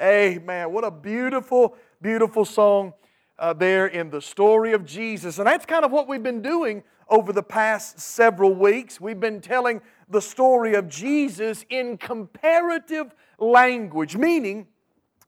Amen. 0.00 0.72
What 0.72 0.84
a 0.84 0.90
beautiful, 0.90 1.76
beautiful 2.00 2.46
song 2.46 2.94
uh, 3.38 3.52
there 3.52 3.86
in 3.86 4.08
the 4.08 4.22
story 4.22 4.72
of 4.72 4.86
Jesus. 4.86 5.36
And 5.38 5.46
that's 5.46 5.66
kind 5.66 5.84
of 5.84 5.90
what 5.90 6.08
we've 6.08 6.22
been 6.22 6.40
doing 6.40 6.82
over 7.10 7.34
the 7.34 7.42
past 7.42 8.00
several 8.00 8.54
weeks. 8.54 8.98
We've 8.98 9.20
been 9.20 9.42
telling 9.42 9.82
the 10.08 10.22
story 10.22 10.74
of 10.74 10.88
Jesus 10.88 11.66
in 11.68 11.98
comparative 11.98 13.14
language, 13.38 14.16
meaning 14.16 14.68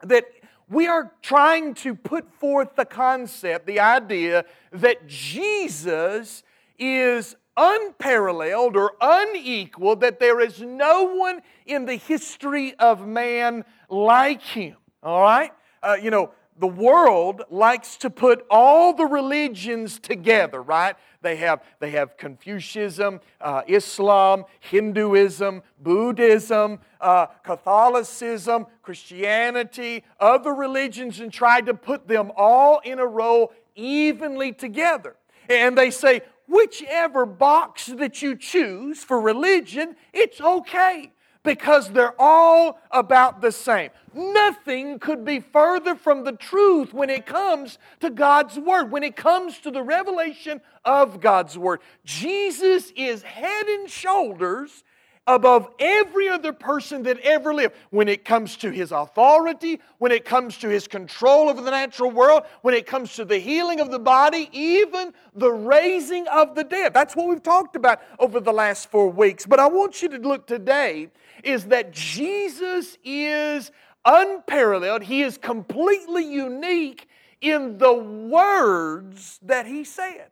that 0.03 0.25
we 0.71 0.87
are 0.87 1.13
trying 1.21 1.75
to 1.75 1.95
put 1.95 2.33
forth 2.33 2.75
the 2.75 2.87
concept, 2.87 3.67
the 3.67 3.81
idea 3.81 4.47
that 4.73 5.07
Jesus 5.07 6.45
is 6.79 7.37
unparalleled 7.57 8.77
or 8.77 8.93
unequal, 9.01 9.97
that 9.97 10.19
there 10.19 10.41
is 10.41 10.61
no 10.61 11.05
one 11.15 11.41
in 11.67 11.87
the 11.87 11.97
history 11.97 12.75
of 12.79 13.07
man 13.07 13.65
like 13.89 14.43
him. 14.43 14.77
All 15.03 15.23
right? 15.23 15.53
Uh, 15.83 15.97
you 16.01 16.11
know, 16.11 16.31
the 16.59 16.67
world 16.67 17.43
likes 17.51 17.97
to 17.97 18.11
put 18.11 18.47
all 18.51 18.93
the 18.93 19.07
religions 19.07 19.99
together, 19.99 20.63
right? 20.63 20.95
They 21.23 21.37
have, 21.37 21.63
they 21.81 21.91
have 21.91 22.17
Confucianism, 22.17 23.21
uh, 23.41 23.63
Islam, 23.67 24.45
Hinduism, 24.61 25.63
Buddhism, 25.81 26.81
uh, 27.01 27.27
Catholicism, 27.43 28.67
Christianity, 28.83 30.05
other 30.21 30.53
religions, 30.55 31.21
and 31.21 31.33
tried 31.33 31.67
to 31.67 31.75
put 31.75 32.07
them 32.07 32.31
all 32.37 32.81
in 32.85 32.99
a 32.99 33.07
row 33.07 33.51
evenly 33.75 34.53
together. 34.53 35.17
And 35.49 35.77
they 35.77 35.91
say, 35.91 36.21
whichever 36.47 37.27
box 37.27 37.87
that 37.87 38.23
you 38.23 38.37
choose 38.37 39.03
for 39.03 39.21
religion, 39.21 39.97
it's 40.13 40.41
okay 40.41 41.13
because 41.43 41.91
they're 41.91 42.21
all 42.21 42.79
about 42.91 43.41
the 43.41 43.53
same. 43.53 43.91
Nothing 44.15 44.99
could 44.99 45.25
be 45.25 45.41
further 45.41 45.95
from 45.95 46.25
the 46.25 46.33
truth 46.33 46.95
when 46.95 47.11
it 47.11 47.27
comes 47.27 47.79
to 48.01 48.11
God's 48.11 48.59
Word, 48.59 48.93
when 48.93 49.03
it 49.03 49.17
comes 49.17 49.59
to 49.61 49.71
the 49.71 49.83
revelation 49.83 50.61
of 50.85 51.21
God's 51.21 51.59
Word. 51.59 51.81
Jesus 52.05 52.93
is 52.97 53.23
head 53.23 53.67
and 53.67 53.91
shoulders 53.91 54.85
above 55.27 55.69
every 55.79 56.29
other 56.29 56.53
person 56.53 57.05
that 57.05 57.19
ever 57.21 57.55
lived 57.55 57.75
when 57.91 58.09
it 58.09 58.25
comes 58.25 58.57
to 58.57 58.71
his 58.71 58.91
authority, 58.91 59.81
when 59.99 60.11
it 60.11 60.25
comes 60.25 60.59
to 60.59 60.69
his 60.69 60.89
control 60.89 61.49
over 61.49 61.61
the 61.61 61.71
natural 61.71 62.11
world, 62.11 62.43
when 62.63 62.75
it 62.75 62.87
comes 62.87 63.15
to 63.15 63.25
the 63.25 63.39
healing 63.39 63.81
of 63.81 63.91
the 63.91 63.99
body, 63.99 64.49
even 64.53 65.13
the 65.35 65.51
raising 65.51 66.27
of 66.29 66.55
the 66.55 66.65
dead. 66.65 66.93
That's 66.93 67.15
what 67.15 67.29
we've 67.29 67.43
talked 67.43 67.77
about 67.77 68.03
over 68.19 68.41
the 68.41 68.53
last 68.53 68.91
four 68.91 69.11
weeks. 69.11 69.47
But 69.47 69.61
I 69.61 69.69
want 69.69 70.03
you 70.03 70.09
to 70.09 70.19
look 70.19 70.47
today 70.47 71.09
is 71.45 71.67
that 71.67 71.93
Jesus 71.93 72.99
is 73.05 73.71
unparalleled, 74.05 75.03
he 75.03 75.23
is 75.23 75.39
completely 75.39 76.25
unique 76.25 77.09
in 77.41 77.79
the 77.79 77.93
words 77.93 79.39
that 79.43 79.67
he 79.67 79.85
said 79.85 80.32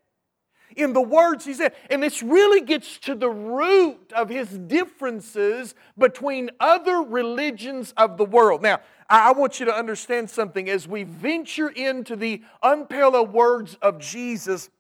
in 0.83 0.93
the 0.93 1.01
words 1.01 1.45
he 1.45 1.55
said. 1.55 1.75
And 1.89 2.03
this 2.03 2.23
really 2.23 2.61
gets 2.61 2.99
to 3.01 3.15
the 3.15 3.31
root 3.31 4.13
of 4.15 4.29
his 4.29 4.49
differences 4.49 5.75
between 5.99 6.51
other 6.61 7.03
religions 7.03 7.93
of 7.97 8.17
the 8.17 8.25
world. 8.25 8.63
Now, 8.63 8.81
I 9.09 9.33
want 9.33 9.59
you 9.59 9.67
to 9.67 9.75
understand 9.75 10.31
something. 10.31 10.69
As 10.69 10.87
we 10.87 11.03
venture 11.03 11.69
into 11.69 12.17
the 12.17 12.43
unparalleled 12.63 13.33
words 13.33 13.77
of 13.83 13.99
Jesus, 13.99 14.71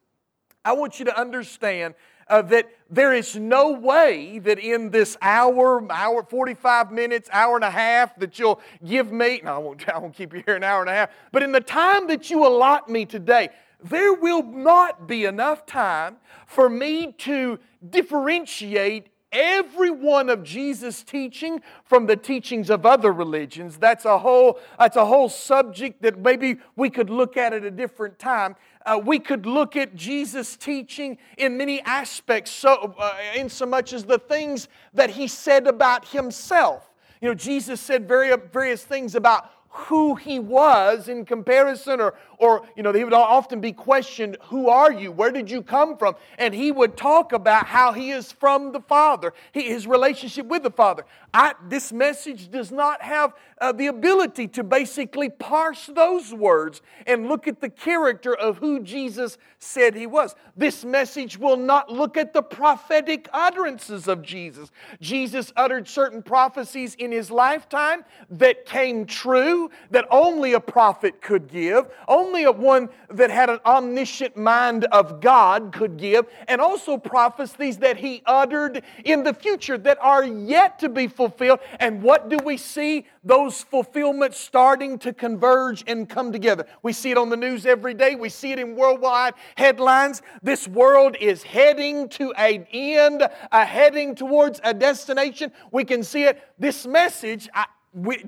I 0.64 0.72
want 0.72 0.98
you 0.98 1.06
to 1.06 1.18
understand 1.18 1.94
uh, 2.30 2.42
that 2.42 2.70
there 2.88 3.12
is 3.12 3.34
no 3.34 3.72
way 3.72 4.38
that 4.38 4.60
in 4.60 4.90
this 4.90 5.16
hour, 5.20 5.84
hour, 5.90 6.22
45 6.22 6.92
minutes, 6.92 7.28
hour 7.32 7.56
and 7.56 7.64
a 7.64 7.70
half 7.70 8.14
that 8.20 8.38
you'll 8.38 8.60
give 8.86 9.10
me, 9.10 9.40
no, 9.42 9.54
I 9.54 9.58
won't, 9.58 9.88
I 9.94 9.98
won't 9.98 10.14
keep 10.14 10.32
you 10.32 10.42
here 10.46 10.54
an 10.54 10.62
hour 10.62 10.80
and 10.80 10.88
a 10.88 10.94
half, 10.94 11.10
but 11.32 11.42
in 11.42 11.50
the 11.50 11.60
time 11.60 12.06
that 12.06 12.30
you 12.30 12.46
allot 12.46 12.88
me 12.88 13.04
today, 13.04 13.48
there 13.82 14.12
will 14.12 14.42
not 14.42 15.06
be 15.06 15.24
enough 15.24 15.66
time 15.66 16.16
for 16.46 16.68
me 16.68 17.12
to 17.18 17.58
differentiate 17.88 19.08
every 19.32 19.90
one 19.90 20.28
of 20.28 20.42
Jesus' 20.42 21.02
teaching 21.02 21.62
from 21.84 22.06
the 22.06 22.16
teachings 22.16 22.68
of 22.68 22.84
other 22.84 23.12
religions. 23.12 23.76
That's 23.76 24.04
a 24.04 24.18
whole, 24.18 24.58
that's 24.78 24.96
a 24.96 25.06
whole 25.06 25.28
subject 25.28 26.02
that 26.02 26.18
maybe 26.18 26.56
we 26.76 26.90
could 26.90 27.10
look 27.10 27.36
at 27.36 27.52
at 27.52 27.64
a 27.64 27.70
different 27.70 28.18
time. 28.18 28.56
Uh, 28.84 29.00
we 29.02 29.18
could 29.18 29.46
look 29.46 29.76
at 29.76 29.94
Jesus' 29.94 30.56
teaching 30.56 31.18
in 31.36 31.56
many 31.56 31.80
aspects, 31.82 32.50
so, 32.50 32.94
uh, 32.98 33.14
in 33.36 33.48
so 33.48 33.66
much 33.66 33.92
as 33.92 34.04
the 34.04 34.18
things 34.18 34.68
that 34.94 35.10
he 35.10 35.28
said 35.28 35.66
about 35.66 36.08
himself. 36.08 36.90
You 37.20 37.28
know, 37.28 37.34
Jesus 37.34 37.80
said 37.80 38.08
various, 38.08 38.38
various 38.52 38.82
things 38.82 39.14
about 39.14 39.50
who 39.68 40.16
he 40.16 40.40
was 40.40 41.08
in 41.08 41.24
comparison 41.24 42.00
or, 42.00 42.14
or 42.40 42.66
you 42.74 42.82
know 42.82 42.92
he 42.92 43.04
would 43.04 43.12
often 43.12 43.60
be 43.60 43.72
questioned 43.72 44.36
who 44.44 44.68
are 44.68 44.90
you? 44.90 45.12
Where 45.12 45.30
did 45.30 45.50
you 45.50 45.62
come 45.62 45.96
from? 45.96 46.16
And 46.38 46.52
he 46.52 46.72
would 46.72 46.96
talk 46.96 47.32
about 47.32 47.66
how 47.66 47.92
he 47.92 48.10
is 48.10 48.32
from 48.32 48.72
the 48.72 48.80
father 48.80 49.32
he, 49.52 49.68
his 49.68 49.86
relationship 49.86 50.46
with 50.46 50.62
the 50.62 50.70
father. 50.70 51.04
I, 51.32 51.54
this 51.68 51.92
message 51.92 52.50
does 52.50 52.72
not 52.72 53.02
have 53.02 53.34
uh, 53.60 53.72
the 53.72 53.86
ability 53.86 54.48
to 54.48 54.64
basically 54.64 55.28
parse 55.28 55.86
those 55.86 56.34
words 56.34 56.82
and 57.06 57.28
look 57.28 57.46
at 57.46 57.60
the 57.60 57.68
character 57.68 58.34
of 58.34 58.58
who 58.58 58.80
jesus 58.80 59.38
said 59.58 59.94
he 59.94 60.06
was. 60.06 60.34
This 60.56 60.84
message 60.84 61.38
will 61.38 61.58
not 61.58 61.92
look 61.92 62.16
at 62.16 62.32
the 62.32 62.42
prophetic 62.42 63.28
utterances 63.32 64.08
of 64.08 64.22
jesus. 64.22 64.70
Jesus 65.00 65.52
uttered 65.54 65.86
certain 65.86 66.22
prophecies 66.22 66.94
in 66.94 67.12
his 67.12 67.30
lifetime 67.30 68.04
that 68.30 68.64
came 68.64 69.04
true 69.04 69.70
that 69.90 70.06
only 70.10 70.54
a 70.54 70.60
prophet 70.60 71.20
could 71.20 71.48
give, 71.48 71.88
only 72.08 72.29
a 72.34 72.52
one 72.52 72.88
that 73.10 73.30
had 73.30 73.50
an 73.50 73.58
omniscient 73.66 74.36
mind 74.36 74.84
of 74.86 75.20
God 75.20 75.72
could 75.72 75.96
give, 75.96 76.26
and 76.48 76.60
also 76.60 76.96
prophecies 76.96 77.78
that 77.78 77.96
he 77.96 78.22
uttered 78.24 78.82
in 79.04 79.22
the 79.24 79.34
future 79.34 79.76
that 79.78 79.98
are 80.00 80.24
yet 80.24 80.78
to 80.78 80.88
be 80.88 81.06
fulfilled. 81.08 81.60
And 81.78 82.02
what 82.02 82.28
do 82.28 82.38
we 82.44 82.56
see? 82.56 83.06
Those 83.22 83.62
fulfillments 83.62 84.38
starting 84.38 84.98
to 85.00 85.12
converge 85.12 85.84
and 85.86 86.08
come 86.08 86.32
together. 86.32 86.66
We 86.82 86.92
see 86.92 87.10
it 87.10 87.18
on 87.18 87.28
the 87.28 87.36
news 87.36 87.66
every 87.66 87.94
day, 87.94 88.14
we 88.14 88.28
see 88.28 88.52
it 88.52 88.58
in 88.58 88.76
worldwide 88.76 89.34
headlines. 89.56 90.22
This 90.42 90.66
world 90.66 91.16
is 91.20 91.42
heading 91.42 92.08
to 92.10 92.32
an 92.32 92.66
end, 92.72 93.28
a 93.52 93.64
heading 93.64 94.14
towards 94.14 94.60
a 94.64 94.72
destination. 94.72 95.52
We 95.70 95.84
can 95.84 96.02
see 96.02 96.24
it. 96.24 96.42
This 96.58 96.86
message, 96.86 97.48
I, 97.54 97.66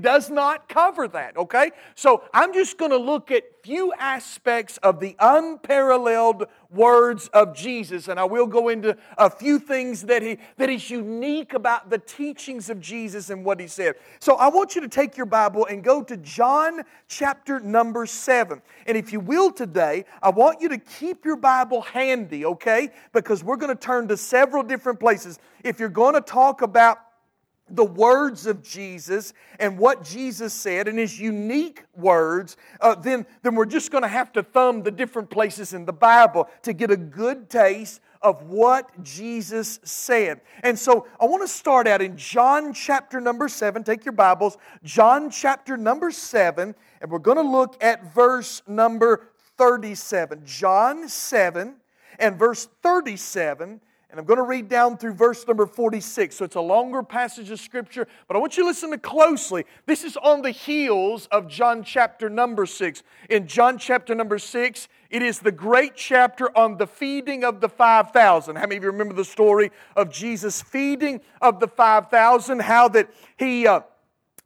does 0.01 0.29
not 0.29 0.69
cover 0.69 1.07
that, 1.09 1.37
okay? 1.37 1.71
So 1.95 2.25
I'm 2.35 2.53
just 2.53 2.79
going 2.79 2.91
to 2.91 2.97
look 2.97 3.31
at 3.31 3.45
few 3.63 3.93
aspects 3.93 4.77
of 4.79 4.99
the 4.99 5.15
unparalleled 5.21 6.49
words 6.69 7.29
of 7.29 7.55
Jesus, 7.55 8.09
and 8.09 8.19
I 8.19 8.25
will 8.25 8.49
go 8.49 8.71
into 8.71 8.97
a 9.17 9.31
few 9.31 9.61
things 9.61 10.03
that, 10.03 10.21
he, 10.21 10.39
that 10.57 10.69
is 10.69 10.91
unique 10.91 11.55
about 11.55 11.91
the 11.91 11.99
teachings 11.99 12.71
of 12.71 12.81
Jesus 12.81 13.31
and 13.31 13.45
what 13.45 13.61
he 13.61 13.69
said. 13.69 13.95
So 14.19 14.35
I 14.35 14.49
want 14.49 14.75
you 14.75 14.81
to 14.81 14.89
take 14.89 15.17
your 15.17 15.27
Bible 15.27 15.67
and 15.67 15.85
go 15.85 16.03
to 16.03 16.17
John 16.17 16.81
chapter 17.07 17.61
number 17.61 18.05
7. 18.05 18.61
And 18.87 18.97
if 18.97 19.13
you 19.13 19.21
will 19.21 19.53
today, 19.53 20.07
I 20.21 20.31
want 20.31 20.61
you 20.61 20.69
to 20.71 20.79
keep 20.79 21.25
your 21.25 21.37
Bible 21.37 21.83
handy, 21.83 22.45
okay? 22.45 22.91
Because 23.13 23.45
we're 23.45 23.57
going 23.57 23.75
to 23.77 23.81
turn 23.81 24.09
to 24.09 24.17
several 24.17 24.65
different 24.65 24.99
places. 24.99 25.39
If 25.63 25.79
you're 25.79 25.89
going 25.89 26.15
to 26.15 26.21
talk 26.21 26.63
about 26.63 26.99
the 27.71 27.85
words 27.85 28.47
of 28.47 28.63
Jesus 28.63 29.33
and 29.59 29.79
what 29.79 30.05
Jesus 30.05 30.53
said 30.53 30.89
in 30.89 30.97
his 30.97 31.19
unique 31.19 31.85
words, 31.95 32.57
uh, 32.81 32.95
then, 32.95 33.27
then 33.43 33.55
we're 33.55 33.67
just 33.67 33.91
going 33.91 34.03
to 34.03 34.09
have 34.09 34.33
to 34.33 34.43
thumb 34.43 34.83
the 34.83 34.91
different 34.91 35.31
places 35.31 35.73
in 35.73 35.85
the 35.85 35.93
Bible 35.93 36.49
to 36.63 36.73
get 36.73 36.91
a 36.91 36.97
good 36.97 37.49
taste 37.49 38.01
of 38.21 38.43
what 38.43 39.03
Jesus 39.03 39.81
said. 39.83 40.41
And 40.63 40.79
so 40.79 41.07
I 41.21 41.25
want 41.25 41.43
to 41.43 41.49
start 41.49 41.89
out 41.89 42.01
in 42.01 42.17
John 42.17 42.73
chapter 42.73 43.21
number 43.21 43.49
7. 43.49 43.83
Take 43.83 44.05
your 44.05 44.13
Bibles, 44.13 44.57
John 44.85 45.31
chapter 45.31 45.77
number 45.77 46.11
7, 46.11 46.75
and 47.01 47.11
we're 47.11 47.19
going 47.19 47.37
to 47.37 47.43
look 47.43 47.83
at 47.83 48.15
verse 48.15 48.63
number 48.67 49.29
37. 49.59 50.43
John 50.45 51.09
7 51.09 51.75
and 52.19 52.39
verse 52.39 52.69
37 52.83 53.81
and 54.13 54.21
I'm 54.21 54.27
going 54.27 54.37
to 54.37 54.43
read 54.43 54.69
down 54.69 54.99
through 54.99 55.15
verse 55.15 55.47
number 55.47 55.65
46. 55.65 56.37
So 56.37 56.45
it's 56.45 56.55
a 56.55 56.61
longer 56.61 57.03
passage 57.03 57.51
of 57.51 57.59
scripture, 57.59 58.07
but 58.29 58.37
I 58.37 58.41
want 58.41 58.59
you 58.59 58.63
to 58.63 58.67
listen 58.67 58.91
to 58.91 58.99
closely. 58.99 59.65
This 59.87 60.05
is 60.05 60.19
on 60.19 60.43
the 60.43 60.51
heels 60.51 61.29
of 61.33 61.49
John 61.49 61.83
chapter 61.83 62.29
number 62.29 62.67
6. 62.67 63.03
In 63.31 63.47
John 63.47 63.79
chapter 63.79 64.15
number 64.15 64.39
6, 64.39 64.89
it 65.09 65.23
is 65.23 65.39
the 65.39 65.51
great 65.51 65.97
chapter 65.97 66.55
on 66.57 66.77
the 66.77 66.87
feeding 66.87 67.43
of 67.43 67.63
the 67.63 67.71
5,000. 67.71 68.57
How 68.57 68.63
many 68.63 68.77
of 68.77 68.83
you 68.83 68.91
remember 68.91 69.15
the 69.15 69.25
story 69.25 69.73
of 69.97 70.13
Jesus 70.13 70.61
feeding 70.61 71.23
of 71.41 71.59
the 71.59 71.69
5,000? 71.69 72.61
How 72.61 72.89
that 72.89 73.09
he. 73.39 73.67
Uh, 73.67 73.81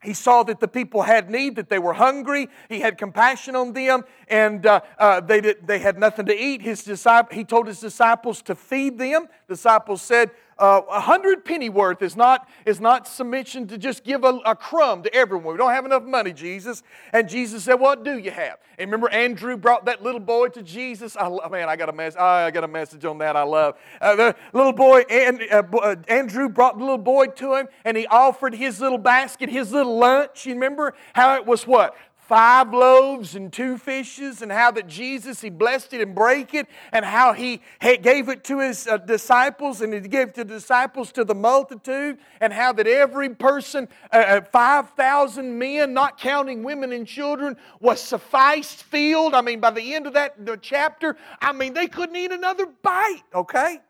he 0.07 0.15
saw 0.15 0.45
that 0.45 0.61
the 0.61 0.69
people 0.69 1.03
had 1.03 1.29
need, 1.31 1.57
that 1.57 1.69
they 1.69 1.79
were 1.79 1.93
hungry. 1.93 2.49
He 2.69 2.81
had 2.81 2.97
compassion 2.97 3.57
on 3.57 3.73
them, 3.73 4.05
and 4.29 4.65
uh, 4.65 4.81
uh, 4.99 5.21
they, 5.21 5.41
did, 5.41 5.67
they 5.67 5.81
had 5.81 5.99
nothing 5.99 6.27
to 6.27 6.37
eat. 6.37 6.63
His 6.63 6.85
disciple, 6.85 7.35
he 7.35 7.45
told 7.45 7.67
his 7.67 7.81
disciples 7.81 8.41
to 8.43 8.55
feed 8.55 8.99
them. 8.99 9.29
Disciples 9.49 10.03
said, 10.03 10.31
uh, 10.59 10.81
a 10.91 11.01
hundred 11.01 11.45
pennyworth 11.45 12.01
is 12.01 12.17
not, 12.17 12.49
is 12.65 12.81
not 12.81 13.07
submission 13.07 13.67
to 13.69 13.77
just 13.77 14.05
give 14.05 14.25
a, 14.25 14.41
a, 14.47 14.57
crumb 14.57 15.03
to 15.03 15.15
everyone. 15.15 15.53
We 15.53 15.59
don't 15.59 15.73
have 15.73 15.85
enough 15.85 16.05
money, 16.05 16.33
Jesus. 16.33 16.83
And 17.13 17.29
Jesus 17.29 17.65
said, 17.65 17.75
What 17.75 18.05
do 18.05 18.19
you 18.19 18.31
have? 18.31 18.59
And 18.79 18.91
remember, 18.91 19.11
Andrew 19.11 19.59
brought 19.59 19.85
that 19.85 20.03
little 20.03 20.21
boy 20.21 20.49
to 20.49 20.63
Jesus. 20.63 21.15
I, 21.15 21.29
man, 21.51 21.69
I 21.69 21.77
got 21.77 21.91
a 21.91 21.93
message. 21.93 22.19
I 22.19 22.51
got 22.51 22.65
a 22.65 22.69
message 22.69 23.05
on 23.05 23.19
that. 23.19 23.37
I 23.37 23.43
love 23.43 23.77
uh, 24.01 24.17
the 24.17 24.37
little 24.55 24.73
boy. 24.73 25.03
And 25.11 25.43
uh, 25.53 25.63
uh, 25.77 25.97
Andrew 26.09 26.49
brought 26.49 26.79
the 26.79 26.85
little 26.85 26.97
boy 26.97 27.27
to 27.27 27.55
him, 27.57 27.69
and 27.85 27.95
he 27.95 28.07
offered 28.07 28.55
his 28.55 28.81
little 28.81 28.99
basket, 28.99 29.51
his 29.51 29.73
little 29.73 29.99
lunch. 29.99 30.47
You 30.47 30.55
remember 30.55 30.95
how 31.13 31.37
it 31.37 31.45
was 31.45 31.67
what 31.67 31.95
five 32.29 32.73
loaves 32.73 33.35
and 33.35 33.53
two 33.53 33.79
fishes, 33.79 34.43
and 34.43 34.51
how 34.51 34.71
that 34.73 34.87
Jesus, 34.87 35.41
he 35.41 35.51
blessed 35.51 35.93
it 35.93 36.01
and 36.01 36.15
break 36.15 36.55
it, 36.55 36.67
and 36.93 37.05
how 37.05 37.33
he 37.33 37.61
gave 37.81 38.29
it 38.29 38.45
to 38.45 38.61
his 38.61 38.87
uh, 38.87 38.97
disciples, 38.97 39.81
and 39.81 39.93
he 39.95 40.01
gave 40.01 40.35
the 40.35 40.45
disciples 40.45 41.13
to 41.13 41.25
the 41.25 41.35
multitude, 41.35 42.19
and 42.41 42.53
how 42.53 42.73
that 42.73 42.87
every 42.87 43.35
person, 43.35 43.89
uh, 44.13 44.17
uh 44.17 44.41
5,000 44.41 45.59
men, 45.59 45.95
not 45.95 46.19
counting 46.19 46.63
women 46.63 46.93
and 46.93 47.07
children, 47.07 47.57
was 47.81 48.01
sufficed 48.01 48.83
filled. 48.85 49.35
I 49.35 49.41
mean, 49.41 49.61
by 49.61 49.71
the 49.71 49.95
end 49.95 50.07
of 50.07 50.15
that 50.15 50.37
chapter, 50.63 51.17
I 51.41 51.53
mean, 51.53 51.75
they 51.75 51.87
couldn't 51.87 52.17
eat 52.17 52.33
another 52.33 52.67
bite, 52.83 53.23
okay? 53.35 53.81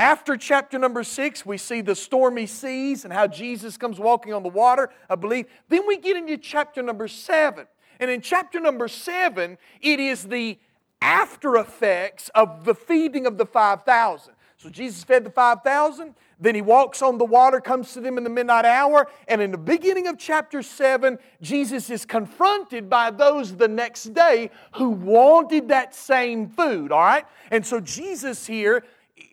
After 0.00 0.38
chapter 0.38 0.78
number 0.78 1.04
six, 1.04 1.44
we 1.44 1.58
see 1.58 1.82
the 1.82 1.94
stormy 1.94 2.46
seas 2.46 3.04
and 3.04 3.12
how 3.12 3.26
Jesus 3.26 3.76
comes 3.76 4.00
walking 4.00 4.32
on 4.32 4.42
the 4.42 4.48
water, 4.48 4.88
I 5.10 5.14
believe. 5.14 5.44
Then 5.68 5.86
we 5.86 5.98
get 5.98 6.16
into 6.16 6.38
chapter 6.38 6.82
number 6.82 7.06
seven. 7.06 7.66
And 7.98 8.10
in 8.10 8.22
chapter 8.22 8.60
number 8.60 8.88
seven, 8.88 9.58
it 9.82 10.00
is 10.00 10.24
the 10.24 10.58
after 11.02 11.56
effects 11.56 12.30
of 12.34 12.64
the 12.64 12.74
feeding 12.74 13.26
of 13.26 13.36
the 13.36 13.44
5,000. 13.44 14.32
So 14.56 14.70
Jesus 14.70 15.04
fed 15.04 15.22
the 15.22 15.30
5,000, 15.30 16.14
then 16.38 16.54
he 16.54 16.62
walks 16.62 17.02
on 17.02 17.18
the 17.18 17.26
water, 17.26 17.60
comes 17.60 17.92
to 17.92 18.00
them 18.00 18.16
in 18.16 18.24
the 18.24 18.30
midnight 18.30 18.64
hour, 18.64 19.06
and 19.28 19.42
in 19.42 19.50
the 19.50 19.58
beginning 19.58 20.06
of 20.06 20.18
chapter 20.18 20.62
7, 20.62 21.18
Jesus 21.42 21.90
is 21.90 22.06
confronted 22.06 22.88
by 22.88 23.10
those 23.10 23.54
the 23.54 23.68
next 23.68 24.14
day 24.14 24.50
who 24.76 24.90
wanted 24.90 25.68
that 25.68 25.94
same 25.94 26.48
food, 26.48 26.90
all 26.90 27.00
right? 27.00 27.26
And 27.50 27.64
so 27.66 27.80
Jesus 27.80 28.46
here 28.46 28.84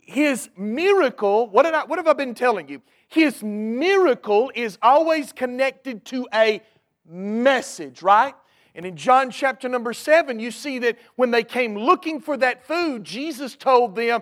his 0.08 0.50
miracle, 0.56 1.50
what, 1.50 1.66
I, 1.66 1.84
what 1.84 2.00
have 2.00 2.08
I 2.08 2.14
been 2.14 2.34
telling 2.34 2.70
you? 2.70 2.82
His 3.10 3.44
miracle 3.44 4.52
is 4.56 4.78
always 4.82 5.34
connected 5.34 6.06
to 6.06 6.28
a 6.34 6.62
message, 7.06 8.02
right? 8.02 8.34
And 8.74 8.86
in 8.86 8.96
John 8.96 9.32
chapter 9.32 9.68
number 9.68 9.92
seven, 9.92 10.40
you 10.40 10.50
see 10.50 10.80
that 10.80 10.98
when 11.18 11.32
they 11.32 11.44
came 11.44 11.76
looking 11.76 12.22
for 12.22 12.38
that 12.38 12.66
food, 12.66 13.04
Jesus 13.04 13.56
told 13.56 13.96
them, 13.96 14.22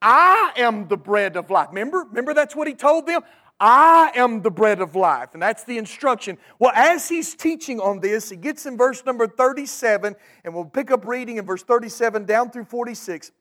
I 0.00 0.52
am 0.56 0.88
the 0.88 0.96
bread 0.96 1.36
of 1.36 1.50
life. 1.50 1.68
Remember? 1.68 2.04
Remember 2.08 2.32
that's 2.32 2.56
what 2.56 2.66
he 2.66 2.74
told 2.74 3.06
them? 3.06 3.20
I 3.60 4.12
am 4.14 4.40
the 4.40 4.50
bread 4.50 4.80
of 4.80 4.94
life. 4.94 5.30
And 5.34 5.42
that's 5.42 5.64
the 5.64 5.76
instruction. 5.76 6.38
Well, 6.58 6.72
as 6.74 7.08
he's 7.08 7.34
teaching 7.34 7.80
on 7.80 8.00
this, 8.00 8.30
he 8.30 8.36
gets 8.36 8.64
in 8.64 8.78
verse 8.78 9.04
number 9.04 9.26
37, 9.26 10.14
and 10.44 10.54
we'll 10.54 10.64
pick 10.64 10.90
up 10.90 11.06
reading 11.06 11.36
in 11.36 11.44
verse 11.44 11.64
37 11.64 12.24
down 12.24 12.50
through 12.50 12.64
46. 12.64 13.32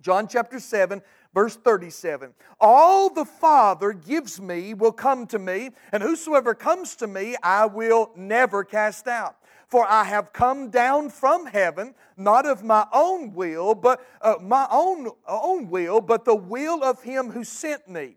John 0.00 0.26
chapter 0.28 0.58
7, 0.58 1.02
Verse 1.32 1.56
37 1.56 2.34
All 2.60 3.10
the 3.10 3.24
Father 3.24 3.92
gives 3.92 4.40
me 4.40 4.74
will 4.74 4.92
come 4.92 5.26
to 5.28 5.38
me, 5.38 5.70
and 5.92 6.02
whosoever 6.02 6.54
comes 6.54 6.96
to 6.96 7.06
me 7.06 7.36
I 7.42 7.66
will 7.66 8.10
never 8.16 8.64
cast 8.64 9.06
out. 9.06 9.36
For 9.68 9.86
I 9.88 10.02
have 10.02 10.32
come 10.32 10.70
down 10.70 11.10
from 11.10 11.46
heaven, 11.46 11.94
not 12.16 12.44
of 12.44 12.64
my 12.64 12.86
own 12.92 13.32
will, 13.34 13.76
but 13.76 14.04
uh, 14.20 14.34
my 14.40 14.66
own, 14.68 15.10
own 15.28 15.70
will, 15.70 16.00
but 16.00 16.24
the 16.24 16.34
will 16.34 16.82
of 16.82 17.02
him 17.02 17.30
who 17.30 17.44
sent 17.44 17.88
me. 17.88 18.16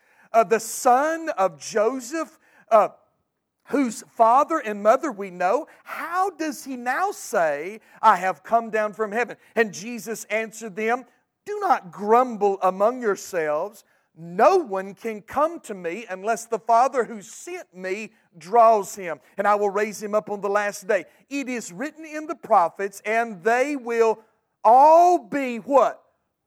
Uh, 0.33 0.43
the 0.43 0.59
son 0.59 1.29
of 1.37 1.59
Joseph, 1.59 2.39
uh, 2.69 2.89
whose 3.65 4.03
father 4.09 4.59
and 4.59 4.83
mother 4.83 5.11
we 5.11 5.29
know, 5.29 5.67
how 5.83 6.29
does 6.31 6.63
he 6.63 6.75
now 6.75 7.11
say, 7.11 7.79
I 8.01 8.17
have 8.17 8.43
come 8.43 8.69
down 8.69 8.93
from 8.93 9.11
heaven? 9.11 9.37
And 9.55 9.73
Jesus 9.73 10.25
answered 10.25 10.75
them, 10.75 11.05
Do 11.45 11.59
not 11.59 11.91
grumble 11.91 12.59
among 12.61 13.01
yourselves. 13.01 13.83
No 14.15 14.57
one 14.57 14.93
can 14.93 15.21
come 15.21 15.61
to 15.61 15.73
me 15.73 16.05
unless 16.09 16.45
the 16.45 16.59
Father 16.59 17.05
who 17.05 17.21
sent 17.21 17.73
me 17.73 18.11
draws 18.37 18.93
him, 18.93 19.21
and 19.37 19.47
I 19.47 19.55
will 19.55 19.69
raise 19.69 20.03
him 20.03 20.13
up 20.13 20.29
on 20.29 20.41
the 20.41 20.49
last 20.49 20.85
day. 20.85 21.05
It 21.29 21.47
is 21.47 21.71
written 21.71 22.05
in 22.05 22.27
the 22.27 22.35
prophets, 22.35 23.01
and 23.05 23.41
they 23.41 23.77
will 23.77 24.19
all 24.63 25.17
be 25.17 25.57
what? 25.57 26.03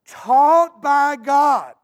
Taught 0.06 0.82
by 0.82 1.16
God. 1.16 1.74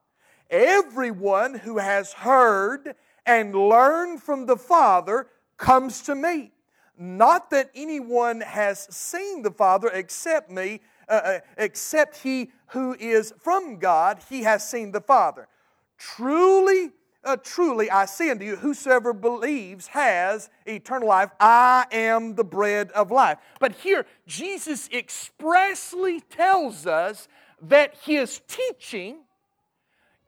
Everyone 0.50 1.55
who 1.55 1.79
has 1.79 2.12
heard 2.12 2.97
and 3.25 3.55
learned 3.55 4.23
from 4.23 4.47
the 4.47 4.56
Father 4.56 5.29
comes 5.56 6.02
to 6.02 6.14
me. 6.14 6.52
Not 6.99 7.50
that 7.50 7.70
anyone 7.75 8.41
has 8.41 8.87
seen 8.94 9.43
the 9.43 9.50
Father 9.52 9.88
except 9.88 10.50
me, 10.50 10.81
uh, 11.08 11.12
uh, 11.12 11.38
except 11.56 12.19
he 12.19 12.50
who 12.69 12.94
is 12.99 13.32
from 13.38 13.79
God, 13.79 14.20
he 14.29 14.43
has 14.43 14.69
seen 14.69 14.93
the 14.93 15.00
Father. 15.00 15.49
Truly, 15.97 16.91
uh, 17.25 17.37
truly, 17.37 17.91
I 17.91 18.06
say 18.06 18.31
unto 18.31 18.44
you, 18.44 18.56
whosoever 18.56 19.12
believes 19.12 19.87
has 19.88 20.50
eternal 20.67 21.08
life. 21.08 21.31
I 21.38 21.87
am 21.93 22.35
the 22.35 22.44
bread 22.44 22.91
of 22.93 23.11
life. 23.11 23.38
But 23.61 23.76
here, 23.76 24.06
Jesus 24.26 24.88
expressly 24.93 26.20
tells 26.20 26.87
us 26.87 27.29
that 27.62 27.94
his 28.02 28.41
teaching 28.49 29.19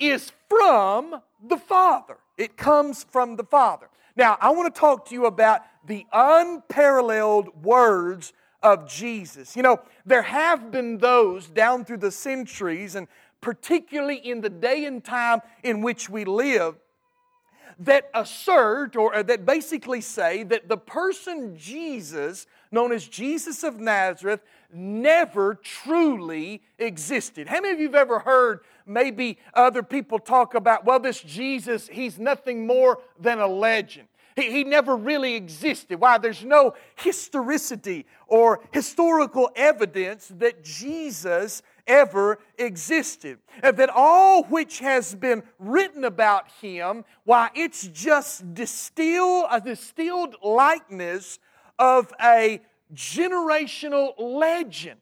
is 0.09 0.33
from 0.49 1.21
the 1.47 1.57
Father. 1.57 2.19
It 2.37 2.57
comes 2.57 3.05
from 3.05 3.37
the 3.37 3.45
Father. 3.45 3.89
Now, 4.17 4.37
I 4.41 4.51
want 4.51 4.75
to 4.75 4.79
talk 4.79 5.09
to 5.09 5.15
you 5.15 5.27
about 5.27 5.63
the 5.87 6.07
unparalleled 6.13 7.63
words 7.63 8.33
of 8.63 8.89
Jesus. 8.89 9.57
You 9.57 9.63
know, 9.63 9.81
there 10.05 10.23
have 10.23 10.71
been 10.71 10.99
those 10.99 11.49
down 11.49 11.85
through 11.85 11.99
the 11.99 12.11
centuries, 12.11 12.95
and 12.95 13.09
particularly 13.41 14.17
in 14.17 14.41
the 14.41 14.51
day 14.51 14.85
and 14.85 15.03
time 15.03 15.41
in 15.63 15.81
which 15.81 16.09
we 16.09 16.25
live, 16.25 16.77
that 17.79 18.11
assert 18.15 18.97
or 18.97 19.15
uh, 19.15 19.23
that 19.23 19.47
basically 19.47 20.01
say 20.01 20.43
that 20.45 20.69
the 20.69 20.77
person 20.77 21.57
Jesus, 21.57 22.47
known 22.71 22.93
as 22.93 23.09
Jesus 23.09 23.65
of 23.65 23.81
Nazareth, 23.81 24.41
never 24.73 25.55
truly 25.55 26.63
existed. 26.79 27.49
How 27.49 27.61
many 27.61 27.73
of 27.73 27.81
you 27.81 27.87
have 27.87 27.95
ever 27.95 28.21
heard 28.21 28.61
maybe 28.87 29.39
other 29.55 29.83
people 29.83 30.19
talk 30.19 30.55
about, 30.55 30.85
well, 30.85 31.01
this 31.01 31.21
Jesus, 31.21 31.89
he's 31.89 32.19
nothing 32.19 32.67
more 32.67 33.01
than 33.19 33.39
a 33.39 33.47
legend? 33.47 34.09
He, 34.37 34.51
he 34.51 34.65
never 34.65 34.97
really 34.97 35.35
existed. 35.35 36.01
Why? 36.01 36.19
There's 36.19 36.45
no 36.45 36.75
historicity 36.97 38.07
or 38.27 38.61
historical 38.73 39.51
evidence 39.55 40.33
that 40.39 40.65
Jesus 40.65 41.63
ever 41.87 42.39
existed. 42.59 43.39
And 43.63 43.77
that 43.77 43.91
all 43.91 44.45
which 44.45 44.79
has 44.79 45.15
been 45.15 45.43
written 45.59 46.05
about 46.05 46.51
him, 46.61 47.05
why, 47.25 47.51
it's 47.55 47.87
just 47.89 48.55
distill, 48.55 49.47
a 49.51 49.61
distilled 49.61 50.37
likeness 50.43 51.39
of 51.79 52.13
a 52.23 52.61
generational 52.95 54.15
legend. 54.19 55.01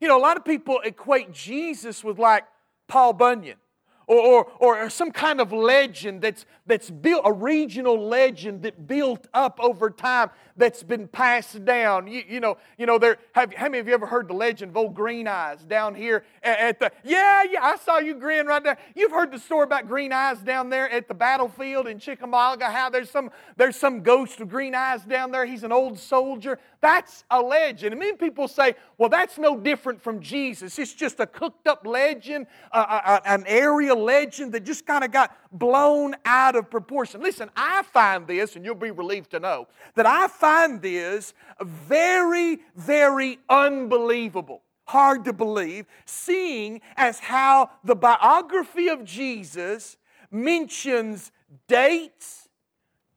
You 0.00 0.08
know, 0.08 0.18
a 0.18 0.22
lot 0.22 0.36
of 0.36 0.44
people 0.44 0.80
equate 0.84 1.32
Jesus 1.32 2.04
with 2.04 2.18
like 2.18 2.44
Paul 2.88 3.12
Bunyan 3.12 3.58
or, 4.08 4.46
or, 4.58 4.80
or, 4.80 4.90
some 4.90 5.10
kind 5.10 5.40
of 5.40 5.52
legend 5.52 6.22
that's, 6.22 6.46
that's 6.66 6.90
built, 6.90 7.22
a 7.24 7.32
regional 7.32 8.08
legend 8.08 8.62
that 8.62 8.86
built 8.86 9.28
up 9.34 9.58
over 9.60 9.90
time 9.90 10.30
that's 10.56 10.82
been 10.82 11.06
passed 11.06 11.64
down. 11.64 12.06
You, 12.06 12.22
you 12.26 12.40
know, 12.40 12.56
you 12.78 12.86
know 12.86 12.98
there, 12.98 13.18
have, 13.32 13.52
how 13.52 13.66
many 13.66 13.78
of 13.78 13.86
you 13.86 13.94
ever 13.94 14.06
heard 14.06 14.28
the 14.28 14.34
legend 14.34 14.70
of 14.70 14.76
old 14.76 14.94
Green 14.94 15.28
Eyes 15.28 15.62
down 15.62 15.94
here 15.94 16.24
at, 16.42 16.58
at 16.58 16.80
the, 16.80 16.92
yeah, 17.04 17.42
yeah, 17.48 17.62
I 17.62 17.76
saw 17.76 17.98
you 17.98 18.14
grin 18.14 18.46
right 18.46 18.62
there. 18.62 18.78
You've 18.96 19.12
heard 19.12 19.30
the 19.30 19.38
story 19.38 19.64
about 19.64 19.86
Green 19.86 20.12
Eyes 20.12 20.38
down 20.38 20.70
there 20.70 20.90
at 20.90 21.06
the 21.06 21.14
battlefield 21.14 21.86
in 21.86 21.98
Chickamauga, 21.98 22.70
how 22.70 22.88
there's 22.88 23.10
some, 23.10 23.30
there's 23.56 23.76
some 23.76 24.02
ghost 24.02 24.40
of 24.40 24.48
Green 24.48 24.74
Eyes 24.74 25.02
down 25.02 25.30
there. 25.30 25.44
He's 25.44 25.64
an 25.64 25.72
old 25.72 25.98
soldier. 25.98 26.58
That's 26.80 27.24
a 27.30 27.40
legend. 27.40 27.92
And 27.92 28.00
many 28.00 28.16
people 28.16 28.48
say, 28.48 28.74
well, 28.96 29.08
that's 29.08 29.36
no 29.36 29.58
different 29.58 30.00
from 30.00 30.20
Jesus. 30.20 30.78
It's 30.78 30.94
just 30.94 31.20
a 31.20 31.26
cooked 31.26 31.66
up 31.66 31.86
legend, 31.86 32.46
uh, 32.72 33.00
uh, 33.04 33.20
an 33.24 33.44
area 33.46 33.94
legend 33.98 34.52
that 34.52 34.64
just 34.64 34.86
kind 34.86 35.04
of 35.04 35.10
got 35.10 35.36
blown 35.52 36.14
out 36.24 36.56
of 36.56 36.70
proportion. 36.70 37.20
Listen, 37.20 37.50
I 37.56 37.82
find 37.82 38.26
this, 38.26 38.56
and 38.56 38.64
you'll 38.64 38.74
be 38.74 38.90
relieved 38.90 39.30
to 39.32 39.40
know, 39.40 39.68
that 39.94 40.06
I 40.06 40.28
find 40.28 40.80
this 40.80 41.34
very, 41.60 42.60
very 42.76 43.38
unbelievable. 43.48 44.62
Hard 44.84 45.24
to 45.26 45.32
believe, 45.34 45.86
seeing 46.06 46.80
as 46.96 47.18
how 47.18 47.70
the 47.84 47.94
biography 47.94 48.88
of 48.88 49.04
Jesus 49.04 49.98
mentions 50.30 51.30
dates, 51.66 52.48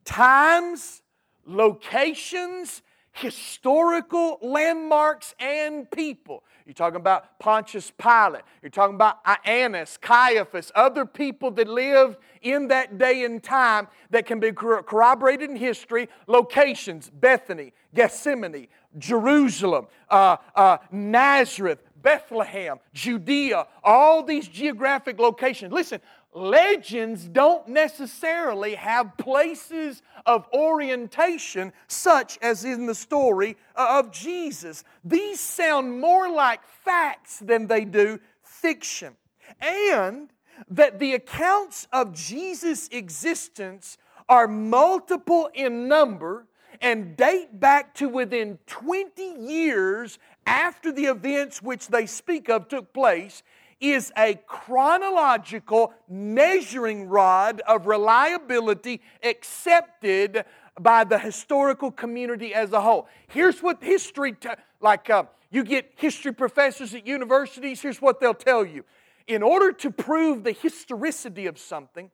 times, 0.04 1.02
locations, 1.46 2.82
historical 3.14 4.38
landmarks, 4.42 5.34
and 5.40 5.90
people. 5.92 6.44
You're 6.66 6.74
talking 6.74 6.98
about 6.98 7.40
Pontius 7.40 7.92
Pilate. 7.92 8.44
You're 8.62 8.70
talking 8.70 8.96
about 8.96 9.20
Annas, 9.46 9.98
Caiaphas, 9.98 10.72
other 10.76 11.06
people 11.06 11.52
that 11.52 11.68
lived 11.68 12.18
in 12.42 12.68
that 12.70 12.98
day 12.98 13.24
and 13.24 13.42
time 13.42 13.88
that 14.10 14.26
can 14.26 14.40
be 14.40 14.52
corroborated 14.52 15.50
in 15.50 15.56
history. 15.56 16.10
Locations 16.28 17.10
Bethany, 17.10 17.74
Gethsemane, 17.94 18.68
Jerusalem, 18.98 19.88
uh, 20.10 20.38
uh, 20.56 20.78
Nazareth, 20.92 21.80
Bethlehem, 22.02 22.80
Judea, 22.94 23.68
all 23.84 24.24
these 24.24 24.48
geographic 24.48 25.20
locations. 25.20 25.72
Listen, 25.72 26.02
legends 26.34 27.28
don't 27.28 27.68
necessarily 27.68 28.76
have 28.76 29.18
places 29.18 30.02
of 30.26 30.48
orientation, 30.54 31.74
such 31.88 32.38
as 32.42 32.64
in 32.64 32.86
the 32.86 32.96
story 32.96 33.58
uh, 33.76 34.00
of 34.00 34.12
Jesus. 34.12 34.84
These 35.04 35.40
sound 35.40 36.00
more 36.00 36.30
like 36.30 36.64
facts 36.64 37.40
than 37.40 37.68
they 37.68 37.86
do 37.86 38.20
fiction. 38.44 39.16
And 39.60 40.30
that 40.70 41.00
the 41.00 41.14
accounts 41.16 41.88
of 41.92 42.14
Jesus' 42.14 42.88
existence 42.90 43.98
are 44.30 44.48
multiple 44.48 45.50
in 45.54 45.88
number 45.88 46.48
and 46.82 47.16
date 47.16 47.60
back 47.60 47.94
to 47.96 48.08
within 48.08 48.58
20 48.68 49.22
years 49.40 50.18
after 50.46 50.92
the 50.92 51.06
events 51.06 51.62
which 51.62 51.88
they 51.88 52.06
speak 52.06 52.50
of 52.50 52.68
took 52.68 52.94
place 52.94 53.44
is 53.82 54.14
a 54.16 54.36
chronological 54.46 55.94
measuring 56.08 57.10
rod 57.10 57.62
of 57.68 57.88
reliability 57.88 59.02
accepted 59.24 60.46
by 60.80 61.04
the 61.04 61.18
historical 61.18 61.92
community 61.92 62.54
as 62.54 62.72
a 62.72 62.80
whole. 62.80 63.08
Here's 63.28 63.62
what 63.62 63.84
history, 63.84 64.34
t- 64.34 64.50
like 64.80 65.10
uh, 65.10 65.24
you 65.50 65.64
get 65.64 65.92
history 65.96 66.32
professors 66.32 66.94
at 66.94 67.06
universities, 67.06 67.82
here's 67.82 68.02
what 68.02 68.20
they'll 68.20 68.34
tell 68.34 68.64
you. 68.64 68.86
In 69.28 69.44
order 69.44 69.72
to 69.74 69.92
prove 69.92 70.44
the 70.44 70.52
historicity 70.52 71.48
of 71.48 71.58
something, 71.58 72.10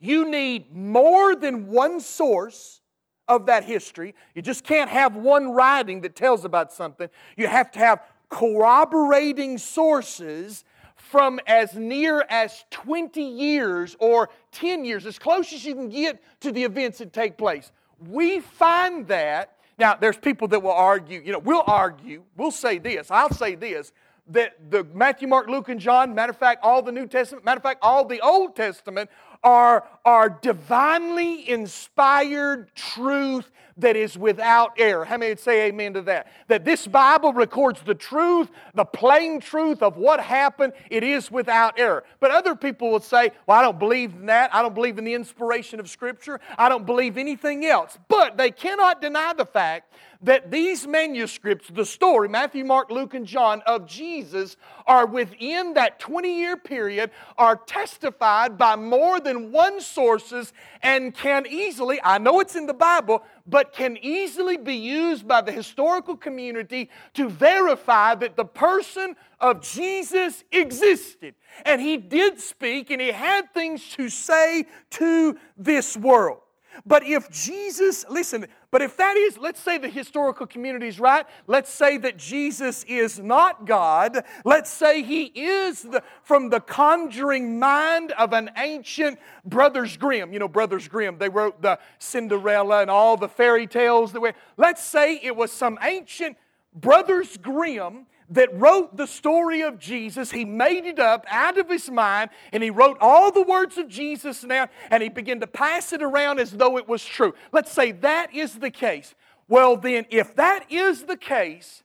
you 0.00 0.28
need 0.28 0.74
more 0.74 1.34
than 1.34 1.68
one 1.68 2.00
source 2.00 2.80
of 3.28 3.46
that 3.46 3.64
history. 3.64 4.14
You 4.34 4.42
just 4.42 4.64
can't 4.64 4.90
have 4.90 5.14
one 5.14 5.52
writing 5.52 6.00
that 6.02 6.16
tells 6.16 6.44
about 6.44 6.72
something. 6.72 7.08
You 7.36 7.46
have 7.46 7.70
to 7.72 7.78
have 7.78 8.02
corroborating 8.28 9.58
sources 9.58 10.64
from 11.12 11.38
as 11.46 11.74
near 11.74 12.24
as 12.30 12.64
20 12.70 13.20
years 13.20 13.94
or 13.98 14.30
10 14.52 14.82
years, 14.86 15.04
as 15.04 15.18
close 15.18 15.52
as 15.52 15.62
you 15.62 15.74
can 15.74 15.90
get 15.90 16.22
to 16.40 16.50
the 16.50 16.64
events 16.64 16.98
that 16.98 17.12
take 17.12 17.36
place. 17.36 17.70
We 18.08 18.40
find 18.40 19.06
that, 19.08 19.58
now 19.78 19.94
there's 19.94 20.16
people 20.16 20.48
that 20.48 20.60
will 20.60 20.72
argue, 20.72 21.20
you 21.22 21.30
know, 21.30 21.38
we'll 21.38 21.64
argue, 21.66 22.22
we'll 22.38 22.50
say 22.50 22.78
this, 22.78 23.10
I'll 23.10 23.30
say 23.30 23.56
this, 23.56 23.92
that 24.28 24.70
the 24.70 24.84
Matthew, 24.94 25.28
Mark, 25.28 25.48
Luke, 25.48 25.68
and 25.68 25.78
John, 25.78 26.14
matter 26.14 26.30
of 26.30 26.38
fact, 26.38 26.60
all 26.62 26.80
the 26.80 26.92
New 26.92 27.06
Testament, 27.06 27.44
matter 27.44 27.58
of 27.58 27.62
fact, 27.62 27.80
all 27.82 28.06
the 28.06 28.20
Old 28.22 28.56
Testament 28.56 29.10
are, 29.42 29.84
are 30.04 30.28
divinely 30.28 31.48
inspired 31.48 32.74
truth 32.74 33.50
that 33.78 33.96
is 33.96 34.18
without 34.18 34.72
error. 34.78 35.04
How 35.04 35.16
many 35.16 35.30
would 35.30 35.40
say 35.40 35.68
amen 35.68 35.94
to 35.94 36.02
that? 36.02 36.30
That 36.48 36.64
this 36.64 36.86
Bible 36.86 37.32
records 37.32 37.80
the 37.82 37.94
truth, 37.94 38.50
the 38.74 38.84
plain 38.84 39.40
truth 39.40 39.82
of 39.82 39.96
what 39.96 40.20
happened. 40.20 40.72
It 40.90 41.02
is 41.02 41.30
without 41.30 41.78
error. 41.78 42.04
But 42.20 42.30
other 42.30 42.54
people 42.54 42.90
will 42.90 43.00
say, 43.00 43.30
well, 43.46 43.58
I 43.58 43.62
don't 43.62 43.78
believe 43.78 44.14
in 44.14 44.26
that. 44.26 44.54
I 44.54 44.62
don't 44.62 44.74
believe 44.74 44.98
in 44.98 45.04
the 45.04 45.14
inspiration 45.14 45.80
of 45.80 45.88
Scripture. 45.88 46.40
I 46.58 46.68
don't 46.68 46.86
believe 46.86 47.16
anything 47.16 47.64
else. 47.64 47.98
But 48.08 48.36
they 48.36 48.50
cannot 48.50 49.00
deny 49.00 49.32
the 49.32 49.46
fact 49.46 49.92
that 50.22 50.50
these 50.50 50.86
manuscripts, 50.86 51.68
the 51.68 51.84
story, 51.84 52.28
Matthew, 52.28 52.64
Mark, 52.64 52.90
Luke, 52.90 53.14
and 53.14 53.26
John, 53.26 53.60
of 53.66 53.86
Jesus, 53.86 54.56
are 54.86 55.04
within 55.04 55.74
that 55.74 55.98
20 55.98 56.38
year 56.38 56.56
period, 56.56 57.10
are 57.36 57.56
testified 57.56 58.56
by 58.56 58.76
more 58.76 59.18
than 59.18 59.31
one 59.40 59.80
sources 59.80 60.52
and 60.82 61.14
can 61.14 61.46
easily, 61.48 61.98
I 62.02 62.18
know 62.18 62.40
it's 62.40 62.56
in 62.56 62.66
the 62.66 62.74
Bible, 62.74 63.22
but 63.46 63.72
can 63.72 63.96
easily 63.96 64.56
be 64.56 64.74
used 64.74 65.26
by 65.26 65.40
the 65.40 65.52
historical 65.52 66.16
community 66.16 66.90
to 67.14 67.28
verify 67.28 68.14
that 68.16 68.36
the 68.36 68.44
person 68.44 69.16
of 69.40 69.62
Jesus 69.62 70.44
existed. 70.52 71.34
And 71.64 71.80
he 71.80 71.96
did 71.96 72.40
speak 72.40 72.90
and 72.90 73.00
he 73.00 73.10
had 73.10 73.52
things 73.54 73.88
to 73.96 74.08
say 74.08 74.66
to 74.90 75.38
this 75.56 75.96
world. 75.96 76.40
But 76.86 77.04
if 77.04 77.30
Jesus, 77.30 78.04
listen, 78.08 78.46
but 78.70 78.82
if 78.82 78.96
that 78.96 79.16
is, 79.16 79.36
let's 79.38 79.60
say 79.60 79.78
the 79.78 79.88
historical 79.88 80.46
community 80.46 80.88
is 80.88 80.98
right, 80.98 81.26
let's 81.46 81.70
say 81.70 81.98
that 81.98 82.16
Jesus 82.16 82.84
is 82.84 83.18
not 83.18 83.66
God, 83.66 84.24
let's 84.44 84.70
say 84.70 85.02
he 85.02 85.24
is 85.24 85.82
the, 85.82 86.02
from 86.22 86.48
the 86.48 86.60
conjuring 86.60 87.58
mind 87.58 88.12
of 88.12 88.32
an 88.32 88.50
ancient 88.56 89.18
Brothers 89.44 89.96
Grimm. 89.96 90.32
You 90.32 90.38
know, 90.38 90.48
Brothers 90.48 90.88
Grimm, 90.88 91.18
they 91.18 91.28
wrote 91.28 91.60
the 91.60 91.78
Cinderella 91.98 92.80
and 92.80 92.90
all 92.90 93.16
the 93.16 93.28
fairy 93.28 93.66
tales 93.66 94.12
that 94.12 94.20
were, 94.20 94.34
let's 94.56 94.82
say 94.82 95.20
it 95.22 95.36
was 95.36 95.52
some 95.52 95.78
ancient 95.82 96.36
Brothers 96.74 97.36
Grimm 97.36 98.06
that 98.32 98.48
wrote 98.58 98.96
the 98.96 99.06
story 99.06 99.62
of 99.62 99.78
Jesus. 99.78 100.30
He 100.30 100.44
made 100.44 100.86
it 100.86 100.98
up 100.98 101.24
out 101.28 101.58
of 101.58 101.68
his 101.68 101.90
mind 101.90 102.30
and 102.52 102.62
he 102.62 102.70
wrote 102.70 102.96
all 103.00 103.30
the 103.30 103.42
words 103.42 103.78
of 103.78 103.88
Jesus 103.88 104.40
down 104.40 104.68
and 104.90 105.02
he 105.02 105.08
began 105.08 105.40
to 105.40 105.46
pass 105.46 105.92
it 105.92 106.02
around 106.02 106.40
as 106.40 106.50
though 106.50 106.78
it 106.78 106.88
was 106.88 107.04
true. 107.04 107.34
Let's 107.52 107.70
say 107.70 107.92
that 107.92 108.34
is 108.34 108.54
the 108.54 108.70
case. 108.70 109.14
Well, 109.48 109.76
then, 109.76 110.06
if 110.10 110.34
that 110.36 110.70
is 110.70 111.04
the 111.04 111.16
case, 111.16 111.82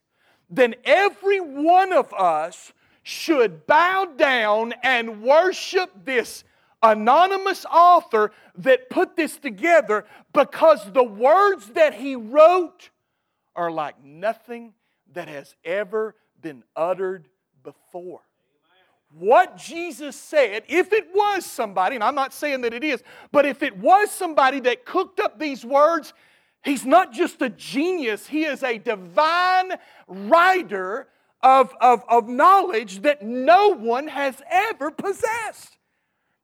then 0.49 0.75
every 0.85 1.41
one 1.41 1.91
of 1.91 2.13
us 2.13 2.71
should 3.03 3.67
bow 3.67 4.05
down 4.15 4.73
and 4.83 5.21
worship 5.21 5.89
this 6.05 6.45
anonymous 6.81 7.65
author 7.65 8.31
that 8.55 8.89
put 8.89 9.17
this 9.17 9.37
together 9.37 10.05
because 10.33 10.91
the 10.93 11.03
words 11.03 11.67
that 11.71 11.93
he 11.93 12.15
wrote 12.15 12.89
are 13.55 13.71
like 13.71 14.01
nothing 14.03 14.73
that 15.13 15.27
has 15.27 15.55
ever 15.65 16.15
been 16.41 16.63
uttered 16.75 17.27
before. 17.63 18.21
What 19.11 19.57
Jesus 19.57 20.15
said, 20.15 20.63
if 20.67 20.91
it 20.91 21.07
was 21.13 21.45
somebody, 21.45 21.95
and 21.95 22.03
I'm 22.03 22.15
not 22.15 22.33
saying 22.33 22.61
that 22.61 22.73
it 22.73 22.83
is, 22.83 23.01
but 23.31 23.45
if 23.45 23.63
it 23.63 23.77
was 23.77 24.11
somebody 24.11 24.59
that 24.61 24.85
cooked 24.85 25.19
up 25.19 25.39
these 25.39 25.63
words, 25.63 26.13
he's 26.63 26.85
not 26.85 27.13
just 27.13 27.41
a 27.41 27.49
genius, 27.49 28.27
he 28.27 28.43
is 28.43 28.63
a 28.63 28.77
divine 28.77 29.73
writer 30.07 31.07
of, 31.41 31.73
of, 31.79 32.03
of 32.09 32.27
knowledge 32.27 33.01
that 33.03 33.21
no 33.21 33.69
one 33.69 34.07
has 34.09 34.41
ever 34.49 34.91
possessed. 34.91 35.77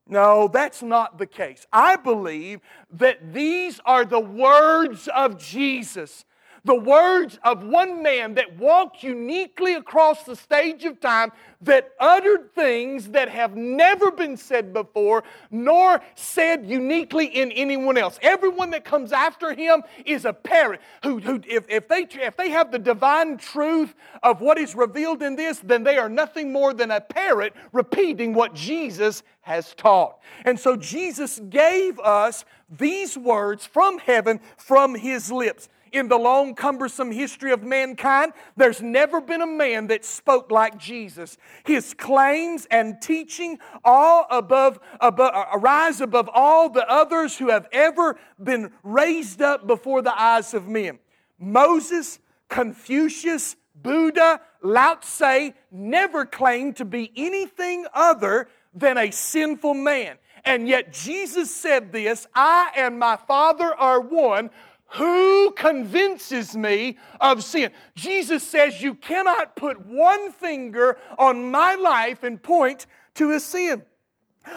No, 0.08 0.48
that's 0.48 0.82
not 0.84 1.18
the 1.18 1.26
case. 1.26 1.66
I 1.72 1.96
believe 1.96 2.60
that 2.92 3.34
these 3.34 3.80
are 3.86 4.06
the 4.06 4.20
words 4.20 5.08
of 5.08 5.38
Jesus 5.38 6.26
the 6.65 6.75
words 6.75 7.38
of 7.43 7.63
one 7.63 8.01
man 8.01 8.36
that 8.36 8.58
walked 8.58 9.03
uniquely 9.03 9.74
across 9.74 10.24
the 10.24 10.36
stage 10.36 10.86
of 10.86 11.00
time, 11.01 11.32
that 11.62 11.91
uttered 12.00 12.53
things 12.55 13.10
that 13.10 13.29
have 13.29 13.55
never 13.55 14.12
been 14.12 14.38
said 14.38 14.74
before, 14.74 15.24
nor 15.51 16.01
said 16.15 16.65
uniquely 16.65 17.25
in 17.25 17.51
anyone 17.51 17.98
else. 17.98 18.17
Everyone 18.22 18.70
that 18.72 18.86
comes 18.86 19.12
after 19.12 19.53
him 19.53 19.84
is 20.05 20.25
a 20.25 20.34
parrot 20.34 20.82
who, 21.03 21.20
who 21.20 21.41
if, 21.48 21.65
if, 21.70 21.88
they, 21.88 22.08
if 22.12 22.38
they 22.38 22.50
have 22.50 22.72
the 22.72 22.79
divine 22.79 23.38
truth 23.38 23.93
of 24.24 24.39
what 24.41 24.58
is 24.58 24.75
revealed 24.75 25.22
in 25.22 25.36
this, 25.36 25.60
then 25.60 25.84
they 25.84 25.98
are 25.98 26.10
nothing 26.10 26.51
more 26.51 26.74
than 26.74 26.91
a 26.91 27.01
parrot 27.01 27.53
repeating 27.74 28.34
what 28.34 28.53
Jesus 28.53 29.24
has 29.41 29.74
taught. 29.75 30.20
And 30.46 30.58
so 30.58 30.77
Jesus 30.77 31.41
gave 31.50 32.00
us 32.00 32.46
these 32.70 33.17
words 33.17 33.65
from 33.65 34.00
heaven, 34.00 34.39
from 34.58 34.96
his 34.96 35.32
lips 35.32 35.67
in 35.94 36.08
the 36.08 36.18
long, 36.18 36.56
cumbersome 36.56 37.12
history 37.12 37.52
of 37.52 37.64
mankind, 37.64 38.34
there's 38.58 38.82
never 38.82 39.22
been 39.22 39.42
a 39.42 39.48
man 39.48 39.88
that 39.88 40.04
spoke 40.04 40.52
like 40.52 40.78
Jesus. 40.78 41.38
His 41.64 41.94
claims 41.94 42.68
and 42.70 43.02
teaching 43.02 43.60
all 43.86 44.26
above, 44.30 44.80
above 45.00 45.34
uh, 45.34 45.46
arise 45.54 46.02
above 46.02 46.30
all 46.34 46.70
the 46.70 46.88
others 46.90 47.38
who 47.38 47.50
have 47.50 47.68
ever 47.72 48.20
been 48.42 48.72
raised 48.82 49.42
up 49.42 49.68
before 49.68 50.02
the 50.02 50.20
eyes 50.20 50.54
of 50.54 50.68
men. 50.68 51.00
Moses, 51.40 52.20
Confucius, 52.50 53.56
Buddha, 53.76 54.42
Lao 54.64 54.96
Tse 54.96 55.54
never 55.72 56.26
claimed 56.26 56.78
to 56.78 56.86
be 56.86 57.12
anything 57.16 57.86
other 57.94 58.48
than 58.74 58.98
a 58.98 59.12
sinful 59.12 59.76
man. 59.76 60.18
And 60.46 60.68
yet 60.68 60.92
Jesus 60.92 61.54
said 61.54 61.92
this 61.92 62.28
I 62.36 62.72
and 62.76 63.00
my 63.00 63.16
Father 63.16 63.74
are 63.74 64.02
one. 64.02 64.50
Who 64.96 65.52
convinces 65.52 66.56
me 66.56 66.98
of 67.20 67.44
sin? 67.44 67.72
Jesus 67.96 68.44
says 68.44 68.82
you 68.82 68.94
cannot 68.94 69.56
put 69.56 69.86
one 69.86 70.32
finger 70.32 70.98
on 71.18 71.50
my 71.50 71.76
life 71.76 72.24
and 72.24 72.42
point 72.42 72.86
to 73.16 73.32
a 73.32 73.40
sin. 73.40 73.84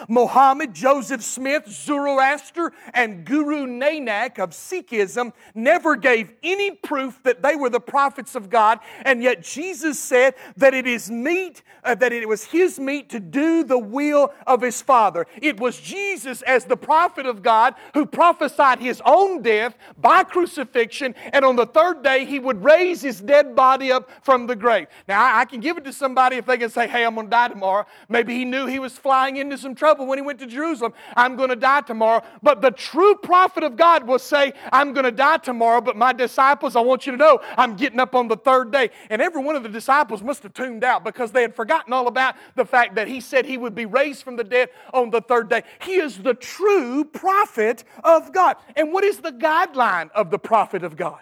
Mohammed, 0.07 0.73
Joseph 0.73 1.23
Smith, 1.23 1.67
Zoroaster, 1.69 2.71
and 2.93 3.25
Guru 3.25 3.65
Nanak 3.65 4.39
of 4.39 4.51
Sikhism 4.51 5.33
never 5.55 5.95
gave 5.95 6.33
any 6.43 6.71
proof 6.71 7.21
that 7.23 7.41
they 7.41 7.55
were 7.55 7.69
the 7.69 7.79
prophets 7.79 8.35
of 8.35 8.49
God, 8.49 8.79
and 9.03 9.21
yet 9.21 9.43
Jesus 9.43 9.99
said 9.99 10.35
that 10.57 10.73
it 10.73 10.87
is 10.87 11.09
meat, 11.09 11.63
uh, 11.83 11.95
that 11.95 12.11
it 12.11 12.27
was 12.27 12.45
his 12.45 12.79
meat 12.79 13.09
to 13.09 13.19
do 13.19 13.63
the 13.63 13.77
will 13.77 14.33
of 14.45 14.61
his 14.61 14.81
Father. 14.81 15.25
It 15.41 15.59
was 15.59 15.79
Jesus, 15.79 16.41
as 16.43 16.65
the 16.65 16.77
prophet 16.77 17.25
of 17.25 17.41
God, 17.41 17.75
who 17.93 18.05
prophesied 18.05 18.79
his 18.79 19.01
own 19.05 19.41
death 19.41 19.75
by 19.97 20.23
crucifixion, 20.23 21.15
and 21.33 21.45
on 21.45 21.55
the 21.55 21.65
third 21.65 22.03
day 22.03 22.25
he 22.25 22.39
would 22.39 22.63
raise 22.63 23.01
his 23.01 23.21
dead 23.21 23.55
body 23.55 23.91
up 23.91 24.09
from 24.23 24.47
the 24.47 24.55
grave. 24.55 24.87
Now, 25.07 25.23
I, 25.23 25.41
I 25.41 25.45
can 25.45 25.59
give 25.59 25.77
it 25.77 25.85
to 25.85 25.93
somebody 25.93 26.37
if 26.37 26.45
they 26.45 26.57
can 26.57 26.69
say, 26.69 26.87
Hey, 26.87 27.05
I'm 27.05 27.15
going 27.15 27.27
to 27.27 27.31
die 27.31 27.47
tomorrow. 27.47 27.85
Maybe 28.09 28.33
he 28.33 28.45
knew 28.45 28.65
he 28.65 28.79
was 28.79 28.93
flying 28.97 29.37
into 29.37 29.57
some 29.57 29.75
trouble 29.77 30.05
when 30.05 30.17
he 30.17 30.21
went 30.21 30.39
to 30.39 30.47
Jerusalem. 30.47 30.93
I'm 31.15 31.35
going 31.35 31.49
to 31.49 31.55
die 31.55 31.81
tomorrow. 31.81 32.23
But 32.43 32.61
the 32.61 32.71
true 32.71 33.15
prophet 33.15 33.63
of 33.63 33.77
God 33.77 34.07
will 34.07 34.19
say, 34.19 34.53
I'm 34.73 34.93
going 34.93 35.05
to 35.05 35.11
die 35.11 35.37
tomorrow, 35.37 35.79
but 35.79 35.95
my 35.95 36.13
disciples, 36.13 36.75
I 36.75 36.81
want 36.81 37.05
you 37.05 37.13
to 37.13 37.17
know, 37.17 37.39
I'm 37.57 37.75
getting 37.75 37.99
up 37.99 38.15
on 38.15 38.27
the 38.27 38.35
third 38.35 38.71
day. 38.71 38.89
And 39.09 39.21
every 39.21 39.41
one 39.41 39.55
of 39.55 39.63
the 39.63 39.69
disciples 39.69 40.21
must 40.21 40.43
have 40.43 40.53
tuned 40.53 40.83
out 40.83 41.03
because 41.03 41.31
they 41.31 41.41
had 41.41 41.55
forgotten 41.55 41.93
all 41.93 42.07
about 42.07 42.35
the 42.55 42.65
fact 42.65 42.95
that 42.95 43.07
he 43.07 43.21
said 43.21 43.45
he 43.45 43.57
would 43.57 43.75
be 43.75 43.85
raised 43.85 44.23
from 44.23 44.35
the 44.35 44.43
dead 44.43 44.69
on 44.93 45.09
the 45.09 45.21
third 45.21 45.49
day. 45.49 45.63
He 45.81 45.95
is 45.95 46.17
the 46.17 46.33
true 46.33 47.05
prophet 47.05 47.83
of 48.03 48.33
God. 48.33 48.57
And 48.75 48.91
what 48.91 49.03
is 49.03 49.19
the 49.19 49.31
guideline 49.31 50.11
of 50.11 50.31
the 50.31 50.39
prophet 50.39 50.83
of 50.83 50.95
God? 50.95 51.21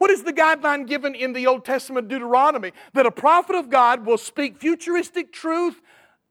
What 0.00 0.10
is 0.10 0.22
the 0.22 0.32
guideline 0.32 0.86
given 0.86 1.14
in 1.14 1.34
the 1.34 1.46
Old 1.46 1.66
Testament 1.66 2.08
Deuteronomy? 2.08 2.72
That 2.94 3.04
a 3.04 3.10
prophet 3.10 3.54
of 3.54 3.68
God 3.68 4.06
will 4.06 4.16
speak 4.16 4.56
futuristic 4.58 5.30
truth 5.30 5.82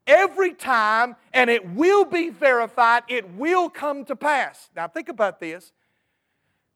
every 0.10 0.54
time, 0.54 1.16
and 1.32 1.50
it 1.50 1.70
will 1.70 2.04
be 2.04 2.30
verified, 2.30 3.04
it 3.08 3.30
will 3.36 3.70
come 3.70 4.04
to 4.06 4.16
pass. 4.16 4.70
Now, 4.75 4.88
think 4.88 5.08
about 5.08 5.39
this. 5.39 5.72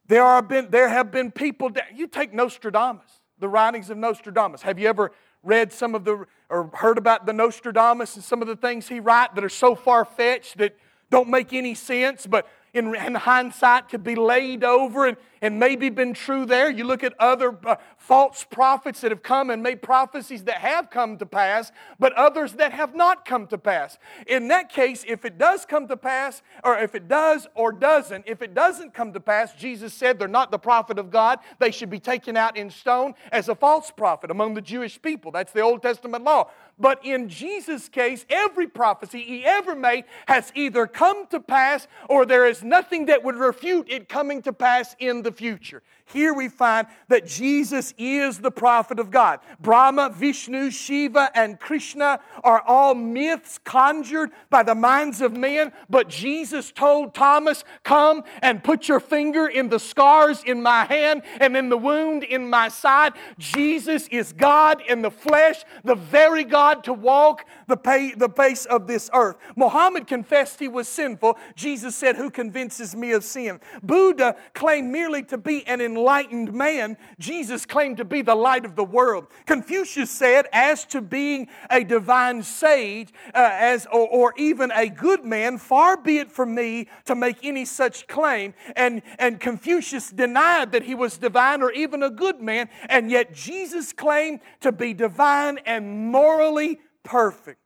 There, 0.08 0.24
are 0.24 0.42
been, 0.42 0.70
there 0.70 0.88
have 0.88 1.12
been 1.12 1.32
people, 1.32 1.72
you 1.94 2.08
take 2.08 2.34
Nostradamus, 2.34 3.22
the 3.40 3.50
writings 3.50 3.90
of 3.90 3.98
Nostradamus. 3.98 4.62
Have 4.62 4.78
you 4.78 4.88
ever 4.88 5.12
read 5.42 5.74
some 5.74 5.96
of 5.96 6.06
the, 6.06 6.26
or 6.50 6.70
heard 6.74 6.98
about 6.98 7.26
the 7.26 7.34
Nostradamus 7.34 8.16
and 8.16 8.24
some 8.24 8.42
of 8.42 8.48
the 8.48 8.56
things 8.56 8.88
he 8.88 9.00
wrote 9.00 9.36
that 9.36 9.44
are 9.44 9.50
so 9.50 9.76
far 9.76 10.06
fetched 10.06 10.58
that 10.60 10.78
don't 11.10 11.30
make 11.30 11.54
any 11.54 11.76
sense, 11.76 12.28
but 12.28 12.48
in, 12.74 12.96
in 12.96 13.16
hindsight 13.16 13.90
could 13.90 14.04
be 14.04 14.16
laid 14.16 14.64
over 14.64 15.06
and, 15.06 15.18
and 15.44 15.60
maybe 15.60 15.90
been 15.90 16.14
true 16.14 16.46
there. 16.46 16.72
You 16.72 16.86
look 16.86 17.04
at 17.04 17.14
other 17.20 17.56
uh, 17.66 17.76
false 17.98 18.46
prophets 18.46 19.02
that 19.02 19.12
have 19.12 19.22
come 19.22 19.50
and 19.50 19.62
made 19.62 19.82
prophecies 19.82 20.46
that 20.46 20.60
have 20.60 20.90
come 20.90 21.18
to 21.18 21.26
pass, 21.26 21.70
but 22.00 22.14
others 22.14 22.54
that 22.54 22.72
have 22.72 22.96
not 22.96 23.26
come 23.26 23.46
to 23.48 23.58
pass. 23.58 23.98
In 24.26 24.48
that 24.48 24.70
case, 24.70 25.04
if 25.06 25.26
it 25.26 25.38
does 25.38 25.66
come 25.66 25.90
to 25.90 25.98
pass, 25.98 26.42
or 26.64 26.78
if 26.78 26.96
it 26.96 27.10
does 27.10 27.46
or 27.56 27.74
doesn't, 27.74 28.24
if 28.26 28.42
it 28.42 28.54
doesn't 28.54 28.94
come 28.94 29.12
to 29.12 29.20
pass, 29.20 29.54
Jesus 29.54 29.94
said 29.94 30.18
they're 30.18 30.30
not 30.30 30.50
the 30.50 30.58
prophet 30.58 30.98
of 30.98 31.12
God. 31.12 31.40
They 31.60 31.72
should 31.72 31.90
be 31.90 32.00
taken 32.00 32.38
out 32.38 32.56
in 32.56 32.70
stone 32.70 33.14
as 33.30 33.50
a 33.50 33.56
false 33.56 33.92
prophet 33.92 34.32
among 34.32 34.54
the 34.54 34.62
Jewish 34.62 35.02
people. 35.02 35.30
That's 35.30 35.52
the 35.52 35.60
Old 35.60 35.82
Testament 35.82 36.24
law. 36.24 36.52
But 36.80 37.06
in 37.06 37.30
Jesus' 37.30 37.88
case, 37.88 38.26
every 38.30 38.68
prophecy 38.68 39.22
he 39.22 39.46
ever 39.46 39.76
made 39.76 40.06
has 40.28 40.52
either 40.56 40.88
come 40.88 41.28
to 41.28 41.40
pass 41.40 41.88
or 42.10 42.26
there 42.26 42.46
is 42.46 42.64
nothing 42.64 43.06
that 43.08 43.24
would 43.24 43.36
refute 43.36 43.88
it 43.90 44.10
coming 44.10 44.42
to 44.44 44.54
pass 44.54 44.96
in 45.00 45.22
the 45.22 45.33
future. 45.34 45.82
Here 46.06 46.34
we 46.34 46.50
find 46.50 46.88
that 47.08 47.26
Jesus 47.26 47.94
is 47.98 48.40
the 48.40 48.52
prophet 48.52 49.00
of 49.00 49.10
God. 49.10 49.40
Brahma, 49.60 50.12
Vishnu, 50.14 50.70
Shiva, 50.70 51.32
and 51.34 51.60
Krishna 51.60 52.20
are 52.44 52.62
all 52.62 52.94
myths 52.94 53.58
conjured 53.64 54.32
by 54.50 54.64
the 54.64 54.76
minds 54.76 55.22
of 55.22 55.36
men, 55.36 55.72
but 55.90 56.10
Jesus 56.10 56.72
told 56.72 57.14
Thomas, 57.16 57.64
Come 57.84 58.24
and 58.42 58.64
put 58.64 58.88
your 58.88 59.00
finger 59.00 59.48
in 59.48 59.70
the 59.70 59.80
scars 59.80 60.44
in 60.44 60.62
my 60.62 60.86
hand 60.86 61.24
and 61.40 61.56
in 61.56 61.70
the 61.70 61.78
wound 61.78 62.24
in 62.24 62.50
my 62.50 62.68
side. 62.68 63.14
Jesus 63.40 64.08
is 64.10 64.34
God 64.34 64.82
in 64.88 65.02
the 65.02 65.12
flesh, 65.12 65.64
the 65.84 65.96
very 65.96 66.44
God 66.44 66.84
to 66.84 66.94
walk 66.94 67.46
the, 67.68 67.78
pay, 67.78 68.14
the 68.14 68.30
face 68.30 68.66
of 68.66 68.88
this 68.88 69.10
earth. 69.14 69.38
Muhammad 69.56 70.08
confessed 70.08 70.60
he 70.60 70.68
was 70.68 70.88
sinful. 70.88 71.38
Jesus 71.56 71.96
said, 71.96 72.18
Who 72.18 72.30
convinces 72.30 72.96
me 72.96 73.12
of 73.12 73.24
sin? 73.24 73.60
Buddha 73.82 74.36
claimed 74.54 74.92
merely 74.92 75.24
to 75.24 75.38
be 75.38 75.66
an 75.66 75.82
enlightened 75.94 76.54
man. 76.54 76.98
Jesus 77.20 77.66
claimed 77.66 77.98
to 77.98 78.06
be 78.06 78.22
the 78.22 78.36
light 78.36 78.66
of 78.66 78.76
the 78.76 78.84
world. 78.84 79.28
Confucius 79.46 80.10
said, 80.10 80.48
As 80.52 80.86
to 80.86 81.02
being 81.02 81.48
a 81.70 81.84
divine 81.84 82.44
sage, 82.44 83.14
uh, 83.34 83.50
as, 83.54 83.86
or, 83.88 84.08
or 84.08 84.34
even 84.38 84.72
a 84.72 84.90
good 84.90 85.24
man, 85.24 85.58
far 85.58 85.98
be 85.98 86.18
it 86.18 86.32
from 86.32 86.56
me 86.56 86.88
to 87.06 87.16
make 87.16 87.38
any 87.44 87.66
such 87.66 88.08
claim. 88.08 88.54
And, 88.76 89.02
and 89.20 89.40
Confucius 89.40 90.10
denied 90.10 90.72
that 90.72 90.84
he 90.84 90.96
was 90.96 91.18
divine 91.18 91.62
or 91.62 91.72
even 91.72 92.04
a 92.04 92.10
good 92.10 92.42
man, 92.42 92.70
and 92.90 93.12
yet 93.12 93.34
Jesus 93.34 93.94
claimed 93.94 94.40
to 94.62 94.72
be 94.72 94.94
divine 94.94 95.60
and 95.66 96.12
morally 96.12 96.80
perfect. 97.04 97.60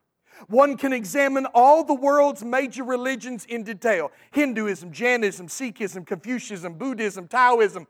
One 0.48 0.78
can 0.78 0.94
examine 0.94 1.48
all 1.54 1.84
the 1.84 1.94
world's 1.94 2.44
major 2.44 2.84
religions 2.84 3.46
in 3.46 3.64
detail 3.64 4.12
Hinduism, 4.32 4.92
Jainism, 4.92 5.48
Sikhism, 5.48 6.06
Confucianism, 6.06 6.76
Buddhism, 6.76 7.28
Taoism, 7.28 7.88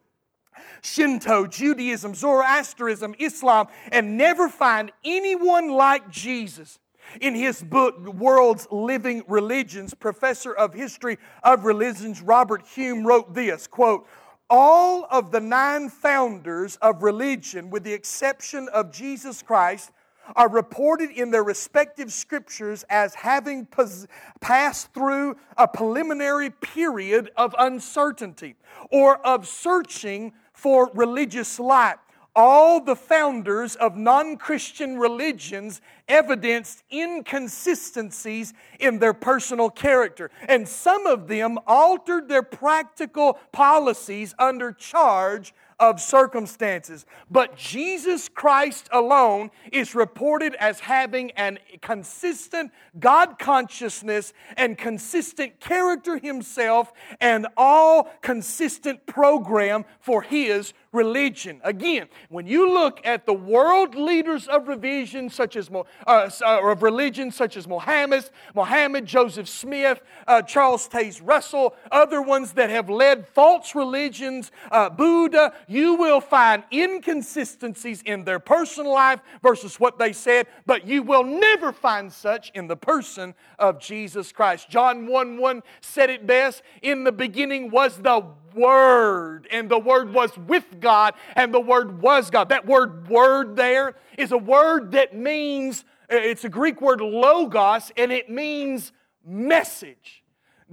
Shinto, 0.82 1.48
Judaism, 1.48 2.15
Zoroastrianism, 2.15 3.15
Islam, 3.20 3.67
and 3.91 4.17
never 4.17 4.50
find 4.50 4.91
anyone 5.04 5.70
like 5.70 6.10
Jesus. 6.10 6.80
In 7.22 7.36
his 7.36 7.63
book, 7.63 8.00
World's 8.06 8.67
Living 8.70 9.24
Religions, 9.28 9.93
professor 9.93 10.54
of 10.54 10.74
history 10.74 11.17
of 11.41 11.63
religions 11.63 12.22
Robert 12.22 12.65
Hume 12.67 13.06
wrote 13.08 13.34
this 13.34 13.65
quote, 13.65 14.08
all 14.50 15.06
of 15.10 15.32
the 15.32 15.39
nine 15.39 15.89
founders 15.89 16.78
of 16.78 17.04
religion, 17.04 17.70
with 17.70 17.84
the 17.84 17.93
exception 17.93 18.70
of 18.70 18.91
Jesus 18.91 19.41
Christ, 19.41 19.91
are 20.36 20.50
reported 20.50 21.10
in 21.12 21.32
their 21.32 21.43
respective 21.43 22.12
scriptures 22.12 22.84
as 22.89 23.15
having 23.15 23.65
pos- 23.65 24.08
passed 24.41 24.93
through 24.93 25.38
a 25.58 25.67
preliminary 25.67 26.50
period 26.50 27.32
of 27.38 27.56
uncertainty 27.58 28.56
or 28.91 29.26
of 29.26 29.48
searching 29.48 30.34
for 30.58 30.89
religious 30.96 31.60
light. 31.60 31.98
All 32.36 32.82
the 32.82 32.96
founders 32.96 33.76
of 33.76 33.96
non 33.96 34.38
Christian 34.38 34.98
religions 34.98 35.82
evidenced 36.08 36.84
inconsistencies 36.91 38.54
in 38.80 39.00
their 39.00 39.13
personal 39.13 39.70
character, 39.70 40.30
and 40.48 40.67
some 40.67 41.06
of 41.06 41.28
them 41.28 41.60
altered 41.67 42.28
their 42.28 42.43
practical 42.43 43.39
policies 43.52 44.36
under 44.39 44.72
charge 44.72 45.54
of 45.79 46.01
circumstances. 46.01 47.05
But 47.29 47.55
Jesus 47.55 48.29
Christ 48.29 48.89
alone 48.91 49.51
is 49.71 49.93
reported 49.93 50.55
as 50.55 50.79
having 50.79 51.31
an 51.31 51.59
consistent 51.81 52.71
God 52.99 53.37
consciousness 53.37 54.33
and 54.55 54.77
consistent 54.77 55.59
character 55.59 56.17
himself 56.17 56.91
and 57.19 57.47
all 57.55 58.09
consistent 58.21 59.05
program 59.05 59.85
for 59.99 60.21
his 60.21 60.73
religion. 60.97 61.62
Again, 61.63 62.07
when 62.29 62.47
you 62.47 62.73
look 62.73 62.99
at 63.05 63.25
the 63.25 63.33
world 63.33 63.95
leaders 63.95 64.47
of 64.47 64.67
revision, 64.67 65.29
such 65.29 65.55
as 65.55 65.69
uh, 65.69 65.83
uh, 66.07 66.71
of 66.71 66.83
religion, 66.83 67.31
such 67.31 67.55
as 67.55 67.67
Mohammed, 67.67 68.29
Mohammed, 68.55 69.05
Joseph 69.05 69.47
Smith, 69.47 70.01
uh, 70.27 70.41
Charles 70.41 70.89
Taze 70.89 71.21
Russell, 71.23 71.75
other 71.91 72.21
ones 72.21 72.53
that 72.53 72.69
have 72.69 72.89
led 72.89 73.27
false 73.27 73.75
religions, 73.75 74.51
uh, 74.71 74.89
Buddha, 74.89 75.53
you 75.67 75.93
will 75.93 76.19
find 76.19 76.63
inconsistencies 76.73 78.01
in 78.01 78.25
their 78.25 78.39
personal 78.39 78.91
life 78.91 79.21
versus 79.43 79.79
what 79.79 79.99
they 79.99 80.12
said, 80.12 80.47
but 80.65 80.88
you 80.88 81.03
will 81.03 81.23
never 81.23 81.71
find 81.71 82.12
such 82.12 82.51
in 82.55 82.67
the 82.67 82.75
person 82.75 83.36
of 83.60 83.79
Jesus 83.79 84.31
Christ. 84.31 84.69
John 84.69 85.05
1 85.05 85.38
1 85.38 85.63
said 85.81 86.10
it 86.10 86.25
best 86.25 86.63
In 86.81 87.03
the 87.03 87.12
beginning 87.12 87.69
was 87.69 87.97
the 87.97 88.25
Word, 88.58 89.48
and 89.52 89.70
the 89.70 89.80
Word 89.80 90.13
was 90.13 90.38
with 90.38 90.80
God, 90.80 91.13
and 91.36 91.54
the 91.54 91.60
Word 91.60 92.02
was 92.02 92.30
God. 92.30 92.50
That 92.50 92.65
word 92.65 93.08
word 93.08 93.56
there 93.56 93.96
is 94.17 94.32
a 94.32 94.38
word 94.38 94.91
that 94.91 95.15
means, 95.15 95.86
uh, 96.12 96.15
it's 96.15 96.43
a 96.43 96.50
Greek 96.50 96.82
word 96.82 97.00
logos, 97.00 97.91
and 97.96 98.12
it 98.12 98.30
means 98.30 98.91
message. 99.26 100.24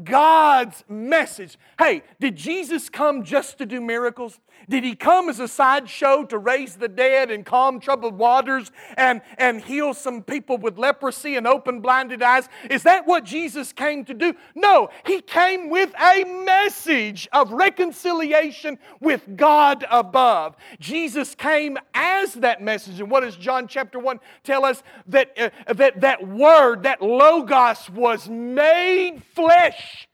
God's 0.03 0.83
message. 0.89 1.57
Hey, 1.79 2.03
did 2.19 2.37
Jesus 2.37 2.89
come 2.89 3.23
just 3.23 3.59
to 3.59 3.67
do 3.67 3.81
miracles? 3.81 4.41
Did 4.69 4.85
he 4.85 4.95
come 4.95 5.29
as 5.29 5.41
a 5.41 5.49
sideshow 5.49 6.25
to 6.25 6.39
raise 6.39 6.77
the 6.77 6.89
dead 6.89 7.31
and 7.31 7.45
calm 7.45 7.81
troubled 7.81 8.17
waters 8.17 8.73
and, 8.97 9.21
and 9.37 9.61
heal 9.61 9.93
some 9.93 10.23
people 10.23 10.57
with 10.57 10.79
leprosy 10.79 11.37
and 11.37 11.47
open 11.47 11.81
blinded 11.81 12.23
eyes? 12.23 12.49
Is 12.71 12.83
that 12.85 13.07
what 13.07 13.25
Jesus 13.25 13.73
came 13.73 14.05
to 14.07 14.15
do? 14.15 14.35
No, 14.55 14.89
he 15.05 15.21
came 15.21 15.69
with 15.69 15.93
a 16.01 16.25
message 16.45 17.29
of 17.33 17.53
reconciliation 17.53 18.79
with 19.01 19.37
God 19.37 19.85
above. 19.91 20.57
Jesus 20.81 21.35
came 21.35 21.77
as 21.93 22.35
that 22.35 22.63
message. 22.63 23.01
And 23.01 23.11
what 23.11 23.21
does 23.21 23.37
John 23.37 23.69
chapter 23.69 23.99
1 23.99 24.19
tell 24.43 24.65
us? 24.65 24.83
That 25.07 25.39
uh, 25.39 25.51
that, 25.75 26.01
that 26.01 26.27
word, 26.27 26.85
that 26.85 27.03
Logos, 27.03 27.91
was 27.91 28.29
made 28.29 29.23
flesh 29.35 30.09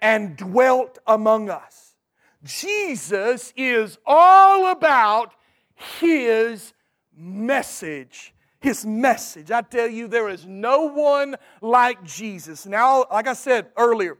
and 0.00 0.36
dwelt 0.36 0.98
among 1.06 1.50
us. 1.50 1.83
Jesus 2.44 3.52
is 3.56 3.98
all 4.06 4.70
about 4.70 5.32
His 5.74 6.74
message. 7.16 8.34
His 8.60 8.84
message. 8.84 9.50
I 9.50 9.62
tell 9.62 9.88
you, 9.88 10.08
there 10.08 10.28
is 10.28 10.46
no 10.46 10.84
one 10.84 11.36
like 11.60 12.02
Jesus. 12.04 12.66
Now, 12.66 13.06
like 13.10 13.26
I 13.26 13.32
said 13.32 13.68
earlier, 13.76 14.18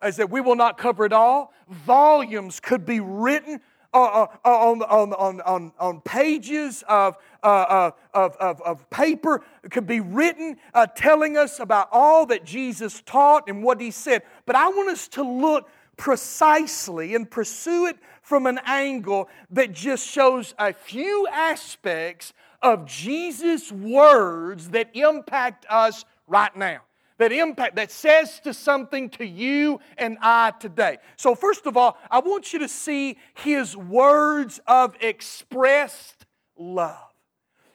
I 0.00 0.10
said 0.10 0.30
we 0.30 0.40
will 0.40 0.56
not 0.56 0.78
cover 0.78 1.04
it 1.04 1.12
all. 1.12 1.52
Volumes 1.68 2.60
could 2.60 2.84
be 2.84 3.00
written 3.00 3.60
uh, 3.94 4.02
uh, 4.02 4.26
uh 4.44 4.48
on, 4.48 4.82
on, 4.82 5.12
on, 5.12 5.40
on, 5.42 5.72
on 5.78 6.00
pages 6.00 6.82
of, 6.88 7.16
uh, 7.42 7.46
uh, 7.46 7.90
of, 8.14 8.36
of, 8.36 8.62
of, 8.62 8.88
paper 8.88 9.42
could 9.70 9.86
be 9.86 10.00
written 10.00 10.56
uh, 10.72 10.86
telling 10.86 11.36
us 11.36 11.60
about 11.60 11.88
all 11.92 12.24
that 12.24 12.42
Jesus 12.42 13.02
taught 13.04 13.48
and 13.48 13.62
what 13.62 13.80
he 13.82 13.90
said. 13.90 14.22
But 14.46 14.56
I 14.56 14.68
want 14.68 14.88
us 14.88 15.08
to 15.08 15.22
look 15.22 15.68
precisely 15.96 17.14
and 17.14 17.30
pursue 17.30 17.86
it 17.86 17.96
from 18.22 18.46
an 18.46 18.60
angle 18.64 19.28
that 19.50 19.72
just 19.72 20.06
shows 20.06 20.54
a 20.58 20.72
few 20.72 21.26
aspects 21.30 22.32
of 22.62 22.86
Jesus' 22.86 23.70
words 23.72 24.70
that 24.70 24.90
impact 24.94 25.66
us 25.68 26.04
right 26.26 26.54
now. 26.56 26.80
That 27.18 27.32
impact, 27.32 27.76
that 27.76 27.92
says 27.92 28.40
to 28.40 28.54
something 28.54 29.10
to 29.10 29.26
you 29.26 29.80
and 29.98 30.16
I 30.22 30.52
today. 30.58 30.98
So, 31.16 31.34
first 31.34 31.66
of 31.66 31.76
all, 31.76 31.98
I 32.10 32.20
want 32.20 32.52
you 32.52 32.58
to 32.60 32.68
see 32.68 33.18
his 33.34 33.76
words 33.76 34.60
of 34.66 34.96
expressed 35.00 36.26
love. 36.56 36.98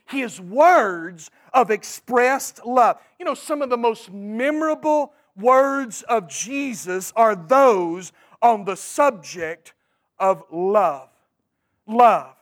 His 0.06 0.42
words 0.42 1.30
of 1.54 1.70
expressed 1.70 2.66
love. 2.66 2.98
You 3.20 3.26
know, 3.26 3.36
some 3.36 3.62
of 3.62 3.70
the 3.70 3.78
most 3.78 4.12
memorable 4.12 5.14
words 5.38 6.02
of 6.04 6.28
Jesus 6.28 7.14
are 7.16 7.36
those 7.36 8.12
on 8.42 8.66
the 8.66 8.76
subject 8.76 9.74
of 10.20 10.44
love. 10.52 11.10
Love. 11.86 12.36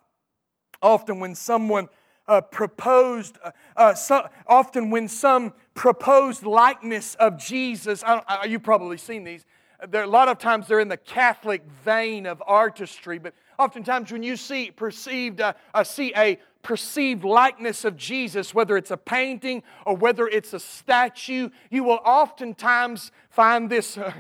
Often, 0.82 1.20
when 1.20 1.36
someone 1.36 1.90
uh, 2.28 2.42
proposed, 2.42 3.38
uh, 3.44 3.52
uh, 3.76 3.94
so, 3.94 4.28
often 4.48 4.90
when 4.90 5.08
some 5.08 5.54
proposed 5.74 6.44
likeness 6.44 7.16
of 7.16 7.38
Jesus, 7.38 8.04
I 8.06 8.46
you've 8.46 8.64
probably 8.64 8.98
seen 8.98 9.24
these. 9.24 9.46
There, 9.90 10.04
a 10.04 10.08
lot 10.08 10.30
of 10.30 10.38
times 10.38 10.68
they're 10.68 10.80
in 10.80 10.88
the 10.88 10.98
Catholic 10.98 11.64
vein 11.84 12.26
of 12.26 12.42
artistry, 12.46 13.20
but 13.20 13.34
oftentimes 13.60 14.12
when 14.12 14.24
you 14.24 14.38
see 14.38 14.72
perceived, 14.72 15.42
uh, 15.42 15.54
uh, 15.74 15.84
see 15.84 16.14
a 16.16 16.40
perceived 16.66 17.24
likeness 17.24 17.86
of 17.86 17.96
Jesus, 17.96 18.52
whether 18.52 18.76
it's 18.76 18.90
a 18.90 18.98
painting 18.98 19.62
or 19.86 19.96
whether 19.96 20.28
it's 20.28 20.52
a 20.52 20.60
statue, 20.60 21.52
you 21.70 21.84
will 21.84 22.00
oftentimes 22.04 23.12
find 23.36 23.70
this, 23.70 23.98
uh, 23.98 24.14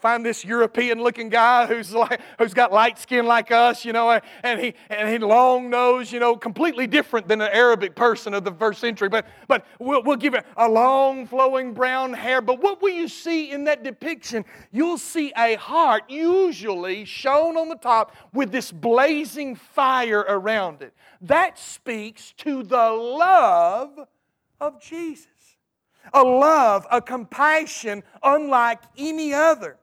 find 0.00 0.24
this 0.24 0.44
European-looking 0.44 1.28
guy 1.28 1.66
who's 1.66 1.92
like, 1.92 2.20
who's 2.38 2.54
got 2.54 2.72
light 2.72 2.98
skin 2.98 3.26
like 3.26 3.52
us, 3.52 3.84
you 3.84 3.92
know, 3.92 4.18
and 4.42 4.60
he 4.60 4.74
and 4.88 5.08
he 5.08 5.18
long 5.18 5.68
nose, 5.68 6.10
you 6.10 6.18
know, 6.18 6.34
completely 6.34 6.86
different 6.86 7.28
than 7.28 7.40
an 7.42 7.50
Arabic 7.52 7.94
person 7.94 8.32
of 8.32 8.42
the 8.44 8.52
first 8.52 8.80
century. 8.80 9.08
But 9.08 9.26
but 9.46 9.66
we'll, 9.78 10.02
we'll 10.02 10.16
give 10.16 10.34
it 10.34 10.46
a 10.56 10.68
long 10.68 11.26
flowing 11.26 11.74
brown 11.74 12.14
hair. 12.14 12.40
But 12.40 12.62
what 12.62 12.80
will 12.80 12.94
you 12.94 13.08
see 13.08 13.50
in 13.50 13.64
that 13.64 13.84
depiction? 13.84 14.44
You'll 14.72 14.98
see 14.98 15.32
a 15.36 15.56
heart, 15.56 16.04
usually 16.08 17.04
shown 17.04 17.56
on 17.56 17.68
the 17.68 17.76
top, 17.76 18.16
with 18.32 18.50
this 18.50 18.72
blazing 18.72 19.56
fire 19.56 20.20
around 20.20 20.80
it. 20.82 20.94
That 21.20 21.58
speaks 21.58 22.32
to 22.38 22.62
the 22.62 22.90
love 22.90 24.08
of 24.60 24.80
Jesus 24.80 25.26
a 26.12 26.22
love, 26.22 26.86
a 26.90 27.00
compassion 27.00 28.02
unlike 28.22 28.80
any 28.96 29.32
other. 29.32 29.78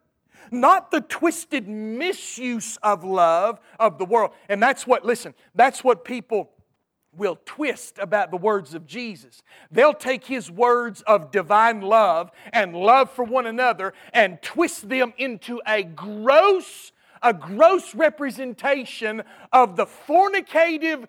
Not 0.52 0.92
the 0.92 1.02
twisted 1.02 1.68
misuse 1.68 2.78
of 2.84 3.04
love 3.04 3.60
of 3.80 3.98
the 3.98 4.06
world. 4.06 4.32
And 4.50 4.62
that's 4.62 4.86
what, 4.86 5.06
listen, 5.06 5.34
that's 5.56 5.84
what 5.84 6.04
people 6.04 6.52
will 7.16 7.40
twist 7.46 7.98
about 8.00 8.32
the 8.32 8.38
words 8.38 8.74
of 8.74 8.86
Jesus. 8.86 9.44
They'll 9.70 9.94
take 9.94 10.26
his 10.26 10.50
words 10.50 11.02
of 11.04 11.32
divine 11.32 11.82
love 11.82 12.32
and 12.54 12.76
love 12.76 13.12
for 13.12 13.24
one 13.24 13.46
another 13.46 13.94
and 14.14 14.42
twist 14.42 14.90
them 14.90 15.14
into 15.18 15.62
a 15.68 15.84
gross 15.84 16.92
a 17.24 17.34
gross 17.34 17.94
representation 17.94 19.22
of 19.54 19.76
the 19.76 19.86
fornicative 19.86 21.06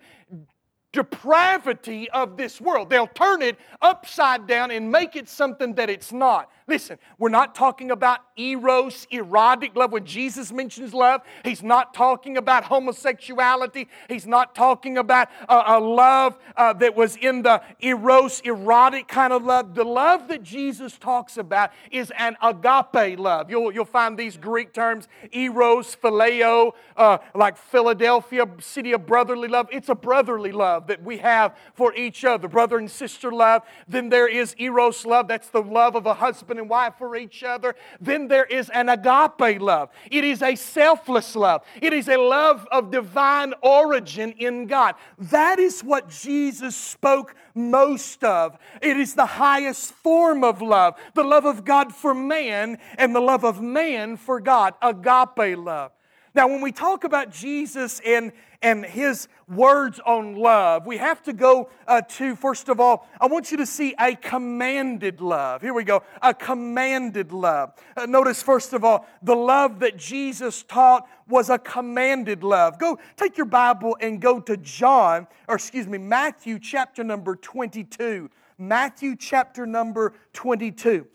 depravity 0.93 2.09
of 2.11 2.37
this 2.37 2.61
world. 2.61 2.89
They'll 2.89 3.07
turn 3.07 3.41
it 3.41 3.57
upside 3.81 4.47
down 4.47 4.71
and 4.71 4.89
make 4.89 5.15
it 5.17 5.27
something 5.27 5.73
that 5.73 5.89
it's 5.89 6.13
not. 6.13 6.49
Listen, 6.65 6.97
we're 7.17 7.29
not 7.29 7.55
talking 7.55 7.91
about 7.91 8.19
eros, 8.37 9.05
erotic 9.11 9.75
love. 9.75 9.91
When 9.91 10.05
Jesus 10.05 10.51
mentions 10.51 10.93
love, 10.93 11.21
he's 11.43 11.61
not 11.61 11.93
talking 11.93 12.37
about 12.37 12.63
homosexuality. 12.63 13.89
He's 14.07 14.25
not 14.25 14.55
talking 14.55 14.97
about 14.97 15.29
a, 15.49 15.79
love 15.79 16.37
uh, 16.55 16.71
that 16.73 16.95
was 16.95 17.17
in 17.17 17.41
the 17.41 17.61
eros, 17.81 18.39
erotic 18.41 19.07
kind 19.09 19.33
of 19.33 19.43
love. 19.43 19.75
The 19.75 19.83
love 19.83 20.29
that 20.29 20.43
Jesus 20.43 20.97
talks 20.97 21.37
about 21.37 21.71
is 21.91 22.11
an 22.17 22.37
agape 22.41 23.19
love. 23.19 23.49
You'll, 23.49 23.71
you'll 23.73 23.83
find 23.83 24.17
these 24.17 24.37
Greek 24.37 24.73
terms, 24.73 25.09
eros, 25.33 25.97
phileo, 26.01 26.71
uh, 26.95 27.17
like 27.35 27.57
Philadelphia, 27.57 28.47
city 28.59 28.93
of 28.93 29.05
brotherly 29.05 29.49
love. 29.49 29.67
It's 29.71 29.89
a 29.89 29.95
brotherly 29.95 30.53
love 30.53 30.87
that 30.87 31.03
we 31.03 31.17
have 31.17 31.57
for 31.73 31.93
each 31.93 32.23
other, 32.23 32.47
brother 32.47 32.77
and 32.77 32.89
sister 32.89 33.31
love. 33.31 33.63
Then 33.87 34.07
there 34.07 34.27
is 34.27 34.55
eros 34.57 35.05
love. 35.05 35.27
That's 35.27 35.49
the 35.49 35.61
love 35.61 35.95
of 35.95 36.05
a 36.05 36.13
husband 36.13 36.52
husband 36.53 36.59
and 36.59 36.69
wife 36.69 36.93
for 36.97 37.15
each 37.15 37.43
other. 37.43 37.75
Then 37.99 38.27
there 38.27 38.45
is 38.45 38.69
an 38.69 38.89
agape 38.89 39.59
love. 39.59 39.89
It 40.11 40.23
is 40.23 40.41
a 40.41 40.55
selfless 40.55 41.35
love. 41.35 41.63
It 41.81 41.93
is 41.93 42.07
a 42.07 42.17
love 42.17 42.67
of 42.71 42.91
divine 42.91 43.53
origin 43.61 44.33
in 44.37 44.67
God. 44.67 44.95
That 45.17 45.59
is 45.59 45.81
what 45.81 46.09
Jesus 46.09 46.75
spoke 46.75 47.35
most 47.55 48.23
of. 48.23 48.57
It 48.81 48.97
is 48.97 49.15
the 49.15 49.25
highest 49.25 49.93
form 49.93 50.43
of 50.43 50.61
love 50.61 50.95
the 51.15 51.23
love 51.23 51.45
of 51.45 51.65
God 51.65 51.93
for 51.93 52.13
man 52.13 52.77
and 52.97 53.15
the 53.15 53.19
love 53.19 53.43
of 53.43 53.61
man 53.61 54.17
for 54.17 54.39
God. 54.39 54.73
Agape 54.81 55.57
love. 55.57 55.91
Now, 56.35 56.47
when 56.47 56.61
we 56.61 56.71
talk 56.71 57.03
about 57.03 57.31
Jesus 57.31 58.01
and, 58.03 58.31
and 58.63 58.83
his 58.83 59.27
words 59.47 59.99
on 60.03 60.35
love, 60.35 60.87
we 60.87 60.97
have 60.97 61.21
to 61.23 61.33
go 61.33 61.69
uh, 61.87 62.01
to, 62.01 62.35
first 62.35 62.69
of 62.69 62.79
all, 62.79 63.07
I 63.21 63.27
want 63.27 63.51
you 63.51 63.57
to 63.57 63.67
see 63.67 63.93
a 63.99 64.15
commanded 64.15 65.21
love. 65.21 65.61
Here 65.61 65.75
we 65.75 65.83
go, 65.83 66.01
a 66.23 66.33
commanded 66.33 67.31
love. 67.31 67.73
Uh, 67.95 68.07
notice, 68.07 68.41
first 68.41 68.73
of 68.73 68.83
all, 68.83 69.05
the 69.21 69.35
love 69.35 69.79
that 69.81 69.95
Jesus 69.95 70.63
taught 70.63 71.07
was 71.27 71.51
a 71.51 71.59
commanded 71.59 72.43
love. 72.43 72.79
Go 72.79 72.97
take 73.15 73.37
your 73.37 73.45
Bible 73.45 73.95
and 74.01 74.19
go 74.19 74.39
to 74.39 74.57
John, 74.57 75.27
or 75.47 75.55
excuse 75.55 75.85
me, 75.85 75.99
Matthew 75.99 76.57
chapter 76.57 77.03
number 77.03 77.35
22. 77.35 78.31
Matthew 78.57 79.15
chapter 79.15 79.67
number 79.67 80.13
22. 80.33 81.05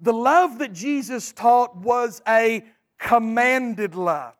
The 0.00 0.12
love 0.12 0.60
that 0.60 0.72
Jesus 0.72 1.32
taught 1.32 1.76
was 1.76 2.22
a 2.26 2.64
commanded 2.98 3.94
love. 3.94 4.34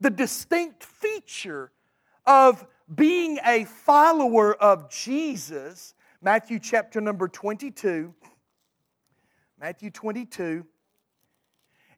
The 0.00 0.10
distinct 0.10 0.84
feature 0.84 1.70
of 2.26 2.66
being 2.94 3.38
a 3.46 3.64
follower 3.64 4.54
of 4.54 4.90
Jesus, 4.90 5.94
Matthew 6.22 6.58
chapter 6.58 7.00
number 7.00 7.28
22, 7.28 8.14
Matthew 9.60 9.90
22, 9.90 10.64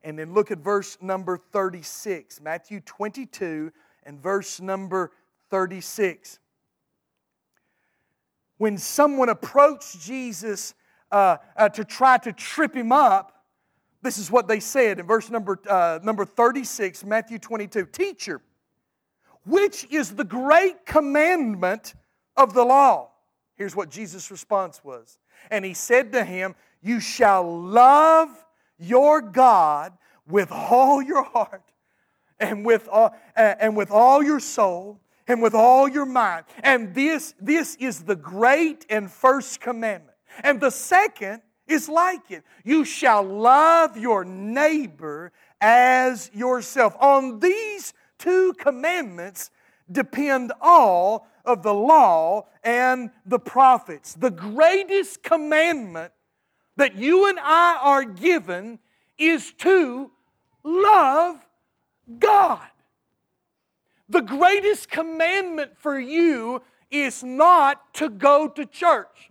and 0.02 0.18
then 0.18 0.34
look 0.34 0.50
at 0.50 0.58
verse 0.58 0.98
number 1.00 1.38
36. 1.38 2.40
Matthew 2.40 2.80
22 2.80 3.72
and 4.04 4.20
verse 4.20 4.60
number 4.60 5.12
36. 5.50 6.38
When 8.58 8.78
someone 8.78 9.28
approached 9.28 10.00
Jesus 10.00 10.74
uh, 11.10 11.36
uh, 11.56 11.68
to 11.70 11.84
try 11.84 12.18
to 12.18 12.32
trip 12.32 12.74
him 12.74 12.92
up, 12.92 13.41
this 14.02 14.18
is 14.18 14.30
what 14.30 14.48
they 14.48 14.60
said 14.60 14.98
in 14.98 15.06
verse 15.06 15.30
number, 15.30 15.58
uh, 15.68 16.00
number 16.02 16.24
36, 16.24 17.04
Matthew 17.04 17.38
22. 17.38 17.86
Teacher, 17.86 18.40
which 19.46 19.86
is 19.90 20.14
the 20.14 20.24
great 20.24 20.84
commandment 20.84 21.94
of 22.36 22.52
the 22.52 22.64
law? 22.64 23.10
Here's 23.54 23.76
what 23.76 23.90
Jesus' 23.90 24.30
response 24.30 24.82
was. 24.82 25.18
And 25.50 25.64
he 25.64 25.74
said 25.74 26.12
to 26.12 26.24
him, 26.24 26.54
You 26.82 27.00
shall 27.00 27.60
love 27.60 28.28
your 28.78 29.20
God 29.20 29.92
with 30.26 30.50
all 30.50 31.00
your 31.00 31.22
heart 31.22 31.62
and 32.40 32.66
with 32.66 32.88
all, 32.90 33.14
and 33.36 33.76
with 33.76 33.90
all 33.90 34.22
your 34.22 34.40
soul 34.40 35.00
and 35.28 35.40
with 35.40 35.54
all 35.54 35.88
your 35.88 36.06
mind. 36.06 36.44
And 36.62 36.94
this, 36.94 37.34
this 37.40 37.76
is 37.76 38.02
the 38.02 38.16
great 38.16 38.84
and 38.90 39.10
first 39.10 39.60
commandment. 39.60 40.16
And 40.42 40.60
the 40.60 40.70
second 40.70 41.42
is 41.72 41.88
like 41.88 42.30
it. 42.30 42.44
You 42.64 42.84
shall 42.84 43.22
love 43.22 43.96
your 43.96 44.24
neighbor 44.24 45.32
as 45.60 46.30
yourself. 46.32 46.94
On 47.00 47.40
these 47.40 47.94
two 48.18 48.52
commandments 48.54 49.50
depend 49.90 50.52
all 50.60 51.26
of 51.44 51.62
the 51.62 51.74
law 51.74 52.46
and 52.62 53.10
the 53.26 53.38
prophets. 53.38 54.14
The 54.14 54.30
greatest 54.30 55.22
commandment 55.22 56.12
that 56.76 56.96
you 56.96 57.28
and 57.28 57.38
I 57.40 57.78
are 57.80 58.04
given 58.04 58.78
is 59.18 59.52
to 59.58 60.10
love 60.62 61.36
God. 62.18 62.60
The 64.08 64.20
greatest 64.20 64.90
commandment 64.90 65.72
for 65.78 65.98
you 65.98 66.62
is 66.90 67.22
not 67.24 67.94
to 67.94 68.08
go 68.08 68.48
to 68.48 68.66
church. 68.66 69.30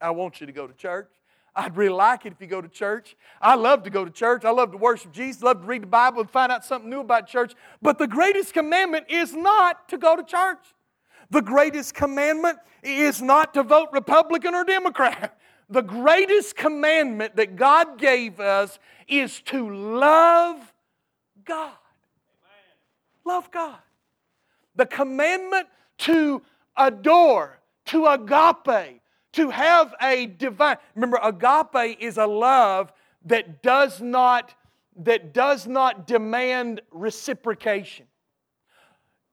I 0.00 0.10
want 0.10 0.40
you 0.40 0.46
to 0.46 0.52
go 0.52 0.66
to 0.66 0.74
church. 0.74 1.08
I'd 1.56 1.74
really 1.74 1.94
like 1.94 2.26
it 2.26 2.32
if 2.32 2.40
you 2.40 2.46
go 2.46 2.60
to 2.60 2.68
church. 2.68 3.16
I 3.40 3.54
love 3.54 3.82
to 3.84 3.90
go 3.90 4.04
to 4.04 4.10
church. 4.10 4.44
I 4.44 4.50
love 4.50 4.72
to 4.72 4.76
worship 4.76 5.10
Jesus, 5.12 5.42
love 5.42 5.62
to 5.62 5.66
read 5.66 5.82
the 5.82 5.86
Bible 5.86 6.20
and 6.20 6.30
find 6.30 6.52
out 6.52 6.66
something 6.66 6.90
new 6.90 7.00
about 7.00 7.26
church. 7.26 7.54
But 7.80 7.98
the 7.98 8.06
greatest 8.06 8.52
commandment 8.52 9.06
is 9.08 9.34
not 9.34 9.88
to 9.88 9.96
go 9.96 10.16
to 10.16 10.22
church. 10.22 10.58
The 11.30 11.40
greatest 11.40 11.94
commandment 11.94 12.58
is 12.82 13.22
not 13.22 13.54
to 13.54 13.62
vote 13.62 13.88
Republican 13.92 14.54
or 14.54 14.64
Democrat. 14.64 15.38
The 15.68 15.82
greatest 15.82 16.54
commandment 16.54 17.34
that 17.34 17.56
God 17.56 17.98
gave 17.98 18.38
us 18.38 18.78
is 19.08 19.40
to 19.46 19.68
love 19.68 20.72
God. 21.44 21.72
Love 23.24 23.50
God. 23.50 23.80
The 24.76 24.86
commandment 24.86 25.66
to 25.98 26.40
adore, 26.76 27.58
to 27.86 28.06
agape, 28.06 29.00
to 29.36 29.50
have 29.50 29.94
a 30.02 30.26
divine. 30.26 30.76
Remember, 30.94 31.18
agape 31.22 31.98
is 32.00 32.16
a 32.16 32.26
love 32.26 32.92
that 33.26 33.62
does 33.62 34.00
not 34.00 34.54
that 34.98 35.34
does 35.34 35.66
not 35.66 36.06
demand 36.06 36.80
reciprocation. 36.90 38.06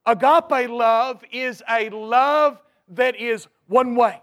Agape 0.06 0.70
love 0.70 1.24
is 1.32 1.63
a 1.70 1.89
love 1.89 2.62
that 2.89 3.16
is 3.16 3.48
one 3.68 3.96
way. 3.96 4.22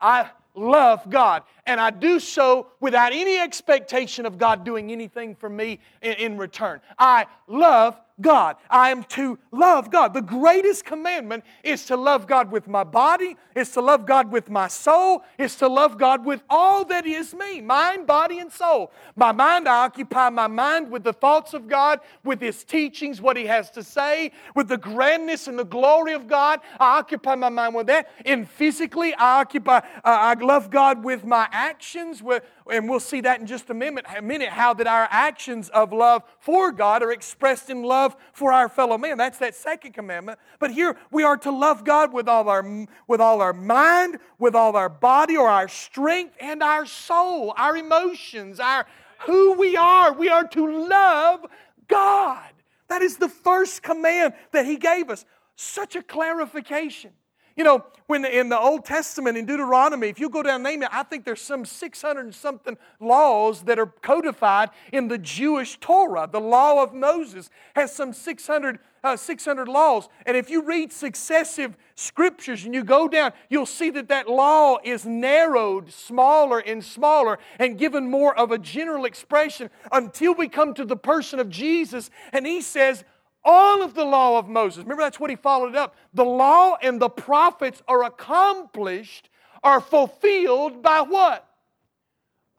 I 0.00 0.30
love 0.54 1.08
God. 1.10 1.42
And 1.66 1.80
I 1.80 1.90
do 1.90 2.18
so 2.18 2.68
without 2.80 3.12
any 3.12 3.38
expectation 3.38 4.26
of 4.26 4.36
God 4.36 4.64
doing 4.64 4.90
anything 4.90 5.36
for 5.36 5.48
me 5.48 5.78
in, 6.00 6.14
in, 6.14 6.38
return. 6.38 6.80
I 6.98 7.26
love 7.46 8.00
God. 8.20 8.56
I 8.70 8.90
am 8.90 9.04
to 9.04 9.38
love 9.50 9.90
God. 9.90 10.14
The 10.14 10.22
greatest 10.22 10.84
commandment 10.84 11.44
is 11.62 11.84
to 11.86 11.96
love 11.96 12.26
God 12.26 12.50
with 12.50 12.68
my 12.68 12.84
body, 12.84 13.36
is 13.54 13.70
to 13.72 13.80
love 13.80 14.06
God 14.06 14.30
with 14.30 14.50
my 14.50 14.68
soul, 14.68 15.24
is 15.38 15.56
to 15.56 15.68
love 15.68 15.98
God 15.98 16.24
with 16.24 16.42
all 16.48 16.84
that 16.86 17.06
is 17.06 17.34
me 17.34 17.60
mind, 17.60 18.06
body, 18.06 18.38
and 18.38 18.50
soul. 18.50 18.92
My 19.16 19.32
mind, 19.32 19.68
I 19.68 19.84
occupy 19.84 20.30
my 20.30 20.46
mind 20.46 20.90
with 20.90 21.04
the 21.04 21.12
thoughts 21.12 21.54
of 21.54 21.68
God, 21.68 22.00
with 22.24 22.40
His 22.40 22.64
teachings, 22.64 23.20
what 23.20 23.36
He 23.36 23.46
has 23.46 23.70
to 23.72 23.82
say, 23.82 24.32
with 24.54 24.68
the 24.68 24.78
grandness 24.78 25.48
and 25.48 25.58
the 25.58 25.64
glory 25.64 26.12
of 26.12 26.26
God. 26.26 26.60
I 26.78 26.98
occupy 26.98 27.34
my 27.34 27.48
mind 27.48 27.74
with 27.74 27.86
that. 27.88 28.10
And 28.24 28.48
physically, 28.48 29.14
I 29.14 29.40
occupy, 29.40 29.78
uh, 29.78 29.80
I 30.04 30.34
love 30.34 30.70
God 30.70 31.02
with 31.04 31.24
my 31.24 31.48
actions, 31.52 32.22
and 32.70 32.88
we'll 32.88 33.00
see 33.00 33.20
that 33.20 33.40
in 33.40 33.46
just 33.46 33.70
a 33.70 33.74
minute, 33.74 34.04
a 34.16 34.22
minute 34.22 34.48
how 34.48 34.74
that 34.74 34.86
our 34.86 35.06
actions 35.10 35.68
of 35.68 35.92
love 35.92 36.22
for 36.40 36.72
God 36.72 37.02
are 37.02 37.12
expressed 37.12 37.70
in 37.70 37.82
love 37.82 38.16
for 38.32 38.52
our 38.52 38.68
fellow 38.68 38.98
man. 38.98 39.18
That's 39.18 39.38
that 39.38 39.54
second 39.54 39.92
commandment. 39.92 40.38
But 40.58 40.72
here 40.72 40.96
we 41.10 41.22
are 41.22 41.36
to 41.38 41.50
love 41.50 41.84
God 41.84 42.12
with 42.12 42.28
all 42.28 42.48
our 42.48 42.86
with 43.06 43.20
all 43.20 43.40
our 43.40 43.52
mind, 43.52 44.18
with 44.38 44.54
all 44.54 44.76
our 44.76 44.88
body 44.88 45.36
or 45.36 45.48
our 45.48 45.68
strength 45.68 46.36
and 46.40 46.62
our 46.62 46.86
soul, 46.86 47.54
our 47.56 47.76
emotions, 47.76 48.58
our 48.58 48.86
who 49.20 49.52
we 49.52 49.76
are. 49.76 50.12
We 50.12 50.28
are 50.28 50.46
to 50.48 50.88
love 50.88 51.46
God. 51.86 52.50
That 52.88 53.02
is 53.02 53.16
the 53.16 53.28
first 53.28 53.82
command 53.82 54.34
that 54.52 54.66
he 54.66 54.76
gave 54.76 55.10
us. 55.10 55.24
Such 55.56 55.96
a 55.96 56.02
clarification. 56.02 57.12
You 57.56 57.64
know, 57.64 57.84
when 58.06 58.24
in 58.24 58.48
the 58.48 58.58
Old 58.58 58.84
Testament, 58.84 59.36
in 59.36 59.46
Deuteronomy, 59.46 60.08
if 60.08 60.18
you 60.18 60.28
go 60.28 60.42
down 60.42 60.62
name 60.62 60.82
it, 60.82 60.88
I 60.92 61.02
think 61.02 61.24
there's 61.24 61.40
some 61.40 61.64
600 61.64 62.20
and 62.20 62.34
something 62.34 62.76
laws 63.00 63.62
that 63.62 63.78
are 63.78 63.86
codified 63.86 64.70
in 64.92 65.08
the 65.08 65.18
Jewish 65.18 65.78
Torah. 65.78 66.28
The 66.30 66.40
law 66.40 66.82
of 66.82 66.94
Moses 66.94 67.50
has 67.74 67.94
some 67.94 68.12
600, 68.12 68.78
uh, 69.04 69.16
600 69.16 69.68
laws. 69.68 70.08
And 70.26 70.36
if 70.36 70.50
you 70.50 70.62
read 70.62 70.92
successive 70.92 71.76
scriptures 71.94 72.64
and 72.64 72.74
you 72.74 72.84
go 72.84 73.08
down, 73.08 73.32
you'll 73.48 73.66
see 73.66 73.90
that 73.90 74.08
that 74.08 74.28
law 74.28 74.78
is 74.82 75.04
narrowed 75.04 75.92
smaller 75.92 76.58
and 76.58 76.84
smaller 76.84 77.38
and 77.58 77.78
given 77.78 78.10
more 78.10 78.36
of 78.38 78.50
a 78.50 78.58
general 78.58 79.04
expression 79.04 79.70
until 79.90 80.34
we 80.34 80.48
come 80.48 80.74
to 80.74 80.84
the 80.84 80.96
person 80.96 81.38
of 81.38 81.48
Jesus. 81.48 82.10
And 82.32 82.46
he 82.46 82.60
says, 82.60 83.04
all 83.44 83.82
of 83.82 83.94
the 83.94 84.04
law 84.04 84.38
of 84.38 84.48
Moses. 84.48 84.84
Remember, 84.84 85.02
that's 85.02 85.18
what 85.18 85.30
he 85.30 85.36
followed 85.36 85.74
up. 85.74 85.94
The 86.14 86.24
law 86.24 86.76
and 86.80 87.00
the 87.00 87.08
prophets 87.08 87.82
are 87.88 88.04
accomplished, 88.04 89.28
are 89.62 89.80
fulfilled 89.80 90.82
by 90.82 91.00
what? 91.02 91.48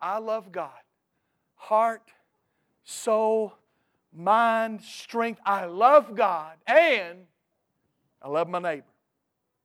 I 0.01 0.17
love 0.19 0.51
God. 0.51 0.71
Heart, 1.55 2.03
soul, 2.83 3.53
mind, 4.13 4.81
strength. 4.81 5.39
I 5.45 5.65
love 5.65 6.15
God 6.15 6.57
and 6.67 7.19
I 8.21 8.27
love 8.27 8.49
my 8.49 8.59
neighbor 8.59 8.85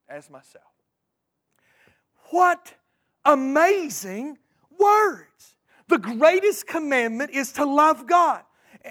as 0.09 0.31
myself. 0.31 0.65
What 2.31 2.75
amazing 3.25 4.39
words! 4.79 5.57
The 5.89 5.99
greatest 5.99 6.67
commandment 6.67 7.31
is 7.31 7.53
to 7.53 7.65
love 7.65 8.07
God 8.07 8.43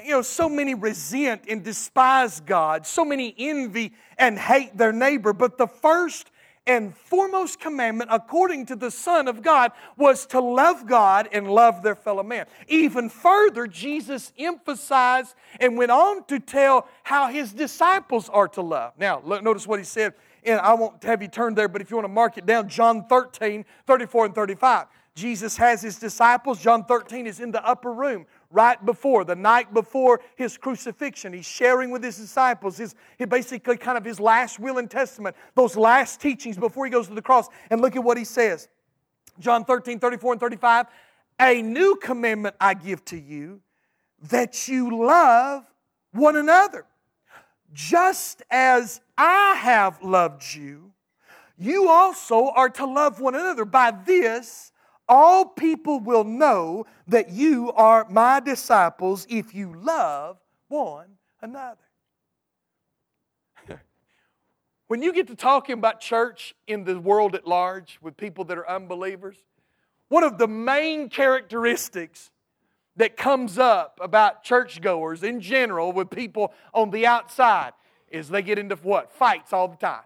you 0.03 0.11
know, 0.11 0.21
so 0.21 0.47
many 0.49 0.75
resent 0.75 1.43
and 1.49 1.63
despise 1.63 2.39
God, 2.41 2.85
so 2.85 3.03
many 3.03 3.33
envy 3.37 3.93
and 4.17 4.37
hate 4.37 4.77
their 4.77 4.91
neighbor. 4.91 5.33
But 5.33 5.57
the 5.57 5.67
first 5.67 6.31
and 6.65 6.95
foremost 6.95 7.59
commandment, 7.59 8.09
according 8.13 8.65
to 8.65 8.75
the 8.75 8.91
Son 8.91 9.27
of 9.27 9.41
God, 9.41 9.71
was 9.95 10.25
to 10.27 10.41
love 10.41 10.85
God 10.85 11.29
and 11.31 11.49
love 11.49 11.81
their 11.81 11.95
fellow 11.95 12.23
man. 12.23 12.45
Even 12.67 13.09
further, 13.09 13.67
Jesus 13.67 14.33
emphasized 14.37 15.33
and 15.61 15.77
went 15.77 15.91
on 15.91 16.25
to 16.25 16.39
tell 16.39 16.87
how 17.03 17.27
his 17.27 17.53
disciples 17.53 18.27
are 18.29 18.49
to 18.49 18.61
love. 18.61 18.93
Now, 18.99 19.21
notice 19.25 19.65
what 19.65 19.79
he 19.79 19.85
said, 19.85 20.13
and 20.43 20.59
I 20.59 20.73
won't 20.73 21.01
have 21.03 21.21
you 21.21 21.29
turn 21.29 21.55
there, 21.55 21.69
but 21.69 21.81
if 21.81 21.89
you 21.89 21.95
want 21.95 22.05
to 22.05 22.13
mark 22.13 22.37
it 22.37 22.45
down, 22.45 22.67
John 22.67 23.05
13, 23.07 23.63
34 23.85 24.25
and 24.25 24.35
35. 24.35 24.87
Jesus 25.15 25.57
has 25.57 25.81
his 25.81 25.97
disciples. 25.97 26.61
John 26.61 26.83
13 26.83 27.25
is 27.25 27.39
in 27.39 27.51
the 27.51 27.65
upper 27.65 27.91
room 27.91 28.27
right 28.49 28.83
before, 28.85 29.23
the 29.23 29.35
night 29.35 29.73
before 29.73 30.21
his 30.35 30.57
crucifixion. 30.57 31.33
He's 31.33 31.45
sharing 31.45 31.91
with 31.91 32.03
his 32.03 32.17
disciples 32.17 32.77
his, 32.77 32.95
his 33.17 33.27
basically 33.27 33.77
kind 33.77 33.97
of 33.97 34.05
his 34.05 34.19
last 34.19 34.59
will 34.59 34.77
and 34.77 34.89
testament, 34.89 35.35
those 35.55 35.75
last 35.75 36.21
teachings 36.21 36.57
before 36.57 36.85
he 36.85 36.91
goes 36.91 37.07
to 37.07 37.13
the 37.13 37.21
cross. 37.21 37.47
And 37.69 37.81
look 37.81 37.95
at 37.95 38.03
what 38.03 38.17
he 38.17 38.23
says 38.23 38.67
John 39.39 39.65
13, 39.65 39.99
34 39.99 40.33
and 40.33 40.39
35. 40.39 40.87
A 41.39 41.61
new 41.61 41.95
commandment 41.95 42.55
I 42.59 42.73
give 42.73 43.05
to 43.05 43.17
you 43.17 43.61
that 44.29 44.67
you 44.67 45.05
love 45.05 45.63
one 46.11 46.35
another. 46.35 46.85
Just 47.73 48.41
as 48.49 49.01
I 49.17 49.55
have 49.55 50.01
loved 50.01 50.55
you, 50.55 50.93
you 51.59 51.89
also 51.89 52.49
are 52.49 52.69
to 52.69 52.85
love 52.85 53.19
one 53.19 53.35
another. 53.35 53.65
By 53.65 53.91
this, 53.91 54.71
all 55.09 55.45
people 55.45 55.99
will 55.99 56.23
know 56.23 56.85
that 57.07 57.29
you 57.29 57.71
are 57.73 58.05
my 58.09 58.39
disciples 58.39 59.25
if 59.29 59.53
you 59.53 59.73
love 59.73 60.37
one 60.67 61.07
another. 61.41 61.77
when 64.87 65.01
you 65.01 65.13
get 65.13 65.27
to 65.27 65.35
talking 65.35 65.73
about 65.73 65.99
church 65.99 66.53
in 66.67 66.83
the 66.83 66.99
world 66.99 67.35
at 67.35 67.47
large 67.47 67.99
with 68.01 68.17
people 68.17 68.43
that 68.45 68.57
are 68.57 68.69
unbelievers, 68.69 69.37
one 70.09 70.23
of 70.23 70.37
the 70.37 70.47
main 70.47 71.09
characteristics 71.09 72.31
that 72.95 73.15
comes 73.15 73.59
up 73.59 73.99
about 74.01 74.43
churchgoers 74.43 75.23
in 75.23 75.39
general 75.39 75.91
with 75.91 76.09
people 76.09 76.53
on 76.73 76.89
the 76.91 77.05
outside 77.05 77.71
is 78.09 78.29
they 78.29 78.41
get 78.41 78.57
into 78.57 78.75
what? 78.77 79.11
Fights 79.11 79.53
all 79.53 79.67
the 79.67 79.77
time. 79.77 80.03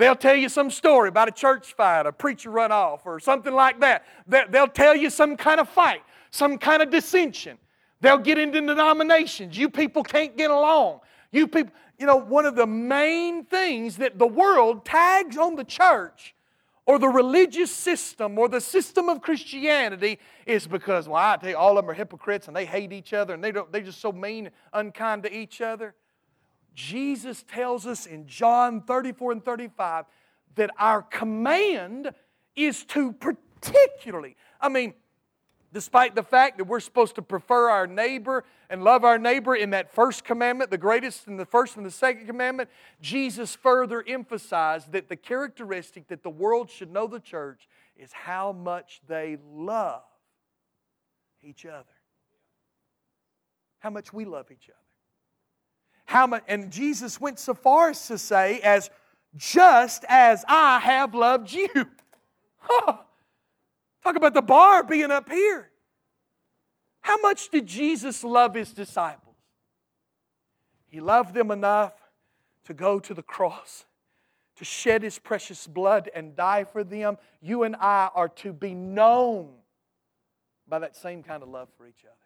They'll 0.00 0.16
tell 0.16 0.34
you 0.34 0.48
some 0.48 0.70
story 0.70 1.10
about 1.10 1.28
a 1.28 1.30
church 1.30 1.74
fight, 1.74 2.06
a 2.06 2.12
preacher 2.12 2.48
run 2.48 2.72
off, 2.72 3.02
or 3.04 3.20
something 3.20 3.52
like 3.52 3.80
that. 3.80 4.06
They'll 4.26 4.66
tell 4.66 4.96
you 4.96 5.10
some 5.10 5.36
kind 5.36 5.60
of 5.60 5.68
fight, 5.68 6.00
some 6.30 6.56
kind 6.56 6.80
of 6.80 6.88
dissension. 6.88 7.58
They'll 8.00 8.16
get 8.16 8.38
into 8.38 8.62
denominations. 8.62 9.58
You 9.58 9.68
people 9.68 10.02
can't 10.02 10.38
get 10.38 10.50
along. 10.50 11.00
You 11.32 11.46
people, 11.46 11.74
you 11.98 12.06
know, 12.06 12.16
one 12.16 12.46
of 12.46 12.56
the 12.56 12.66
main 12.66 13.44
things 13.44 13.98
that 13.98 14.18
the 14.18 14.26
world 14.26 14.86
tags 14.86 15.36
on 15.36 15.54
the 15.54 15.64
church 15.64 16.34
or 16.86 16.98
the 16.98 17.08
religious 17.08 17.70
system 17.70 18.38
or 18.38 18.48
the 18.48 18.62
system 18.62 19.10
of 19.10 19.20
Christianity 19.20 20.18
is 20.46 20.66
because, 20.66 21.10
well, 21.10 21.22
I 21.22 21.36
tell 21.36 21.50
you, 21.50 21.56
all 21.58 21.76
of 21.76 21.84
them 21.84 21.90
are 21.90 21.94
hypocrites 21.94 22.46
and 22.46 22.56
they 22.56 22.64
hate 22.64 22.94
each 22.94 23.12
other 23.12 23.34
and 23.34 23.44
they 23.44 23.52
don't, 23.52 23.70
they're 23.70 23.82
just 23.82 24.00
so 24.00 24.12
mean, 24.12 24.46
and 24.46 24.54
unkind 24.72 25.24
to 25.24 25.36
each 25.36 25.60
other. 25.60 25.94
Jesus 26.74 27.44
tells 27.44 27.86
us 27.86 28.06
in 28.06 28.26
John 28.26 28.82
34 28.82 29.32
and 29.32 29.44
35 29.44 30.04
that 30.56 30.70
our 30.78 31.02
command 31.02 32.12
is 32.56 32.84
to 32.86 33.12
particularly, 33.12 34.36
I 34.60 34.68
mean, 34.68 34.94
despite 35.72 36.14
the 36.14 36.22
fact 36.22 36.58
that 36.58 36.64
we're 36.64 36.80
supposed 36.80 37.14
to 37.14 37.22
prefer 37.22 37.70
our 37.70 37.86
neighbor 37.86 38.44
and 38.68 38.82
love 38.82 39.04
our 39.04 39.18
neighbor 39.18 39.54
in 39.54 39.70
that 39.70 39.92
first 39.92 40.24
commandment, 40.24 40.70
the 40.70 40.78
greatest 40.78 41.26
in 41.26 41.36
the 41.36 41.44
first 41.44 41.76
and 41.76 41.86
the 41.86 41.90
second 41.90 42.26
commandment, 42.26 42.68
Jesus 43.00 43.54
further 43.54 44.04
emphasized 44.06 44.92
that 44.92 45.08
the 45.08 45.16
characteristic 45.16 46.08
that 46.08 46.22
the 46.22 46.30
world 46.30 46.70
should 46.70 46.92
know 46.92 47.06
the 47.06 47.20
church 47.20 47.68
is 47.96 48.12
how 48.12 48.52
much 48.52 49.00
they 49.06 49.38
love 49.52 50.02
each 51.42 51.64
other. 51.66 51.84
How 53.78 53.90
much 53.90 54.12
we 54.12 54.24
love 54.24 54.50
each 54.50 54.68
other. 54.68 54.79
How 56.10 56.26
much, 56.26 56.42
and 56.48 56.72
Jesus 56.72 57.20
went 57.20 57.38
so 57.38 57.54
far 57.54 57.90
as 57.90 58.08
to 58.08 58.18
say, 58.18 58.58
as 58.62 58.90
just 59.36 60.04
as 60.08 60.44
I 60.48 60.80
have 60.80 61.14
loved 61.14 61.52
you. 61.52 61.68
Talk 62.68 63.06
about 64.16 64.34
the 64.34 64.42
bar 64.42 64.82
being 64.82 65.12
up 65.12 65.30
here. 65.30 65.70
How 67.00 67.16
much 67.20 67.50
did 67.50 67.64
Jesus 67.64 68.24
love 68.24 68.56
his 68.56 68.72
disciples? 68.72 69.36
He 70.88 70.98
loved 70.98 71.32
them 71.32 71.52
enough 71.52 71.94
to 72.64 72.74
go 72.74 72.98
to 72.98 73.14
the 73.14 73.22
cross, 73.22 73.84
to 74.56 74.64
shed 74.64 75.04
his 75.04 75.16
precious 75.16 75.68
blood 75.68 76.10
and 76.12 76.34
die 76.34 76.64
for 76.64 76.82
them. 76.82 77.18
You 77.40 77.62
and 77.62 77.76
I 77.76 78.10
are 78.16 78.30
to 78.30 78.52
be 78.52 78.74
known 78.74 79.50
by 80.66 80.80
that 80.80 80.96
same 80.96 81.22
kind 81.22 81.44
of 81.44 81.48
love 81.48 81.68
for 81.78 81.86
each 81.86 82.04
other. 82.04 82.16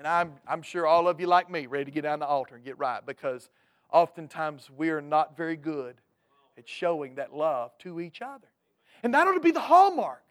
And 0.00 0.08
I'm, 0.08 0.32
I'm 0.48 0.62
sure 0.62 0.86
all 0.86 1.08
of 1.08 1.20
you, 1.20 1.26
like 1.26 1.50
me, 1.50 1.66
ready 1.66 1.84
to 1.84 1.90
get 1.90 2.04
down 2.04 2.20
the 2.20 2.26
altar 2.26 2.54
and 2.54 2.64
get 2.64 2.78
right 2.78 3.04
because 3.04 3.50
oftentimes 3.92 4.70
we 4.74 4.88
are 4.88 5.02
not 5.02 5.36
very 5.36 5.56
good 5.56 5.96
at 6.56 6.66
showing 6.66 7.16
that 7.16 7.36
love 7.36 7.76
to 7.80 8.00
each 8.00 8.22
other. 8.22 8.48
And 9.02 9.12
that 9.12 9.28
ought 9.28 9.34
to 9.34 9.40
be 9.40 9.50
the 9.50 9.60
hallmark 9.60 10.22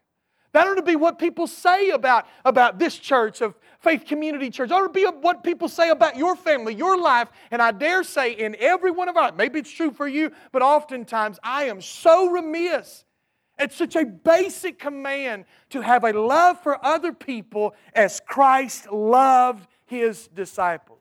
that 0.51 0.67
ought 0.67 0.75
to 0.75 0.81
be 0.81 0.95
what 0.95 1.19
people 1.19 1.45
say 1.45 1.91
about, 1.91 2.27
about 2.43 2.79
this 2.79 2.97
church 2.97 3.41
of 3.41 3.53
Faith 3.79 4.05
Community 4.05 4.49
Church. 4.49 4.69
That 4.69 4.75
ought 4.75 4.87
to 4.87 4.93
be 4.93 5.05
what 5.05 5.43
people 5.43 5.69
say 5.69 5.89
about 5.89 6.17
your 6.17 6.35
family, 6.35 6.73
your 6.73 6.97
life. 6.97 7.29
And 7.51 7.61
I 7.61 7.71
dare 7.71 8.03
say, 8.03 8.33
in 8.33 8.55
every 8.59 8.89
one 8.89 9.09
of 9.09 9.17
our, 9.17 9.31
maybe 9.31 9.59
it's 9.59 9.71
true 9.71 9.91
for 9.91 10.07
you, 10.07 10.31
but 10.51 10.61
oftentimes 10.61 11.39
I 11.43 11.65
am 11.65 11.81
so 11.81 12.29
remiss. 12.29 13.05
It's 13.59 13.75
such 13.75 13.95
a 13.95 14.05
basic 14.05 14.79
command 14.79 15.45
to 15.71 15.81
have 15.81 16.03
a 16.03 16.13
love 16.13 16.61
for 16.63 16.83
other 16.83 17.11
people 17.11 17.75
as 17.93 18.21
Christ 18.25 18.91
loved 18.91 19.67
his 19.85 20.27
disciples. 20.29 20.99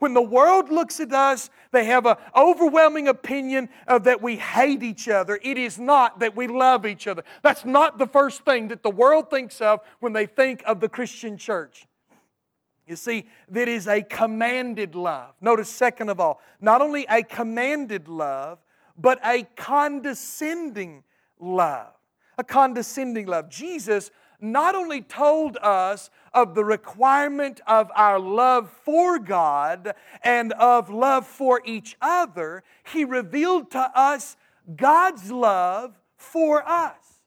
When 0.00 0.14
the 0.14 0.22
world 0.22 0.70
looks 0.70 0.98
at 0.98 1.12
us, 1.12 1.50
they 1.72 1.84
have 1.84 2.06
an 2.06 2.16
overwhelming 2.34 3.06
opinion 3.06 3.68
of 3.86 4.04
that 4.04 4.22
we 4.22 4.36
hate 4.36 4.82
each 4.82 5.08
other. 5.08 5.38
It 5.42 5.58
is 5.58 5.78
not 5.78 6.20
that 6.20 6.34
we 6.34 6.46
love 6.46 6.86
each 6.86 7.06
other. 7.06 7.22
That's 7.42 7.66
not 7.66 7.98
the 7.98 8.06
first 8.06 8.44
thing 8.44 8.68
that 8.68 8.82
the 8.82 8.90
world 8.90 9.28
thinks 9.30 9.60
of 9.60 9.80
when 10.00 10.14
they 10.14 10.24
think 10.24 10.62
of 10.66 10.80
the 10.80 10.88
Christian 10.88 11.36
church. 11.36 11.86
You 12.86 12.96
see, 12.96 13.26
that 13.50 13.68
is 13.68 13.86
a 13.86 14.02
commanded 14.02 14.94
love. 14.94 15.34
Notice, 15.40 15.68
second 15.68 16.08
of 16.08 16.18
all, 16.18 16.40
not 16.60 16.80
only 16.80 17.06
a 17.08 17.22
commanded 17.22 18.08
love, 18.08 18.58
but 18.96 19.20
a 19.24 19.44
condescending 19.54 21.04
love. 21.38 21.92
A 22.40 22.44
condescending 22.44 23.26
love. 23.26 23.50
Jesus 23.50 24.10
not 24.40 24.74
only 24.74 25.02
told 25.02 25.58
us 25.60 26.08
of 26.32 26.54
the 26.54 26.64
requirement 26.64 27.60
of 27.66 27.90
our 27.94 28.18
love 28.18 28.70
for 28.82 29.18
God 29.18 29.92
and 30.24 30.54
of 30.54 30.88
love 30.88 31.26
for 31.26 31.60
each 31.66 31.98
other, 32.00 32.62
He 32.90 33.04
revealed 33.04 33.70
to 33.72 33.90
us 33.94 34.38
God's 34.74 35.30
love 35.30 35.98
for 36.16 36.66
us. 36.66 37.20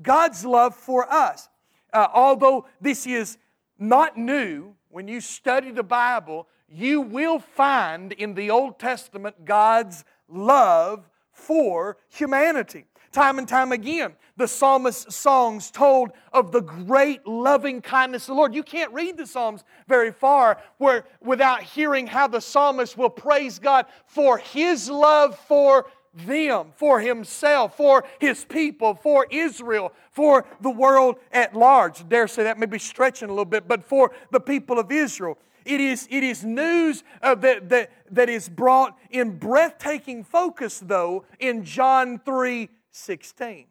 God's 0.00 0.42
love 0.42 0.74
for 0.74 1.06
us. 1.12 1.50
Uh, 1.92 2.08
although 2.14 2.66
this 2.80 3.06
is 3.06 3.36
not 3.78 4.16
new, 4.16 4.74
when 4.88 5.06
you 5.06 5.20
study 5.20 5.70
the 5.70 5.82
Bible, 5.82 6.48
you 6.66 7.02
will 7.02 7.38
find 7.38 8.12
in 8.12 8.32
the 8.32 8.48
Old 8.48 8.78
Testament 8.78 9.44
God's 9.44 10.02
love 10.30 11.10
for 11.30 11.98
humanity. 12.08 12.86
Time 13.14 13.38
and 13.38 13.46
time 13.46 13.70
again, 13.70 14.12
the 14.36 14.48
psalmist's 14.48 15.14
songs 15.14 15.70
told 15.70 16.10
of 16.32 16.50
the 16.50 16.60
great 16.60 17.24
loving 17.24 17.80
kindness 17.80 18.24
of 18.24 18.26
the 18.26 18.34
Lord. 18.34 18.52
You 18.52 18.64
can't 18.64 18.92
read 18.92 19.16
the 19.16 19.24
Psalms 19.24 19.62
very 19.86 20.10
far 20.10 20.60
where, 20.78 21.04
without 21.22 21.62
hearing 21.62 22.08
how 22.08 22.26
the 22.26 22.40
psalmist 22.40 22.98
will 22.98 23.08
praise 23.08 23.60
God 23.60 23.86
for 24.06 24.38
his 24.38 24.90
love 24.90 25.38
for 25.38 25.86
them, 26.26 26.72
for 26.74 26.98
himself, 26.98 27.76
for 27.76 28.04
his 28.18 28.44
people, 28.44 28.96
for 28.96 29.28
Israel, 29.30 29.92
for 30.10 30.44
the 30.60 30.70
world 30.70 31.14
at 31.30 31.54
large. 31.54 32.00
I 32.00 32.04
dare 32.04 32.26
say 32.26 32.42
that 32.42 32.58
may 32.58 32.66
be 32.66 32.80
stretching 32.80 33.28
a 33.28 33.32
little 33.32 33.44
bit, 33.44 33.68
but 33.68 33.84
for 33.84 34.10
the 34.32 34.40
people 34.40 34.80
of 34.80 34.90
Israel. 34.90 35.38
It 35.64 35.80
is, 35.80 36.08
it 36.10 36.24
is 36.24 36.44
news 36.44 37.04
uh, 37.22 37.36
that, 37.36 37.68
that, 37.68 37.92
that 38.10 38.28
is 38.28 38.48
brought 38.48 38.98
in 39.10 39.38
breathtaking 39.38 40.24
focus, 40.24 40.82
though, 40.84 41.24
in 41.38 41.64
John 41.64 42.18
3 42.18 42.68
16. 42.94 43.58
You 43.58 43.66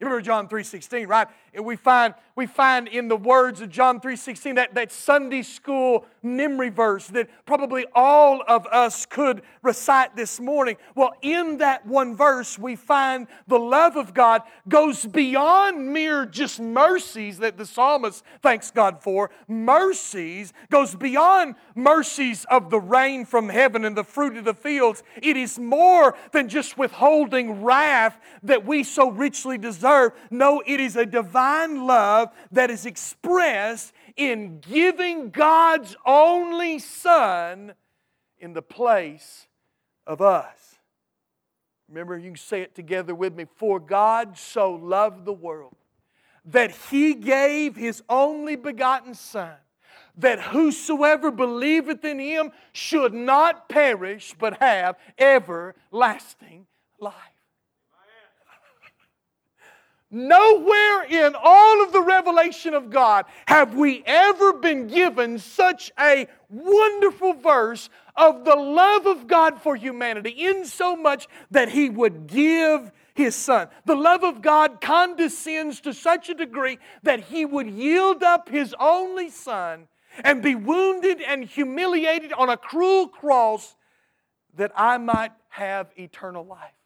remember 0.00 0.22
John 0.22 0.48
3.16, 0.48 1.06
right? 1.06 1.28
We 1.60 1.76
find, 1.76 2.14
we 2.34 2.46
find 2.46 2.88
in 2.88 3.08
the 3.08 3.16
words 3.16 3.60
of 3.60 3.68
John 3.68 4.00
3.16 4.00 4.54
that, 4.54 4.74
that 4.74 4.90
Sunday 4.90 5.42
school 5.42 6.06
memory 6.22 6.70
verse 6.70 7.08
that 7.08 7.28
probably 7.44 7.84
all 7.94 8.42
of 8.48 8.66
us 8.68 9.04
could 9.04 9.42
recite 9.60 10.16
this 10.16 10.40
morning. 10.40 10.76
Well, 10.94 11.12
in 11.20 11.58
that 11.58 11.86
one 11.86 12.16
verse, 12.16 12.58
we 12.58 12.74
find 12.74 13.26
the 13.48 13.58
love 13.58 13.96
of 13.96 14.14
God 14.14 14.42
goes 14.66 15.04
beyond 15.04 15.92
mere 15.92 16.24
just 16.24 16.58
mercies 16.58 17.38
that 17.40 17.58
the 17.58 17.66
psalmist 17.66 18.24
thanks 18.40 18.70
God 18.70 19.02
for. 19.02 19.30
Mercies 19.46 20.54
goes 20.70 20.94
beyond 20.94 21.56
mercies 21.74 22.46
of 22.46 22.70
the 22.70 22.80
rain 22.80 23.26
from 23.26 23.50
heaven 23.50 23.84
and 23.84 23.94
the 23.94 24.04
fruit 24.04 24.38
of 24.38 24.46
the 24.46 24.54
fields. 24.54 25.02
It 25.20 25.36
is 25.36 25.58
more 25.58 26.16
than 26.30 26.48
just 26.48 26.78
withholding 26.78 27.62
wrath 27.62 28.18
that 28.42 28.64
we 28.64 28.84
so 28.84 29.10
richly 29.10 29.58
deserve. 29.58 30.12
No, 30.30 30.62
it 30.66 30.80
is 30.80 30.96
a 30.96 31.04
divine 31.04 31.41
divine 31.42 31.86
love 31.86 32.30
that 32.52 32.70
is 32.70 32.86
expressed 32.86 33.92
in 34.16 34.60
giving 34.60 35.30
God's 35.30 35.96
only 36.06 36.78
Son 36.78 37.74
in 38.38 38.52
the 38.52 38.62
place 38.62 39.46
of 40.06 40.20
us. 40.20 40.76
Remember, 41.88 42.16
you 42.16 42.30
can 42.30 42.36
say 42.36 42.62
it 42.62 42.74
together 42.74 43.14
with 43.14 43.34
me. 43.34 43.46
For 43.56 43.80
God 43.80 44.38
so 44.38 44.72
loved 44.72 45.24
the 45.24 45.32
world 45.32 45.74
that 46.44 46.70
he 46.90 47.14
gave 47.14 47.76
his 47.76 48.02
only 48.08 48.56
begotten 48.56 49.14
Son, 49.14 49.54
that 50.16 50.40
whosoever 50.40 51.30
believeth 51.30 52.04
in 52.04 52.18
him 52.18 52.52
should 52.72 53.14
not 53.14 53.68
perish, 53.68 54.34
but 54.38 54.58
have 54.58 54.96
everlasting 55.18 56.66
life. 56.98 57.14
Nowhere 60.14 61.04
in 61.04 61.34
all 61.42 61.82
of 61.82 61.94
the 61.94 62.02
revelation 62.02 62.74
of 62.74 62.90
God 62.90 63.24
have 63.48 63.74
we 63.74 64.02
ever 64.04 64.52
been 64.52 64.86
given 64.86 65.38
such 65.38 65.90
a 65.98 66.28
wonderful 66.50 67.32
verse 67.32 67.88
of 68.14 68.44
the 68.44 68.54
love 68.54 69.06
of 69.06 69.26
God 69.26 69.62
for 69.62 69.74
humanity, 69.74 70.28
in 70.28 70.66
so 70.66 70.94
much 70.96 71.28
that 71.50 71.70
He 71.70 71.88
would 71.88 72.26
give 72.26 72.92
His 73.14 73.34
Son. 73.34 73.68
The 73.86 73.94
love 73.94 74.22
of 74.22 74.42
God 74.42 74.82
condescends 74.82 75.80
to 75.80 75.94
such 75.94 76.28
a 76.28 76.34
degree 76.34 76.78
that 77.04 77.20
He 77.20 77.46
would 77.46 77.70
yield 77.70 78.22
up 78.22 78.50
His 78.50 78.74
only 78.78 79.30
Son 79.30 79.88
and 80.22 80.42
be 80.42 80.54
wounded 80.54 81.22
and 81.22 81.42
humiliated 81.42 82.34
on 82.34 82.50
a 82.50 82.58
cruel 82.58 83.08
cross 83.08 83.76
that 84.56 84.72
I 84.76 84.98
might 84.98 85.32
have 85.48 85.90
eternal 85.96 86.44
life 86.44 86.81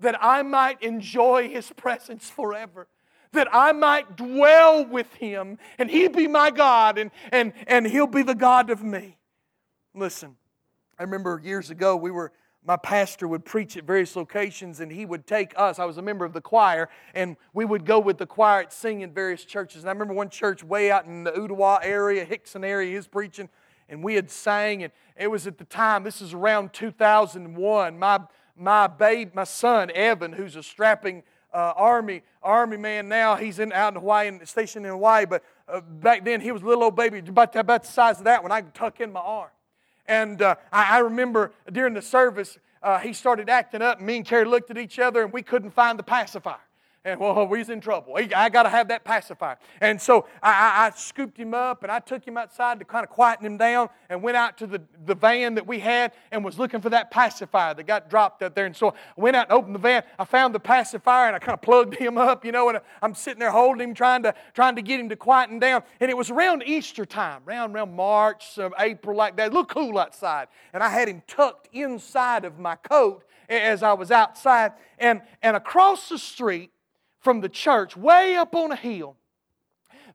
that 0.00 0.16
I 0.20 0.42
might 0.42 0.82
enjoy 0.82 1.48
His 1.48 1.70
presence 1.72 2.28
forever, 2.28 2.88
that 3.32 3.48
I 3.52 3.72
might 3.72 4.16
dwell 4.16 4.84
with 4.84 5.12
Him, 5.14 5.58
and 5.78 5.90
He 5.90 6.08
be 6.08 6.26
my 6.26 6.50
God, 6.50 6.98
and, 6.98 7.10
and, 7.32 7.52
and 7.66 7.86
He'll 7.86 8.06
be 8.06 8.22
the 8.22 8.34
God 8.34 8.70
of 8.70 8.82
me. 8.82 9.16
Listen, 9.94 10.36
I 10.98 11.02
remember 11.02 11.40
years 11.42 11.70
ago 11.70 11.96
we 11.96 12.10
were 12.10 12.32
my 12.64 12.76
pastor 12.76 13.26
would 13.26 13.44
preach 13.44 13.76
at 13.76 13.84
various 13.84 14.16
locations 14.16 14.80
and 14.80 14.92
he 14.92 15.06
would 15.06 15.26
take 15.26 15.52
us 15.56 15.78
i 15.78 15.84
was 15.84 15.96
a 15.96 16.02
member 16.02 16.24
of 16.24 16.32
the 16.32 16.40
choir 16.40 16.88
and 17.14 17.36
we 17.54 17.64
would 17.64 17.84
go 17.84 17.98
with 17.98 18.18
the 18.18 18.26
choir 18.26 18.60
and 18.60 18.72
sing 18.72 19.00
in 19.00 19.12
various 19.12 19.44
churches 19.44 19.82
and 19.82 19.88
i 19.88 19.92
remember 19.92 20.12
one 20.12 20.28
church 20.28 20.62
way 20.62 20.90
out 20.90 21.06
in 21.06 21.24
the 21.24 21.32
Ooltewah 21.32 21.80
area 21.82 22.24
Hixson 22.24 22.64
area 22.64 22.96
was 22.96 23.06
preaching 23.06 23.48
and 23.88 24.04
we 24.04 24.14
had 24.14 24.30
sang 24.30 24.82
and 24.82 24.92
it 25.16 25.30
was 25.30 25.46
at 25.46 25.58
the 25.58 25.64
time 25.64 26.02
this 26.02 26.20
is 26.20 26.34
around 26.34 26.72
2001 26.72 27.98
my 27.98 28.20
my 28.56 28.86
babe, 28.86 29.34
my 29.34 29.44
son 29.44 29.90
Evan, 29.94 30.32
who's 30.32 30.56
a 30.56 30.62
strapping 30.62 31.22
uh, 31.52 31.72
army 31.76 32.22
army 32.42 32.76
man 32.76 33.08
now. 33.08 33.36
He's 33.36 33.58
in 33.58 33.72
out 33.72 33.94
in 33.94 34.00
Hawaii, 34.00 34.30
stationed 34.44 34.86
in 34.86 34.92
Hawaii. 34.92 35.26
But 35.26 35.44
uh, 35.68 35.80
back 35.80 36.24
then 36.24 36.40
he 36.40 36.52
was 36.52 36.62
a 36.62 36.66
little 36.66 36.84
old 36.84 36.96
baby, 36.96 37.18
about, 37.18 37.54
about 37.56 37.82
the 37.82 37.88
size 37.88 38.18
of 38.18 38.24
that 38.24 38.42
one. 38.42 38.52
I 38.52 38.62
could 38.62 38.74
tuck 38.74 39.00
in 39.00 39.12
my 39.12 39.20
arm. 39.20 39.50
And 40.06 40.42
uh, 40.42 40.56
I, 40.72 40.96
I, 40.96 40.98
remember 41.00 41.52
during 41.70 41.94
the 41.94 42.02
service, 42.02 42.58
uh, 42.82 42.98
he 42.98 43.12
started 43.12 43.48
acting 43.48 43.82
up. 43.82 43.98
And 43.98 44.06
me 44.06 44.16
and 44.16 44.26
Carrie 44.26 44.44
looked 44.44 44.70
at 44.70 44.78
each 44.78 44.98
other, 44.98 45.22
and 45.22 45.32
we 45.32 45.42
couldn't 45.42 45.70
find 45.70 45.98
the 45.98 46.02
pacifier. 46.02 46.56
And 47.02 47.18
well, 47.18 47.32
oh, 47.34 47.44
we 47.44 47.58
was 47.58 47.70
in 47.70 47.80
trouble. 47.80 48.14
I 48.36 48.50
got 48.50 48.64
to 48.64 48.68
have 48.68 48.88
that 48.88 49.04
pacifier. 49.04 49.56
And 49.80 49.98
so 49.98 50.26
I, 50.42 50.50
I, 50.50 50.86
I, 50.86 50.90
scooped 50.90 51.38
him 51.38 51.54
up 51.54 51.82
and 51.82 51.90
I 51.90 51.98
took 51.98 52.26
him 52.26 52.36
outside 52.36 52.78
to 52.78 52.84
kind 52.84 53.04
of 53.04 53.08
quieten 53.08 53.46
him 53.46 53.56
down 53.56 53.88
and 54.10 54.22
went 54.22 54.36
out 54.36 54.58
to 54.58 54.66
the, 54.66 54.82
the 55.06 55.14
van 55.14 55.54
that 55.54 55.66
we 55.66 55.78
had 55.78 56.12
and 56.30 56.44
was 56.44 56.58
looking 56.58 56.82
for 56.82 56.90
that 56.90 57.10
pacifier 57.10 57.72
that 57.72 57.86
got 57.86 58.10
dropped 58.10 58.42
out 58.42 58.54
there. 58.54 58.66
And 58.66 58.76
so 58.76 58.88
I 58.88 58.92
went 59.16 59.34
out 59.34 59.48
and 59.48 59.58
opened 59.58 59.76
the 59.76 59.78
van. 59.78 60.02
I 60.18 60.26
found 60.26 60.54
the 60.54 60.60
pacifier 60.60 61.26
and 61.26 61.34
I 61.34 61.38
kind 61.38 61.54
of 61.54 61.62
plugged 61.62 61.94
him 61.94 62.18
up, 62.18 62.44
you 62.44 62.52
know, 62.52 62.68
and 62.68 62.78
I'm 63.00 63.14
sitting 63.14 63.40
there 63.40 63.50
holding 63.50 63.88
him, 63.88 63.94
trying 63.94 64.22
to, 64.24 64.34
trying 64.52 64.76
to 64.76 64.82
get 64.82 65.00
him 65.00 65.08
to 65.08 65.16
quieten 65.16 65.58
down. 65.58 65.84
And 66.00 66.10
it 66.10 66.16
was 66.18 66.28
around 66.28 66.64
Easter 66.66 67.06
time, 67.06 67.40
around, 67.46 67.74
around 67.74 67.96
March, 67.96 68.58
April, 68.78 69.16
like 69.16 69.38
that. 69.38 69.46
It 69.46 69.54
looked 69.54 69.72
cool 69.72 69.98
outside. 69.98 70.48
And 70.74 70.82
I 70.82 70.90
had 70.90 71.08
him 71.08 71.22
tucked 71.26 71.70
inside 71.72 72.44
of 72.44 72.58
my 72.58 72.76
coat 72.76 73.24
as 73.48 73.82
I 73.82 73.94
was 73.94 74.10
outside. 74.10 74.72
And, 74.98 75.22
and 75.42 75.56
across 75.56 76.10
the 76.10 76.18
street, 76.18 76.72
from 77.20 77.40
the 77.40 77.48
church, 77.48 77.96
way 77.96 78.34
up 78.36 78.54
on 78.54 78.72
a 78.72 78.76
hill, 78.76 79.16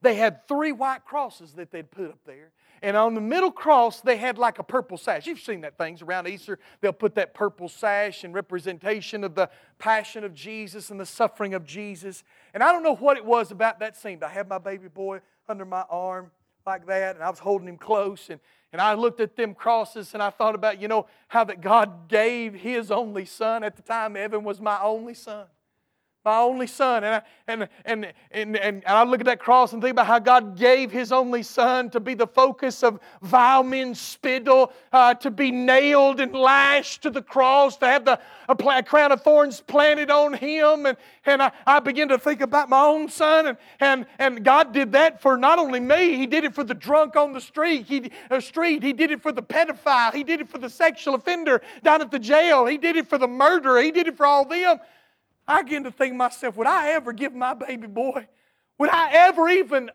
they 0.01 0.15
had 0.15 0.47
three 0.47 0.71
white 0.71 1.05
crosses 1.05 1.53
that 1.53 1.71
they'd 1.71 1.89
put 1.89 2.09
up 2.09 2.19
there. 2.25 2.51
And 2.81 2.97
on 2.97 3.15
the 3.15 3.21
middle 3.21 3.51
cross, 3.51 4.01
they 4.01 4.17
had 4.17 4.37
like 4.37 4.59
a 4.59 4.63
purple 4.63 4.97
sash. 4.97 5.25
You've 5.25 5.39
seen 5.39 5.61
that 5.61 5.77
things 5.77 6.01
around 6.01 6.27
Easter. 6.27 6.59
They'll 6.81 6.93
put 6.93 7.15
that 7.15 7.33
purple 7.33 7.69
sash 7.69 8.23
in 8.23 8.33
representation 8.33 9.23
of 9.23 9.33
the 9.33 9.49
passion 9.79 10.23
of 10.23 10.33
Jesus 10.33 10.91
and 10.91 10.99
the 10.99 11.05
suffering 11.05 11.53
of 11.53 11.65
Jesus. 11.65 12.23
And 12.53 12.61
I 12.61 12.71
don't 12.71 12.83
know 12.83 12.95
what 12.95 13.17
it 13.17 13.25
was 13.25 13.51
about 13.51 13.79
that 13.79 13.95
scene, 13.95 14.19
but 14.19 14.27
I 14.27 14.33
had 14.33 14.49
my 14.49 14.57
baby 14.57 14.87
boy 14.87 15.21
under 15.47 15.65
my 15.65 15.85
arm 15.89 16.31
like 16.65 16.85
that, 16.87 17.15
and 17.15 17.23
I 17.23 17.29
was 17.29 17.39
holding 17.39 17.67
him 17.67 17.77
close. 17.77 18.29
And, 18.29 18.39
and 18.73 18.81
I 18.81 18.93
looked 18.93 19.21
at 19.21 19.35
them 19.35 19.55
crosses 19.55 20.13
and 20.13 20.21
I 20.21 20.29
thought 20.29 20.53
about, 20.53 20.81
you 20.81 20.87
know, 20.87 21.07
how 21.27 21.43
that 21.45 21.61
God 21.61 22.09
gave 22.09 22.53
his 22.53 22.91
only 22.91 23.25
son. 23.25 23.63
At 23.63 23.77
the 23.77 23.81
time, 23.81 24.17
Evan 24.17 24.43
was 24.43 24.59
my 24.59 24.79
only 24.81 25.13
son 25.13 25.45
my 26.25 26.39
only 26.39 26.65
son. 26.65 27.03
And 27.03 27.15
I, 27.15 27.21
and, 27.47 27.69
and, 27.85 28.13
and, 28.31 28.57
and 28.57 28.83
I 28.87 29.03
look 29.03 29.19
at 29.19 29.27
that 29.27 29.39
cross 29.39 29.73
and 29.73 29.81
think 29.81 29.91
about 29.91 30.07
how 30.07 30.17
God 30.17 30.57
gave 30.57 30.91
his 30.91 31.11
only 31.11 31.43
son 31.43 31.91
to 31.91 31.99
be 31.99 32.15
the 32.15 32.25
focus 32.25 32.81
of 32.81 32.99
vile 33.21 33.61
men's 33.61 34.01
spittle, 34.01 34.73
uh, 34.91 35.13
to 35.13 35.29
be 35.29 35.51
nailed 35.51 36.19
and 36.19 36.33
lashed 36.33 37.03
to 37.03 37.11
the 37.11 37.21
cross, 37.21 37.77
to 37.77 37.85
have 37.85 38.03
the, 38.03 38.19
a, 38.49 38.53
a 38.53 38.83
crown 38.83 39.11
of 39.11 39.21
thorns 39.21 39.61
planted 39.61 40.09
on 40.09 40.33
him. 40.33 40.87
And, 40.87 40.97
and 41.27 41.43
I, 41.43 41.51
I 41.67 41.79
begin 41.79 42.07
to 42.09 42.17
think 42.17 42.41
about 42.41 42.69
my 42.69 42.81
own 42.81 43.07
son. 43.07 43.47
And, 43.47 43.57
and, 43.79 44.05
and 44.17 44.43
God 44.43 44.73
did 44.73 44.91
that 44.93 45.21
for 45.21 45.37
not 45.37 45.59
only 45.59 45.79
me, 45.79 46.17
he 46.17 46.25
did 46.25 46.43
it 46.43 46.55
for 46.55 46.63
the 46.63 46.73
drunk 46.73 47.15
on 47.15 47.33
the 47.33 47.41
street. 47.41 47.85
He, 47.85 48.11
uh, 48.31 48.39
street. 48.39 48.81
he 48.81 48.93
did 48.93 49.11
it 49.11 49.21
for 49.21 49.31
the 49.31 49.43
pedophile. 49.43 50.11
He 50.11 50.23
did 50.23 50.41
it 50.41 50.49
for 50.49 50.57
the 50.57 50.69
sexual 50.69 51.13
offender 51.13 51.61
down 51.83 52.01
at 52.01 52.09
the 52.09 52.19
jail. 52.19 52.65
He 52.65 52.79
did 52.79 52.95
it 52.95 53.07
for 53.07 53.19
the 53.19 53.27
murderer. 53.27 53.79
He 53.79 53.91
did 53.91 54.07
it 54.07 54.17
for 54.17 54.25
all 54.25 54.45
them. 54.45 54.79
I 55.47 55.61
begin 55.61 55.83
to 55.83 55.91
think 55.91 56.15
myself, 56.15 56.57
would 56.57 56.67
I 56.67 56.89
ever 56.91 57.13
give 57.13 57.33
my 57.33 57.53
baby 57.53 57.87
boy? 57.87 58.27
Would 58.77 58.89
I 58.89 59.11
ever 59.11 59.47
even 59.49 59.91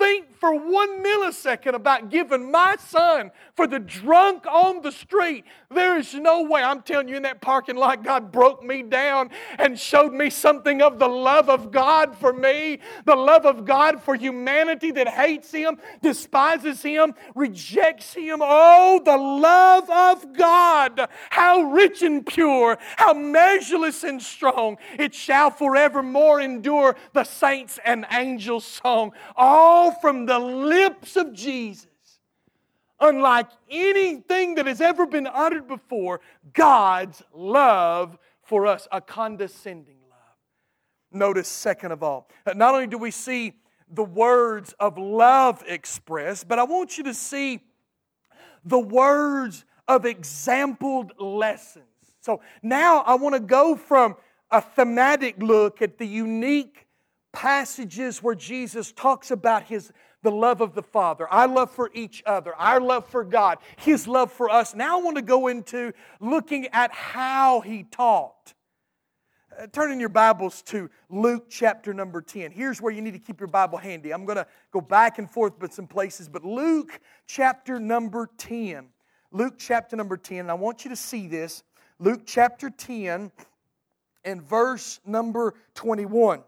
think 0.00 0.34
for 0.38 0.54
one 0.54 1.04
millisecond 1.04 1.74
about 1.74 2.08
giving 2.08 2.50
my 2.50 2.74
son 2.76 3.30
for 3.54 3.66
the 3.66 3.78
drunk 3.78 4.46
on 4.46 4.80
the 4.80 4.90
street. 4.90 5.44
There 5.70 5.98
is 5.98 6.14
no 6.14 6.42
way. 6.42 6.62
I'm 6.62 6.80
telling 6.80 7.08
you, 7.08 7.16
in 7.16 7.22
that 7.24 7.42
parking 7.42 7.76
lot, 7.76 8.02
God 8.02 8.32
broke 8.32 8.64
me 8.64 8.82
down 8.82 9.30
and 9.58 9.78
showed 9.78 10.14
me 10.14 10.30
something 10.30 10.80
of 10.80 10.98
the 10.98 11.06
love 11.06 11.50
of 11.50 11.70
God 11.70 12.16
for 12.16 12.32
me, 12.32 12.78
the 13.04 13.14
love 13.14 13.44
of 13.44 13.66
God 13.66 14.02
for 14.02 14.14
humanity 14.14 14.90
that 14.92 15.08
hates 15.08 15.52
Him, 15.52 15.76
despises 16.02 16.82
Him, 16.82 17.14
rejects 17.34 18.14
Him. 18.14 18.40
Oh, 18.42 19.02
the 19.04 19.16
love 19.16 19.90
of 19.90 20.32
God! 20.32 21.08
How 21.28 21.60
rich 21.60 22.02
and 22.02 22.24
pure, 22.24 22.78
how 22.96 23.12
measureless 23.12 24.02
and 24.02 24.22
strong. 24.22 24.78
It 24.98 25.14
shall 25.14 25.50
forevermore 25.50 26.40
endure 26.40 26.96
the 27.12 27.24
saints 27.24 27.78
and 27.84 28.06
angels' 28.10 28.64
song. 28.64 29.12
All 29.36 29.89
from 30.00 30.26
the 30.26 30.38
lips 30.38 31.16
of 31.16 31.32
Jesus, 31.32 31.86
unlike 32.98 33.48
anything 33.70 34.56
that 34.56 34.66
has 34.66 34.80
ever 34.80 35.06
been 35.06 35.26
uttered 35.26 35.68
before, 35.68 36.20
God's 36.52 37.22
love 37.32 38.18
for 38.42 38.66
us, 38.66 38.88
a 38.92 39.00
condescending 39.00 39.98
love. 40.08 40.36
Notice, 41.12 41.48
second 41.48 41.92
of 41.92 42.02
all, 42.02 42.28
not 42.54 42.74
only 42.74 42.86
do 42.86 42.98
we 42.98 43.10
see 43.10 43.54
the 43.92 44.04
words 44.04 44.74
of 44.78 44.98
love 44.98 45.62
expressed, 45.66 46.46
but 46.48 46.58
I 46.58 46.64
want 46.64 46.98
you 46.98 47.04
to 47.04 47.14
see 47.14 47.60
the 48.64 48.78
words 48.78 49.64
of 49.88 50.04
exampled 50.04 51.12
lessons. 51.18 51.84
So 52.20 52.40
now 52.62 53.00
I 53.00 53.14
want 53.14 53.34
to 53.34 53.40
go 53.40 53.76
from 53.76 54.16
a 54.50 54.60
thematic 54.60 55.42
look 55.42 55.80
at 55.80 55.98
the 55.98 56.06
unique 56.06 56.86
passages 57.32 58.22
where 58.22 58.34
Jesus 58.34 58.92
talks 58.92 59.30
about 59.30 59.64
his 59.64 59.92
the 60.22 60.30
love 60.30 60.60
of 60.60 60.74
the 60.74 60.82
Father, 60.82 61.26
our 61.28 61.48
love 61.48 61.70
for 61.70 61.90
each 61.94 62.22
other, 62.26 62.54
our 62.56 62.80
love 62.80 63.06
for 63.06 63.24
God, 63.24 63.58
his 63.76 64.06
love 64.06 64.30
for 64.30 64.50
us. 64.50 64.74
Now 64.74 64.98
I 64.98 65.02
want 65.02 65.16
to 65.16 65.22
go 65.22 65.48
into 65.48 65.92
looking 66.20 66.66
at 66.68 66.92
how 66.92 67.60
he 67.60 67.84
taught. 67.84 68.54
Uh, 69.58 69.66
turn 69.66 69.90
in 69.90 69.98
your 69.98 70.08
Bibles 70.10 70.62
to 70.62 70.90
Luke 71.08 71.46
chapter 71.48 71.92
number 71.92 72.20
10. 72.20 72.50
Here's 72.50 72.80
where 72.80 72.92
you 72.92 73.02
need 73.02 73.14
to 73.14 73.18
keep 73.18 73.40
your 73.40 73.48
Bible 73.48 73.78
handy. 73.78 74.12
I'm 74.12 74.24
going 74.24 74.36
to 74.36 74.46
go 74.72 74.80
back 74.80 75.18
and 75.18 75.30
forth 75.30 75.58
with 75.60 75.72
some 75.72 75.86
places, 75.86 76.28
but 76.28 76.44
Luke 76.44 77.00
chapter 77.26 77.80
number 77.80 78.28
10. 78.38 78.88
Luke 79.32 79.54
chapter 79.58 79.96
number 79.96 80.16
10. 80.16 80.50
I 80.50 80.54
want 80.54 80.84
you 80.84 80.90
to 80.90 80.96
see 80.96 81.26
this. 81.26 81.62
Luke 81.98 82.22
chapter 82.26 82.70
10 82.70 83.32
and 84.24 84.42
verse 84.42 85.00
number 85.04 85.54
21. 85.74 86.42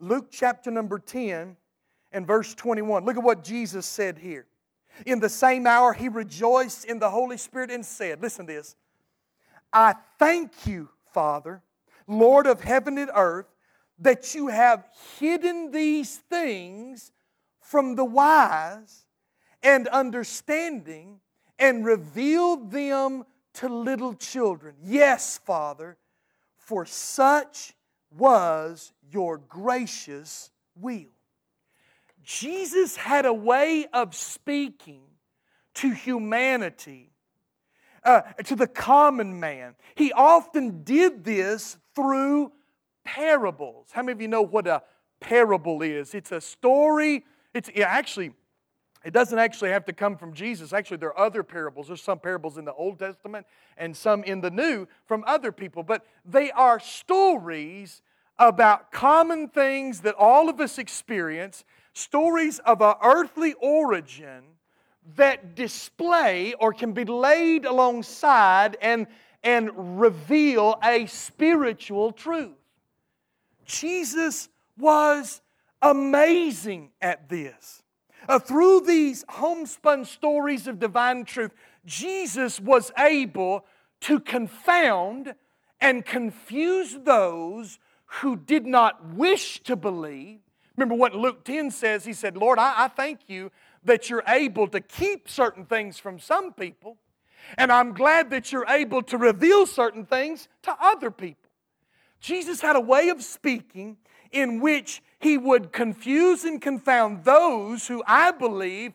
Luke 0.00 0.28
chapter 0.30 0.70
number 0.70 0.98
10 0.98 1.56
and 2.12 2.26
verse 2.26 2.54
21. 2.54 3.04
Look 3.04 3.16
at 3.16 3.22
what 3.22 3.44
Jesus 3.44 3.86
said 3.86 4.18
here. 4.18 4.46
In 5.06 5.20
the 5.20 5.28
same 5.28 5.66
hour, 5.66 5.92
he 5.92 6.08
rejoiced 6.08 6.84
in 6.84 6.98
the 6.98 7.10
Holy 7.10 7.36
Spirit 7.36 7.70
and 7.70 7.84
said, 7.84 8.22
Listen 8.22 8.46
to 8.46 8.52
this. 8.52 8.76
I 9.72 9.94
thank 10.18 10.66
you, 10.66 10.88
Father, 11.12 11.62
Lord 12.06 12.46
of 12.46 12.62
heaven 12.62 12.96
and 12.98 13.10
earth, 13.14 13.46
that 13.98 14.34
you 14.34 14.48
have 14.48 14.88
hidden 15.18 15.70
these 15.70 16.16
things 16.16 17.12
from 17.60 17.96
the 17.96 18.04
wise 18.04 19.04
and 19.62 19.88
understanding 19.88 21.20
and 21.58 21.84
revealed 21.84 22.70
them 22.70 23.24
to 23.54 23.68
little 23.68 24.14
children. 24.14 24.74
Yes, 24.82 25.38
Father, 25.38 25.96
for 26.56 26.84
such 26.84 27.74
was 28.16 28.92
your 29.10 29.38
gracious 29.38 30.50
will. 30.76 31.04
Jesus 32.22 32.96
had 32.96 33.26
a 33.26 33.32
way 33.32 33.86
of 33.92 34.14
speaking 34.14 35.02
to 35.74 35.90
humanity, 35.90 37.10
uh, 38.02 38.22
to 38.44 38.56
the 38.56 38.66
common 38.66 39.38
man. 39.38 39.74
He 39.94 40.12
often 40.12 40.82
did 40.84 41.24
this 41.24 41.76
through 41.94 42.52
parables. 43.04 43.88
How 43.92 44.02
many 44.02 44.12
of 44.12 44.22
you 44.22 44.28
know 44.28 44.42
what 44.42 44.66
a 44.66 44.82
parable 45.20 45.82
is? 45.82 46.14
It's 46.14 46.32
a 46.32 46.40
story. 46.40 47.24
It's 47.52 47.70
actually, 47.76 48.32
it 49.04 49.12
doesn't 49.12 49.38
actually 49.38 49.70
have 49.70 49.84
to 49.86 49.92
come 49.92 50.16
from 50.16 50.32
Jesus. 50.32 50.72
Actually, 50.72 50.96
there 50.98 51.10
are 51.14 51.26
other 51.26 51.42
parables. 51.42 51.88
There's 51.88 52.02
some 52.02 52.18
parables 52.18 52.56
in 52.56 52.64
the 52.64 52.72
Old 52.72 52.98
Testament 52.98 53.46
and 53.76 53.94
some 53.94 54.24
in 54.24 54.40
the 54.40 54.50
New 54.50 54.86
from 55.04 55.24
other 55.26 55.52
people, 55.52 55.82
but 55.82 56.06
they 56.24 56.50
are 56.52 56.80
stories 56.80 58.00
about 58.38 58.90
common 58.90 59.48
things 59.48 60.00
that 60.00 60.14
all 60.16 60.48
of 60.48 60.60
us 60.60 60.78
experience, 60.78 61.64
stories 61.92 62.58
of 62.60 62.80
an 62.80 62.94
earthly 63.02 63.54
origin 63.54 64.42
that 65.16 65.54
display 65.54 66.54
or 66.54 66.72
can 66.72 66.92
be 66.92 67.04
laid 67.04 67.64
alongside 67.64 68.76
and, 68.80 69.06
and 69.42 70.00
reveal 70.00 70.78
a 70.82 71.06
spiritual 71.06 72.10
truth. 72.10 72.56
Jesus 73.64 74.48
was 74.78 75.40
amazing 75.82 76.90
at 77.00 77.28
this. 77.28 77.82
Uh, 78.28 78.38
through 78.38 78.80
these 78.80 79.24
homespun 79.28 80.04
stories 80.04 80.66
of 80.66 80.78
divine 80.78 81.24
truth, 81.24 81.52
Jesus 81.84 82.58
was 82.58 82.90
able 82.98 83.66
to 84.00 84.18
confound 84.18 85.34
and 85.80 86.04
confuse 86.04 86.98
those 87.04 87.78
who 88.20 88.36
did 88.36 88.66
not 88.66 89.14
wish 89.14 89.60
to 89.64 89.76
believe. 89.76 90.40
Remember 90.76 90.94
what 90.94 91.14
Luke 91.14 91.44
10 91.44 91.70
says? 91.70 92.04
He 92.04 92.12
said, 92.12 92.36
Lord, 92.36 92.58
I, 92.58 92.84
I 92.84 92.88
thank 92.88 93.20
you 93.28 93.50
that 93.84 94.10
you're 94.10 94.24
able 94.26 94.68
to 94.68 94.80
keep 94.80 95.28
certain 95.28 95.64
things 95.66 95.98
from 95.98 96.18
some 96.18 96.52
people. 96.52 96.96
And 97.58 97.70
I'm 97.70 97.92
glad 97.92 98.30
that 98.30 98.52
you're 98.52 98.66
able 98.68 99.02
to 99.02 99.18
reveal 99.18 99.66
certain 99.66 100.06
things 100.06 100.48
to 100.62 100.74
other 100.80 101.10
people. 101.10 101.50
Jesus 102.20 102.60
had 102.60 102.76
a 102.76 102.80
way 102.80 103.10
of 103.10 103.22
speaking 103.22 103.98
in 104.32 104.60
which 104.60 105.02
he 105.20 105.36
would 105.36 105.72
confuse 105.72 106.44
and 106.44 106.60
confound 106.60 107.24
those 107.24 107.86
who 107.86 108.02
I 108.06 108.30
believe 108.30 108.92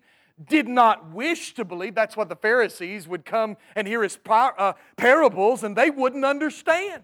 did 0.48 0.68
not 0.68 1.12
wish 1.12 1.54
to 1.56 1.66
believe. 1.66 1.96
That's 1.96 2.18
why 2.18 2.24
the 2.24 2.36
Pharisees 2.36 3.08
would 3.08 3.26
come 3.26 3.58
and 3.76 3.88
hear 3.88 4.02
his 4.02 4.18
par- 4.18 4.56
uh, 4.58 4.74
parables 4.96 5.64
and 5.64 5.76
they 5.76 5.90
wouldn't 5.90 6.26
understand. 6.26 7.04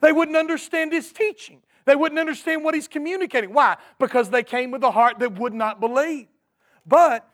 They 0.00 0.12
wouldn't 0.12 0.36
understand 0.36 0.92
his 0.92 1.12
teaching. 1.12 1.62
They 1.84 1.96
wouldn't 1.96 2.18
understand 2.18 2.64
what 2.64 2.74
he's 2.74 2.88
communicating. 2.88 3.52
Why? 3.52 3.76
Because 3.98 4.30
they 4.30 4.42
came 4.42 4.70
with 4.70 4.82
a 4.82 4.90
heart 4.90 5.18
that 5.20 5.38
would 5.38 5.54
not 5.54 5.80
believe. 5.80 6.26
But 6.86 7.28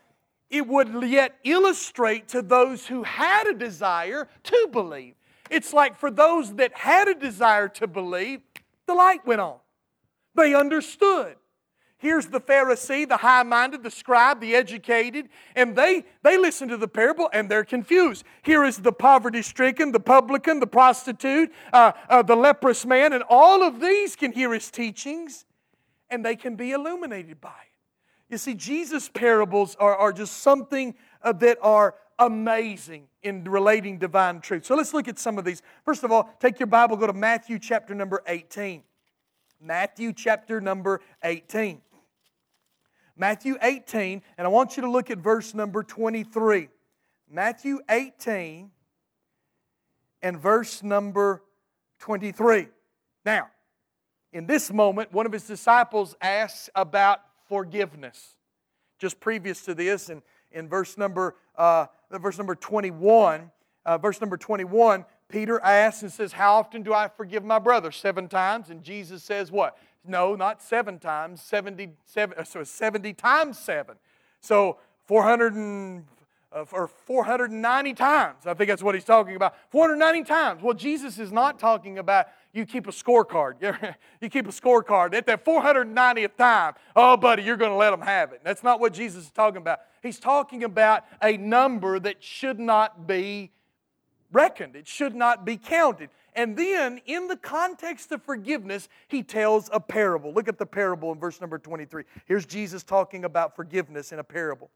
it 0.50 0.66
would 0.66 1.02
yet 1.02 1.34
illustrate 1.42 2.28
to 2.28 2.42
those 2.42 2.86
who 2.86 3.02
had 3.02 3.46
a 3.46 3.54
desire 3.54 4.28
to 4.44 4.68
believe. 4.70 5.14
It's 5.50 5.72
like 5.72 5.96
for 5.96 6.10
those 6.10 6.54
that 6.54 6.72
had 6.76 7.08
a 7.08 7.14
desire 7.14 7.68
to 7.68 7.86
believe, 7.86 8.40
the 8.86 8.94
light 8.94 9.26
went 9.26 9.40
on. 9.40 9.58
They 10.34 10.54
understood. 10.54 11.36
Here's 12.04 12.26
the 12.26 12.38
Pharisee, 12.38 13.08
the 13.08 13.16
high 13.16 13.44
minded, 13.44 13.82
the 13.82 13.90
scribe, 13.90 14.38
the 14.38 14.54
educated, 14.54 15.30
and 15.56 15.74
they, 15.74 16.04
they 16.22 16.36
listen 16.36 16.68
to 16.68 16.76
the 16.76 16.86
parable 16.86 17.30
and 17.32 17.50
they're 17.50 17.64
confused. 17.64 18.24
Here 18.42 18.62
is 18.62 18.76
the 18.76 18.92
poverty 18.92 19.40
stricken, 19.40 19.90
the 19.90 20.00
publican, 20.00 20.60
the 20.60 20.66
prostitute, 20.66 21.50
uh, 21.72 21.92
uh, 22.10 22.20
the 22.20 22.36
leprous 22.36 22.84
man, 22.84 23.14
and 23.14 23.24
all 23.30 23.62
of 23.62 23.80
these 23.80 24.16
can 24.16 24.32
hear 24.32 24.52
his 24.52 24.70
teachings 24.70 25.46
and 26.10 26.22
they 26.22 26.36
can 26.36 26.56
be 26.56 26.72
illuminated 26.72 27.40
by 27.40 27.48
it. 27.48 27.72
You 28.28 28.36
see, 28.36 28.52
Jesus' 28.52 29.08
parables 29.08 29.74
are, 29.80 29.96
are 29.96 30.12
just 30.12 30.42
something 30.42 30.94
uh, 31.22 31.32
that 31.32 31.56
are 31.62 31.94
amazing 32.18 33.08
in 33.22 33.44
relating 33.44 33.96
divine 33.96 34.42
truth. 34.42 34.66
So 34.66 34.74
let's 34.74 34.92
look 34.92 35.08
at 35.08 35.18
some 35.18 35.38
of 35.38 35.46
these. 35.46 35.62
First 35.86 36.04
of 36.04 36.12
all, 36.12 36.28
take 36.38 36.60
your 36.60 36.66
Bible, 36.66 36.98
go 36.98 37.06
to 37.06 37.14
Matthew 37.14 37.58
chapter 37.58 37.94
number 37.94 38.22
18. 38.26 38.82
Matthew 39.58 40.12
chapter 40.12 40.60
number 40.60 41.00
18. 41.22 41.80
Matthew 43.16 43.56
18, 43.62 44.22
and 44.36 44.46
I 44.46 44.50
want 44.50 44.76
you 44.76 44.82
to 44.82 44.90
look 44.90 45.10
at 45.10 45.18
verse 45.18 45.54
number 45.54 45.82
23. 45.82 46.68
Matthew 47.30 47.80
18 47.88 48.70
and 50.22 50.38
verse 50.38 50.82
number 50.82 51.42
23. 52.00 52.68
Now, 53.24 53.48
in 54.32 54.46
this 54.46 54.72
moment, 54.72 55.12
one 55.12 55.26
of 55.26 55.32
his 55.32 55.46
disciples 55.46 56.16
asks 56.20 56.68
about 56.74 57.20
forgiveness. 57.48 58.34
Just 58.98 59.20
previous 59.20 59.64
to 59.64 59.74
this, 59.74 60.10
in, 60.10 60.22
in 60.50 60.68
verse 60.68 60.98
number 60.98 61.36
uh, 61.56 61.86
verse 62.10 62.38
number 62.38 62.54
21, 62.54 63.50
uh, 63.86 63.98
verse 63.98 64.20
number 64.20 64.36
21, 64.36 65.04
Peter 65.28 65.60
asks 65.60 66.02
and 66.02 66.12
says, 66.12 66.32
How 66.32 66.54
often 66.54 66.82
do 66.82 66.92
I 66.92 67.08
forgive 67.08 67.44
my 67.44 67.58
brother? 67.58 67.90
Seven 67.90 68.28
times. 68.28 68.70
And 68.70 68.82
Jesus 68.82 69.22
says, 69.22 69.50
What? 69.50 69.76
No, 70.06 70.34
not 70.34 70.62
seven 70.62 70.98
times, 70.98 71.40
70, 71.42 71.90
seven, 72.04 72.38
uh, 72.38 72.44
so 72.44 72.62
70 72.62 73.14
times 73.14 73.58
seven. 73.58 73.96
So 74.40 74.78
400 75.06 75.54
and, 75.54 76.04
uh, 76.52 76.64
or 76.72 76.88
490 76.88 77.94
times. 77.94 78.46
I 78.46 78.54
think 78.54 78.68
that's 78.68 78.82
what 78.82 78.94
he's 78.94 79.04
talking 79.04 79.34
about. 79.34 79.54
490 79.70 80.24
times. 80.24 80.62
Well, 80.62 80.74
Jesus 80.74 81.18
is 81.18 81.32
not 81.32 81.58
talking 81.58 81.98
about 81.98 82.26
you 82.52 82.64
keep 82.66 82.86
a 82.86 82.92
scorecard. 82.92 83.54
you 84.20 84.28
keep 84.28 84.46
a 84.46 84.52
scorecard. 84.52 85.14
At 85.14 85.26
that 85.26 85.44
490th 85.44 86.36
time, 86.36 86.74
oh, 86.94 87.16
buddy, 87.16 87.42
you're 87.42 87.56
going 87.56 87.72
to 87.72 87.76
let 87.76 87.90
them 87.90 88.02
have 88.02 88.32
it. 88.32 88.42
That's 88.44 88.62
not 88.62 88.80
what 88.80 88.92
Jesus 88.92 89.24
is 89.24 89.30
talking 89.30 89.58
about. 89.58 89.80
He's 90.02 90.20
talking 90.20 90.62
about 90.62 91.04
a 91.22 91.36
number 91.36 91.98
that 91.98 92.22
should 92.22 92.60
not 92.60 93.06
be 93.06 93.50
reckoned, 94.32 94.76
it 94.76 94.86
should 94.86 95.14
not 95.14 95.44
be 95.44 95.56
counted. 95.56 96.10
And 96.34 96.56
then, 96.56 97.00
in 97.06 97.28
the 97.28 97.36
context 97.36 98.10
of 98.10 98.22
forgiveness, 98.22 98.88
he 99.06 99.22
tells 99.22 99.70
a 99.72 99.78
parable. 99.78 100.32
Look 100.32 100.48
at 100.48 100.58
the 100.58 100.66
parable 100.66 101.12
in 101.12 101.18
verse 101.18 101.40
number 101.40 101.58
23. 101.58 102.04
Here's 102.26 102.44
Jesus 102.44 102.82
talking 102.82 103.24
about 103.24 103.54
forgiveness 103.54 104.10
in 104.10 104.18
a 104.18 104.24
parable. 104.24 104.70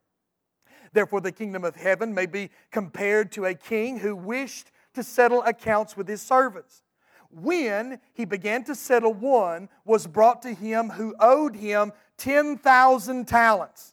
Therefore, 0.92 1.20
the 1.20 1.32
kingdom 1.32 1.64
of 1.64 1.74
heaven 1.74 2.14
may 2.14 2.26
be 2.26 2.50
compared 2.70 3.32
to 3.32 3.46
a 3.46 3.54
king 3.54 3.98
who 3.98 4.14
wished 4.14 4.70
to 4.94 5.02
settle 5.02 5.42
accounts 5.42 5.96
with 5.96 6.09
his 6.09 6.22
servants. 6.22 6.82
When 7.30 8.00
he 8.14 8.24
began 8.24 8.64
to 8.64 8.74
settle, 8.74 9.12
one 9.12 9.68
was 9.84 10.06
brought 10.06 10.42
to 10.42 10.54
him 10.54 10.90
who 10.90 11.14
owed 11.20 11.56
him 11.56 11.92
10,000 12.16 13.26
talents. 13.26 13.92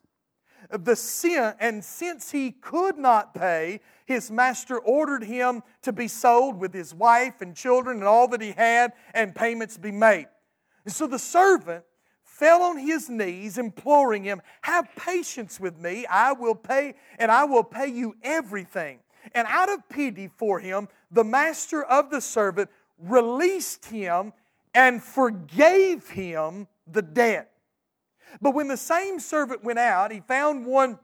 The 0.70 0.95
sin, 0.95 1.53
and 1.59 1.84
since 1.84 2.32
he 2.32 2.51
could 2.51 2.97
not 2.97 3.34
pay, 3.34 3.82
his 4.06 4.32
master 4.32 4.78
ordered 4.78 5.24
him 5.24 5.64
to 5.82 5.91
be 5.91 6.08
sold 6.08 6.60
with 6.60 6.74
his 6.74 6.93
wife 6.93 7.41
and 7.41 7.56
children 7.56 7.97
and 7.97 8.06
all 8.06 8.28
that 8.30 8.41
he 8.41 8.51
had, 8.51 8.93
and 9.14 9.36
payments 9.36 9.78
be 9.78 9.91
made. 9.91 10.28
And 10.86 10.93
so 10.93 11.08
the 11.08 11.20
servant 11.20 11.84
fell 12.24 12.62
on 12.62 12.78
his 12.78 13.10
knees, 13.10 13.58
imploring 13.58 14.24
him, 14.24 14.41
Have 14.62 14.88
patience 14.95 15.60
with 15.60 15.80
me, 15.80 16.06
I 16.06 16.34
will 16.34 16.56
pay, 16.56 16.95
and 17.18 17.32
I 17.32 17.45
will 17.45 17.64
pay 17.64 17.88
you 17.88 18.16
everything. 18.22 18.99
And 19.34 19.47
out 19.49 19.70
of 19.70 19.89
pity 19.89 20.28
for 20.28 20.60
him, 20.60 20.88
the 21.10 21.24
master 21.24 21.84
of 21.84 22.12
the 22.12 22.22
servant 22.22 22.70
released 22.99 23.86
him 23.86 24.34
and 24.74 25.01
forgave 25.01 26.10
him 26.10 26.68
the 26.86 27.01
debt. 27.01 27.51
But 28.41 28.53
when 28.53 28.68
the 28.68 28.78
same 28.78 29.20
servant 29.20 29.64
went 29.64 29.80
out, 29.80 30.12
he 30.12 30.20
found 30.20 30.66
one 30.66 30.99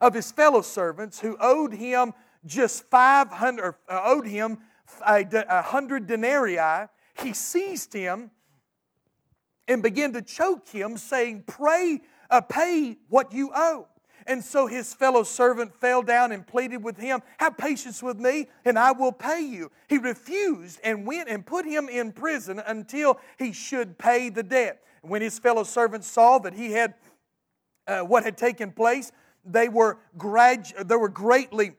of 0.00 0.14
his 0.14 0.30
fellow 0.32 0.62
servants 0.62 1.20
who 1.20 1.36
owed 1.40 1.72
him 1.72 2.12
just 2.46 2.84
500, 2.90 3.74
uh, 3.88 4.00
owed 4.04 4.26
him 4.26 4.58
a, 5.06 5.26
a 5.48 5.62
hundred 5.62 6.06
denarii. 6.06 6.86
He 7.22 7.32
seized 7.32 7.92
him 7.92 8.30
and 9.68 9.82
began 9.82 10.12
to 10.14 10.22
choke 10.22 10.68
him, 10.68 10.96
saying, 10.96 11.44
Pray, 11.46 12.00
uh, 12.30 12.40
pay 12.40 12.98
what 13.08 13.32
you 13.32 13.50
owe. 13.54 13.86
And 14.26 14.44
so 14.44 14.66
his 14.66 14.92
fellow 14.94 15.22
servant 15.22 15.74
fell 15.74 16.02
down 16.02 16.32
and 16.32 16.46
pleaded 16.46 16.84
with 16.84 16.96
him, 16.98 17.22
Have 17.38 17.56
patience 17.56 18.02
with 18.02 18.18
me, 18.18 18.48
and 18.64 18.78
I 18.78 18.92
will 18.92 19.12
pay 19.12 19.40
you. 19.40 19.70
He 19.88 19.98
refused 19.98 20.80
and 20.84 21.06
went 21.06 21.28
and 21.28 21.44
put 21.44 21.64
him 21.64 21.88
in 21.88 22.12
prison 22.12 22.60
until 22.66 23.18
he 23.38 23.52
should 23.52 23.98
pay 23.98 24.28
the 24.28 24.42
debt. 24.42 24.82
When 25.02 25.22
his 25.22 25.38
fellow 25.38 25.64
servants 25.64 26.06
saw 26.06 26.38
that 26.40 26.54
he 26.54 26.72
had 26.72 26.94
uh, 27.86 28.00
what 28.00 28.24
had 28.24 28.36
taken 28.36 28.70
place, 28.70 29.10
they 29.44 29.68
were, 29.68 29.98
gradu- 30.18 30.86
they 30.86 30.96
were 30.96 31.08
greatly 31.08 31.72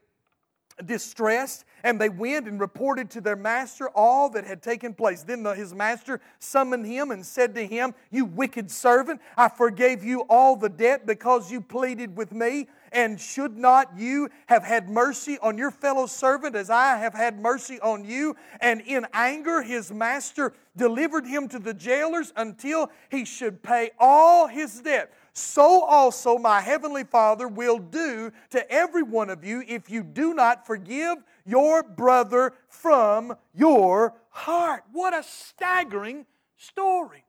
distressed, 0.86 1.66
and 1.84 2.00
they 2.00 2.10
went 2.10 2.48
and 2.48 2.60
reported 2.60 3.10
to 3.12 3.22
their 3.22 3.36
master 3.36 3.90
all 3.90 4.30
that 4.30 4.46
had 4.46 4.62
taken 4.62 4.94
place. 4.94 5.24
Then 5.24 5.44
the, 5.44 5.52
his 5.52 5.74
master 5.74 6.20
summoned 6.40 6.86
him 6.86 7.12
and 7.12 7.26
said 7.26 7.56
to 7.56 7.66
him, 7.66 7.94
You 8.10 8.26
wicked 8.26 8.70
servant, 8.70 9.22
I 9.38 9.50
forgave 9.50 10.04
you 10.04 10.22
all 10.30 10.56
the 10.56 10.70
debt 10.70 11.06
because 11.06 11.52
you 11.52 11.62
pleaded 11.62 12.16
with 12.16 12.32
me. 12.32 12.68
And 12.94 13.20
should 13.20 13.58
not 13.58 13.98
you 13.98 14.30
have 14.48 14.64
had 14.64 14.90
mercy 14.90 15.38
on 15.42 15.58
your 15.58 15.72
fellow 15.72 16.08
servant 16.08 16.58
as 16.58 16.70
I 16.70 16.98
have 16.98 17.14
had 17.14 17.40
mercy 17.40 17.80
on 17.80 18.04
you? 18.04 18.36
And 18.60 18.82
in 18.82 19.08
anger, 19.14 19.62
his 19.62 19.94
master 19.94 20.54
delivered 20.76 21.26
him 21.26 21.48
to 21.50 21.60
the 21.60 21.74
jailers 21.74 22.34
until 22.36 22.92
he 23.10 23.24
should 23.24 23.64
pay 23.64 23.92
all 23.98 24.48
his 24.48 24.82
debt 24.82 25.14
so 25.34 25.84
also 25.84 26.38
my 26.38 26.60
heavenly 26.62 27.04
Father 27.04 27.48
will 27.48 27.80
do 27.80 28.32
to 28.50 28.72
every 28.72 29.04
one 29.04 29.30
of 29.30 29.46
you 29.46 29.64
if 29.68 29.90
you 29.90 30.04
do 30.04 30.34
not 30.34 30.68
forgive 30.68 31.18
your 31.46 31.84
brother 31.84 32.54
from 32.68 33.36
your 33.54 34.14
heart. 34.30 34.84
What 34.92 35.14
a 35.14 35.24
staggering 35.24 36.26
story. 36.58 37.24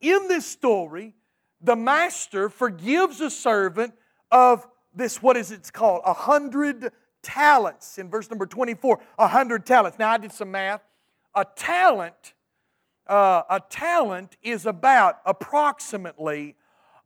In 0.00 0.28
this 0.28 0.46
story, 0.46 1.14
the 1.60 1.76
master 1.76 2.48
forgives 2.48 3.20
a 3.20 3.30
servant 3.30 3.94
of 4.30 4.66
this, 4.94 5.22
what 5.22 5.36
is 5.36 5.50
it 5.50 5.70
called? 5.72 6.02
A 6.04 6.12
hundred 6.12 6.92
talents. 7.22 7.98
In 7.98 8.08
verse 8.08 8.30
number 8.30 8.46
24, 8.46 9.00
a 9.18 9.28
hundred 9.28 9.66
talents. 9.66 9.98
Now 9.98 10.10
I 10.10 10.18
did 10.18 10.32
some 10.32 10.50
math. 10.50 10.82
A 11.34 11.44
talent, 11.56 12.34
uh, 13.06 13.42
a 13.48 13.60
talent 13.68 14.36
is 14.42 14.66
about 14.66 15.18
approximately 15.24 16.56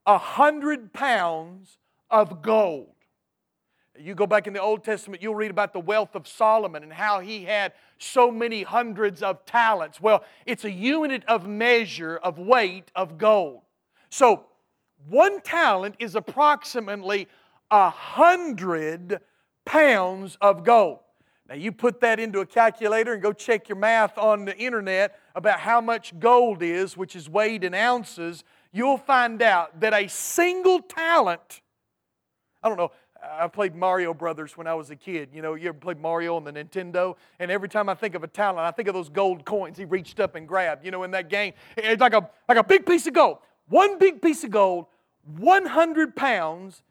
a 0.07 0.19
hundred 0.19 0.93
pounds 0.93 1.79
of 2.11 2.43
gold. 2.43 2.89
You 3.99 4.15
go 4.15 4.27
back 4.27 4.47
in 4.47 4.53
the 4.53 4.61
Old 4.61 4.83
Testament, 4.83 5.23
you'll 5.23 5.37
read 5.37 5.53
about 5.53 5.73
the 5.73 5.81
wealth 5.81 6.17
of 6.17 6.27
Solomon 6.27 6.83
and 6.83 6.93
how 6.93 7.21
he 7.21 7.45
had 7.45 7.73
so 7.99 8.31
many 8.31 8.65
hundreds 8.65 9.23
of 9.23 9.45
talents. 9.47 10.01
Well, 10.01 10.25
it's 10.47 10.65
a 10.65 10.71
unit 10.71 11.25
of 11.27 11.47
measure 11.47 12.17
of 12.17 12.39
weight 12.39 12.91
of 12.97 13.19
gold. 13.19 13.63
So, 14.11 14.47
one 15.09 15.41
talent 15.43 15.97
is 15.99 16.17
approximately 16.17 17.29
a 17.71 17.91
hundred 17.91 19.21
pounds 19.65 20.37
of 20.41 20.65
gold. 20.65 21.01
Now, 21.49 21.55
you 21.55 21.73
put 21.73 22.01
that 22.01 22.19
into 22.19 22.41
a 22.41 22.47
calculator 22.47 23.13
and 23.13 23.23
go 23.23 23.33
check 23.33 23.69
your 23.69 23.77
math 23.77 24.17
on 24.17 24.45
the 24.45 24.57
internet 24.57 25.19
about 25.35 25.61
how 25.61 25.81
much 25.81 26.19
gold 26.19 26.63
is, 26.63 26.97
which 26.97 27.15
is 27.15 27.29
weighed 27.29 27.65
in 27.65 27.75
ounces 27.75 28.45
you'll 28.75 28.99
find 28.99 29.41
out 29.41 29.81
that 29.81 29.95
a 29.95 30.09
single 30.09 30.81
talent, 30.81 31.62
I 32.62 32.68
don't 32.68 32.77
know, 32.77 32.91
I 33.22 33.49
played 33.49 33.75
Mario 33.75 34.12
Brothers 34.12 34.57
when 34.59 34.66
I 34.66 34.75
was 34.75 34.91
a 34.91 34.97
kid. 34.97 35.31
You 35.33 35.41
know, 35.41 35.55
you 35.55 35.68
ever 35.68 35.79
played 35.79 35.99
Mario 35.99 36.37
on 36.37 36.45
the 36.45 36.53
Nintendo? 36.53 37.16
And 37.39 37.51
every 37.51 37.68
time 37.70 37.89
I 37.89 37.95
think 37.95 38.14
of 38.14 38.22
a 38.22 38.27
talent, 38.27 38.59
I 38.59 38.70
think 38.70 38.89
of 38.89 38.95
those 38.95 39.09
gold 39.09 39.47
coins 39.47 39.79
he 39.79 39.87
reached 39.87 40.20
up 40.20 40.35
and 40.35 40.47
grabbed. 40.47 40.85
You 40.85 40.91
know, 40.91 41.05
in 41.05 41.12
that 41.12 41.31
game, 41.31 41.55
it's 41.77 42.01
like 42.01 42.12
a 42.12 42.29
like 42.49 42.59
a 42.59 42.64
big 42.64 42.85
piece 42.85 43.07
of 43.07 43.14
gold. 43.14 43.39
One 43.68 43.99
big 43.99 44.20
piece 44.20 44.45
of 44.45 44.51
gold, 44.51 44.87
100 45.39 46.14
pounds, 46.16 46.83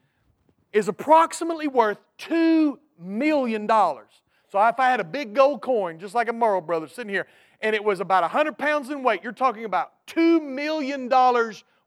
is 0.72 0.88
approximately 0.88 1.68
worth 1.68 1.98
two 2.18 2.80
million 2.98 3.68
dollars. 3.68 4.10
So 4.50 4.66
if 4.66 4.80
I 4.80 4.88
had 4.88 5.00
a 5.00 5.04
big 5.04 5.34
gold 5.34 5.62
coin, 5.62 6.00
just 6.00 6.14
like 6.14 6.28
a 6.28 6.32
Mario 6.32 6.60
Brothers, 6.60 6.92
sitting 6.92 7.12
here, 7.12 7.26
and 7.60 7.74
it 7.74 7.82
was 7.82 8.00
about 8.00 8.22
100 8.22 8.58
pounds 8.58 8.90
in 8.90 9.02
weight, 9.02 9.22
you're 9.22 9.32
talking 9.32 9.64
about 9.64 9.92
$2 10.08 10.42
million 10.42 11.08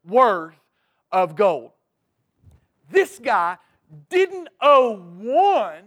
worth 0.06 0.54
of 1.10 1.36
gold. 1.36 1.72
This 2.90 3.18
guy 3.18 3.58
didn't 4.08 4.48
owe 4.60 4.96
one, 4.96 5.84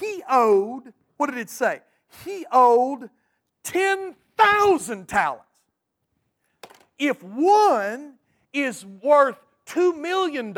he 0.00 0.22
owed, 0.28 0.92
what 1.16 1.30
did 1.30 1.38
it 1.38 1.50
say? 1.50 1.80
He 2.24 2.44
owed 2.50 3.10
10,000 3.64 5.08
talents. 5.08 5.44
If 6.98 7.22
one 7.22 8.14
is 8.52 8.84
worth 8.84 9.38
$2 9.66 9.98
million, 9.98 10.54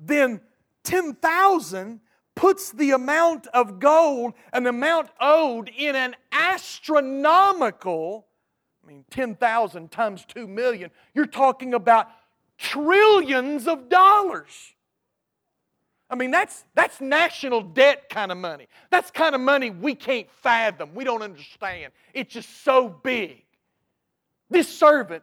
then 0.00 0.40
10,000 0.82 2.00
puts 2.34 2.72
the 2.72 2.92
amount 2.92 3.46
of 3.48 3.78
gold, 3.78 4.32
an 4.52 4.66
amount 4.66 5.10
owed, 5.20 5.68
in 5.76 5.94
an 5.94 6.16
astronomical, 6.32 8.26
mean, 8.90 9.04
10,000 9.10 9.90
times 9.90 10.24
2 10.26 10.46
million, 10.46 10.90
you're 11.14 11.26
talking 11.26 11.74
about 11.74 12.08
trillions 12.58 13.66
of 13.66 13.88
dollars. 13.88 14.74
I 16.10 16.16
mean, 16.16 16.32
that's, 16.32 16.64
that's 16.74 17.00
national 17.00 17.62
debt 17.62 18.08
kind 18.08 18.32
of 18.32 18.38
money. 18.38 18.66
That's 18.90 19.10
kind 19.10 19.34
of 19.34 19.40
money 19.40 19.70
we 19.70 19.94
can't 19.94 20.28
fathom. 20.42 20.90
We 20.94 21.04
don't 21.04 21.22
understand. 21.22 21.92
It's 22.12 22.32
just 22.34 22.64
so 22.64 22.88
big. 22.88 23.44
This 24.50 24.68
servant 24.68 25.22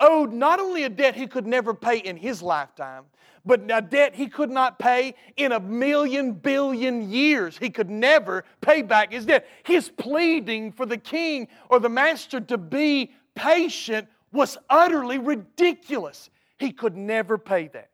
owed 0.00 0.32
not 0.32 0.60
only 0.60 0.84
a 0.84 0.88
debt 0.88 1.14
he 1.14 1.26
could 1.26 1.46
never 1.46 1.74
pay 1.74 1.98
in 1.98 2.16
his 2.16 2.42
lifetime, 2.42 3.04
but 3.44 3.62
a 3.70 3.80
debt 3.80 4.14
he 4.14 4.26
could 4.26 4.50
not 4.50 4.78
pay 4.78 5.14
in 5.36 5.52
a 5.52 5.60
million 5.60 6.32
billion 6.32 7.10
years. 7.10 7.56
He 7.56 7.70
could 7.70 7.88
never 7.88 8.44
pay 8.60 8.82
back 8.82 9.12
his 9.12 9.26
debt. 9.26 9.46
His 9.64 9.88
pleading 9.88 10.72
for 10.72 10.84
the 10.84 10.98
king 10.98 11.48
or 11.70 11.80
the 11.80 11.88
master 11.88 12.40
to 12.40 12.58
be 12.58 13.12
patient 13.34 14.08
was 14.32 14.58
utterly 14.68 15.18
ridiculous. 15.18 16.28
He 16.58 16.72
could 16.72 16.96
never 16.96 17.38
pay 17.38 17.68
that. 17.68 17.90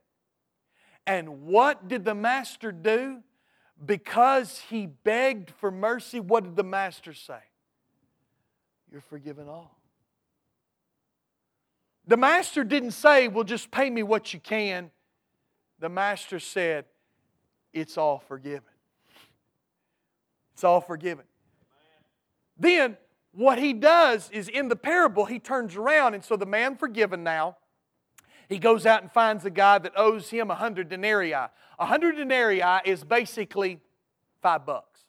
And 1.07 1.43
what 1.43 1.87
did 1.87 2.05
the 2.05 2.15
master 2.15 2.73
do? 2.73 3.19
Because 3.85 4.61
he 4.71 4.87
begged 4.87 5.51
for 5.51 5.71
mercy, 5.71 6.19
what 6.19 6.45
did 6.45 6.57
the 6.57 6.65
master 6.65 7.13
say? 7.13 7.41
You're 8.91 9.03
forgiven 9.03 9.49
all. 9.49 9.79
The 12.07 12.17
master 12.17 12.65
didn't 12.65 12.93
say, 12.93 13.29
Well, 13.29 13.45
just 13.45 13.71
pay 13.71 13.89
me 13.91 14.03
what 14.03 14.35
you 14.35 14.41
can. 14.41 14.91
The 15.79 15.89
master 15.89 16.39
said, 16.39 16.85
It's 17.73 17.97
all 17.97 18.19
forgiven. 18.19 18.63
It's 20.53 20.65
all 20.65 20.81
forgiven. 20.81 21.25
Then, 22.59 22.97
what 23.33 23.59
he 23.59 23.73
does 23.73 24.31
is 24.31 24.49
in 24.49 24.69
the 24.69 24.77
parable, 24.77 25.25
he 25.25 25.41
turns 25.41 25.75
around, 25.75 26.15
and 26.15 26.25
so 26.25 26.37
the 26.37 26.47
man 26.47 26.77
forgiven 26.77 27.25
now 27.25 27.57
he 28.49 28.59
goes 28.59 28.87
out 28.87 29.03
and 29.03 29.11
finds 29.11 29.45
a 29.45 29.51
guy 29.51 29.79
that 29.79 29.93
owes 29.97 30.31
him 30.31 30.51
a 30.51 30.55
hundred 30.55 30.89
denarii. 30.89 31.33
A 31.33 31.51
hundred 31.79 32.17
denarii 32.17 32.63
is 32.85 33.03
basically 33.05 33.81
five 34.43 34.67
bucks. 34.67 35.01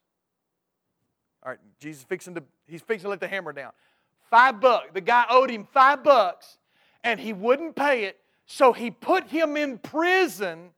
All 1.43 1.51
right, 1.51 1.59
Jesus 1.79 2.03
fixing 2.03 2.35
to 2.35 2.43
he's 2.65 2.81
fixing 2.81 3.05
to 3.05 3.09
let 3.09 3.19
the 3.19 3.27
hammer 3.27 3.53
down. 3.53 3.71
Five 4.29 4.59
bucks. 4.59 4.87
The 4.93 5.01
guy 5.01 5.25
owed 5.29 5.49
him 5.49 5.67
five 5.71 6.03
bucks, 6.03 6.57
and 7.05 7.19
he 7.19 7.31
wouldn't 7.31 7.75
pay 7.75 8.03
it, 8.03 8.19
so 8.45 8.73
he 8.73 8.91
put 8.91 9.29
him 9.29 9.55
in 9.55 9.77
prison 9.77 10.71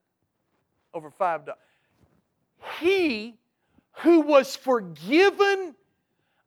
over 0.94 1.10
five 1.10 1.46
dollars. 1.46 1.60
He 2.80 3.40
who 4.04 4.22
was 4.22 4.56
forgiven 4.56 5.74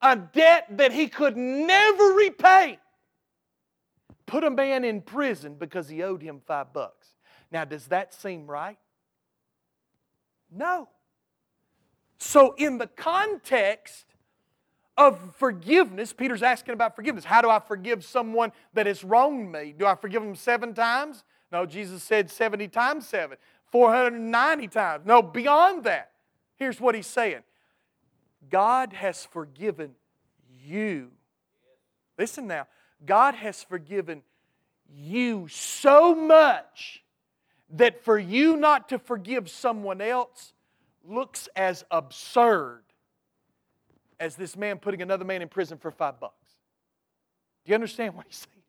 a 0.01 0.17
debt 0.17 0.67
that 0.71 0.93
he 0.93 1.09
could 1.09 1.37
never 1.37 2.05
repay 2.13 2.79
put 4.31 4.45
a 4.45 4.51
man 4.51 4.85
in 4.85 5.03
prison 5.03 5.57
because 5.59 5.89
he 5.89 6.05
owed 6.05 6.23
him 6.23 6.41
five 6.47 6.73
bucks. 6.73 7.09
Now, 7.51 7.65
does 7.65 7.87
that 7.87 8.15
seem 8.15 8.47
right? 8.47 8.79
No. 10.53 10.89
So, 12.19 12.53
in 12.53 12.79
the 12.79 12.87
context 12.87 14.10
of 15.01 15.19
forgiveness, 15.37 16.13
Peter's 16.13 16.43
asking 16.43 16.75
about 16.75 16.95
forgiveness. 16.95 17.25
How 17.25 17.41
do 17.41 17.49
I 17.49 17.59
forgive 17.59 18.05
someone 18.05 18.53
that 18.75 18.87
has 18.87 19.03
wronged 19.03 19.51
me? 19.51 19.75
Do 19.77 19.87
I 19.87 19.95
forgive 19.95 20.23
them 20.23 20.35
seven 20.35 20.75
times? 20.75 21.25
No, 21.51 21.65
Jesus 21.65 22.03
said 22.03 22.31
70 22.31 22.69
times 22.69 23.09
seven, 23.09 23.39
490 23.73 24.69
times. 24.69 25.07
No, 25.07 25.23
beyond 25.23 25.85
that. 25.85 26.11
Here's 26.57 26.79
what 26.79 26.95
he's 26.95 27.07
saying 27.07 27.43
God 28.51 28.93
has 28.93 29.25
forgiven 29.25 29.95
you. 30.67 31.11
Listen 32.19 32.47
now. 32.47 32.67
God 33.07 33.35
has 33.35 33.63
forgiven 33.63 34.23
you 34.95 35.49
so 35.49 36.15
much 36.15 37.03
that 37.71 38.05
for 38.05 38.19
you 38.19 38.59
not 38.59 38.91
to 38.91 38.99
forgive 38.99 39.49
someone 39.49 40.03
else 40.03 40.53
looks 41.03 41.49
as 41.57 41.87
absurd 41.91 42.83
as 44.21 44.37
this 44.37 44.57
man 44.57 44.79
putting 44.79 45.03
another 45.03 45.25
man 45.25 45.43
in 45.43 45.49
prison 45.49 45.79
for 45.79 45.91
five 45.91 46.21
bucks. 46.21 46.35
Do 47.65 47.71
you 47.71 47.75
understand 47.75 48.15
what 48.15 48.27
he's 48.27 48.37
saying? 48.37 48.61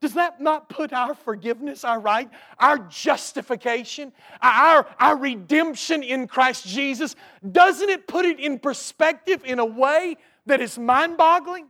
Does 0.00 0.14
that 0.14 0.40
not 0.40 0.68
put 0.68 0.92
our 0.92 1.14
forgiveness, 1.14 1.82
our 1.82 1.98
right, 1.98 2.30
our 2.58 2.78
justification, 2.78 4.12
our, 4.42 4.86
our 5.00 5.16
redemption 5.16 6.02
in 6.02 6.28
Christ 6.28 6.66
Jesus, 6.66 7.16
doesn't 7.50 7.88
it 7.88 8.06
put 8.06 8.26
it 8.26 8.38
in 8.38 8.58
perspective 8.58 9.42
in 9.44 9.58
a 9.58 9.64
way 9.64 10.16
that 10.44 10.60
is 10.60 10.78
mind 10.78 11.16
boggling? 11.16 11.66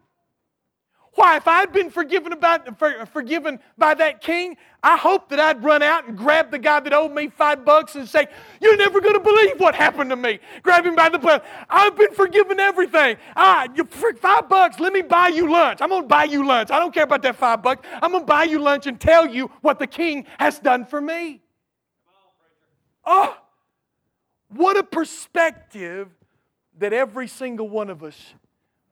Why, 1.17 1.39
if 1.39 1.49
I'd 1.49 1.73
been 1.73 1.89
forgiven, 1.89 2.35
about, 2.35 2.79
for, 2.79 3.07
forgiven 3.07 3.59
by 3.79 3.95
that 3.95 4.21
king, 4.21 4.59
I 4.83 4.99
hope 4.99 5.31
that 5.31 5.41
I'd 5.41 5.64
run 5.64 5.83
out 5.83 6.07
and 6.07 6.17
grab 6.17 6.51
the 6.51 6.59
guy 6.59 6.79
that 6.79 6.93
owed 6.93 7.11
me 7.11 7.29
five 7.29 7.64
bucks 7.64 7.95
and 7.95 8.07
say, 8.07 8.27
You're 8.61 8.77
never 8.77 9.01
going 9.01 9.14
to 9.14 9.21
believe 9.21 9.59
what 9.59 9.75
happened 9.75 10.11
to 10.11 10.17
me. 10.17 10.41
Grab 10.62 10.85
him 10.85 10.95
by 10.95 11.09
the 11.09 11.19
butt. 11.19 11.43
I've 11.71 11.97
been 11.97 12.12
forgiven 12.12 12.61
everything. 12.61 13.17
Ah, 13.35 13.67
you, 13.75 13.85
five 13.87 14.47
bucks, 14.51 14.79
let 14.79 14.93
me 14.93 15.01
buy 15.01 15.29
you 15.29 15.51
lunch. 15.51 15.81
I'm 15.81 15.89
going 15.89 16.03
to 16.03 16.09
buy 16.09 16.25
you 16.25 16.47
lunch. 16.47 16.71
I 16.71 16.79
don't 16.79 16.93
care 16.93 17.05
about 17.05 17.23
that 17.23 17.37
five 17.37 17.62
bucks. 17.62 17.89
I'm 18.03 18.11
going 18.11 18.23
to 18.23 18.27
buy 18.27 18.45
you 18.45 18.59
lunch 18.59 18.87
and 18.87 19.01
tell 19.01 19.27
you 19.27 19.51
what 19.62 19.79
the 19.79 19.87
king 19.87 20.27
has 20.39 20.59
done 20.59 20.85
for 20.85 21.01
me. 21.01 21.41
Oh, 23.07 23.35
what 24.49 24.77
a 24.77 24.83
perspective 24.83 26.11
that 26.79 26.93
every 26.93 27.27
single 27.27 27.71
one 27.71 27.89
of 27.89 28.03
us 28.03 28.35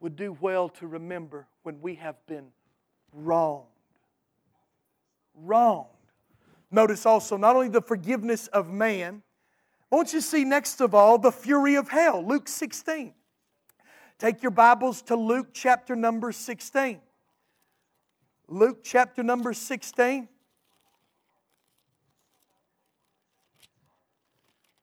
would 0.00 0.16
do 0.16 0.34
well 0.40 0.70
to 0.70 0.86
remember 0.86 1.46
when 1.64 1.80
we 1.80 1.96
have 1.96 2.14
been 2.26 2.46
wronged. 3.12 3.66
Wronged. 5.34 5.88
Notice 6.70 7.04
also 7.04 7.36
not 7.36 7.56
only 7.56 7.68
the 7.68 7.82
forgiveness 7.82 8.46
of 8.48 8.70
man, 8.70 9.22
I 9.90 9.96
want 9.96 10.12
you 10.12 10.20
to 10.20 10.26
see 10.26 10.44
next 10.44 10.80
of 10.80 10.94
all 10.94 11.18
the 11.18 11.32
fury 11.32 11.74
of 11.74 11.88
hell. 11.88 12.24
Luke 12.24 12.48
16. 12.48 13.12
Take 14.18 14.42
your 14.42 14.50
Bibles 14.50 15.02
to 15.02 15.16
Luke 15.16 15.48
chapter 15.52 15.96
number 15.96 16.32
16. 16.32 17.00
Luke 18.48 18.80
chapter 18.84 19.22
number 19.22 19.52
16. 19.52 20.28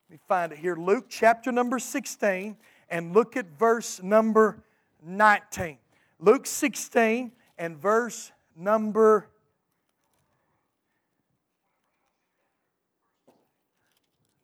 Let 0.09 0.19
me 0.19 0.19
find 0.27 0.51
it 0.51 0.57
here. 0.57 0.75
Luke 0.75 1.05
chapter 1.07 1.51
number 1.51 1.79
16 1.79 2.57
and 2.89 3.13
look 3.13 3.37
at 3.37 3.45
verse 3.57 4.01
number 4.03 4.63
19. 5.03 5.77
Luke 6.23 6.45
16 6.45 7.31
and 7.57 7.77
verse 7.77 8.31
number 8.55 9.27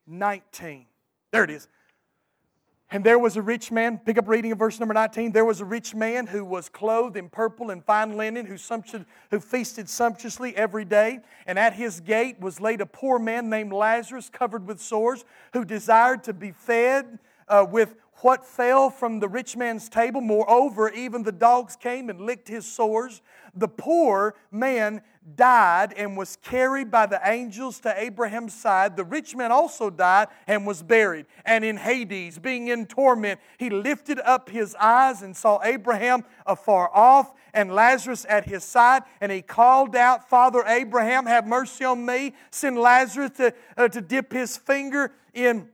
19. 0.07 0.88
There 1.32 1.43
it 1.43 1.51
is. 1.51 1.67
And 2.89 3.03
there 3.03 3.19
was 3.19 3.36
a 3.36 3.41
rich 3.43 3.69
man, 3.69 3.99
pick 3.99 4.17
up 4.17 4.28
reading 4.28 4.51
of 4.53 4.57
verse 4.57 4.80
number 4.80 4.93
19. 4.93 5.34
There 5.34 5.45
was 5.45 5.61
a 5.61 5.65
rich 5.65 5.93
man 5.93 6.25
who 6.25 6.43
was 6.43 6.67
clothed 6.67 7.15
in 7.15 7.30
purple 7.30 7.69
and 7.69 7.84
fine 7.84 8.17
linen, 8.17 8.45
who, 8.45 8.57
who 9.30 9.39
feasted 9.39 9.88
sumptuously 9.88 10.55
every 10.55 10.86
day. 10.86 11.19
And 11.45 11.59
at 11.59 11.73
his 11.73 11.99
gate 11.99 12.39
was 12.39 12.59
laid 12.59 12.82
a 12.82 12.86
poor 12.88 13.19
man 13.19 13.49
named 13.49 13.71
Lazarus, 13.71 14.30
covered 14.32 14.65
with 14.65 14.80
sores, 14.80 15.25
who 15.53 15.63
desired 15.63 16.23
to 16.23 16.34
be 16.34 16.51
fed 16.51 17.19
uh, 17.48 17.66
with 17.70 17.95
what 18.22 18.45
fell 18.45 18.89
from 18.89 19.20
the 19.20 19.28
rich 19.28 19.56
man's 19.56 19.89
table. 19.89 20.22
Moreover, 20.22 20.89
even 20.89 21.24
the 21.24 21.32
dogs 21.32 21.76
came 21.76 22.10
and 22.10 22.22
licked 22.22 22.48
his 22.48 22.66
sores. 22.66 23.22
The 23.56 23.68
poor 23.68 24.36
man 24.52 25.02
died 25.36 25.93
and 25.93 26.16
was 26.16 26.38
carried 26.38 26.89
by 26.89 27.06
the 27.06 27.20
angels 27.24 27.80
to 27.82 27.93
Abraham's 28.02 28.54
side. 28.54 28.95
The 28.95 29.04
rich 29.04 29.36
man 29.36 29.52
also 29.52 29.89
died 29.89 30.30
and 30.48 30.66
was 30.66 30.82
buried. 30.82 31.26
And 31.45 31.64
in 31.64 31.78
Hades, 31.78 32.39
being 32.39 32.70
in 32.70 32.86
torment, 32.86 33.39
he 33.58 33.70
lifted 33.70 34.20
up 34.22 34.50
his 34.50 34.74
eyes 34.76 35.22
and 35.22 35.36
saw 35.36 35.60
Abraham 35.64 36.24
afar 36.45 36.89
off 36.93 37.34
and 37.54 37.74
Lazarus 37.74 38.26
at 38.30 38.45
his 38.45 38.64
side. 38.64 39.04
And 39.22 39.32
he 39.32 39.41
called 39.41 39.95
out, 39.95 40.30
Father 40.30 40.64
Abraham, 40.66 41.26
have 41.26 41.45
mercy 41.45 41.84
on 41.84 42.06
me. 42.06 42.34
Send 42.52 42.78
Lazarus 42.78 43.32
to, 43.38 43.54
uh, 43.76 43.89
to 43.89 44.02
dip 44.02 44.32
his 44.32 44.58
finger 44.58 45.12
in. 45.34 45.70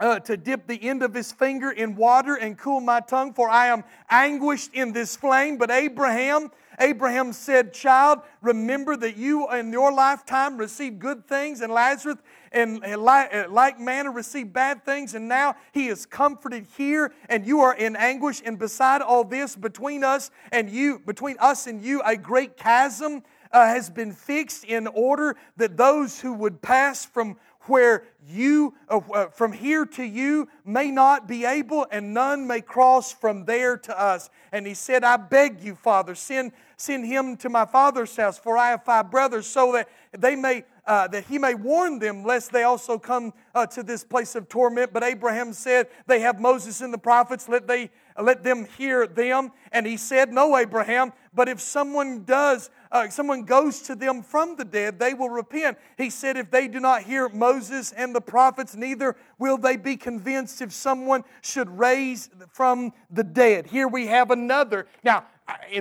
Uh, 0.00 0.20
to 0.20 0.36
dip 0.36 0.68
the 0.68 0.80
end 0.88 1.02
of 1.02 1.12
his 1.12 1.32
finger 1.32 1.72
in 1.72 1.96
water 1.96 2.36
and 2.36 2.56
cool 2.56 2.80
my 2.80 3.00
tongue, 3.00 3.32
for 3.32 3.48
I 3.48 3.66
am 3.66 3.82
anguished 4.08 4.72
in 4.72 4.92
this 4.92 5.16
flame. 5.16 5.58
But 5.58 5.72
Abraham 5.72 6.50
Abraham 6.80 7.32
said, 7.32 7.72
Child, 7.72 8.20
remember 8.40 8.96
that 8.96 9.16
you 9.16 9.50
in 9.50 9.72
your 9.72 9.92
lifetime 9.92 10.56
received 10.56 10.98
good 11.00 11.26
things, 11.26 11.60
and 11.60 11.72
Lazarus 11.72 12.18
in 12.52 12.80
like 12.96 13.78
manner 13.78 14.12
received 14.12 14.52
bad 14.52 14.84
things, 14.84 15.14
and 15.14 15.28
now 15.28 15.56
he 15.72 15.88
is 15.88 16.06
comforted 16.06 16.66
here, 16.76 17.12
and 17.28 17.46
you 17.46 17.60
are 17.60 17.74
in 17.74 17.96
anguish. 17.96 18.40
And 18.44 18.58
beside 18.58 19.02
all 19.02 19.24
this, 19.24 19.56
between 19.56 20.04
us 20.04 20.30
and 20.52 20.70
you, 20.70 21.00
between 21.04 21.36
us 21.40 21.66
and 21.66 21.82
you, 21.82 22.00
a 22.02 22.16
great 22.16 22.56
chasm 22.56 23.22
uh, 23.52 23.66
has 23.66 23.90
been 23.90 24.12
fixed 24.12 24.64
in 24.64 24.86
order 24.86 25.36
that 25.56 25.76
those 25.76 26.20
who 26.20 26.32
would 26.34 26.62
pass 26.62 27.04
from 27.04 27.36
where 27.68 28.04
you, 28.26 28.74
uh, 28.88 29.00
uh, 29.12 29.26
from 29.28 29.52
here 29.52 29.86
to 29.86 30.02
you, 30.02 30.48
may 30.64 30.90
not 30.90 31.26
be 31.26 31.44
able, 31.44 31.86
and 31.90 32.12
none 32.12 32.46
may 32.46 32.60
cross 32.60 33.12
from 33.12 33.44
there 33.44 33.76
to 33.76 34.00
us. 34.00 34.30
And 34.52 34.66
he 34.66 34.74
said, 34.74 35.04
I 35.04 35.16
beg 35.16 35.62
you, 35.62 35.74
Father, 35.74 36.14
send, 36.14 36.52
send 36.76 37.06
him 37.06 37.36
to 37.38 37.48
my 37.48 37.64
father's 37.64 38.14
house, 38.16 38.38
for 38.38 38.58
I 38.58 38.70
have 38.70 38.84
five 38.84 39.10
brothers, 39.10 39.46
so 39.46 39.72
that 39.72 39.88
they 40.12 40.36
may 40.36 40.64
uh, 40.88 41.06
that 41.06 41.24
he 41.26 41.38
may 41.38 41.54
warn 41.54 41.98
them 41.98 42.24
lest 42.24 42.50
they 42.50 42.62
also 42.62 42.98
come 42.98 43.34
uh, 43.54 43.66
to 43.66 43.82
this 43.82 44.02
place 44.02 44.34
of 44.34 44.48
torment. 44.48 44.90
But 44.90 45.04
Abraham 45.04 45.52
said, 45.52 45.88
They 46.06 46.20
have 46.20 46.40
Moses 46.40 46.80
and 46.80 46.92
the 46.92 46.98
prophets, 46.98 47.46
let, 47.46 47.66
they, 47.66 47.90
let 48.22 48.42
them 48.42 48.66
hear 48.76 49.06
them. 49.06 49.52
And 49.72 49.86
he 49.86 49.96
said, 49.96 50.32
No, 50.32 50.56
Abraham, 50.56 51.12
but 51.32 51.48
if 51.48 51.60
someone 51.60 52.24
does, 52.24 52.70
uh, 52.90 53.08
someone 53.08 53.44
goes 53.44 53.80
to 53.82 53.94
them 53.94 54.22
from 54.22 54.56
the 54.56 54.64
dead, 54.64 54.98
they 54.98 55.14
will 55.14 55.30
repent. 55.30 55.78
He 55.96 56.10
said, 56.10 56.36
If 56.36 56.50
they 56.50 56.68
do 56.68 56.80
not 56.80 57.02
hear 57.02 57.28
Moses 57.28 57.92
and 57.92 58.14
the 58.14 58.20
prophets, 58.20 58.74
neither 58.74 59.16
will 59.38 59.58
they 59.58 59.76
be 59.76 59.96
convinced 59.96 60.60
if 60.60 60.72
someone 60.72 61.24
should 61.42 61.70
raise 61.78 62.30
from 62.52 62.92
the 63.10 63.24
dead. 63.24 63.66
Here 63.66 63.88
we 63.88 64.06
have 64.06 64.30
another. 64.30 64.86
Now, 65.04 65.24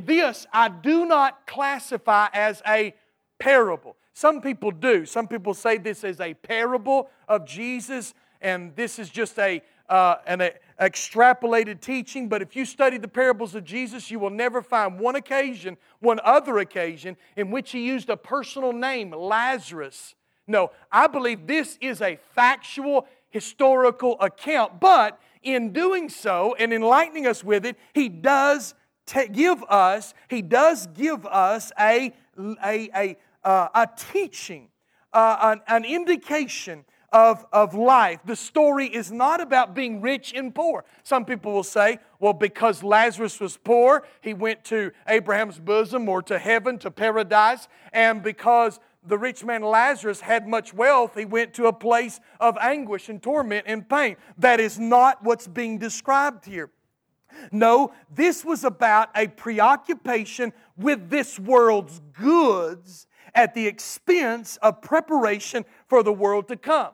this 0.04 0.46
I 0.54 0.70
do 0.70 1.06
not 1.06 1.48
classify 1.48 2.28
as 2.34 2.62
a 2.68 2.94
parable. 3.40 3.96
Some 4.14 4.42
people 4.42 4.72
do. 4.72 5.06
Some 5.06 5.28
people 5.28 5.54
say 5.54 5.78
this 5.78 6.04
is 6.04 6.20
a 6.20 6.34
parable 6.34 7.10
of 7.28 7.46
Jesus, 7.46 8.14
and 8.42 8.76
this 8.76 8.98
is 8.98 9.10
just 9.10 9.38
a 9.38 9.62
uh, 9.90 10.16
an 10.26 10.50
extrapolated 10.80 11.80
teaching. 11.82 12.30
But 12.30 12.42
if 12.42 12.56
you 12.56 12.66
study 12.66 12.98
the 12.98 13.08
parables 13.08 13.56
of 13.56 13.64
Jesus, 13.64 14.12
you 14.12 14.20
will 14.20 14.30
never 14.30 14.62
find 14.62 15.00
one 15.00 15.16
occasion, 15.16 15.78
one 16.00 16.20
other 16.24 16.60
occasion, 16.60 17.18
in 17.36 17.52
which 17.52 17.72
he 17.72 17.86
used 17.86 18.10
a 18.10 18.18
personal 18.18 18.74
name, 18.74 19.12
Lazarus. 19.12 20.16
No, 20.48 20.72
I 20.92 21.08
believe 21.08 21.48
this 21.48 21.78
is 21.82 22.02
a 22.02 22.20
factual, 22.34 23.08
historical 23.30 24.20
account. 24.22 24.80
But 24.80 25.20
in 25.44 25.74
doing 25.74 26.10
so 26.10 26.56
and 26.58 26.74
enlightening 26.74 27.28
us 27.28 27.44
with 27.44 27.66
it, 27.66 27.78
he 27.94 28.10
does 28.10 28.74
t- 29.06 29.28
give 29.28 29.64
us, 29.64 30.14
he 30.30 30.42
does 30.42 30.88
give 30.88 31.26
us 31.26 31.72
a, 31.80 32.14
a, 32.64 32.90
a 32.96 33.18
uh, 33.48 33.70
a 33.74 33.88
teaching, 34.12 34.68
uh, 35.14 35.38
an, 35.42 35.62
an 35.68 35.86
indication 35.86 36.84
of, 37.12 37.45
of 37.53 37.74
life. 37.74 38.20
The 38.26 38.36
story 38.36 38.88
is 38.88 39.12
not 39.12 39.41
about 39.41 39.74
being 39.74 40.01
rich 40.01 40.34
and 40.34 40.53
poor. 40.53 40.84
Some 41.03 41.26
people 41.26 41.53
will 41.53 41.64
say, 41.64 41.99
well, 42.20 42.34
because 42.34 42.84
Lazarus 42.84 43.39
was 43.39 43.58
poor, 43.58 44.03
he 44.22 44.34
went 44.34 44.64
to 44.66 44.91
Abraham's 45.08 45.60
bosom 45.60 46.10
or 46.10 46.22
to 46.24 46.38
heaven, 46.38 46.78
to 46.80 46.91
paradise, 46.91 47.68
and 47.93 48.22
because 48.22 48.80
the 49.05 49.18
rich 49.18 49.43
man 49.43 49.62
Lazarus 49.62 50.20
had 50.20 50.47
much 50.47 50.74
wealth, 50.74 51.16
he 51.16 51.26
went 51.26 51.53
to 51.53 51.68
a 51.68 51.74
place 51.74 52.20
of 52.39 52.58
anguish 52.60 53.08
and 53.08 53.24
torment 53.24 53.66
and 53.68 53.88
pain. 53.88 54.18
That 54.38 54.60
is 54.60 54.78
not 54.78 55.24
what's 55.24 55.47
being 55.47 55.78
described 55.78 56.45
here. 56.45 56.70
No, 57.51 57.93
this 58.14 58.43
was 58.43 58.64
about 58.64 59.10
a 59.16 59.28
preoccupation 59.28 60.51
with 60.76 61.10
this 61.10 61.39
world's 61.39 62.01
goods 62.14 63.08
at 63.34 63.53
the 63.53 63.68
expense 63.68 64.58
of 64.62 64.82
preparation 64.82 65.64
for 65.88 66.03
the 66.03 66.14
world 66.14 66.47
to 66.47 66.58
come. 66.58 66.91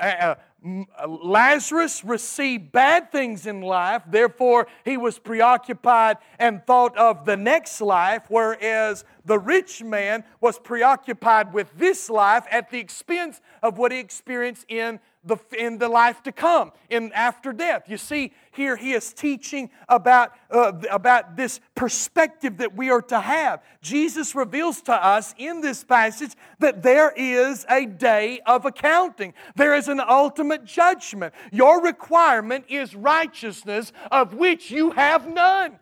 Uh, 0.00 0.36
uh, 0.64 1.06
Lazarus 1.06 2.02
received 2.02 2.72
bad 2.72 3.12
things 3.12 3.46
in 3.46 3.60
life, 3.60 4.02
therefore, 4.08 4.66
he 4.84 4.96
was 4.96 5.18
preoccupied 5.18 6.16
and 6.38 6.64
thought 6.66 6.96
of 6.96 7.24
the 7.24 7.36
next 7.36 7.80
life, 7.80 8.22
whereas 8.28 9.04
the 9.24 9.38
rich 9.38 9.82
man 9.82 10.24
was 10.40 10.58
preoccupied 10.58 11.52
with 11.52 11.70
this 11.76 12.08
life 12.08 12.46
at 12.50 12.70
the 12.70 12.78
expense 12.78 13.40
of 13.62 13.78
what 13.78 13.92
he 13.92 13.98
experienced 13.98 14.64
in 14.68 14.98
the, 15.26 15.36
in 15.58 15.78
the 15.78 15.88
life 15.88 16.22
to 16.22 16.32
come, 16.32 16.72
in 16.88 17.12
after 17.12 17.52
death. 17.52 17.84
You 17.88 17.98
see, 17.98 18.32
here 18.52 18.76
he 18.76 18.92
is 18.92 19.12
teaching 19.12 19.70
about, 19.88 20.32
uh, 20.50 20.72
about 20.90 21.36
this 21.36 21.60
perspective 21.74 22.58
that 22.58 22.76
we 22.76 22.90
are 22.90 23.02
to 23.02 23.20
have. 23.20 23.62
Jesus 23.82 24.34
reveals 24.34 24.80
to 24.82 24.92
us 24.94 25.34
in 25.36 25.60
this 25.60 25.84
passage 25.84 26.32
that 26.60 26.82
there 26.82 27.12
is 27.16 27.66
a 27.68 27.86
day 27.86 28.40
of 28.46 28.64
accounting, 28.64 29.34
there 29.56 29.74
is 29.74 29.88
an 29.88 30.00
ultimate 30.00 30.64
judgment. 30.64 31.34
Your 31.52 31.82
requirement 31.82 32.66
is 32.68 32.94
righteousness, 32.94 33.92
of 34.10 34.34
which 34.34 34.70
you 34.70 34.92
have 34.92 35.28
none. 35.28 35.78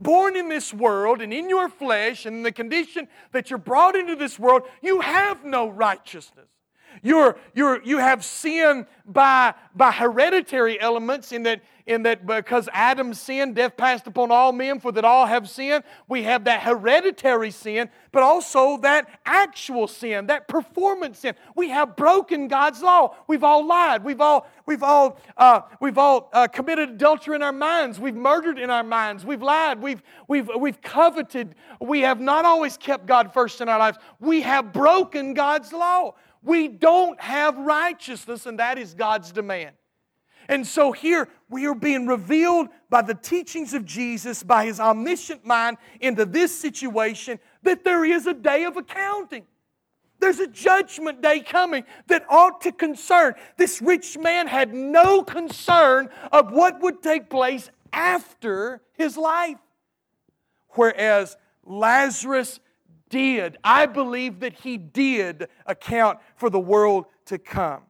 Born 0.00 0.36
in 0.36 0.48
this 0.48 0.72
world 0.72 1.20
and 1.20 1.32
in 1.32 1.48
your 1.48 1.68
flesh 1.68 2.24
and 2.24 2.36
in 2.36 2.42
the 2.44 2.52
condition 2.52 3.08
that 3.32 3.50
you're 3.50 3.58
brought 3.58 3.96
into 3.96 4.14
this 4.14 4.38
world, 4.38 4.62
you 4.82 5.00
have 5.00 5.44
no 5.44 5.68
righteousness. 5.68 6.46
You're, 7.02 7.36
you're, 7.54 7.82
you 7.82 7.98
have 7.98 8.24
sin 8.24 8.86
by, 9.06 9.54
by 9.74 9.90
hereditary 9.90 10.80
elements 10.80 11.32
in 11.32 11.42
that, 11.44 11.62
in 11.86 12.02
that 12.04 12.26
because 12.26 12.68
Adam 12.72 13.14
sinned, 13.14 13.56
death 13.56 13.76
passed 13.76 14.06
upon 14.06 14.30
all 14.30 14.52
men, 14.52 14.78
for 14.78 14.92
that 14.92 15.04
all 15.04 15.26
have 15.26 15.48
sinned. 15.48 15.82
We 16.08 16.22
have 16.24 16.44
that 16.44 16.62
hereditary 16.62 17.50
sin, 17.50 17.90
but 18.12 18.22
also 18.22 18.76
that 18.78 19.08
actual 19.24 19.88
sin, 19.88 20.26
that 20.26 20.46
performance 20.46 21.20
sin. 21.20 21.34
We 21.56 21.70
have 21.70 21.96
broken 21.96 22.48
God's 22.48 22.82
law. 22.82 23.16
We've 23.26 23.44
all 23.44 23.66
lied. 23.66 24.04
We've 24.04 24.20
all, 24.20 24.46
we've 24.66 24.82
all, 24.82 25.18
uh, 25.36 25.62
we've 25.80 25.98
all 25.98 26.28
uh, 26.32 26.46
committed 26.48 26.90
adultery 26.90 27.34
in 27.34 27.42
our 27.42 27.52
minds. 27.52 27.98
We've 27.98 28.14
murdered 28.14 28.58
in 28.58 28.70
our 28.70 28.84
minds. 28.84 29.24
We've 29.24 29.42
lied. 29.42 29.80
We've, 29.80 30.02
we've, 30.28 30.50
we've 30.58 30.80
coveted. 30.82 31.54
We 31.80 32.02
have 32.02 32.20
not 32.20 32.44
always 32.44 32.76
kept 32.76 33.06
God 33.06 33.32
first 33.32 33.60
in 33.60 33.68
our 33.68 33.78
lives. 33.78 33.98
We 34.20 34.42
have 34.42 34.72
broken 34.72 35.34
God's 35.34 35.72
law. 35.72 36.14
We 36.42 36.68
don't 36.68 37.20
have 37.20 37.56
righteousness, 37.58 38.46
and 38.46 38.58
that 38.58 38.78
is 38.78 38.94
God's 38.94 39.32
demand. 39.32 39.74
And 40.48 40.66
so 40.66 40.90
here 40.90 41.28
we 41.48 41.66
are 41.66 41.74
being 41.74 42.06
revealed 42.06 42.68
by 42.88 43.02
the 43.02 43.14
teachings 43.14 43.72
of 43.72 43.84
Jesus, 43.84 44.42
by 44.42 44.64
his 44.64 44.80
omniscient 44.80 45.44
mind, 45.44 45.76
into 46.00 46.24
this 46.24 46.58
situation 46.58 47.38
that 47.62 47.84
there 47.84 48.04
is 48.04 48.26
a 48.26 48.34
day 48.34 48.64
of 48.64 48.76
accounting. 48.76 49.46
There's 50.18 50.38
a 50.38 50.46
judgment 50.46 51.22
day 51.22 51.40
coming 51.40 51.84
that 52.08 52.24
ought 52.28 52.60
to 52.62 52.72
concern. 52.72 53.34
This 53.56 53.80
rich 53.80 54.18
man 54.18 54.48
had 54.48 54.74
no 54.74 55.22
concern 55.22 56.08
of 56.32 56.52
what 56.52 56.80
would 56.80 57.02
take 57.02 57.30
place 57.30 57.70
after 57.92 58.82
his 58.94 59.16
life. 59.16 59.56
Whereas 60.70 61.36
Lazarus 61.64 62.60
did. 63.10 63.58
I 63.62 63.84
believe 63.84 64.40
that 64.40 64.54
he 64.54 64.78
did 64.78 65.48
account 65.66 66.18
for 66.36 66.48
the 66.48 66.58
world 66.58 67.04
to 67.26 67.36
come. 67.38 67.82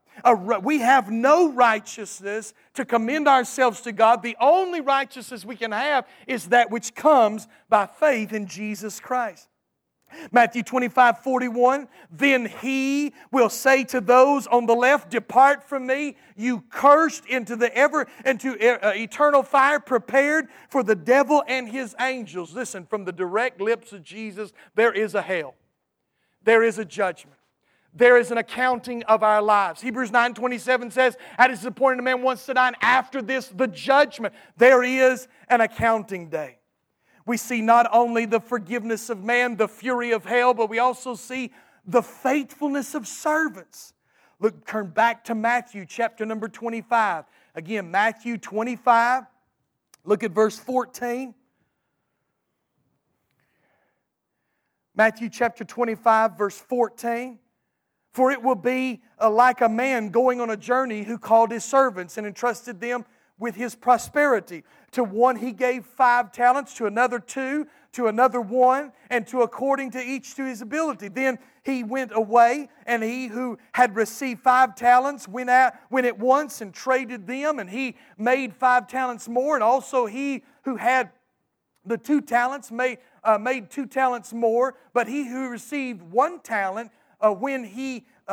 We 0.62 0.80
have 0.80 1.10
no 1.10 1.52
righteousness 1.52 2.52
to 2.74 2.84
commend 2.84 3.28
ourselves 3.28 3.82
to 3.82 3.92
God. 3.92 4.22
The 4.22 4.36
only 4.40 4.80
righteousness 4.80 5.44
we 5.44 5.56
can 5.56 5.72
have 5.72 6.08
is 6.26 6.48
that 6.48 6.70
which 6.70 6.94
comes 6.94 7.46
by 7.68 7.86
faith 7.86 8.32
in 8.32 8.46
Jesus 8.46 8.98
Christ. 8.98 9.48
Matthew 10.32 10.62
25, 10.62 11.22
41. 11.22 11.88
Then 12.10 12.46
he 12.46 13.12
will 13.30 13.50
say 13.50 13.84
to 13.84 14.00
those 14.00 14.46
on 14.46 14.66
the 14.66 14.74
left, 14.74 15.10
Depart 15.10 15.68
from 15.68 15.86
me, 15.86 16.16
you 16.36 16.62
cursed, 16.70 17.26
into 17.26 17.56
the 17.56 17.74
ever 17.76 18.06
into 18.24 18.52
uh, 18.52 18.92
eternal 18.94 19.42
fire 19.42 19.80
prepared 19.80 20.48
for 20.68 20.82
the 20.82 20.94
devil 20.94 21.42
and 21.46 21.68
his 21.68 21.94
angels. 22.00 22.54
Listen, 22.54 22.86
from 22.86 23.04
the 23.04 23.12
direct 23.12 23.60
lips 23.60 23.92
of 23.92 24.02
Jesus, 24.02 24.52
there 24.74 24.92
is 24.92 25.14
a 25.14 25.22
hell. 25.22 25.54
There 26.42 26.62
is 26.62 26.78
a 26.78 26.84
judgment. 26.84 27.36
there 27.92 28.16
is 28.16 28.30
an 28.30 28.38
accounting 28.38 29.02
of 29.04 29.24
our 29.24 29.42
lives. 29.42 29.80
Hebrews 29.80 30.12
9:27 30.12 30.92
says, 30.92 31.16
"At 31.36 31.50
is 31.50 31.64
appointed 31.64 32.02
man 32.02 32.22
once 32.22 32.46
to 32.46 32.54
die, 32.54 32.68
and 32.68 32.76
after 32.80 33.20
this 33.20 33.48
the 33.48 33.66
judgment." 33.66 34.32
There 34.56 34.84
is 34.84 35.26
an 35.48 35.60
accounting 35.60 36.28
day. 36.28 36.59
We 37.30 37.36
see 37.36 37.60
not 37.60 37.88
only 37.92 38.24
the 38.24 38.40
forgiveness 38.40 39.08
of 39.08 39.22
man, 39.22 39.54
the 39.54 39.68
fury 39.68 40.10
of 40.10 40.24
hell, 40.24 40.52
but 40.52 40.68
we 40.68 40.80
also 40.80 41.14
see 41.14 41.52
the 41.86 42.02
faithfulness 42.02 42.96
of 42.96 43.06
servants. 43.06 43.94
Look, 44.40 44.66
turn 44.66 44.88
back 44.88 45.22
to 45.26 45.36
Matthew 45.36 45.86
chapter 45.86 46.26
number 46.26 46.48
25. 46.48 47.26
Again, 47.54 47.88
Matthew 47.88 48.36
25. 48.36 49.26
Look 50.04 50.24
at 50.24 50.32
verse 50.32 50.58
14. 50.58 51.32
Matthew 54.96 55.28
chapter 55.28 55.62
25, 55.62 56.36
verse 56.36 56.58
14. 56.58 57.38
For 58.12 58.32
it 58.32 58.42
will 58.42 58.56
be 58.56 59.02
uh, 59.20 59.30
like 59.30 59.60
a 59.60 59.68
man 59.68 60.08
going 60.08 60.40
on 60.40 60.50
a 60.50 60.56
journey 60.56 61.04
who 61.04 61.16
called 61.16 61.52
his 61.52 61.62
servants 61.62 62.18
and 62.18 62.26
entrusted 62.26 62.80
them 62.80 63.04
with 63.40 63.56
his 63.56 63.74
prosperity. 63.74 64.62
To 64.92 65.02
one 65.02 65.36
he 65.36 65.52
gave 65.52 65.84
five 65.84 66.30
talents, 66.30 66.74
to 66.74 66.86
another 66.86 67.18
two, 67.18 67.66
to 67.92 68.06
another 68.06 68.40
one, 68.40 68.92
and 69.08 69.26
to 69.28 69.42
according 69.42 69.90
to 69.92 70.00
each 70.00 70.36
to 70.36 70.44
his 70.44 70.62
ability. 70.62 71.08
Then 71.08 71.38
he 71.64 71.82
went 71.82 72.12
away, 72.14 72.68
and 72.86 73.02
he 73.02 73.26
who 73.26 73.58
had 73.72 73.96
received 73.96 74.42
five 74.42 74.76
talents 74.76 75.26
went 75.26 75.50
out 75.50 75.72
went 75.90 76.06
at 76.06 76.18
once 76.18 76.60
and 76.60 76.72
traded 76.72 77.26
them, 77.26 77.58
and 77.58 77.68
he 77.68 77.96
made 78.16 78.54
five 78.54 78.86
talents 78.86 79.28
more. 79.28 79.56
And 79.56 79.64
also 79.64 80.06
he 80.06 80.44
who 80.62 80.76
had 80.76 81.10
the 81.84 81.98
two 81.98 82.20
talents 82.20 82.70
made, 82.70 82.98
uh, 83.24 83.38
made 83.38 83.70
two 83.70 83.86
talents 83.86 84.32
more. 84.32 84.76
But 84.92 85.08
he 85.08 85.26
who 85.26 85.48
received 85.48 86.02
one 86.02 86.40
talent 86.40 86.92
uh, 87.20 87.32
when 87.32 87.64
he 87.64 88.06
uh, 88.28 88.32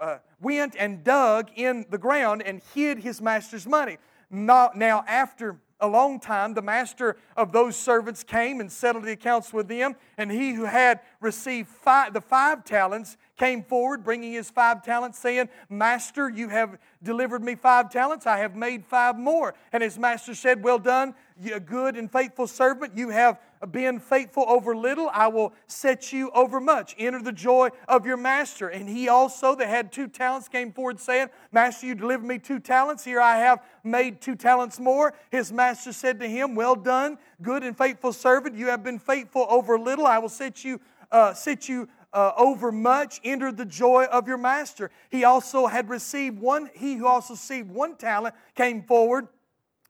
uh, 0.00 0.04
uh, 0.04 0.18
went 0.40 0.74
and 0.78 1.04
dug 1.04 1.50
in 1.54 1.84
the 1.90 1.98
ground 1.98 2.42
and 2.42 2.62
hid 2.74 2.98
his 2.98 3.20
master's 3.20 3.66
money. 3.66 3.98
Now, 4.34 4.72
now, 4.74 5.04
after 5.06 5.60
a 5.78 5.86
long 5.86 6.18
time, 6.18 6.54
the 6.54 6.62
master 6.62 7.16
of 7.36 7.52
those 7.52 7.76
servants 7.76 8.24
came 8.24 8.58
and 8.58 8.70
settled 8.70 9.04
the 9.04 9.12
accounts 9.12 9.52
with 9.52 9.68
them. 9.68 9.94
And 10.18 10.30
he 10.30 10.54
who 10.54 10.64
had 10.64 11.00
received 11.20 11.68
five, 11.68 12.12
the 12.12 12.20
five 12.20 12.64
talents 12.64 13.16
came 13.36 13.62
forward, 13.62 14.04
bringing 14.04 14.32
his 14.32 14.50
five 14.50 14.82
talents, 14.82 15.18
saying, 15.18 15.48
Master, 15.68 16.28
you 16.28 16.48
have 16.48 16.78
delivered 17.02 17.42
me 17.42 17.54
five 17.54 17.90
talents. 17.90 18.26
I 18.26 18.38
have 18.38 18.54
made 18.54 18.84
five 18.86 19.18
more. 19.18 19.54
And 19.72 19.82
his 19.82 19.98
master 19.98 20.34
said, 20.34 20.62
Well 20.62 20.78
done, 20.78 21.14
you 21.40 21.58
good 21.58 21.96
and 21.96 22.10
faithful 22.10 22.46
servant. 22.46 22.96
You 22.96 23.08
have 23.08 23.38
been 23.70 23.98
faithful 23.98 24.44
over 24.46 24.76
little, 24.76 25.10
I 25.12 25.28
will 25.28 25.52
set 25.66 26.12
you 26.12 26.30
over 26.30 26.60
much. 26.60 26.94
Enter 26.98 27.22
the 27.22 27.32
joy 27.32 27.70
of 27.88 28.06
your 28.06 28.16
master. 28.16 28.68
And 28.68 28.88
he 28.88 29.08
also, 29.08 29.54
that 29.56 29.68
had 29.68 29.90
two 29.92 30.06
talents, 30.06 30.48
came 30.48 30.72
forward 30.72 31.00
saying, 31.00 31.28
Master, 31.50 31.86
you 31.86 31.94
delivered 31.94 32.26
me 32.26 32.38
two 32.38 32.58
talents. 32.58 33.04
Here 33.04 33.20
I 33.20 33.38
have 33.38 33.62
made 33.82 34.20
two 34.20 34.36
talents 34.36 34.78
more. 34.78 35.14
His 35.30 35.52
master 35.52 35.92
said 35.92 36.20
to 36.20 36.28
him, 36.28 36.54
Well 36.54 36.76
done, 36.76 37.18
good 37.42 37.62
and 37.62 37.76
faithful 37.76 38.12
servant. 38.12 38.56
You 38.56 38.66
have 38.66 38.84
been 38.84 38.98
faithful 38.98 39.46
over 39.48 39.78
little. 39.78 40.06
I 40.06 40.18
will 40.18 40.28
set 40.28 40.64
you, 40.64 40.80
uh, 41.10 41.34
set 41.34 41.68
you 41.68 41.88
uh, 42.14 42.32
over 42.36 42.72
much 42.72 43.20
enter 43.24 43.52
the 43.52 43.64
joy 43.66 44.04
of 44.04 44.26
your 44.28 44.38
master. 44.38 44.90
He 45.10 45.24
also 45.24 45.66
had 45.66 45.90
received 45.90 46.38
one, 46.38 46.70
he 46.72 46.94
who 46.94 47.06
also 47.06 47.34
received 47.34 47.70
one 47.70 47.96
talent 47.96 48.34
came 48.54 48.82
forward, 48.82 49.28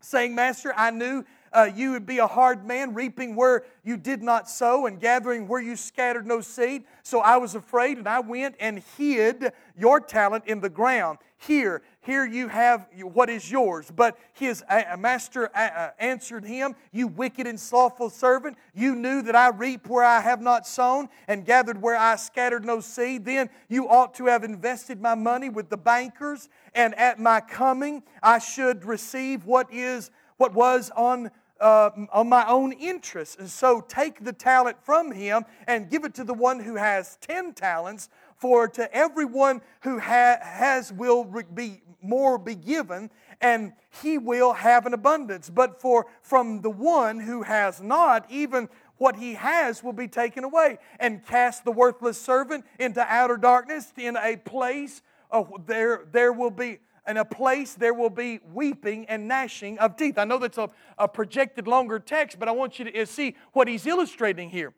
saying, 0.01 0.35
Master, 0.35 0.73
I 0.77 0.91
knew 0.91 1.25
uh, 1.53 1.71
you 1.73 1.93
would 1.93 2.07
be 2.07 2.19
a 2.19 2.27
hard 2.27 2.67
man, 2.67 2.95
reaping 2.95 3.37
where 3.37 3.65
you 3.85 3.97
did 3.97 4.23
not 4.23 4.51
sow 4.51 4.87
and 4.87 4.99
gathering 4.99 5.47
where 5.47 5.61
you 5.61 5.77
scattered 5.77 6.27
no 6.27 6.41
seed. 6.41 6.85
So 7.03 7.21
I 7.21 7.37
was 7.37 7.55
afraid, 7.55 7.99
and 7.99 8.09
I 8.09 8.21
went 8.21 8.57
and 8.59 8.83
hid 8.97 9.53
your 9.77 10.01
talent 10.01 10.45
in 10.47 10.61
the 10.61 10.69
ground. 10.69 11.19
Here, 11.37 11.83
here 12.05 12.25
you 12.27 12.49
have 12.49 12.87
what 13.03 13.31
is 13.31 13.51
yours. 13.51 13.91
But 13.95 14.19
his 14.35 14.63
master 14.99 15.51
answered 15.99 16.45
him, 16.45 16.75
You 16.93 17.09
wicked 17.09 17.47
and 17.47 17.59
slothful 17.59 18.11
servant, 18.11 18.57
you 18.75 18.95
knew 18.95 19.23
that 19.23 19.35
I 19.35 19.49
reap 19.49 19.89
where 19.89 20.05
I 20.05 20.21
have 20.21 20.41
not 20.41 20.67
sown 20.67 21.09
and 21.29 21.45
gathered 21.45 21.81
where 21.81 21.97
I 21.97 22.17
scattered 22.17 22.65
no 22.65 22.81
seed. 22.81 23.25
Then 23.25 23.49
you 23.69 23.89
ought 23.89 24.15
to 24.15 24.27
have 24.27 24.45
invested 24.45 25.01
my 25.01 25.15
money 25.15 25.49
with 25.49 25.71
the 25.71 25.77
bankers, 25.77 26.49
and 26.75 26.95
at 26.97 27.19
my 27.19 27.41
coming 27.41 28.03
I 28.23 28.39
should 28.39 28.85
receive 28.85 29.47
what 29.47 29.73
is 29.73 30.11
what 30.37 30.53
was 30.53 30.91
on 30.97 31.31
uh, 31.61 31.91
on 32.13 32.29
my 32.29 32.47
own 32.47 32.73
interest. 32.73 33.39
And 33.39 33.49
so 33.49 33.81
take 33.81 34.23
the 34.23 34.33
talent 34.33 34.77
from 34.83 35.13
him 35.13 35.45
and 35.67 35.89
give 35.89 36.05
it 36.05 36.15
to 36.15 36.25
the 36.25 36.35
one 36.35 36.61
who 36.61 36.75
has 36.75 37.17
10 37.23 37.55
talents. 37.55 38.09
For 38.45 38.69
to 38.69 38.95
everyone 38.95 39.63
who 39.85 39.99
ha- 39.99 40.37
has 40.43 40.93
will 40.93 41.25
be 41.55 41.81
more 42.03 42.37
be 42.37 42.55
given, 42.55 43.09
and 43.41 43.73
he 44.03 44.19
will 44.19 44.53
have 44.53 44.85
an 44.85 44.93
abundance. 44.93 45.49
But 45.49 45.81
for 45.81 46.09
from 46.21 46.61
the 46.61 46.69
one 46.69 47.21
who 47.21 47.41
has 47.41 47.81
not, 47.81 48.31
even 48.31 48.69
what 48.99 49.17
he 49.17 49.33
has 49.33 49.83
will 49.83 49.95
be 49.95 50.09
taken 50.09 50.45
away. 50.45 50.77
And 51.01 51.25
cast 51.25 51.65
the 51.65 51.73
worthless 51.73 52.21
servant 52.21 52.67
into 52.79 53.01
outer 53.01 53.39
darkness, 53.39 53.91
in 53.97 54.15
a 54.15 54.37
place 54.37 55.01
of 55.31 55.51
there, 55.65 56.05
there 56.13 56.31
will 56.31 56.51
be 56.51 56.81
in 57.09 57.17
a 57.17 57.25
place 57.25 57.73
there 57.73 57.95
will 57.95 58.11
be 58.11 58.41
weeping 58.53 59.07
and 59.07 59.27
gnashing 59.27 59.79
of 59.79 59.97
teeth. 59.97 60.19
I 60.19 60.25
know 60.25 60.37
that's 60.37 60.59
a, 60.59 60.69
a 60.99 61.09
projected 61.09 61.67
longer 61.67 61.99
text, 61.99 62.39
but 62.39 62.49
I 62.49 62.53
want 62.53 62.79
you 62.79 62.85
to 62.85 63.03
uh, 63.03 63.07
see 63.07 63.37
what 63.55 63.69
he's 63.69 63.87
illustrating 63.87 64.51
here. 64.51 64.75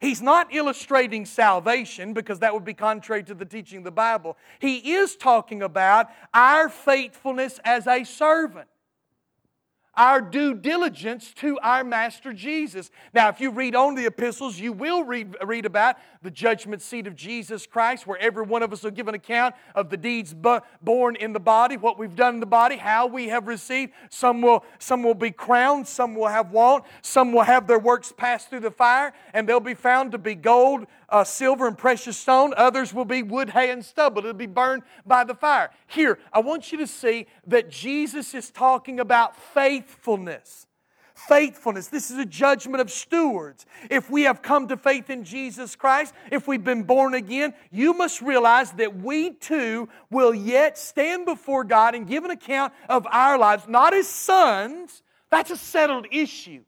He's 0.00 0.22
not 0.22 0.54
illustrating 0.54 1.26
salvation 1.26 2.14
because 2.14 2.38
that 2.38 2.54
would 2.54 2.64
be 2.64 2.72
contrary 2.72 3.22
to 3.24 3.34
the 3.34 3.44
teaching 3.44 3.78
of 3.78 3.84
the 3.84 3.90
Bible. 3.90 4.38
He 4.58 4.94
is 4.94 5.14
talking 5.14 5.62
about 5.62 6.08
our 6.32 6.70
faithfulness 6.70 7.60
as 7.64 7.86
a 7.86 8.04
servant 8.04 8.68
our 9.94 10.20
due 10.20 10.54
diligence 10.54 11.34
to 11.34 11.58
our 11.60 11.82
Master 11.82 12.32
Jesus. 12.32 12.90
Now, 13.12 13.28
if 13.28 13.40
you 13.40 13.50
read 13.50 13.74
on 13.74 13.94
the 13.94 14.06
epistles, 14.06 14.58
you 14.58 14.72
will 14.72 15.04
read, 15.04 15.36
read 15.44 15.66
about 15.66 15.96
the 16.22 16.30
judgment 16.30 16.82
seat 16.82 17.06
of 17.06 17.16
Jesus 17.16 17.66
Christ, 17.66 18.06
where 18.06 18.18
every 18.18 18.44
one 18.44 18.62
of 18.62 18.72
us 18.72 18.82
will 18.82 18.90
give 18.90 19.08
an 19.08 19.14
account 19.14 19.54
of 19.74 19.90
the 19.90 19.96
deeds 19.96 20.34
born 20.82 21.16
in 21.16 21.32
the 21.32 21.40
body, 21.40 21.76
what 21.76 21.98
we've 21.98 22.14
done 22.14 22.34
in 22.34 22.40
the 22.40 22.46
body, 22.46 22.76
how 22.76 23.06
we 23.06 23.28
have 23.28 23.48
received. 23.48 23.92
Some 24.10 24.42
will, 24.42 24.64
some 24.78 25.02
will 25.02 25.14
be 25.14 25.30
crowned, 25.30 25.88
some 25.88 26.14
will 26.14 26.28
have 26.28 26.50
want, 26.50 26.84
some 27.02 27.32
will 27.32 27.42
have 27.42 27.66
their 27.66 27.78
works 27.78 28.12
passed 28.16 28.50
through 28.50 28.60
the 28.60 28.70
fire, 28.70 29.12
and 29.34 29.48
they'll 29.48 29.60
be 29.60 29.74
found 29.74 30.12
to 30.12 30.18
be 30.18 30.34
gold, 30.34 30.86
uh, 31.10 31.24
silver, 31.24 31.66
and 31.66 31.76
precious 31.76 32.16
stone. 32.16 32.54
Others 32.56 32.94
will 32.94 33.04
be 33.04 33.22
wood, 33.22 33.50
hay, 33.50 33.70
and 33.70 33.84
stubble. 33.84 34.20
It'll 34.20 34.32
be 34.32 34.46
burned 34.46 34.82
by 35.04 35.24
the 35.24 35.34
fire. 35.34 35.70
Here, 35.86 36.18
I 36.32 36.40
want 36.40 36.72
you 36.72 36.78
to 36.78 36.86
see 36.86 37.26
that 37.46 37.70
Jesus 37.70 38.34
is 38.34 38.50
talking 38.50 39.00
about 39.00 39.36
faithfulness. 39.36 40.66
Faithfulness. 41.14 41.88
This 41.88 42.10
is 42.10 42.16
a 42.16 42.24
judgment 42.24 42.80
of 42.80 42.90
stewards. 42.90 43.66
If 43.90 44.08
we 44.10 44.22
have 44.22 44.40
come 44.40 44.68
to 44.68 44.76
faith 44.76 45.10
in 45.10 45.24
Jesus 45.24 45.76
Christ, 45.76 46.14
if 46.30 46.48
we've 46.48 46.64
been 46.64 46.84
born 46.84 47.12
again, 47.12 47.52
you 47.70 47.92
must 47.92 48.22
realize 48.22 48.72
that 48.72 48.96
we 48.96 49.34
too 49.34 49.90
will 50.10 50.34
yet 50.34 50.78
stand 50.78 51.26
before 51.26 51.64
God 51.64 51.94
and 51.94 52.06
give 52.06 52.24
an 52.24 52.30
account 52.30 52.72
of 52.88 53.06
our 53.10 53.36
lives, 53.36 53.64
not 53.68 53.92
as 53.92 54.08
sons. 54.08 55.02
That's 55.30 55.50
a 55.50 55.56
settled 55.56 56.06
issue. 56.10 56.62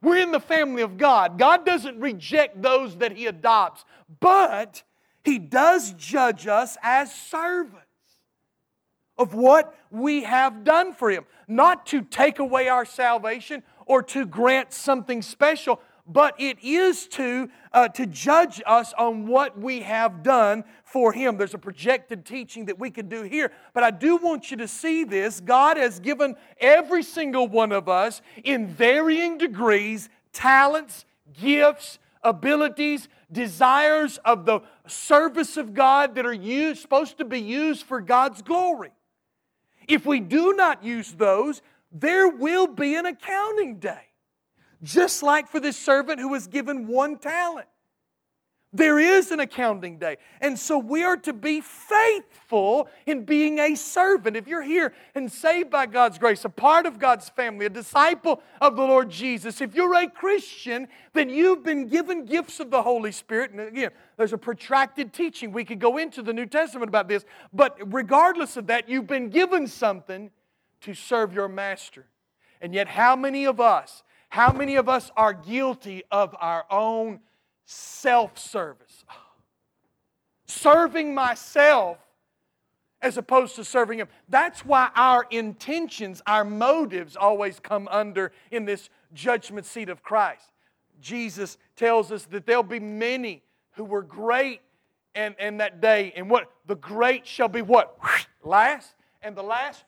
We're 0.00 0.18
in 0.18 0.32
the 0.32 0.40
family 0.40 0.82
of 0.82 0.96
God. 0.96 1.38
God 1.38 1.66
doesn't 1.66 2.00
reject 2.00 2.62
those 2.62 2.96
that 2.98 3.12
He 3.12 3.26
adopts, 3.26 3.84
but 4.20 4.82
He 5.24 5.38
does 5.38 5.92
judge 5.92 6.46
us 6.46 6.76
as 6.82 7.14
servants 7.14 7.84
of 9.16 9.34
what 9.34 9.76
we 9.90 10.22
have 10.22 10.62
done 10.64 10.94
for 10.94 11.10
Him. 11.10 11.24
Not 11.48 11.86
to 11.86 12.02
take 12.02 12.38
away 12.38 12.68
our 12.68 12.84
salvation 12.84 13.62
or 13.86 14.02
to 14.04 14.26
grant 14.26 14.72
something 14.72 15.22
special, 15.22 15.80
but 16.08 16.34
it 16.40 16.58
is 16.62 17.06
to, 17.08 17.50
uh, 17.72 17.88
to 17.88 18.06
judge 18.06 18.62
us 18.66 18.94
on 18.94 19.26
what 19.26 19.58
we 19.58 19.80
have 19.80 20.22
done 20.22 20.64
for 20.84 21.12
Him. 21.12 21.36
There's 21.36 21.54
a 21.54 21.58
projected 21.58 22.24
teaching 22.24 22.64
that 22.66 22.78
we 22.78 22.90
could 22.90 23.08
do 23.08 23.22
here, 23.22 23.52
but 23.74 23.82
I 23.82 23.90
do 23.90 24.16
want 24.16 24.50
you 24.50 24.56
to 24.56 24.68
see 24.68 25.04
this. 25.04 25.40
God 25.40 25.76
has 25.76 26.00
given 26.00 26.34
every 26.58 27.02
single 27.02 27.46
one 27.46 27.72
of 27.72 27.88
us 27.88 28.22
in 28.42 28.66
varying 28.66 29.36
degrees 29.38 30.08
talents, 30.32 31.04
gifts, 31.38 31.98
abilities, 32.22 33.08
desires 33.30 34.18
of 34.24 34.46
the 34.46 34.60
service 34.86 35.56
of 35.56 35.74
God 35.74 36.14
that 36.14 36.24
are 36.24 36.32
used, 36.32 36.80
supposed 36.80 37.18
to 37.18 37.24
be 37.24 37.40
used 37.40 37.84
for 37.84 38.00
God's 38.00 38.42
glory. 38.42 38.92
If 39.86 40.06
we 40.06 40.20
do 40.20 40.54
not 40.54 40.84
use 40.84 41.12
those, 41.12 41.62
there 41.90 42.28
will 42.28 42.66
be 42.66 42.94
an 42.94 43.06
accounting 43.06 43.78
day. 43.78 44.07
Just 44.82 45.22
like 45.22 45.48
for 45.48 45.60
this 45.60 45.76
servant 45.76 46.20
who 46.20 46.28
was 46.28 46.46
given 46.46 46.86
one 46.86 47.18
talent. 47.18 47.66
There 48.70 48.98
is 48.98 49.30
an 49.30 49.40
accounting 49.40 49.96
day. 49.98 50.18
And 50.42 50.58
so 50.58 50.76
we 50.76 51.02
are 51.02 51.16
to 51.18 51.32
be 51.32 51.62
faithful 51.62 52.88
in 53.06 53.24
being 53.24 53.58
a 53.58 53.74
servant. 53.74 54.36
If 54.36 54.46
you're 54.46 54.62
here 54.62 54.92
and 55.14 55.32
saved 55.32 55.70
by 55.70 55.86
God's 55.86 56.18
grace, 56.18 56.44
a 56.44 56.50
part 56.50 56.84
of 56.84 56.98
God's 56.98 57.30
family, 57.30 57.64
a 57.64 57.70
disciple 57.70 58.42
of 58.60 58.76
the 58.76 58.82
Lord 58.82 59.08
Jesus, 59.08 59.62
if 59.62 59.74
you're 59.74 59.94
a 59.94 60.10
Christian, 60.10 60.86
then 61.14 61.30
you've 61.30 61.64
been 61.64 61.86
given 61.86 62.26
gifts 62.26 62.60
of 62.60 62.70
the 62.70 62.82
Holy 62.82 63.10
Spirit. 63.10 63.52
And 63.52 63.60
again, 63.60 63.90
there's 64.18 64.34
a 64.34 64.38
protracted 64.38 65.14
teaching. 65.14 65.50
We 65.50 65.64
could 65.64 65.80
go 65.80 65.96
into 65.96 66.20
the 66.20 66.34
New 66.34 66.46
Testament 66.46 66.90
about 66.90 67.08
this. 67.08 67.24
But 67.54 67.78
regardless 67.86 68.58
of 68.58 68.66
that, 68.66 68.86
you've 68.86 69.06
been 69.06 69.30
given 69.30 69.66
something 69.66 70.30
to 70.82 70.92
serve 70.92 71.32
your 71.32 71.48
master. 71.48 72.04
And 72.60 72.74
yet, 72.74 72.88
how 72.88 73.16
many 73.16 73.46
of 73.46 73.60
us, 73.60 74.02
how 74.28 74.52
many 74.52 74.76
of 74.76 74.88
us 74.88 75.10
are 75.16 75.32
guilty 75.32 76.04
of 76.10 76.34
our 76.40 76.64
own 76.70 77.20
self 77.64 78.38
service. 78.38 79.04
Serving 80.46 81.14
myself 81.14 81.98
as 83.00 83.16
opposed 83.16 83.56
to 83.56 83.64
serving 83.64 83.98
Him. 84.00 84.08
That's 84.28 84.64
why 84.64 84.90
our 84.96 85.26
intentions, 85.30 86.22
our 86.26 86.44
motives 86.44 87.16
always 87.16 87.60
come 87.60 87.88
under 87.90 88.32
in 88.50 88.64
this 88.64 88.88
judgment 89.12 89.66
seat 89.66 89.88
of 89.88 90.02
Christ. 90.02 90.52
Jesus 91.00 91.58
tells 91.76 92.10
us 92.10 92.24
that 92.26 92.46
there'll 92.46 92.62
be 92.62 92.80
many 92.80 93.42
who 93.72 93.84
were 93.84 94.02
great 94.02 94.60
and, 95.14 95.34
and 95.38 95.60
that 95.60 95.80
day, 95.80 96.12
and 96.16 96.28
what? 96.28 96.50
The 96.66 96.76
great 96.76 97.26
shall 97.26 97.48
be 97.48 97.62
what? 97.62 97.96
Last, 98.42 98.94
and 99.22 99.36
the 99.36 99.42
last 99.42 99.84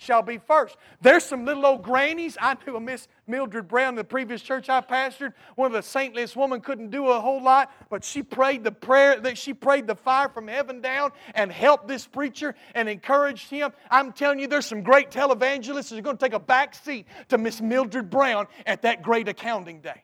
shall 0.00 0.22
be 0.22 0.38
first. 0.38 0.78
There's 1.02 1.22
some 1.22 1.44
little 1.44 1.66
old 1.66 1.82
grannies. 1.82 2.38
I 2.40 2.56
knew 2.66 2.74
a 2.74 2.80
Miss 2.80 3.06
Mildred 3.26 3.68
Brown 3.68 3.90
in 3.90 3.94
the 3.96 4.04
previous 4.04 4.40
church 4.40 4.70
I 4.70 4.80
pastored. 4.80 5.34
One 5.56 5.66
of 5.66 5.72
the 5.74 5.82
saintliest 5.82 6.36
women 6.36 6.62
couldn't 6.62 6.90
do 6.90 7.08
a 7.08 7.20
whole 7.20 7.42
lot, 7.42 7.70
but 7.90 8.02
she 8.02 8.22
prayed 8.22 8.64
the 8.64 8.72
prayer 8.72 9.20
that 9.20 9.36
she 9.36 9.52
prayed 9.52 9.86
the 9.86 9.94
fire 9.94 10.30
from 10.30 10.48
heaven 10.48 10.80
down 10.80 11.12
and 11.34 11.52
helped 11.52 11.86
this 11.86 12.06
preacher 12.06 12.54
and 12.74 12.88
encouraged 12.88 13.50
him. 13.50 13.72
I'm 13.90 14.12
telling 14.12 14.38
you, 14.38 14.46
there's 14.46 14.66
some 14.66 14.82
great 14.82 15.10
televangelists 15.10 15.90
that 15.90 15.98
are 15.98 16.02
going 16.02 16.16
to 16.16 16.24
take 16.24 16.32
a 16.32 16.40
back 16.40 16.74
seat 16.74 17.06
to 17.28 17.36
Miss 17.36 17.60
Mildred 17.60 18.08
Brown 18.08 18.46
at 18.64 18.80
that 18.82 19.02
great 19.02 19.28
accounting 19.28 19.82
day. 19.82 20.02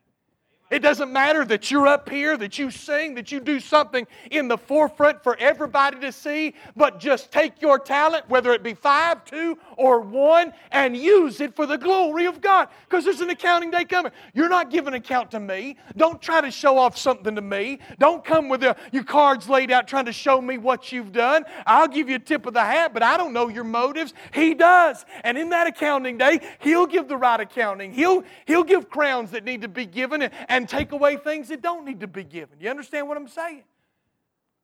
It 0.69 0.81
doesn't 0.81 1.13
matter 1.13 1.45
that 1.45 1.71
you're 1.71 1.87
up 1.87 2.09
here, 2.09 2.37
that 2.37 2.59
you 2.59 2.73
sing, 2.73 3.15
that 3.15 3.31
you 3.31 3.39
do 3.39 3.61
something 3.61 4.05
in 4.33 4.49
the 4.49 4.59
forefront 4.59 5.23
for 5.23 5.37
everybody 5.37 6.01
to 6.01 6.11
see, 6.11 6.55
but 6.75 6.99
just 6.99 7.31
take 7.31 7.63
your 7.63 7.79
talent, 7.79 8.29
whether 8.29 8.53
it 8.53 8.65
be 8.65 8.75
five, 8.75 9.25
two, 9.25 9.57
or 9.77 10.01
one, 10.01 10.53
and 10.73 10.97
use 10.97 11.41
it 11.41 11.55
for 11.55 11.67
the 11.67 11.79
glory 11.79 12.27
of 12.27 12.41
God. 12.41 12.69
Because 12.89 13.05
there's 13.05 13.21
an 13.21 13.31
accounting 13.31 13.71
day 13.71 13.85
coming. 13.85 14.11
You're 14.35 14.49
not 14.49 14.71
giving 14.71 14.95
account 14.95 15.31
to 15.31 15.41
me. 15.41 15.77
Don't 15.97 16.21
try 16.21 16.41
to 16.41 16.51
show 16.51 16.79
off 16.79 16.99
something 16.99 17.37
to 17.37 17.43
me. 17.43 17.79
Don't 18.01 18.25
come 18.25 18.49
with 18.49 18.63
the, 18.63 18.77
your 18.91 19.05
cards 19.05 19.49
laid 19.49 19.71
out 19.71 19.87
trying 19.87 20.07
to 20.07 20.13
show 20.13 20.41
me 20.41 20.59
what 20.59 20.91
you've 20.91 21.13
done. 21.13 21.45
I'll 21.65 21.87
give 21.87 22.09
you 22.09 22.17
a 22.17 22.21
tip 22.21 22.45
of 22.45 22.55
the 22.55 22.65
hat, 22.65 22.93
but 22.93 23.05
I 23.05 23.17
don't 23.17 23.33
know 23.33 23.49
your 23.49 23.65
motives. 23.65 24.15
He 24.35 24.53
does. 24.53 25.05
And 25.23 25.39
in 25.39 25.51
that 25.51 25.69
accounting 25.69 26.19
day, 26.19 26.41
He'll 26.59 26.87
give 26.87 27.07
the 27.07 27.17
right 27.17 27.39
accounting. 27.39 27.93
He'll, 27.93 28.25
he'll 28.47 28.65
give 28.65 28.91
crowns 28.91 29.31
that 29.31 29.45
need 29.45 29.63
to 29.63 29.69
be 29.69 29.87
given. 29.87 30.23
And, 30.23 30.33
and 30.57 30.67
take 30.67 30.93
away 30.93 31.19
things 31.19 31.49
that 31.49 31.61
don't 31.61 31.85
need 31.85 32.01
to 32.01 32.07
be 32.07 32.25
given. 32.25 32.59
You 32.61 32.71
understand 32.71 33.07
what 33.09 33.19
I'm 33.19 33.29
saying? 33.29 33.65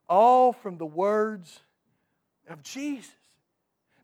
All 0.08 0.54
from 0.54 0.78
the 0.78 0.86
words 0.86 1.60
of 2.48 2.62
Jesus. 2.62 3.10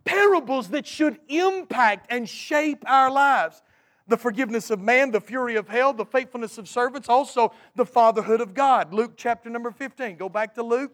Parables 0.04 0.68
that 0.68 0.86
should 0.86 1.18
impact 1.28 2.06
and 2.10 2.28
shape 2.28 2.84
our 2.86 3.10
lives. 3.10 3.62
The 4.06 4.18
forgiveness 4.18 4.68
of 4.68 4.80
man, 4.80 5.12
the 5.12 5.20
fury 5.20 5.56
of 5.56 5.66
hell, 5.66 5.94
the 5.94 6.04
faithfulness 6.04 6.58
of 6.58 6.68
servants, 6.68 7.08
also 7.08 7.54
the 7.74 7.86
fatherhood 7.86 8.42
of 8.42 8.52
God. 8.52 8.92
Luke 8.92 9.14
chapter 9.16 9.48
number 9.48 9.70
15. 9.70 10.16
Go 10.16 10.28
back 10.28 10.54
to 10.56 10.62
Luke. 10.62 10.92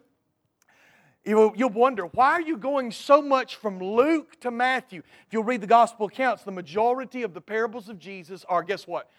You'll, 1.25 1.69
wonder, 1.71 2.05
why 2.05 2.31
are 2.33 2.41
you 2.41 2.55
going 2.55 2.91
so 2.91 3.21
much 3.21 3.57
from 3.57 3.79
Luke 3.83 4.39
to 4.41 4.51
Matthew? 4.51 5.01
If 5.27 5.33
you'll 5.33 5.43
read 5.43 5.59
the 5.59 5.67
gospel 5.67 6.05
accounts, 6.05 6.43
the 6.43 6.51
majority 6.51 7.23
of 7.23 7.33
the 7.33 7.41
parables 7.41 7.89
of 7.89 7.99
Jesus 7.99 8.45
are, 8.47 8.63
guess 8.63 8.87
what? 8.87 9.09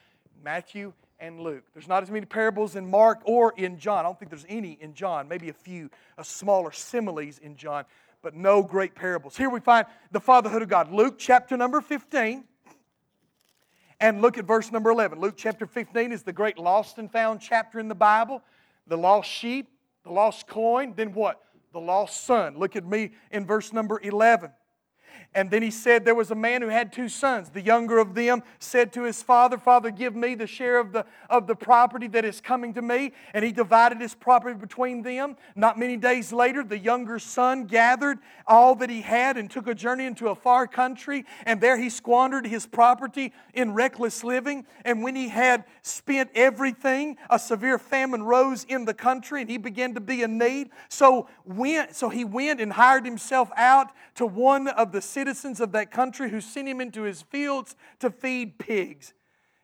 Matthew 0.42 0.94
and 1.18 1.40
Luke. 1.40 1.64
There's 1.72 1.88
not 1.88 2.02
as 2.02 2.10
many 2.10 2.26
parables 2.26 2.76
in 2.76 2.88
Mark 2.88 3.20
or 3.24 3.54
in 3.56 3.78
John. 3.78 4.00
I 4.00 4.02
don't 4.02 4.18
think 4.18 4.30
there's 4.30 4.46
any 4.48 4.78
in 4.80 4.94
John, 4.94 5.28
maybe 5.28 5.48
a 5.48 5.54
few 5.54 5.90
a 6.18 6.24
smaller 6.24 6.72
similes 6.72 7.38
in 7.38 7.56
John, 7.56 7.84
but 8.22 8.34
no 8.34 8.62
great 8.62 8.94
parables. 8.94 9.36
Here 9.36 9.50
we 9.50 9.60
find 9.60 9.86
the 10.12 10.20
fatherhood 10.20 10.62
of 10.62 10.68
God. 10.68 10.92
Luke 10.92 11.16
chapter 11.18 11.56
number 11.56 11.80
15. 11.80 12.44
And 13.98 14.20
look 14.20 14.36
at 14.36 14.44
verse 14.44 14.70
number 14.70 14.90
11. 14.90 15.20
Luke 15.20 15.34
chapter 15.38 15.66
15 15.66 16.12
is 16.12 16.22
the 16.22 16.32
great 16.32 16.58
lost 16.58 16.98
and 16.98 17.10
found 17.10 17.40
chapter 17.40 17.78
in 17.78 17.88
the 17.88 17.94
Bible. 17.94 18.42
The 18.86 18.98
lost 18.98 19.30
sheep, 19.30 19.68
the 20.04 20.12
lost 20.12 20.46
coin, 20.46 20.92
then 20.94 21.14
what? 21.14 21.42
The 21.72 21.80
lost 21.80 22.24
son. 22.24 22.58
Look 22.58 22.76
at 22.76 22.84
me 22.84 23.12
in 23.30 23.46
verse 23.46 23.72
number 23.72 23.98
11. 24.02 24.50
And 25.36 25.50
then 25.50 25.60
he 25.60 25.70
said, 25.70 26.06
There 26.06 26.14
was 26.14 26.30
a 26.30 26.34
man 26.34 26.62
who 26.62 26.68
had 26.68 26.94
two 26.94 27.10
sons. 27.10 27.50
The 27.50 27.60
younger 27.60 27.98
of 27.98 28.14
them 28.14 28.42
said 28.58 28.90
to 28.94 29.02
his 29.02 29.22
father, 29.22 29.58
Father, 29.58 29.90
give 29.90 30.16
me 30.16 30.34
the 30.34 30.46
share 30.46 30.78
of 30.78 30.92
the, 30.92 31.04
of 31.28 31.46
the 31.46 31.54
property 31.54 32.08
that 32.08 32.24
is 32.24 32.40
coming 32.40 32.72
to 32.72 32.80
me. 32.80 33.12
And 33.34 33.44
he 33.44 33.52
divided 33.52 34.00
his 34.00 34.14
property 34.14 34.58
between 34.58 35.02
them. 35.02 35.36
Not 35.54 35.78
many 35.78 35.98
days 35.98 36.32
later, 36.32 36.64
the 36.64 36.78
younger 36.78 37.18
son 37.18 37.66
gathered 37.66 38.18
all 38.46 38.74
that 38.76 38.88
he 38.88 39.02
had 39.02 39.36
and 39.36 39.50
took 39.50 39.68
a 39.68 39.74
journey 39.74 40.06
into 40.06 40.28
a 40.28 40.34
far 40.34 40.66
country. 40.66 41.26
And 41.44 41.60
there 41.60 41.76
he 41.76 41.90
squandered 41.90 42.46
his 42.46 42.64
property 42.64 43.34
in 43.52 43.74
reckless 43.74 44.24
living. 44.24 44.64
And 44.86 45.02
when 45.02 45.14
he 45.14 45.28
had 45.28 45.64
spent 45.82 46.30
everything, 46.34 47.18
a 47.28 47.38
severe 47.38 47.78
famine 47.78 48.22
rose 48.22 48.64
in 48.64 48.86
the 48.86 48.94
country 48.94 49.42
and 49.42 49.50
he 49.50 49.58
began 49.58 49.92
to 49.94 50.00
be 50.00 50.22
in 50.22 50.38
need. 50.38 50.70
So, 50.88 51.28
went, 51.44 51.94
so 51.94 52.08
he 52.08 52.24
went 52.24 52.58
and 52.58 52.72
hired 52.72 53.04
himself 53.04 53.50
out 53.54 53.92
to 54.14 54.24
one 54.24 54.68
of 54.68 54.92
the 54.92 55.02
citizens 55.26 55.60
of 55.60 55.72
that 55.72 55.90
country 55.90 56.30
who 56.30 56.40
sent 56.40 56.68
him 56.68 56.80
into 56.80 57.02
his 57.02 57.22
fields 57.22 57.74
to 57.98 58.10
feed 58.10 58.58
pigs. 58.58 59.12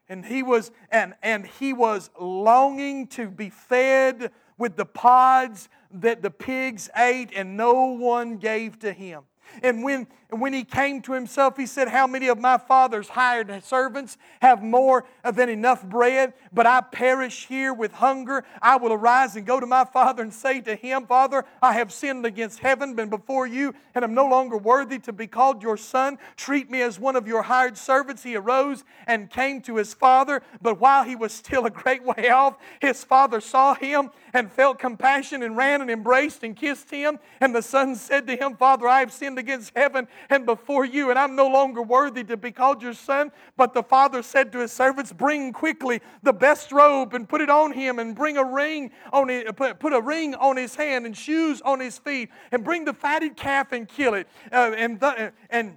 And 0.08 0.24
he 0.24 0.42
was, 0.42 0.72
and, 0.90 1.14
and 1.22 1.46
he 1.46 1.72
was 1.72 2.10
longing 2.20 3.06
to 3.08 3.28
be 3.28 3.48
fed 3.48 4.32
with 4.58 4.74
the 4.74 4.84
pods 4.84 5.68
that 5.92 6.20
the 6.20 6.32
pigs 6.32 6.90
ate, 6.96 7.30
and 7.34 7.56
no 7.56 7.84
one 7.92 8.38
gave 8.38 8.80
to 8.80 8.92
him. 8.92 9.22
And 9.62 9.82
when, 9.82 10.06
when 10.30 10.52
he 10.52 10.64
came 10.64 11.02
to 11.02 11.12
himself, 11.12 11.56
he 11.56 11.66
said, 11.66 11.88
How 11.88 12.06
many 12.06 12.28
of 12.28 12.38
my 12.38 12.58
father's 12.58 13.08
hired 13.08 13.62
servants 13.64 14.16
have 14.40 14.62
more 14.62 15.04
than 15.24 15.48
enough 15.48 15.84
bread, 15.84 16.32
but 16.52 16.66
I 16.66 16.80
perish 16.80 17.46
here 17.46 17.74
with 17.74 17.92
hunger? 17.92 18.44
I 18.60 18.76
will 18.76 18.92
arise 18.92 19.36
and 19.36 19.46
go 19.46 19.60
to 19.60 19.66
my 19.66 19.84
father 19.84 20.22
and 20.22 20.32
say 20.32 20.60
to 20.62 20.74
him, 20.74 21.06
Father, 21.06 21.44
I 21.60 21.74
have 21.74 21.92
sinned 21.92 22.24
against 22.24 22.60
heaven 22.60 22.98
and 22.98 23.10
before 23.10 23.46
you, 23.46 23.74
and 23.94 24.04
am 24.04 24.14
no 24.14 24.26
longer 24.26 24.56
worthy 24.56 24.98
to 25.00 25.12
be 25.12 25.26
called 25.26 25.62
your 25.62 25.76
son. 25.76 26.18
Treat 26.36 26.70
me 26.70 26.82
as 26.82 26.98
one 26.98 27.16
of 27.16 27.26
your 27.26 27.42
hired 27.42 27.76
servants. 27.76 28.22
He 28.22 28.36
arose 28.36 28.84
and 29.06 29.30
came 29.30 29.60
to 29.62 29.76
his 29.76 29.92
father, 29.94 30.42
but 30.60 30.80
while 30.80 31.04
he 31.04 31.16
was 31.16 31.32
still 31.32 31.66
a 31.66 31.70
great 31.70 32.04
way 32.04 32.30
off, 32.30 32.56
his 32.80 33.04
father 33.04 33.40
saw 33.40 33.74
him 33.74 34.10
and 34.32 34.50
felt 34.50 34.78
compassion 34.78 35.42
and 35.42 35.56
ran 35.56 35.80
and 35.80 35.90
embraced 35.90 36.42
and 36.42 36.56
kissed 36.56 36.90
him. 36.90 37.18
And 37.40 37.54
the 37.54 37.62
son 37.62 37.94
said 37.96 38.26
to 38.28 38.36
him, 38.36 38.56
Father, 38.56 38.88
I 38.88 39.00
have 39.00 39.12
sinned 39.12 39.38
against 39.42 39.72
heaven 39.76 40.08
and 40.30 40.46
before 40.46 40.84
you, 40.86 41.10
and 41.10 41.18
I'm 41.18 41.36
no 41.36 41.48
longer 41.48 41.82
worthy 41.82 42.24
to 42.24 42.36
be 42.36 42.50
called 42.50 42.82
your 42.82 42.94
son. 42.94 43.30
But 43.56 43.74
the 43.74 43.82
father 43.82 44.22
said 44.22 44.52
to 44.52 44.60
his 44.60 44.72
servants, 44.72 45.12
Bring 45.12 45.52
quickly 45.52 46.00
the 46.22 46.32
best 46.32 46.72
robe 46.72 47.12
and 47.12 47.28
put 47.28 47.40
it 47.40 47.50
on 47.50 47.72
him, 47.72 47.98
and 47.98 48.14
bring 48.14 48.38
a 48.38 48.44
ring 48.44 48.90
on 49.12 49.28
it, 49.28 49.54
put, 49.56 49.92
a 49.92 50.00
ring 50.00 50.34
on 50.36 50.56
his 50.56 50.74
hand 50.74 51.04
and 51.04 51.16
shoes 51.16 51.60
on 51.62 51.80
his 51.80 51.98
feet, 51.98 52.30
and 52.52 52.64
bring 52.64 52.84
the 52.84 52.94
fatted 52.94 53.36
calf 53.36 53.72
and 53.72 53.88
kill 53.88 54.14
it. 54.14 54.26
Uh, 54.50 54.72
and, 54.76 55.00
the, 55.00 55.32
and 55.50 55.76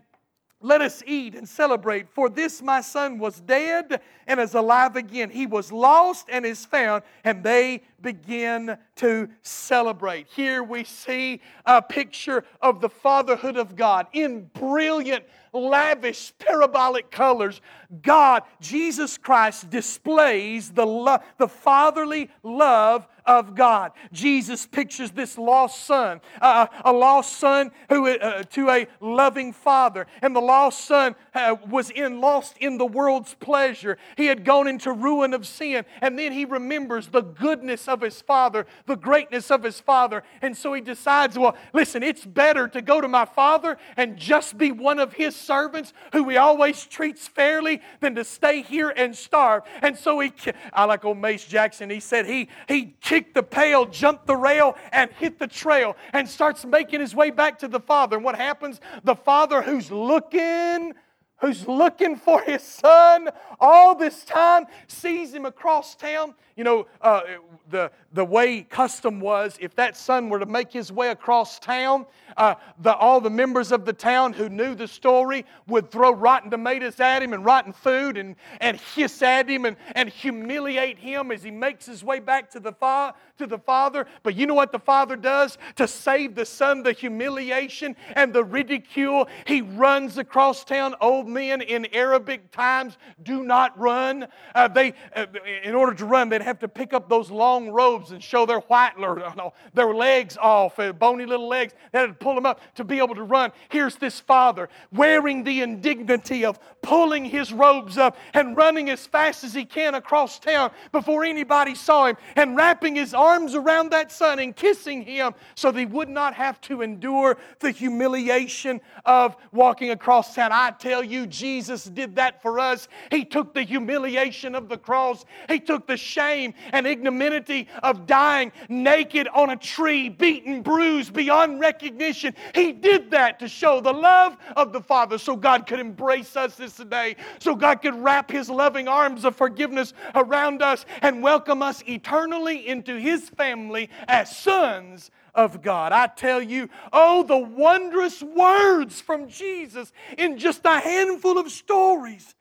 let 0.61 0.81
us 0.81 1.03
eat 1.05 1.35
and 1.35 1.47
celebrate, 1.47 2.09
for 2.09 2.29
this 2.29 2.61
my 2.61 2.81
son 2.81 3.19
was 3.19 3.39
dead 3.41 4.01
and 4.25 4.39
is 4.39 4.53
alive 4.53 4.95
again. 4.95 5.29
He 5.29 5.45
was 5.45 5.71
lost 5.71 6.27
and 6.29 6.45
is 6.45 6.65
found, 6.65 7.03
and 7.23 7.43
they 7.43 7.83
begin 8.01 8.77
to 8.97 9.29
celebrate. 9.41 10.27
Here 10.27 10.63
we 10.63 10.83
see 10.83 11.41
a 11.65 11.81
picture 11.81 12.45
of 12.61 12.81
the 12.81 12.89
fatherhood 12.89 13.57
of 13.57 13.75
God 13.75 14.07
in 14.13 14.49
brilliant, 14.53 15.25
lavish, 15.55 16.33
parabolic 16.37 17.11
colors. 17.11 17.61
God, 18.01 18.43
Jesus 18.59 19.17
Christ, 19.17 19.69
displays 19.69 20.71
the, 20.71 20.85
lo- 20.85 21.19
the 21.37 21.47
fatherly 21.47 22.29
love 22.43 23.07
of 23.25 23.55
God. 23.55 23.91
Jesus 24.11 24.65
pictures 24.65 25.11
this 25.11 25.37
lost 25.37 25.85
son, 25.85 26.21
uh, 26.41 26.67
a 26.83 26.93
lost 26.93 27.37
son 27.37 27.71
who 27.89 28.07
uh, 28.07 28.43
to 28.43 28.69
a 28.69 28.87
loving 28.99 29.51
father, 29.51 30.05
and 30.21 30.35
the 30.35 30.41
lost 30.41 30.85
son 30.85 31.15
uh, 31.33 31.55
was 31.67 31.89
in 31.89 32.21
lost 32.21 32.57
in 32.59 32.77
the 32.77 32.85
world's 32.85 33.33
pleasure. 33.33 33.97
He 34.15 34.27
had 34.27 34.45
gone 34.45 34.67
into 34.67 34.91
ruin 34.91 35.33
of 35.33 35.47
sin, 35.47 35.85
and 36.01 36.19
then 36.19 36.31
he 36.31 36.45
remembers 36.45 37.07
the 37.07 37.21
goodness 37.21 37.87
of 37.87 38.01
his 38.01 38.21
father, 38.21 38.67
the 38.85 38.95
greatness 38.95 39.49
of 39.49 39.63
his 39.63 39.79
father, 39.79 40.23
and 40.41 40.55
so 40.55 40.73
he 40.73 40.81
decides, 40.81 41.37
well, 41.37 41.55
listen, 41.73 42.03
it's 42.03 42.25
better 42.25 42.67
to 42.67 42.81
go 42.81 43.01
to 43.01 43.07
my 43.07 43.25
father 43.25 43.77
and 43.97 44.17
just 44.17 44.57
be 44.57 44.71
one 44.71 44.99
of 44.99 45.13
his 45.13 45.35
servants 45.45 45.93
who 46.13 46.27
he 46.29 46.37
always 46.37 46.85
treats 46.85 47.27
fairly 47.27 47.81
than 47.99 48.15
to 48.15 48.23
stay 48.23 48.61
here 48.61 48.89
and 48.89 49.15
starve. 49.15 49.63
And 49.81 49.97
so 49.97 50.19
he, 50.19 50.33
I 50.73 50.85
like 50.85 51.05
old 51.05 51.17
Mace 51.17 51.45
Jackson. 51.45 51.89
He 51.89 51.99
said 51.99 52.25
he 52.25 52.49
he 52.67 52.95
kicked 53.01 53.33
the 53.33 53.43
pail, 53.43 53.85
jumped 53.85 54.27
the 54.27 54.35
rail, 54.35 54.75
and 54.91 55.11
hit 55.11 55.39
the 55.39 55.47
trail 55.47 55.95
and 56.13 56.27
starts 56.27 56.65
making 56.65 56.99
his 56.99 57.15
way 57.15 57.31
back 57.31 57.59
to 57.59 57.67
the 57.67 57.79
father. 57.79 58.15
And 58.15 58.25
what 58.25 58.35
happens? 58.35 58.79
The 59.03 59.15
father 59.15 59.61
who's 59.61 59.91
looking 59.91 60.93
who's 61.37 61.67
looking 61.67 62.15
for 62.15 62.41
his 62.41 62.61
son 62.61 63.29
all 63.59 63.95
this 63.95 64.23
time 64.23 64.65
sees 64.87 65.33
him 65.33 65.45
across 65.45 65.95
town. 65.95 66.33
You 66.55 66.63
know, 66.63 66.87
uh, 67.01 67.21
the, 67.69 67.91
the 68.13 68.23
way 68.23 68.61
custom 68.61 69.19
was, 69.19 69.57
if 69.59 69.75
that 69.75 69.97
son 69.97 70.29
were 70.29 70.39
to 70.39 70.45
make 70.45 70.71
his 70.71 70.91
way 70.91 71.09
across 71.09 71.59
town, 71.59 72.05
uh, 72.37 72.55
the, 72.79 72.95
all 72.95 73.19
the 73.19 73.29
members 73.29 73.71
of 73.73 73.83
the 73.83 73.91
town 73.91 74.31
who 74.31 74.47
knew 74.47 74.73
the 74.73 74.87
story 74.87 75.45
would 75.67 75.91
throw 75.91 76.13
rotten 76.13 76.49
tomatoes 76.49 76.99
at 76.99 77.21
him 77.21 77.33
and 77.33 77.43
rotten 77.43 77.73
food 77.73 78.17
and, 78.17 78.35
and 78.61 78.79
hiss 78.95 79.21
at 79.21 79.49
him 79.49 79.65
and, 79.65 79.75
and 79.95 80.07
humiliate 80.07 80.97
him 80.97 81.31
as 81.31 81.43
he 81.43 81.51
makes 81.51 81.85
his 81.85 82.03
way 82.03 82.19
back 82.19 82.49
to 82.51 82.59
the, 82.61 82.71
fa- 82.71 83.13
to 83.37 83.47
the 83.47 83.57
father. 83.57 84.07
But 84.23 84.35
you 84.35 84.47
know 84.47 84.53
what 84.53 84.71
the 84.71 84.79
father 84.79 85.15
does? 85.15 85.57
To 85.75 85.87
save 85.87 86.35
the 86.35 86.45
son 86.45 86.83
the 86.83 86.93
humiliation 86.93 87.95
and 88.15 88.33
the 88.33 88.43
ridicule, 88.43 89.27
he 89.45 89.61
runs 89.61 90.17
across 90.17 90.63
town. 90.63 90.95
Old 91.01 91.27
men 91.27 91.61
in 91.61 91.87
Arabic 91.93 92.51
times 92.51 92.97
do 93.23 93.43
not 93.43 93.77
run. 93.77 94.27
Uh, 94.53 94.67
they, 94.67 94.93
uh, 95.15 95.25
in 95.63 95.75
order 95.75 95.93
to 95.95 96.05
run, 96.05 96.29
they'd 96.29 96.41
have 96.41 96.59
to 96.59 96.67
pick 96.67 96.93
up 96.93 97.09
those 97.09 97.29
long 97.29 97.69
robes 97.69 98.11
and 98.11 98.23
show 98.23 98.45
their 98.45 98.59
white, 98.61 98.97
no, 98.97 99.53
their 99.73 99.93
legs 99.93 100.37
off, 100.37 100.79
uh, 100.79 100.93
bony 100.93 101.25
little 101.25 101.47
legs. 101.47 101.73
They 101.91 101.99
had 101.99 102.07
to 102.07 102.13
pull 102.13 102.35
them 102.35 102.45
up 102.45 102.61
to 102.75 102.83
be 102.83 102.99
able 102.99 103.15
to 103.15 103.23
run. 103.23 103.51
Here's 103.69 103.95
this 103.95 104.19
father 104.19 104.69
wearing 104.91 105.43
the 105.43 105.61
indignity 105.61 106.45
of 106.45 106.59
pulling 106.81 107.25
his 107.25 107.51
robes 107.51 107.97
up 107.97 108.17
and 108.33 108.55
running 108.55 108.89
as 108.89 109.05
fast 109.05 109.43
as 109.43 109.53
he 109.53 109.65
can 109.65 109.95
across 109.95 110.39
town 110.39 110.71
before 110.91 111.23
anybody 111.23 111.75
saw 111.75 112.05
him 112.07 112.17
and 112.35 112.55
wrapping 112.55 112.95
his 112.95 113.13
arms 113.13 113.24
around 113.25 113.91
that 113.91 114.11
son 114.11 114.39
and 114.39 114.55
kissing 114.55 115.01
him 115.01 115.33
so 115.55 115.71
he 115.71 115.85
would 115.85 116.09
not 116.09 116.33
have 116.33 116.59
to 116.61 116.81
endure 116.81 117.37
the 117.59 117.71
humiliation 117.71 118.81
of 119.05 119.35
walking 119.51 119.91
across 119.91 120.35
town. 120.35 120.51
I 120.51 120.71
tell 120.71 121.03
you, 121.03 121.25
Jesus 121.25 121.85
did 121.85 122.15
that 122.15 122.41
for 122.41 122.59
us. 122.59 122.87
He 123.11 123.25
took 123.25 123.53
the 123.53 123.63
humiliation 123.63 124.55
of 124.55 124.69
the 124.69 124.77
cross, 124.77 125.25
He 125.49 125.59
took 125.59 125.87
the 125.87 125.97
shame 125.97 126.53
and 126.71 126.85
ignominy 126.85 127.67
of 127.83 128.05
dying 128.05 128.51
naked 128.69 129.27
on 129.29 129.49
a 129.49 129.55
tree, 129.55 130.09
beaten, 130.09 130.61
bruised 130.61 131.13
beyond 131.13 131.59
recognition. 131.59 132.35
He 132.53 132.71
did 132.71 133.11
that 133.11 133.39
to 133.39 133.47
show 133.47 133.81
the 133.81 133.93
love 133.93 134.37
of 134.55 134.73
the 134.73 134.81
Father 134.81 135.17
so 135.17 135.35
God 135.35 135.65
could 135.65 135.79
embrace 135.79 136.35
us 136.35 136.55
this 136.55 136.77
day, 136.77 137.15
so 137.39 137.55
God 137.55 137.81
could 137.81 137.95
wrap 137.95 138.29
His 138.29 138.49
loving 138.49 138.87
arms 138.87 139.25
of 139.25 139.35
forgiveness 139.35 139.93
around 140.13 140.61
us 140.61 140.85
and 141.01 141.23
welcome 141.23 141.61
us 141.61 141.83
eternally 141.87 142.67
into 142.67 142.97
His 142.97 143.14
family 143.21 143.89
as 144.07 144.35
sons 144.35 145.11
of 145.33 145.61
God. 145.61 145.91
I 145.91 146.07
tell 146.07 146.41
you, 146.41 146.69
oh, 146.93 147.23
the 147.23 147.37
wondrous 147.37 148.21
words 148.21 149.01
from 149.01 149.27
Jesus 149.27 149.91
in 150.17 150.37
just 150.37 150.61
a 150.65 150.79
handful 150.79 151.37
of 151.37 151.51
stories 151.51 152.35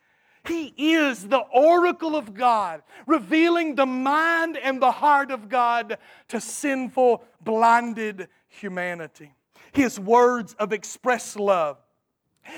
he 0.46 0.74
is 0.76 1.26
the 1.26 1.38
oracle 1.38 2.14
of 2.14 2.34
God, 2.34 2.82
revealing 3.06 3.74
the 3.74 3.86
mind 3.86 4.58
and 4.58 4.80
the 4.80 4.90
heart 4.90 5.30
of 5.30 5.48
God 5.48 5.96
to 6.28 6.40
sinful, 6.40 7.24
blinded 7.40 8.28
humanity. 8.48 9.32
His 9.72 9.98
words 9.98 10.54
of 10.58 10.72
express 10.72 11.34
love, 11.34 11.78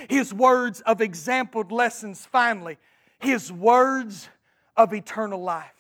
His 0.09 0.35
words 0.35 0.81
of 0.81 1.01
exampled 1.01 1.71
lessons, 1.71 2.27
finally, 2.27 2.77
His 3.21 3.53
words 3.53 4.29
of 4.77 4.93
eternal 4.93 5.43
life. 5.43 5.76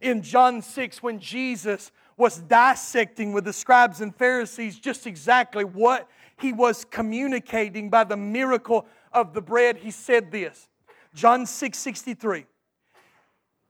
In 0.00 0.22
John 0.22 0.62
6, 0.62 1.02
when 1.02 1.18
Jesus 1.18 1.90
was 2.16 2.38
dissecting 2.38 3.32
with 3.32 3.44
the 3.44 3.52
scribes 3.52 4.00
and 4.00 4.14
Pharisees 4.14 4.78
just 4.78 5.06
exactly 5.06 5.64
what 5.64 6.08
he 6.38 6.52
was 6.52 6.84
communicating 6.84 7.90
by 7.90 8.04
the 8.04 8.16
miracle 8.16 8.86
of 9.12 9.32
the 9.32 9.40
bread, 9.40 9.78
he 9.78 9.90
said 9.90 10.30
this 10.30 10.68
John 11.14 11.46
6 11.46 11.78
63. 11.78 12.46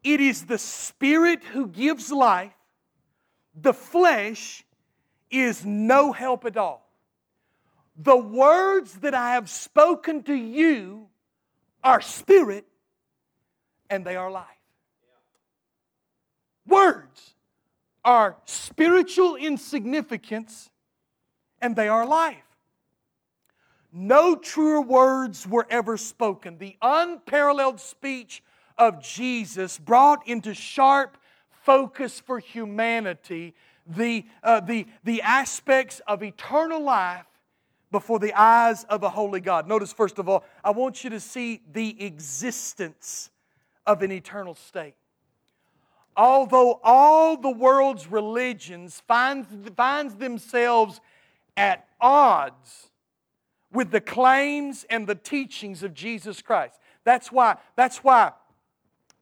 It 0.05 0.21
is 0.21 0.47
the 0.47 0.59
Spirit 0.59 1.43
who 1.43 1.67
gives 1.67 2.13
life, 2.13 2.53
the 3.55 3.73
flesh 3.73 4.65
is 5.31 5.65
no 5.65 6.13
help 6.13 6.45
at 6.45 6.57
all. 6.57 6.89
The 7.97 8.17
words 8.17 8.95
that 8.97 9.15
I 9.15 9.33
have 9.33 9.49
spoken 9.49 10.23
to 10.25 10.35
you 10.35 11.09
are 11.83 12.01
spirit 12.01 12.67
and 13.89 14.05
they 14.05 14.17
are 14.17 14.31
life. 14.31 14.56
Words 16.67 17.35
are 18.05 18.37
spiritual 18.45 19.37
insignificance 19.37 20.71
and 21.61 21.75
they 21.75 21.89
are 21.89 22.07
life. 22.07 22.37
No 23.93 24.37
truer 24.37 24.81
words 24.81 25.47
were 25.47 25.67
ever 25.71 25.97
spoken. 25.97 26.59
The 26.59 26.77
unparalleled 26.83 27.81
speech 27.81 28.43
of 28.77 29.03
Jesus 29.03 29.79
brought 29.79 30.27
into 30.29 30.55
sharp 30.55 31.17
focus 31.63 32.21
for 32.21 32.39
humanity 32.39 33.55
the, 33.87 34.27
uh, 34.43 34.61
the, 34.61 34.87
the 35.05 35.23
aspects 35.23 36.01
of 36.07 36.23
eternal 36.23 36.81
life 36.81 37.27
before 37.91 38.19
the 38.19 38.35
eyes 38.35 38.85
of 38.85 39.03
a 39.03 39.09
holy 39.09 39.41
God. 39.41 39.69
Notice, 39.69 39.93
first 39.93 40.19
of 40.19 40.29
all, 40.29 40.45
I 40.63 40.71
want 40.71 41.05
you 41.05 41.11
to 41.11 41.21
see 41.21 41.63
the 41.73 42.05
existence 42.05 43.31
of 43.87 44.03
an 44.03 44.11
eternal 44.13 44.55
state. 44.55 44.95
Although 46.17 46.81
all 46.83 47.37
the 47.37 47.51
world's 47.51 48.11
religions 48.11 49.03
finds, 49.07 49.49
finds 49.77 50.15
themselves 50.15 51.01
at 51.57 51.87
odds 52.01 52.91
with 53.73 53.91
the 53.91 54.01
claims 54.01 54.87
and 54.89 55.07
the 55.07 55.15
teachings 55.15 55.83
of 55.83 55.93
Jesus 55.93 56.41
Christ. 56.41 56.79
That's 57.05 57.31
why, 57.31 57.57
that's 57.77 57.99
why 57.99 58.33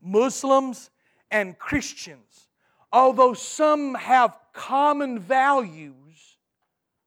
Muslims 0.00 0.90
and 1.30 1.58
Christians, 1.58 2.48
although 2.92 3.34
some 3.34 3.94
have 3.96 4.38
common 4.52 5.18
values, 5.18 6.38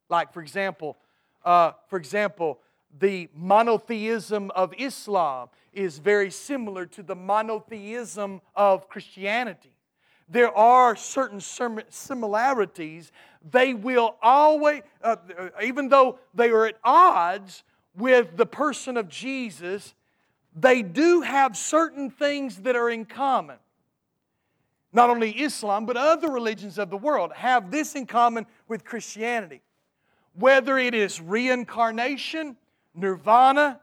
like 0.09 0.33
for 0.33 0.41
example, 0.41 0.97
uh, 1.45 1.71
for 1.87 1.97
example, 1.97 2.59
the 2.99 3.29
monotheism 3.33 4.51
of 4.51 4.73
Islam 4.77 5.47
is 5.71 5.99
very 5.99 6.31
similar 6.31 6.85
to 6.87 7.03
the 7.03 7.15
monotheism 7.15 8.41
of 8.55 8.89
Christianity. 8.89 9.76
There 10.29 10.55
are 10.55 10.95
certain 10.95 11.39
similarities 11.39 13.11
they 13.49 13.73
will 13.73 14.15
always, 14.21 14.81
uh, 15.01 15.15
even 15.63 15.89
though 15.89 16.19
they 16.33 16.49
are 16.49 16.65
at 16.65 16.75
odds 16.83 17.63
with 17.95 18.35
the 18.35 18.45
person 18.45 18.97
of 18.97 19.07
Jesus, 19.07 19.93
they 20.55 20.81
do 20.81 21.21
have 21.21 21.55
certain 21.55 22.09
things 22.09 22.57
that 22.57 22.75
are 22.75 22.89
in 22.89 23.05
common. 23.05 23.57
Not 24.91 25.09
only 25.09 25.31
Islam, 25.31 25.85
but 25.85 25.95
other 25.95 26.29
religions 26.29 26.77
of 26.77 26.89
the 26.89 26.97
world 26.97 27.31
have 27.33 27.71
this 27.71 27.95
in 27.95 28.05
common 28.05 28.45
with 28.67 28.83
Christianity. 28.83 29.61
Whether 30.33 30.77
it 30.77 30.93
is 30.93 31.21
reincarnation, 31.21 32.57
nirvana, 32.93 33.79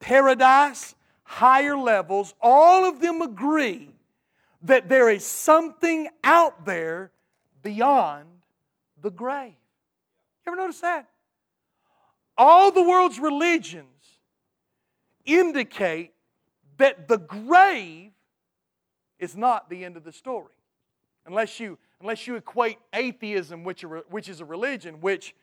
paradise, 0.00 0.94
higher 1.24 1.76
levels, 1.76 2.34
all 2.40 2.84
of 2.84 3.00
them 3.00 3.22
agree 3.22 3.95
that 4.62 4.88
there 4.88 5.08
is 5.08 5.24
something 5.24 6.08
out 6.24 6.64
there 6.64 7.12
beyond 7.62 8.26
the 9.00 9.10
grave. 9.10 9.54
You 10.44 10.52
ever 10.52 10.56
notice 10.56 10.80
that? 10.80 11.08
All 12.38 12.70
the 12.70 12.82
world's 12.82 13.18
religions 13.18 13.86
indicate 15.24 16.12
that 16.78 17.08
the 17.08 17.18
grave 17.18 18.12
is 19.18 19.36
not 19.36 19.70
the 19.70 19.84
end 19.84 19.96
of 19.96 20.04
the 20.04 20.12
story. 20.12 20.52
Unless 21.26 21.58
you, 21.58 21.78
unless 22.00 22.26
you 22.26 22.36
equate 22.36 22.78
atheism, 22.92 23.64
which, 23.64 23.82
which 23.82 24.28
is 24.28 24.40
a 24.40 24.44
religion, 24.44 25.00
which 25.00 25.34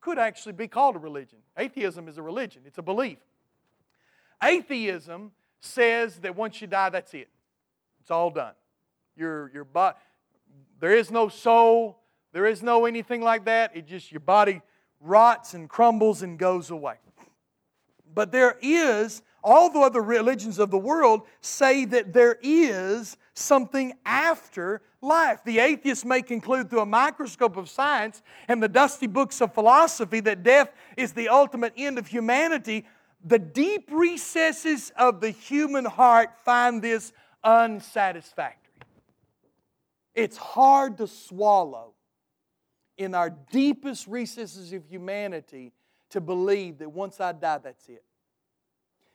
could 0.00 0.18
actually 0.18 0.52
be 0.52 0.68
called 0.68 0.96
a 0.96 0.98
religion. 0.98 1.38
Atheism 1.58 2.08
is 2.08 2.16
a 2.16 2.22
religion, 2.22 2.62
it's 2.64 2.78
a 2.78 2.82
belief. 2.82 3.18
Atheism 4.42 5.32
says 5.60 6.18
that 6.18 6.36
once 6.36 6.60
you 6.60 6.66
die, 6.66 6.90
that's 6.90 7.12
it. 7.14 7.28
It's 8.06 8.12
all 8.12 8.30
done. 8.30 8.52
Your, 9.16 9.50
your 9.52 9.64
body, 9.64 9.96
there 10.78 10.96
is 10.96 11.10
no 11.10 11.26
soul, 11.28 11.98
there 12.32 12.46
is 12.46 12.62
no 12.62 12.86
anything 12.86 13.20
like 13.20 13.46
that. 13.46 13.76
It 13.76 13.88
just, 13.88 14.12
your 14.12 14.20
body 14.20 14.62
rots 15.00 15.54
and 15.54 15.68
crumbles 15.68 16.22
and 16.22 16.38
goes 16.38 16.70
away. 16.70 16.98
But 18.14 18.30
there 18.30 18.58
is, 18.62 19.22
all 19.42 19.70
the 19.70 19.80
other 19.80 20.00
religions 20.00 20.60
of 20.60 20.70
the 20.70 20.78
world 20.78 21.22
say 21.40 21.84
that 21.86 22.12
there 22.12 22.38
is 22.42 23.16
something 23.34 23.94
after 24.04 24.82
life. 25.02 25.40
The 25.44 25.58
atheist 25.58 26.06
may 26.06 26.22
conclude 26.22 26.70
through 26.70 26.82
a 26.82 26.86
microscope 26.86 27.56
of 27.56 27.68
science 27.68 28.22
and 28.46 28.62
the 28.62 28.68
dusty 28.68 29.08
books 29.08 29.40
of 29.40 29.52
philosophy 29.52 30.20
that 30.20 30.44
death 30.44 30.70
is 30.96 31.12
the 31.12 31.28
ultimate 31.28 31.72
end 31.76 31.98
of 31.98 32.06
humanity. 32.06 32.86
The 33.24 33.40
deep 33.40 33.88
recesses 33.90 34.92
of 34.96 35.20
the 35.20 35.30
human 35.30 35.84
heart 35.84 36.38
find 36.44 36.80
this 36.80 37.12
unsatisfactory. 37.46 38.72
It's 40.14 40.36
hard 40.36 40.98
to 40.98 41.06
swallow 41.06 41.92
in 42.98 43.14
our 43.14 43.30
deepest 43.30 44.06
recesses 44.06 44.72
of 44.72 44.84
humanity 44.86 45.72
to 46.10 46.20
believe 46.20 46.78
that 46.78 46.90
once 46.90 47.20
I 47.20 47.32
die, 47.32 47.58
that's 47.58 47.88
it. 47.88 48.02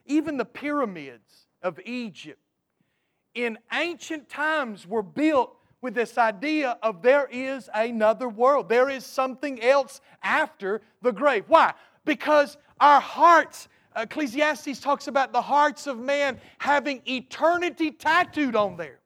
Even 0.05 0.37
the 0.37 0.45
pyramids 0.45 1.47
of 1.61 1.79
Egypt 1.85 2.39
in 3.33 3.57
ancient 3.73 4.29
times 4.29 4.87
were 4.87 5.03
built 5.03 5.55
with 5.81 5.95
this 5.95 6.17
idea 6.17 6.77
of 6.83 7.01
there 7.01 7.27
is 7.31 7.69
another 7.73 8.29
world. 8.29 8.69
There 8.69 8.89
is 8.89 9.05
something 9.05 9.61
else 9.63 9.99
after 10.21 10.81
the 11.01 11.11
grave. 11.11 11.45
Why? 11.47 11.73
Because 12.05 12.57
our 12.79 13.01
hearts, 13.01 13.67
Ecclesiastes 13.95 14.79
talks 14.79 15.07
about 15.07 15.33
the 15.33 15.41
hearts 15.41 15.87
of 15.87 15.99
man 15.99 16.39
having 16.57 17.01
eternity 17.05 17.91
tattooed 17.91 18.55
on 18.55 18.77
there. 18.77 18.99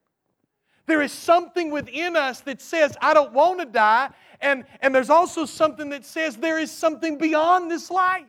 There 0.85 1.01
is 1.01 1.11
something 1.11 1.71
within 1.71 2.15
us 2.15 2.41
that 2.41 2.61
says, 2.61 2.95
I 3.01 3.13
don't 3.13 3.33
want 3.33 3.59
to 3.59 3.65
die. 3.65 4.09
And, 4.41 4.65
and 4.81 4.93
there's 4.93 5.09
also 5.09 5.45
something 5.45 5.89
that 5.89 6.05
says 6.05 6.37
there 6.37 6.59
is 6.59 6.71
something 6.71 7.17
beyond 7.17 7.71
this 7.71 7.89
life. 7.89 8.25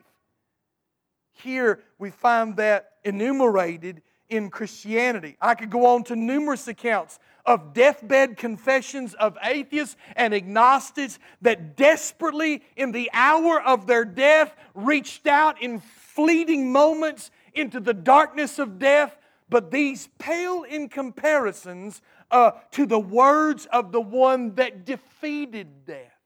Here 1.33 1.83
we 1.99 2.09
find 2.09 2.57
that 2.57 2.93
enumerated 3.03 4.01
in 4.29 4.49
Christianity. 4.49 5.37
I 5.39 5.53
could 5.53 5.69
go 5.69 5.85
on 5.85 6.03
to 6.05 6.15
numerous 6.15 6.67
accounts 6.67 7.19
of 7.45 7.73
deathbed 7.73 8.35
confessions 8.35 9.13
of 9.13 9.37
atheists 9.41 9.95
and 10.15 10.33
agnostics 10.33 11.17
that 11.41 11.77
desperately, 11.77 12.61
in 12.75 12.91
the 12.91 13.09
hour 13.13 13.61
of 13.61 13.87
their 13.87 14.03
death, 14.03 14.53
reached 14.73 15.27
out 15.27 15.61
in 15.61 15.79
fleeting 16.17 16.71
moments 16.71 17.29
into 17.53 17.79
the 17.79 17.93
darkness 17.93 18.57
of 18.57 18.79
death. 18.79 19.15
But 19.49 19.69
these 19.69 20.09
pale 20.17 20.63
in 20.63 20.89
comparisons 20.89 22.01
uh, 22.31 22.51
to 22.71 22.87
the 22.87 22.99
words 22.99 23.67
of 23.67 23.91
the 23.91 24.01
one 24.01 24.55
that 24.55 24.83
defeated 24.83 25.85
death. 25.85 26.17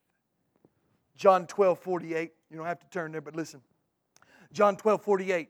John 1.18 1.45
12, 1.45 1.77
48. 1.77 2.31
You 2.49 2.57
don't 2.57 2.65
have 2.65 2.80
to 2.80 2.89
turn 2.89 3.11
there, 3.11 3.19
but 3.19 3.35
listen. 3.35 3.61
John 4.53 4.77
12, 4.77 5.03
48. 5.03 5.49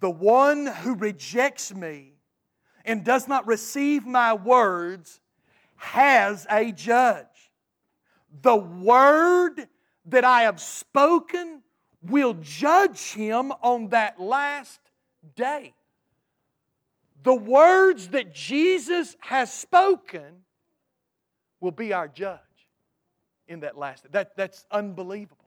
The 0.00 0.10
one 0.10 0.66
who 0.66 0.94
rejects 0.94 1.74
me 1.74 2.14
and 2.86 3.04
does 3.04 3.28
not 3.28 3.46
receive 3.46 4.06
my 4.06 4.32
words 4.32 5.20
has 5.76 6.46
a 6.50 6.72
judge. 6.72 7.26
The 8.40 8.56
word 8.56 9.68
that 10.06 10.24
I 10.24 10.42
have 10.42 10.58
spoken 10.58 11.62
will 12.10 12.34
judge 12.34 13.12
him 13.12 13.52
on 13.62 13.88
that 13.88 14.20
last 14.20 14.80
day. 15.34 15.74
The 17.22 17.34
words 17.34 18.08
that 18.08 18.34
Jesus 18.34 19.16
has 19.20 19.52
spoken 19.52 20.44
will 21.60 21.72
be 21.72 21.92
our 21.92 22.08
judge 22.08 22.40
in 23.48 23.60
that 23.60 23.76
last 23.76 24.04
day. 24.04 24.08
That, 24.12 24.36
that's 24.36 24.64
unbelievable 24.70 25.46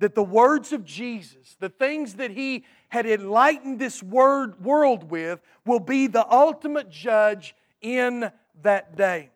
that 0.00 0.14
the 0.14 0.22
words 0.22 0.72
of 0.72 0.84
Jesus, 0.84 1.56
the 1.60 1.68
things 1.68 2.14
that 2.14 2.30
He 2.30 2.64
had 2.88 3.06
enlightened 3.06 3.78
this 3.78 4.02
word, 4.02 4.64
world 4.64 5.10
with, 5.10 5.40
will 5.64 5.78
be 5.78 6.06
the 6.06 6.26
ultimate 6.32 6.90
judge 6.90 7.54
in 7.80 8.30
that 8.62 8.96
day. 8.96 9.30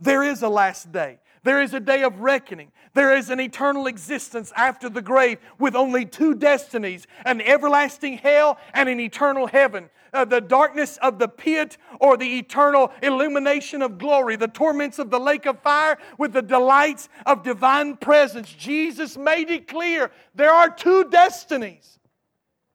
There 0.00 0.22
is 0.22 0.42
a 0.42 0.48
last 0.48 0.92
day. 0.92 1.18
There 1.46 1.62
is 1.62 1.74
a 1.74 1.80
day 1.80 2.02
of 2.02 2.18
reckoning. 2.18 2.72
There 2.94 3.16
is 3.16 3.30
an 3.30 3.38
eternal 3.38 3.86
existence 3.86 4.52
after 4.56 4.88
the 4.88 5.00
grave 5.00 5.38
with 5.60 5.76
only 5.76 6.04
two 6.04 6.34
destinies 6.34 7.06
an 7.24 7.40
everlasting 7.40 8.18
hell 8.18 8.58
and 8.74 8.88
an 8.88 8.98
eternal 8.98 9.46
heaven. 9.46 9.88
Uh, 10.12 10.24
the 10.24 10.40
darkness 10.40 10.96
of 10.96 11.20
the 11.20 11.28
pit 11.28 11.78
or 12.00 12.16
the 12.16 12.38
eternal 12.38 12.90
illumination 13.00 13.80
of 13.80 13.96
glory, 13.96 14.34
the 14.34 14.48
torments 14.48 14.98
of 14.98 15.08
the 15.08 15.20
lake 15.20 15.46
of 15.46 15.60
fire 15.60 15.98
with 16.18 16.32
the 16.32 16.42
delights 16.42 17.08
of 17.26 17.44
divine 17.44 17.96
presence. 17.96 18.52
Jesus 18.52 19.16
made 19.16 19.48
it 19.48 19.68
clear 19.68 20.10
there 20.34 20.50
are 20.50 20.68
two 20.68 21.08
destinies 21.10 22.00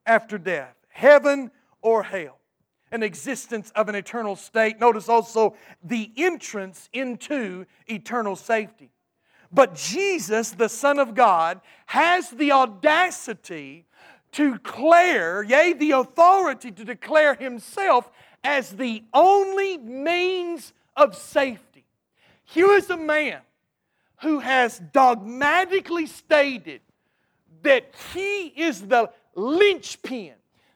after 0.06 0.38
death 0.38 0.74
heaven 0.88 1.50
or 1.82 2.02
hell 2.02 2.38
an 2.92 3.02
existence 3.02 3.72
of 3.74 3.88
an 3.88 3.94
eternal 3.94 4.36
state. 4.36 4.78
Notice 4.78 5.08
also 5.08 5.56
the 5.82 6.12
entrance 6.16 6.88
into 6.92 7.66
eternal 7.86 8.36
safety. 8.36 8.90
But 9.50 9.74
Jesus, 9.74 10.52
the 10.52 10.68
Son 10.68 10.98
of 10.98 11.14
God, 11.14 11.60
has 11.86 12.30
the 12.30 12.52
audacity 12.52 13.86
to 14.32 14.52
declare, 14.52 15.42
yea, 15.42 15.72
the 15.72 15.90
authority 15.92 16.70
to 16.70 16.84
declare 16.84 17.34
himself 17.34 18.10
as 18.44 18.70
the 18.70 19.04
only 19.12 19.78
means 19.78 20.72
of 20.96 21.16
safety. 21.16 21.84
Here 22.44 22.72
is 22.72 22.88
a 22.90 22.96
man 22.96 23.40
who 24.22 24.38
has 24.38 24.78
dogmatically 24.92 26.06
stated 26.06 26.80
that 27.62 27.94
he 28.14 28.46
is 28.46 28.82
the 28.82 29.10
linchpin, 29.34 30.34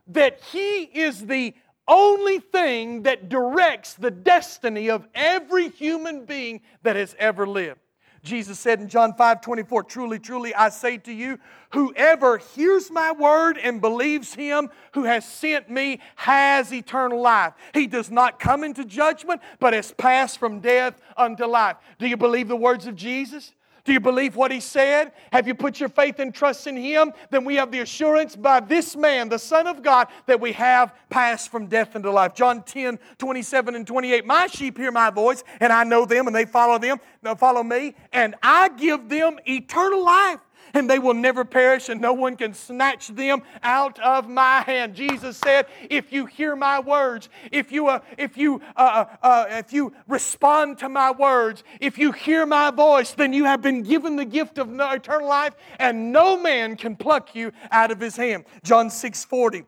that 0.09 0.41
he 0.53 0.83
is 0.83 1.27
the 1.27 1.55
only 1.89 2.39
thing 2.41 3.03
that 3.03 3.29
directs 3.29 3.95
the 3.95 4.11
destiny 4.11 4.91
of 4.91 5.07
every 5.15 5.69
human 5.69 6.25
being 6.25 6.63
that 6.83 6.97
has 6.97 7.15
ever 7.19 7.47
lived. 7.47 7.81
Jesus 8.27 8.59
said 8.59 8.81
in 8.81 8.89
John 8.89 9.15
5 9.15 9.41
24, 9.41 9.85
Truly, 9.85 10.19
truly, 10.19 10.55
I 10.55 10.69
say 10.69 10.99
to 10.99 11.13
you, 11.13 11.39
whoever 11.71 12.39
hears 12.39 12.91
my 12.91 13.13
word 13.13 13.57
and 13.57 13.81
believes 13.81 14.35
him 14.35 14.69
who 14.93 15.05
has 15.05 15.27
sent 15.27 15.71
me 15.71 16.01
has 16.17 16.73
eternal 16.73 17.21
life. 17.21 17.55
He 17.73 17.87
does 17.87 18.11
not 18.11 18.41
come 18.41 18.65
into 18.65 18.85
judgment, 18.85 19.41
but 19.61 19.73
has 19.73 19.93
passed 19.93 20.39
from 20.39 20.61
death 20.61 21.01
unto 21.17 21.47
life. 21.47 21.77
Do 21.99 22.09
you 22.09 22.17
believe 22.17 22.49
the 22.49 22.57
words 22.57 22.87
of 22.87 22.97
Jesus? 22.97 23.55
Do 23.87 23.93
you 23.93 24.01
believe 24.01 24.35
what 24.35 24.51
he 24.51 24.59
said? 24.59 25.13
Have 25.33 25.47
you 25.47 25.55
put 25.55 25.79
your 25.79 25.89
faith 25.89 26.19
and 26.19 26.35
trust 26.35 26.67
in 26.67 26.77
him? 26.77 27.13
Then 27.31 27.45
we 27.45 27.55
have 27.55 27.71
the 27.71 27.81
assurance 27.81 28.35
by 28.35 28.59
this 28.59 28.97
man, 28.97 29.29
the 29.29 29.39
Son 29.39 29.69
of 29.69 29.81
God, 29.81 30.09
that 30.27 30.41
we 30.41 30.53
have 30.55 30.93
passed 31.09 31.53
from 31.53 31.69
death 31.69 31.95
into 31.95 32.11
life. 32.11 32.35
John 32.35 32.65
10, 32.65 32.99
27 33.17 33.77
and 33.77 33.87
28. 33.87 34.27
My 34.27 34.49
sheep 34.49 34.77
hear 34.77 34.91
my 34.91 35.11
voice, 35.11 35.45
and 35.61 35.73
I 35.73 35.85
know 35.85 36.05
them, 36.05 36.27
and 36.27 36.35
they 36.35 36.47
follow 36.47 36.79
them, 36.79 36.99
they 37.23 37.35
follow 37.37 37.63
me, 37.63 37.95
and 38.13 38.35
I 38.43 38.71
give 38.71 39.09
them 39.09 39.39
eternal 39.47 40.05
life 40.05 40.41
and 40.77 40.91
they 40.91 40.99
will 40.99 41.15
never 41.15 41.45
perish, 41.45 41.89
and 41.89 42.01
no 42.01 42.13
one 42.13 42.37
can 42.37 42.53
snatch 42.53 43.09
them 43.09 43.43
out 43.63 43.99
of 44.01 44.29
my 44.29 44.61
hand. 44.61 44.95
Jesus 44.95 45.39
said, 45.39 45.67
If 45.89 46.13
you 46.13 46.27
hear 46.27 46.55
my 46.55 46.81
words, 46.81 47.29
if 47.51 47.73
you, 47.73 47.89
uh, 47.89 48.01
if 48.19 48.37
you, 48.37 48.61
uh, 48.77 49.07
uh, 49.23 49.27
uh, 49.27 49.47
if 49.51 49.73
you 49.73 49.95
respond 50.07 50.79
to 50.79 50.89
my 50.89 51.11
words, 51.11 51.65
if 51.81 51.97
you 51.97 52.13
hear 52.13 52.45
my 52.45 52.71
voice, 52.71 53.13
then 53.13 53.33
you 53.33 53.45
have 53.45 53.63
been 53.63 53.83
given 53.83 54.17
the 54.17 54.25
gift 54.27 54.59
of 54.59 54.69
eternal 54.79 55.29
life, 55.29 55.55
and 55.79 56.13
no 56.13 56.39
man 56.39 56.77
can 56.77 56.95
pluck 56.95 57.35
you 57.35 57.53
out 57.71 57.91
of 57.91 57.99
his 57.99 58.17
hand. 58.17 58.45
John 58.63 58.91
6 58.91 59.25
40. 59.25 59.65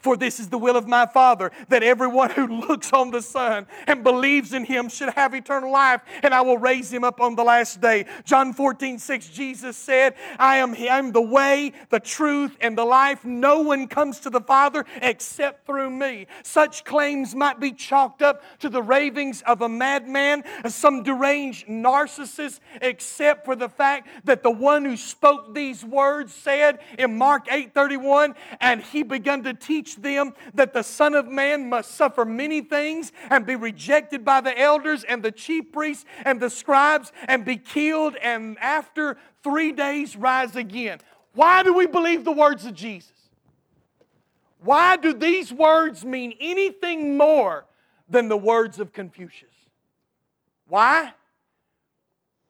For 0.00 0.16
this 0.16 0.38
is 0.38 0.48
the 0.48 0.58
will 0.58 0.76
of 0.76 0.86
my 0.86 1.06
Father, 1.06 1.50
that 1.68 1.82
everyone 1.82 2.30
who 2.30 2.46
looks 2.46 2.92
on 2.92 3.10
the 3.10 3.22
Son 3.22 3.66
and 3.86 4.04
believes 4.04 4.52
in 4.52 4.64
him 4.64 4.88
should 4.88 5.10
have 5.10 5.34
eternal 5.34 5.72
life, 5.72 6.02
and 6.22 6.34
I 6.34 6.42
will 6.42 6.58
raise 6.58 6.92
him 6.92 7.02
up 7.02 7.20
on 7.20 7.34
the 7.34 7.44
last 7.44 7.80
day. 7.80 8.04
John 8.24 8.52
14, 8.52 8.98
6, 8.98 9.28
Jesus 9.28 9.76
said, 9.76 10.14
I 10.38 10.56
am, 10.56 10.74
I 10.74 10.98
am 10.98 11.12
the 11.12 11.22
way, 11.22 11.72
the 11.88 12.00
truth, 12.00 12.56
and 12.60 12.76
the 12.76 12.84
life. 12.84 13.24
No 13.24 13.60
one 13.60 13.88
comes 13.88 14.20
to 14.20 14.30
the 14.30 14.40
Father 14.40 14.84
except 15.00 15.66
through 15.66 15.90
me. 15.90 16.26
Such 16.42 16.84
claims 16.84 17.34
might 17.34 17.58
be 17.58 17.72
chalked 17.72 18.22
up 18.22 18.42
to 18.60 18.68
the 18.68 18.82
ravings 18.82 19.42
of 19.42 19.62
a 19.62 19.68
madman, 19.68 20.44
some 20.68 21.02
deranged 21.02 21.68
narcissist, 21.68 22.60
except 22.82 23.44
for 23.44 23.56
the 23.56 23.68
fact 23.68 24.08
that 24.24 24.42
the 24.42 24.50
one 24.50 24.84
who 24.84 24.96
spoke 24.96 25.54
these 25.54 25.84
words 25.84 26.34
said 26.34 26.80
in 26.98 27.16
Mark 27.16 27.46
8 27.50 27.72
31, 27.72 28.34
and 28.60 28.82
he 28.82 29.02
began 29.02 29.42
to 29.44 29.54
teach 29.54 29.69
teach 29.70 29.94
them 29.94 30.34
that 30.54 30.72
the 30.72 30.82
Son 30.82 31.14
of 31.14 31.28
Man 31.28 31.68
must 31.68 31.92
suffer 31.92 32.24
many 32.24 32.60
things 32.60 33.12
and 33.30 33.46
be 33.46 33.54
rejected 33.54 34.24
by 34.24 34.40
the 34.40 34.58
elders 34.58 35.04
and 35.04 35.22
the 35.22 35.30
chief 35.30 35.70
priests 35.70 36.04
and 36.24 36.40
the 36.40 36.50
scribes 36.50 37.12
and 37.28 37.44
be 37.44 37.56
killed 37.56 38.16
and 38.16 38.58
after 38.58 39.16
three 39.44 39.70
days 39.70 40.16
rise 40.16 40.56
again. 40.56 40.98
Why 41.34 41.62
do 41.62 41.72
we 41.72 41.86
believe 41.86 42.24
the 42.24 42.32
words 42.32 42.66
of 42.66 42.74
Jesus? 42.74 43.12
Why 44.62 44.96
do 44.96 45.14
these 45.14 45.52
words 45.52 46.04
mean 46.04 46.34
anything 46.40 47.16
more 47.16 47.64
than 48.08 48.28
the 48.28 48.36
words 48.36 48.80
of 48.80 48.92
Confucius? 48.92 49.54
Why? 50.66 51.12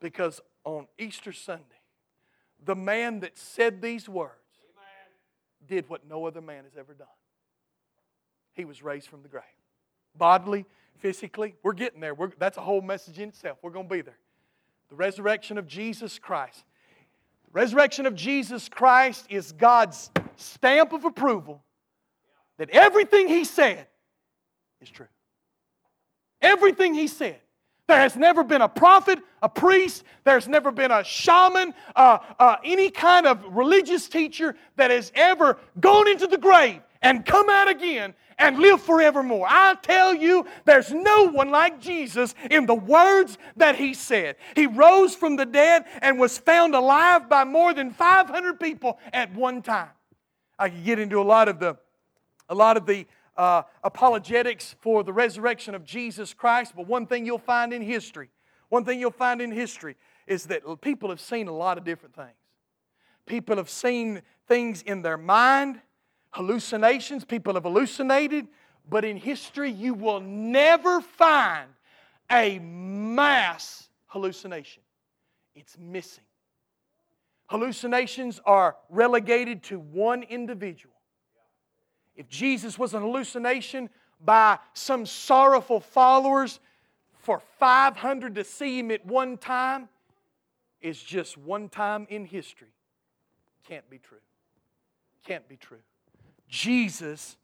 Because 0.00 0.40
on 0.64 0.86
Easter 0.98 1.32
Sunday, 1.32 1.64
the 2.64 2.74
man 2.74 3.20
that 3.20 3.38
said 3.38 3.82
these 3.82 4.08
words 4.08 4.39
did 5.70 5.88
what 5.88 6.06
no 6.06 6.26
other 6.26 6.42
man 6.42 6.64
has 6.64 6.76
ever 6.76 6.92
done. 6.92 7.06
He 8.52 8.66
was 8.66 8.82
raised 8.82 9.06
from 9.06 9.22
the 9.22 9.28
grave. 9.28 9.44
Bodily, 10.14 10.66
physically, 10.98 11.54
we're 11.62 11.72
getting 11.72 12.00
there. 12.00 12.12
We're, 12.12 12.32
that's 12.38 12.58
a 12.58 12.60
whole 12.60 12.82
message 12.82 13.18
in 13.18 13.30
itself. 13.30 13.58
We're 13.62 13.70
going 13.70 13.88
to 13.88 13.94
be 13.94 14.02
there. 14.02 14.18
The 14.90 14.96
resurrection 14.96 15.56
of 15.56 15.66
Jesus 15.66 16.18
Christ. 16.18 16.64
The 17.46 17.52
resurrection 17.52 18.04
of 18.04 18.14
Jesus 18.14 18.68
Christ 18.68 19.26
is 19.30 19.52
God's 19.52 20.10
stamp 20.36 20.92
of 20.92 21.04
approval 21.04 21.62
that 22.58 22.70
everything 22.70 23.28
He 23.28 23.44
said 23.44 23.86
is 24.82 24.90
true. 24.90 25.06
Everything 26.42 26.94
He 26.94 27.06
said. 27.06 27.40
There 27.90 27.98
has 27.98 28.14
never 28.14 28.44
been 28.44 28.62
a 28.62 28.68
prophet, 28.68 29.18
a 29.42 29.48
priest, 29.48 30.04
there's 30.22 30.46
never 30.46 30.70
been 30.70 30.92
a 30.92 31.02
shaman, 31.02 31.74
uh, 31.96 32.18
uh, 32.38 32.54
any 32.64 32.88
kind 32.88 33.26
of 33.26 33.44
religious 33.50 34.08
teacher 34.08 34.54
that 34.76 34.92
has 34.92 35.10
ever 35.12 35.58
gone 35.80 36.06
into 36.06 36.28
the 36.28 36.38
grave 36.38 36.82
and 37.02 37.26
come 37.26 37.50
out 37.50 37.68
again 37.68 38.14
and 38.38 38.60
live 38.60 38.80
forevermore. 38.80 39.44
I 39.50 39.74
tell 39.82 40.14
you, 40.14 40.46
there's 40.66 40.92
no 40.92 41.32
one 41.32 41.50
like 41.50 41.80
Jesus 41.80 42.36
in 42.48 42.66
the 42.66 42.76
words 42.76 43.38
that 43.56 43.74
he 43.74 43.92
said. 43.94 44.36
He 44.54 44.68
rose 44.68 45.16
from 45.16 45.34
the 45.34 45.44
dead 45.44 45.84
and 46.00 46.16
was 46.20 46.38
found 46.38 46.76
alive 46.76 47.28
by 47.28 47.42
more 47.42 47.74
than 47.74 47.90
500 47.90 48.60
people 48.60 49.00
at 49.12 49.34
one 49.34 49.62
time. 49.62 49.90
I 50.56 50.68
could 50.68 50.84
get 50.84 51.00
into 51.00 51.20
a 51.20 51.24
lot 51.26 51.48
of 51.48 51.58
the, 51.58 51.76
a 52.48 52.54
lot 52.54 52.76
of 52.76 52.86
the 52.86 53.08
uh, 53.40 53.62
apologetics 53.82 54.76
for 54.80 55.02
the 55.02 55.14
resurrection 55.14 55.74
of 55.74 55.82
Jesus 55.82 56.34
Christ, 56.34 56.74
but 56.76 56.86
one 56.86 57.06
thing 57.06 57.24
you'll 57.24 57.38
find 57.38 57.72
in 57.72 57.80
history, 57.80 58.28
one 58.68 58.84
thing 58.84 59.00
you'll 59.00 59.10
find 59.10 59.40
in 59.40 59.50
history 59.50 59.96
is 60.26 60.44
that 60.44 60.62
people 60.82 61.08
have 61.08 61.22
seen 61.22 61.48
a 61.48 61.52
lot 61.52 61.78
of 61.78 61.84
different 61.84 62.14
things. 62.14 62.36
People 63.24 63.56
have 63.56 63.70
seen 63.70 64.20
things 64.46 64.82
in 64.82 65.00
their 65.00 65.16
mind, 65.16 65.80
hallucinations, 66.32 67.24
people 67.24 67.54
have 67.54 67.62
hallucinated, 67.62 68.46
but 68.86 69.06
in 69.06 69.16
history 69.16 69.70
you 69.70 69.94
will 69.94 70.20
never 70.20 71.00
find 71.00 71.70
a 72.30 72.58
mass 72.58 73.88
hallucination. 74.08 74.82
It's 75.54 75.78
missing. 75.78 76.24
Hallucinations 77.46 78.38
are 78.44 78.76
relegated 78.90 79.62
to 79.62 79.78
one 79.80 80.24
individual. 80.24 80.99
If 82.20 82.28
Jesus 82.28 82.78
was 82.78 82.92
an 82.92 83.00
hallucination 83.00 83.88
by 84.22 84.58
some 84.74 85.06
sorrowful 85.06 85.80
followers 85.80 86.60
for 87.20 87.40
500 87.58 88.34
to 88.34 88.44
see 88.44 88.78
him 88.78 88.90
at 88.90 89.06
one 89.06 89.38
time, 89.38 89.88
is 90.82 91.02
just 91.02 91.38
one 91.38 91.70
time 91.70 92.06
in 92.10 92.26
history. 92.26 92.74
Can't 93.66 93.88
be 93.88 93.96
true. 93.96 94.18
Can't 95.26 95.48
be 95.48 95.56
true. 95.56 95.78
Jesus 96.46 97.38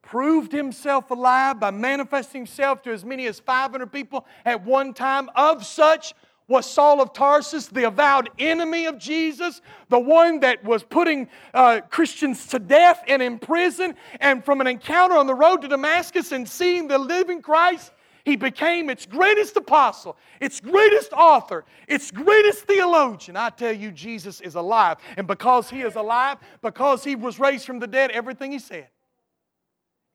proved 0.00 0.50
himself 0.50 1.10
alive 1.10 1.60
by 1.60 1.70
manifesting 1.70 2.46
himself 2.46 2.80
to 2.84 2.92
as 2.92 3.04
many 3.04 3.26
as 3.26 3.38
500 3.38 3.92
people 3.92 4.24
at 4.46 4.64
one 4.64 4.94
time. 4.94 5.28
Of 5.36 5.66
such 5.66 6.14
was 6.48 6.70
Saul 6.70 7.00
of 7.00 7.12
Tarsus, 7.12 7.66
the 7.66 7.84
avowed 7.84 8.30
enemy 8.38 8.86
of 8.86 8.98
Jesus, 8.98 9.60
the 9.88 9.98
one 9.98 10.40
that 10.40 10.62
was 10.64 10.84
putting 10.84 11.28
uh, 11.52 11.80
Christians 11.90 12.46
to 12.48 12.58
death 12.58 13.02
and 13.08 13.20
in 13.20 13.38
prison. 13.38 13.96
And 14.20 14.44
from 14.44 14.60
an 14.60 14.66
encounter 14.66 15.16
on 15.16 15.26
the 15.26 15.34
road 15.34 15.62
to 15.62 15.68
Damascus 15.68 16.32
and 16.32 16.48
seeing 16.48 16.86
the 16.86 16.98
living 16.98 17.42
Christ, 17.42 17.92
he 18.24 18.36
became 18.36 18.90
its 18.90 19.06
greatest 19.06 19.56
apostle, 19.56 20.16
its 20.40 20.60
greatest 20.60 21.12
author, 21.12 21.64
its 21.88 22.10
greatest 22.10 22.64
theologian. 22.64 23.36
I 23.36 23.50
tell 23.50 23.72
you, 23.72 23.90
Jesus 23.90 24.40
is 24.40 24.56
alive. 24.56 24.98
And 25.16 25.26
because 25.26 25.70
he 25.70 25.82
is 25.82 25.94
alive, 25.94 26.38
because 26.60 27.04
he 27.04 27.14
was 27.16 27.38
raised 27.38 27.66
from 27.66 27.78
the 27.78 27.86
dead, 27.86 28.10
everything 28.10 28.52
he 28.52 28.58
said 28.58 28.88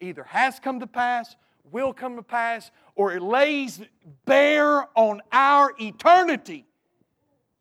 either 0.02 0.24
has 0.24 0.60
come 0.60 0.80
to 0.80 0.88
pass 0.88 1.36
will 1.72 1.94
come 1.94 2.16
to 2.16 2.24
pass, 2.24 2.72
or 3.02 3.14
it 3.14 3.24
lays 3.24 3.82
bare 4.26 4.86
on 4.96 5.22
our 5.32 5.74
eternity 5.80 6.68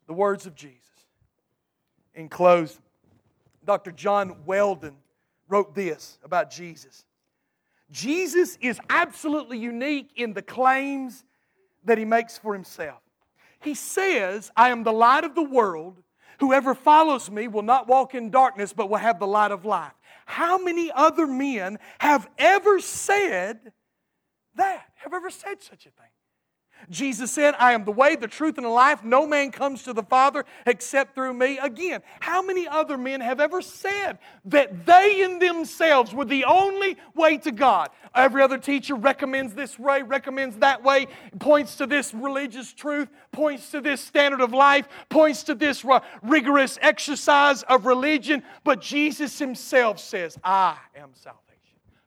the 0.05 0.13
words 0.13 0.45
of 0.45 0.53
Jesus. 0.53 0.77
In 2.13 2.29
close, 2.29 2.79
Dr. 3.65 3.91
John 3.91 4.35
Weldon 4.45 4.97
wrote 5.49 5.73
this 5.73 6.19
about 6.23 6.51
Jesus 6.51 7.05
Jesus 7.89 8.55
is 8.61 8.79
absolutely 8.87 9.57
unique 9.57 10.11
in 10.15 10.33
the 10.33 10.43
claims 10.43 11.23
that 11.85 11.97
he 11.97 12.05
makes 12.05 12.37
for 12.37 12.53
himself. 12.53 13.01
He 13.61 13.73
says, 13.73 14.51
I 14.55 14.69
am 14.69 14.83
the 14.83 14.93
light 14.93 15.23
of 15.23 15.33
the 15.33 15.41
world. 15.41 16.03
Whoever 16.39 16.75
follows 16.75 17.31
me 17.31 17.47
will 17.47 17.63
not 17.63 17.87
walk 17.87 18.13
in 18.13 18.29
darkness, 18.29 18.73
but 18.73 18.91
will 18.91 18.97
have 18.97 19.19
the 19.19 19.25
light 19.25 19.51
of 19.51 19.65
life. 19.65 19.93
How 20.27 20.59
many 20.59 20.91
other 20.91 21.25
men 21.25 21.79
have 21.97 22.29
ever 22.37 22.79
said 22.79 23.73
that 24.55 24.90
have 25.03 25.13
ever 25.13 25.29
said 25.29 25.61
such 25.61 25.85
a 25.85 25.91
thing. 25.91 26.09
Jesus 26.89 27.31
said, 27.31 27.53
I 27.59 27.73
am 27.73 27.85
the 27.85 27.91
way, 27.91 28.15
the 28.15 28.27
truth, 28.27 28.57
and 28.57 28.65
the 28.65 28.69
life. 28.71 29.03
No 29.03 29.27
man 29.27 29.51
comes 29.51 29.83
to 29.83 29.93
the 29.93 30.01
Father 30.01 30.45
except 30.65 31.13
through 31.13 31.35
me. 31.35 31.59
Again, 31.59 32.01
how 32.19 32.41
many 32.41 32.67
other 32.67 32.97
men 32.97 33.21
have 33.21 33.39
ever 33.39 33.61
said 33.61 34.17
that 34.45 34.87
they 34.87 35.21
in 35.23 35.37
themselves 35.37 36.11
were 36.11 36.25
the 36.25 36.45
only 36.45 36.97
way 37.13 37.37
to 37.37 37.51
God? 37.51 37.89
Every 38.15 38.41
other 38.41 38.57
teacher 38.57 38.95
recommends 38.95 39.53
this 39.53 39.77
way, 39.77 40.01
recommends 40.01 40.57
that 40.57 40.83
way, 40.83 41.07
points 41.39 41.75
to 41.75 41.85
this 41.85 42.15
religious 42.15 42.73
truth, 42.73 43.09
points 43.31 43.69
to 43.71 43.81
this 43.81 44.01
standard 44.01 44.41
of 44.41 44.51
life, 44.51 44.89
points 45.09 45.43
to 45.43 45.53
this 45.53 45.85
rigorous 46.23 46.79
exercise 46.81 47.61
of 47.63 47.85
religion. 47.85 48.41
But 48.63 48.81
Jesus 48.81 49.37
himself 49.37 49.99
says, 49.99 50.35
I 50.43 50.77
am 50.95 51.11
salvation. 51.13 51.50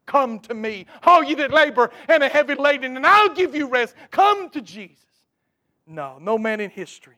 Come 0.06 0.38
to 0.40 0.54
me, 0.54 0.86
all 1.02 1.22
you 1.24 1.36
that 1.36 1.50
labor 1.50 1.90
and 2.08 2.22
are 2.22 2.28
heavy 2.28 2.54
laden, 2.54 2.96
and 2.96 3.06
I'll 3.06 3.34
give 3.34 3.54
you 3.54 3.68
rest. 3.68 3.94
Come 4.10 4.50
to 4.50 4.60
Jesus. 4.60 4.98
No, 5.86 6.18
no 6.20 6.38
man 6.38 6.60
in 6.60 6.70
history. 6.70 7.16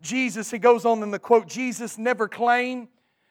Jesus, 0.00 0.50
he 0.50 0.58
goes 0.58 0.84
on 0.84 1.02
in 1.02 1.10
the 1.10 1.18
quote, 1.18 1.46
Jesus 1.46 1.96
never 1.96 2.28
claimed, 2.28 2.88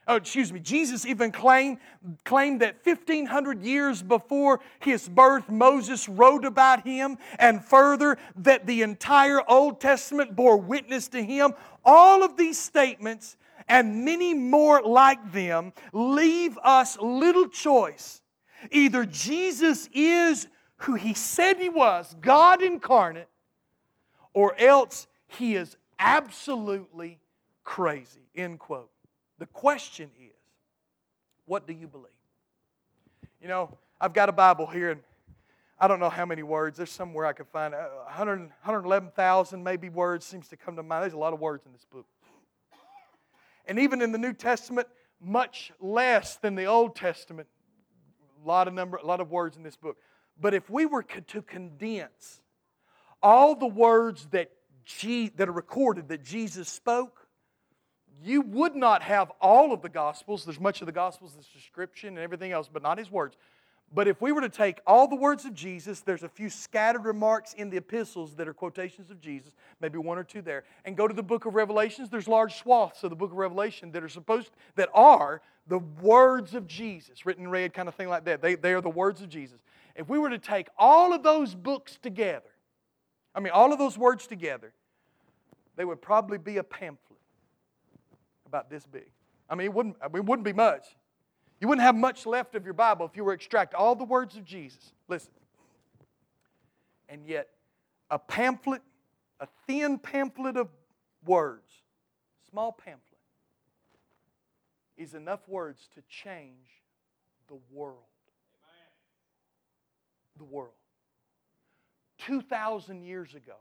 oh, 0.07 0.15
excuse 0.15 0.51
me, 0.51 0.59
Jesus 0.59 1.05
even 1.05 1.31
claimed, 1.31 1.77
claimed 2.23 2.61
that 2.61 2.77
1,500 2.85 3.61
years 3.61 4.01
before 4.01 4.61
his 4.79 5.07
birth, 5.07 5.49
Moses 5.49 6.07
wrote 6.07 6.45
about 6.45 6.85
him, 6.85 7.17
and 7.39 7.63
further, 7.63 8.17
that 8.37 8.65
the 8.65 8.81
entire 8.83 9.41
Old 9.49 9.81
Testament 9.81 10.35
bore 10.35 10.57
witness 10.57 11.09
to 11.09 11.23
him. 11.23 11.53
All 11.83 12.23
of 12.23 12.37
these 12.37 12.59
statements 12.59 13.35
and 13.67 14.05
many 14.05 14.33
more 14.33 14.81
like 14.81 15.31
them 15.31 15.73
leave 15.93 16.57
us 16.63 16.97
little 16.99 17.47
choice 17.47 18.20
Either 18.69 19.05
Jesus 19.05 19.89
is 19.93 20.47
who 20.77 20.95
he 20.95 21.13
said 21.13 21.57
he 21.57 21.69
was, 21.69 22.15
God 22.21 22.61
incarnate, 22.61 23.29
or 24.33 24.55
else 24.59 25.07
he 25.27 25.55
is 25.55 25.75
absolutely 25.99 27.19
crazy. 27.63 28.21
End 28.35 28.59
quote. 28.59 28.89
The 29.39 29.45
question 29.47 30.09
is, 30.19 30.35
what 31.45 31.67
do 31.67 31.73
you 31.73 31.87
believe? 31.87 32.07
You 33.41 33.47
know, 33.47 33.77
I've 33.99 34.13
got 34.13 34.29
a 34.29 34.31
Bible 34.31 34.67
here, 34.67 34.91
and 34.91 35.01
I 35.79 35.87
don't 35.87 35.99
know 35.99 36.09
how 36.09 36.25
many 36.25 36.43
words. 36.43 36.77
There's 36.77 36.91
somewhere 36.91 37.25
I 37.25 37.33
could 37.33 37.47
find 37.47 37.73
100, 37.73 38.41
uh, 38.41 38.45
111,000 38.63 39.63
maybe 39.63 39.89
words 39.89 40.25
seems 40.25 40.47
to 40.49 40.57
come 40.57 40.75
to 40.75 40.83
mind. 40.83 41.03
There's 41.03 41.13
a 41.13 41.17
lot 41.17 41.33
of 41.33 41.39
words 41.39 41.65
in 41.65 41.71
this 41.71 41.85
book. 41.85 42.05
And 43.65 43.79
even 43.79 44.01
in 44.01 44.11
the 44.11 44.17
New 44.17 44.33
Testament, 44.33 44.87
much 45.19 45.71
less 45.79 46.37
than 46.37 46.55
the 46.55 46.65
Old 46.65 46.95
Testament, 46.95 47.47
a 48.43 48.47
lot 48.47 48.67
of 48.67 48.73
number, 48.73 48.97
a 48.97 49.05
lot 49.05 49.19
of 49.19 49.31
words 49.31 49.57
in 49.57 49.63
this 49.63 49.75
book. 49.75 49.97
But 50.39 50.53
if 50.53 50.69
we 50.69 50.85
were 50.85 51.03
to 51.03 51.41
condense 51.41 52.41
all 53.21 53.55
the 53.55 53.67
words 53.67 54.27
that, 54.31 54.51
Je- 54.85 55.29
that 55.35 55.47
are 55.47 55.53
recorded 55.53 56.09
that 56.09 56.23
Jesus 56.23 56.67
spoke, 56.67 57.27
you 58.23 58.41
would 58.41 58.75
not 58.75 59.01
have 59.03 59.31
all 59.41 59.73
of 59.73 59.81
the 59.81 59.89
Gospels. 59.89 60.45
There's 60.45 60.59
much 60.59 60.81
of 60.81 60.85
the 60.85 60.91
Gospels, 60.91 61.33
this 61.33 61.47
description 61.47 62.09
and 62.09 62.19
everything 62.19 62.51
else, 62.51 62.69
but 62.71 62.81
not 62.81 62.97
his 62.97 63.11
words. 63.11 63.37
But 63.93 64.07
if 64.07 64.21
we 64.21 64.31
were 64.31 64.41
to 64.41 64.49
take 64.49 64.79
all 64.87 65.07
the 65.07 65.17
words 65.17 65.43
of 65.43 65.53
Jesus, 65.53 65.99
there's 65.99 66.23
a 66.23 66.29
few 66.29 66.49
scattered 66.49 67.03
remarks 67.03 67.53
in 67.53 67.69
the 67.69 67.77
epistles 67.77 68.35
that 68.35 68.47
are 68.47 68.53
quotations 68.53 69.11
of 69.11 69.19
Jesus, 69.19 69.53
maybe 69.81 69.97
one 69.97 70.17
or 70.17 70.23
two 70.23 70.41
there, 70.41 70.63
and 70.85 70.95
go 70.95 71.09
to 71.09 71.13
the 71.13 71.23
book 71.23 71.45
of 71.45 71.55
Revelations, 71.55 72.09
there's 72.09 72.27
large 72.27 72.55
swaths 72.55 73.03
of 73.03 73.09
the 73.09 73.17
book 73.17 73.31
of 73.31 73.37
Revelation 73.37 73.91
that 73.91 74.01
are 74.01 74.09
supposed 74.09 74.51
that 74.75 74.89
are 74.93 75.41
the 75.67 75.79
words 75.79 76.55
of 76.55 76.67
Jesus, 76.67 77.25
written 77.25 77.45
in 77.45 77.51
red, 77.51 77.73
kind 77.73 77.89
of 77.89 77.95
thing 77.95 78.07
like 78.07 78.23
that. 78.25 78.41
They, 78.41 78.55
they 78.55 78.73
are 78.73 78.81
the 78.81 78.89
words 78.89 79.21
of 79.21 79.29
Jesus. 79.29 79.59
If 79.95 80.07
we 80.07 80.17
were 80.17 80.29
to 80.29 80.39
take 80.39 80.69
all 80.77 81.13
of 81.13 81.21
those 81.21 81.53
books 81.53 81.99
together, 82.01 82.49
I 83.35 83.41
mean, 83.41 83.51
all 83.51 83.73
of 83.73 83.79
those 83.79 83.97
words 83.97 84.25
together, 84.25 84.71
they 85.75 85.83
would 85.83 86.01
probably 86.01 86.37
be 86.37 86.57
a 86.57 86.63
pamphlet 86.63 87.19
about 88.45 88.69
this 88.69 88.85
big. 88.85 89.11
I 89.49 89.55
mean, 89.55 89.65
it 89.65 89.73
wouldn't, 89.73 89.97
I 90.01 90.07
mean, 90.07 90.17
it 90.17 90.25
wouldn't 90.25 90.45
be 90.45 90.53
much. 90.53 90.85
You 91.61 91.67
wouldn't 91.67 91.85
have 91.85 91.95
much 91.95 92.25
left 92.25 92.55
of 92.55 92.65
your 92.65 92.73
Bible 92.73 93.05
if 93.05 93.15
you 93.15 93.23
were 93.23 93.33
to 93.33 93.35
extract 93.35 93.75
all 93.75 93.95
the 93.95 94.03
words 94.03 94.35
of 94.35 94.43
Jesus. 94.43 94.93
Listen. 95.07 95.31
And 97.07 97.23
yet, 97.27 97.49
a 98.09 98.17
pamphlet, 98.17 98.81
a 99.39 99.47
thin 99.67 99.99
pamphlet 99.99 100.57
of 100.57 100.69
words, 101.23 101.71
small 102.49 102.71
pamphlet, 102.71 103.05
is 104.97 105.13
enough 105.13 105.47
words 105.47 105.87
to 105.93 106.01
change 106.09 106.81
the 107.47 107.57
world. 107.71 107.97
The 110.37 110.43
world. 110.45 110.73
2,000 112.25 113.03
years 113.03 113.35
ago, 113.35 113.57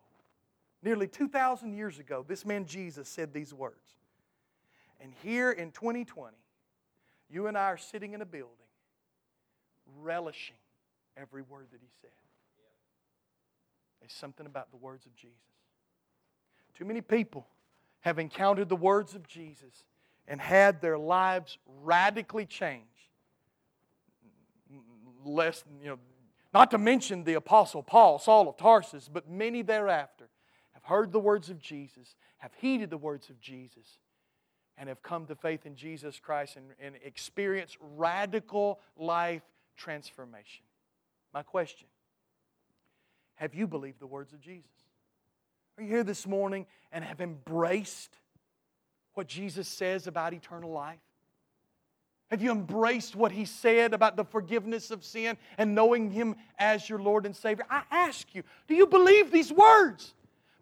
nearly 0.83 1.07
2,000 1.07 1.75
years 1.75 1.99
ago, 1.99 2.25
this 2.27 2.47
man 2.47 2.65
Jesus 2.65 3.11
said 3.11 3.35
these 3.35 3.53
words. 3.53 3.97
And 5.01 5.13
here 5.23 5.51
in 5.51 5.71
2020, 5.73 6.37
you 7.31 7.47
and 7.47 7.57
I 7.57 7.65
are 7.65 7.79
sitting 7.79 8.13
in 8.13 8.23
a 8.23 8.27
building 8.27 8.57
relishing 10.01 10.57
every 11.17 11.43
word 11.43 11.67
that 11.73 11.81
he 11.81 11.89
said. 12.01 12.11
There's 14.01 14.13
something 14.13 14.47
about 14.47 14.71
the 14.71 14.77
words 14.77 15.07
of 15.07 15.15
Jesus. 15.15 15.37
Too 16.77 16.85
many 16.85 17.01
people 17.01 17.47
have 18.01 18.19
encountered 18.19 18.69
the 18.69 18.77
words 18.77 19.15
of 19.15 19.29
Jesus 19.29 19.85
and 20.27 20.41
had 20.41 20.81
their 20.81 20.99
lives 20.99 21.59
radically 21.83 22.47
changed. 22.47 22.87
Less, 25.25 25.65
you 25.83 25.89
know, 25.91 25.99
not 26.55 26.71
to 26.71 26.79
mention 26.79 27.25
the 27.25 27.35
Apostle 27.35 27.83
Paul, 27.83 28.19
Saul 28.19 28.49
of 28.49 28.57
Tarsus, 28.57 29.09
but 29.13 29.29
many 29.29 29.63
thereafter 29.63 30.29
have 30.73 30.85
heard 30.85 31.13
the 31.13 31.21
words 31.21 31.51
of 31.51 31.59
Jesus, 31.59 32.15
have 32.39 32.53
heeded 32.57 32.89
the 32.89 32.97
words 32.97 33.29
of 33.29 33.39
Jesus, 33.41 33.99
and 34.81 34.89
have 34.89 35.03
come 35.03 35.27
to 35.27 35.37
faith 35.37 35.67
in 35.67 35.77
Jesus 35.77 36.19
Christ 36.19 36.57
and, 36.57 36.71
and 36.81 36.95
experienced 37.05 37.77
radical 37.97 38.81
life 38.97 39.43
transformation. 39.77 40.65
My 41.35 41.43
question 41.43 41.87
Have 43.35 43.55
you 43.55 43.67
believed 43.67 44.01
the 44.01 44.07
words 44.07 44.33
of 44.33 44.41
Jesus? 44.41 44.71
Are 45.77 45.83
you 45.83 45.89
here 45.91 46.03
this 46.03 46.27
morning 46.27 46.67
and 46.91 47.05
have 47.05 47.21
embraced 47.21 48.17
what 49.13 49.27
Jesus 49.27 49.69
says 49.69 50.07
about 50.07 50.33
eternal 50.33 50.73
life? 50.73 50.99
Have 52.31 52.41
you 52.41 52.51
embraced 52.51 53.15
what 53.15 53.33
he 53.33 53.45
said 53.45 53.93
about 53.93 54.17
the 54.17 54.25
forgiveness 54.25 54.91
of 54.91 55.05
sin 55.05 55.37
and 55.59 55.75
knowing 55.75 56.11
him 56.11 56.37
as 56.59 56.89
your 56.89 57.01
Lord 57.01 57.27
and 57.27 57.37
Savior? 57.37 57.67
I 57.69 57.83
ask 57.91 58.35
you, 58.35 58.45
do 58.67 58.75
you 58.75 58.87
believe 58.87 59.31
these 59.31 59.53
words? 59.53 60.15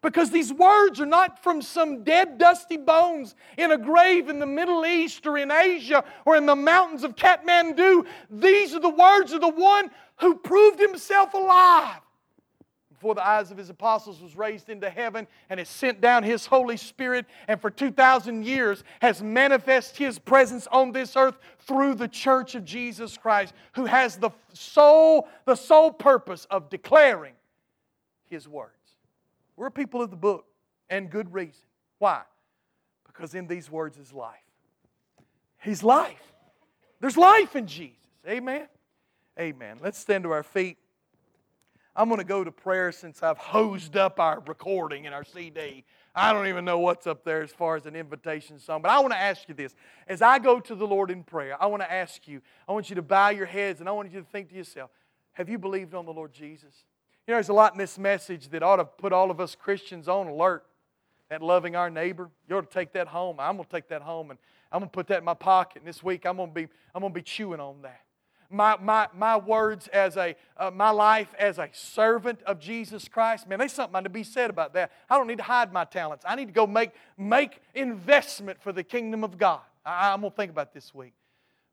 Because 0.08 0.30
these 0.30 0.54
words 0.54 1.02
are 1.02 1.06
not 1.06 1.42
from 1.42 1.60
some 1.60 2.02
dead, 2.02 2.38
dusty 2.38 2.78
bones 2.78 3.34
in 3.58 3.72
a 3.72 3.76
grave 3.76 4.30
in 4.30 4.38
the 4.38 4.46
Middle 4.46 4.86
East 4.86 5.26
or 5.26 5.36
in 5.36 5.50
Asia 5.50 6.02
or 6.24 6.34
in 6.34 6.46
the 6.46 6.56
mountains 6.56 7.04
of 7.04 7.14
Kathmandu. 7.14 8.06
These 8.30 8.74
are 8.74 8.80
the 8.80 8.88
words 8.88 9.34
of 9.34 9.42
the 9.42 9.50
one 9.50 9.90
who 10.20 10.36
proved 10.36 10.80
himself 10.80 11.34
alive 11.34 12.00
before 12.88 13.14
the 13.14 13.26
eyes 13.26 13.50
of 13.50 13.58
his 13.58 13.68
apostles 13.68 14.22
was 14.22 14.34
raised 14.34 14.70
into 14.70 14.88
heaven 14.88 15.26
and 15.50 15.60
has 15.60 15.68
sent 15.68 16.00
down 16.00 16.22
his 16.22 16.46
Holy 16.46 16.78
Spirit 16.78 17.26
and 17.46 17.60
for 17.60 17.70
2,000 17.70 18.46
years 18.46 18.84
has 19.02 19.22
manifested 19.22 19.98
his 19.98 20.18
presence 20.18 20.66
on 20.72 20.90
this 20.90 21.16
earth 21.16 21.36
through 21.58 21.96
the 21.96 22.08
church 22.08 22.54
of 22.54 22.64
Jesus 22.64 23.18
Christ, 23.18 23.52
who 23.74 23.84
has 23.84 24.16
the 24.16 24.30
sole, 24.54 25.28
the 25.44 25.54
sole 25.54 25.92
purpose 25.92 26.46
of 26.50 26.70
declaring 26.70 27.34
his 28.30 28.48
words. 28.48 28.77
We're 29.58 29.70
people 29.70 30.00
of 30.00 30.10
the 30.10 30.16
book 30.16 30.46
and 30.88 31.10
good 31.10 31.34
reason. 31.34 31.64
Why? 31.98 32.22
Because 33.04 33.34
in 33.34 33.48
these 33.48 33.68
words 33.68 33.98
is 33.98 34.12
life. 34.12 34.36
He's 35.60 35.82
life. 35.82 36.32
There's 37.00 37.16
life 37.16 37.56
in 37.56 37.66
Jesus. 37.66 37.96
Amen. 38.26 38.68
Amen. 39.38 39.78
Let's 39.82 39.98
stand 39.98 40.22
to 40.24 40.30
our 40.30 40.44
feet. 40.44 40.78
I'm 41.96 42.08
going 42.08 42.18
to 42.18 42.24
go 42.24 42.44
to 42.44 42.52
prayer 42.52 42.92
since 42.92 43.20
I've 43.20 43.38
hosed 43.38 43.96
up 43.96 44.20
our 44.20 44.40
recording 44.46 45.06
and 45.06 45.14
our 45.14 45.24
CD. 45.24 45.84
I 46.14 46.32
don't 46.32 46.46
even 46.46 46.64
know 46.64 46.78
what's 46.78 47.08
up 47.08 47.24
there 47.24 47.42
as 47.42 47.50
far 47.50 47.74
as 47.74 47.86
an 47.86 47.96
invitation 47.96 48.60
song, 48.60 48.80
but 48.80 48.92
I 48.92 49.00
want 49.00 49.12
to 49.12 49.18
ask 49.18 49.48
you 49.48 49.54
this. 49.54 49.74
As 50.06 50.22
I 50.22 50.38
go 50.38 50.60
to 50.60 50.76
the 50.76 50.86
Lord 50.86 51.10
in 51.10 51.24
prayer, 51.24 51.60
I 51.60 51.66
want 51.66 51.82
to 51.82 51.92
ask 51.92 52.28
you, 52.28 52.42
I 52.68 52.72
want 52.72 52.90
you 52.90 52.96
to 52.96 53.02
bow 53.02 53.30
your 53.30 53.46
heads 53.46 53.80
and 53.80 53.88
I 53.88 53.92
want 53.92 54.12
you 54.12 54.20
to 54.20 54.26
think 54.26 54.50
to 54.50 54.54
yourself, 54.54 54.90
have 55.32 55.48
you 55.48 55.58
believed 55.58 55.94
on 55.94 56.06
the 56.06 56.12
Lord 56.12 56.32
Jesus? 56.32 56.84
You 57.28 57.32
know, 57.32 57.36
there's 57.36 57.50
a 57.50 57.52
lot 57.52 57.74
in 57.74 57.78
this 57.78 57.98
message 57.98 58.48
that 58.48 58.62
ought 58.62 58.76
to 58.76 58.86
put 58.86 59.12
all 59.12 59.30
of 59.30 59.38
us 59.38 59.54
Christians 59.54 60.08
on 60.08 60.28
alert. 60.28 60.64
That 61.28 61.42
loving 61.42 61.76
our 61.76 61.90
neighbor, 61.90 62.30
you 62.48 62.56
ought 62.56 62.62
to 62.62 62.72
take 62.72 62.94
that 62.94 63.06
home. 63.06 63.36
I'm 63.38 63.56
going 63.56 63.66
to 63.66 63.70
take 63.70 63.88
that 63.88 64.00
home 64.00 64.30
and 64.30 64.38
I'm 64.72 64.80
going 64.80 64.88
to 64.88 64.94
put 64.94 65.08
that 65.08 65.18
in 65.18 65.24
my 65.24 65.34
pocket. 65.34 65.82
And 65.82 65.86
this 65.86 66.02
week 66.02 66.24
I'm 66.24 66.38
going 66.38 66.48
to 66.48 66.54
be, 66.54 66.68
I'm 66.94 67.02
going 67.02 67.12
to 67.12 67.14
be 67.14 67.22
chewing 67.22 67.60
on 67.60 67.82
that 67.82 68.00
my, 68.50 68.76
my, 68.80 69.08
my 69.14 69.36
words 69.36 69.88
as 69.88 70.16
a, 70.16 70.34
uh, 70.56 70.70
my 70.70 70.90
life 70.90 71.34
as 71.38 71.58
a 71.58 71.68
servant 71.72 72.40
of 72.44 72.58
Jesus 72.58 73.06
Christ, 73.06 73.46
man, 73.46 73.58
there's 73.58 73.72
something 73.72 74.02
to 74.02 74.08
be 74.08 74.22
said 74.22 74.48
about 74.48 74.72
that. 74.74 74.90
I 75.10 75.18
don't 75.18 75.26
need 75.26 75.36
to 75.36 75.44
hide 75.44 75.72
my 75.72 75.84
talents. 75.84 76.24
I 76.26 76.34
need 76.34 76.46
to 76.46 76.52
go 76.52 76.66
make, 76.66 76.92
make 77.18 77.60
investment 77.74 78.62
for 78.62 78.72
the 78.72 78.82
kingdom 78.82 79.22
of 79.22 79.36
God. 79.36 79.60
I, 79.84 80.12
I'm 80.12 80.20
going 80.20 80.30
to 80.30 80.36
think 80.36 80.50
about 80.50 80.72
this 80.72 80.94
week. 80.94 81.12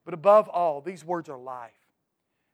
But 0.03 0.13
above 0.13 0.49
all, 0.49 0.81
these 0.81 1.05
words 1.05 1.29
are 1.29 1.37
life. 1.37 1.71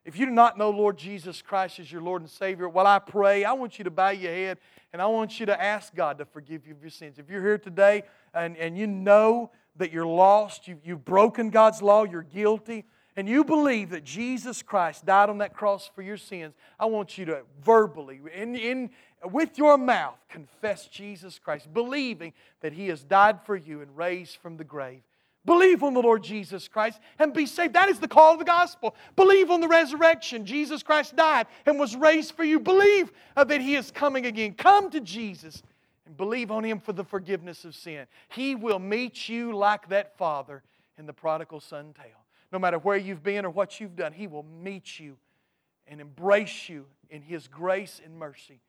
If 0.04 0.18
you 0.18 0.26
do 0.26 0.32
not 0.32 0.58
know 0.58 0.72
Lord 0.72 0.98
Jesus 0.98 1.42
Christ 1.42 1.80
as 1.80 1.92
your 1.92 2.02
Lord 2.02 2.22
and 2.22 2.30
Savior, 2.30 2.68
while 2.68 2.88
I 2.88 2.98
pray, 2.98 3.44
I 3.44 3.54
want 3.54 3.78
you 3.78 3.84
to 3.84 3.92
bow 3.92 4.10
your 4.10 4.32
head 4.32 4.58
and 4.94 5.02
I 5.02 5.06
want 5.06 5.40
you 5.40 5.46
to 5.46 5.62
ask 5.62 5.94
God 5.94 6.18
to 6.18 6.26
forgive 6.26 6.66
you 6.66 6.74
of 6.74 6.82
your 6.82 6.90
sins. 6.90 7.20
If 7.20 7.30
you're 7.30 7.42
here 7.42 7.60
today 7.60 8.04
and, 8.34 8.58
and 8.58 8.76
you 8.76 8.88
know 8.88 9.52
that 9.78 9.92
you're 9.92 10.08
lost, 10.08 10.68
you've, 10.68 10.80
you've 10.84 11.06
broken 11.06 11.52
God's 11.52 11.84
law, 11.84 12.04
you're 12.04 12.24
guilty, 12.24 12.86
and 13.16 13.30
you 13.30 13.44
believe 13.44 13.92
that 13.92 14.04
Jesus 14.04 14.62
Christ 14.64 15.06
died 15.06 15.30
on 15.30 15.38
that 15.40 15.54
cross 15.54 15.90
for 15.94 16.02
your 16.02 16.18
sins, 16.18 16.56
I 16.80 16.86
want 16.86 17.18
you 17.18 17.26
to 17.26 17.42
verbally, 17.64 18.22
in, 18.34 18.56
in, 18.56 18.90
with 19.24 19.58
your 19.58 19.78
mouth, 19.78 20.18
confess 20.30 20.88
Jesus 20.88 21.38
Christ, 21.38 21.72
believing 21.74 22.34
that 22.62 22.74
He 22.74 22.88
has 22.88 23.04
died 23.04 23.46
for 23.46 23.56
you 23.56 23.82
and 23.82 23.96
raised 23.96 24.38
from 24.38 24.58
the 24.58 24.64
grave. 24.64 25.02
Believe 25.46 25.84
on 25.84 25.94
the 25.94 26.02
Lord 26.02 26.24
Jesus 26.24 26.68
Christ 26.68 27.00
and 27.18 27.34
be 27.34 27.46
saved. 27.46 27.74
That 27.74 27.90
is 27.90 28.00
the 28.00 28.08
call 28.08 28.34
of 28.34 28.40
the 28.40 28.46
gospel. 28.46 28.96
Believe 29.16 29.50
on 29.50 29.60
the 29.60 29.68
resurrection. 29.68 30.46
Jesus 30.46 30.84
Christ 30.84 31.16
died 31.16 31.48
and 31.66 31.80
was 31.80 31.96
raised 31.96 32.36
for 32.36 32.44
you. 32.44 32.60
Believe 32.60 33.12
uh, 33.36 33.44
that 33.46 33.62
He 33.62 33.76
is 33.76 33.90
coming 33.90 34.26
again. 34.26 34.54
Come 34.54 34.92
to 34.92 35.02
Jesus 35.02 35.64
and 36.06 36.16
believe 36.16 36.52
on 36.52 36.64
Him 36.64 36.80
for 36.80 36.94
the 36.94 37.04
forgiveness 37.04 37.66
of 37.66 37.76
sin. 37.76 38.06
He 38.30 38.56
will 38.56 38.80
meet 38.80 39.28
you 39.28 39.56
like 39.56 39.90
that 39.90 40.16
father 40.18 40.62
in 40.98 41.08
the 41.08 41.14
prodigal 41.14 41.60
son 41.60 41.94
tale 41.94 42.22
no 42.52 42.60
matter 42.60 42.78
where 42.78 42.98
you've 42.98 43.24
been 43.24 43.46
or 43.46 43.50
what 43.50 43.80
you've 43.80 43.96
done, 43.96 44.14
He 44.14 44.28
will 44.28 44.46
meet 44.62 45.00
you 45.00 45.18
and 45.88 46.02
embrace 46.02 46.70
you 46.70 46.86
in 47.10 47.22
His 47.22 47.48
grace 47.48 48.02
and 48.04 48.18
mercy 48.18 48.60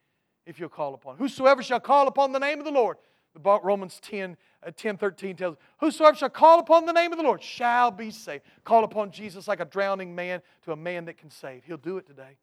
if 0.46 0.58
you'll 0.58 0.68
call 0.68 0.94
upon. 0.94 1.16
Whosoever 1.18 1.62
shall 1.62 1.80
call 1.80 2.08
upon 2.08 2.32
the 2.32 2.38
name 2.38 2.58
of 2.58 2.64
the 2.64 2.70
Lord, 2.70 2.96
Romans 3.34 3.98
10, 4.02 4.36
uh, 4.66 4.70
10 4.76 4.96
13 4.98 5.36
tells 5.36 5.56
Whosoever 5.78 6.16
shall 6.16 6.30
call 6.30 6.60
upon 6.60 6.86
the 6.86 6.92
name 6.92 7.12
of 7.12 7.18
the 7.18 7.24
Lord 7.24 7.42
shall 7.42 7.90
be 7.90 8.10
saved. 8.10 8.44
Call 8.64 8.84
upon 8.84 9.10
Jesus 9.10 9.48
like 9.48 9.60
a 9.60 9.64
drowning 9.64 10.14
man 10.14 10.42
to 10.64 10.72
a 10.72 10.76
man 10.76 11.06
that 11.06 11.16
can 11.16 11.30
save. 11.30 11.64
He'll 11.64 11.76
do 11.76 11.96
it 11.96 12.06
today. 12.06 12.36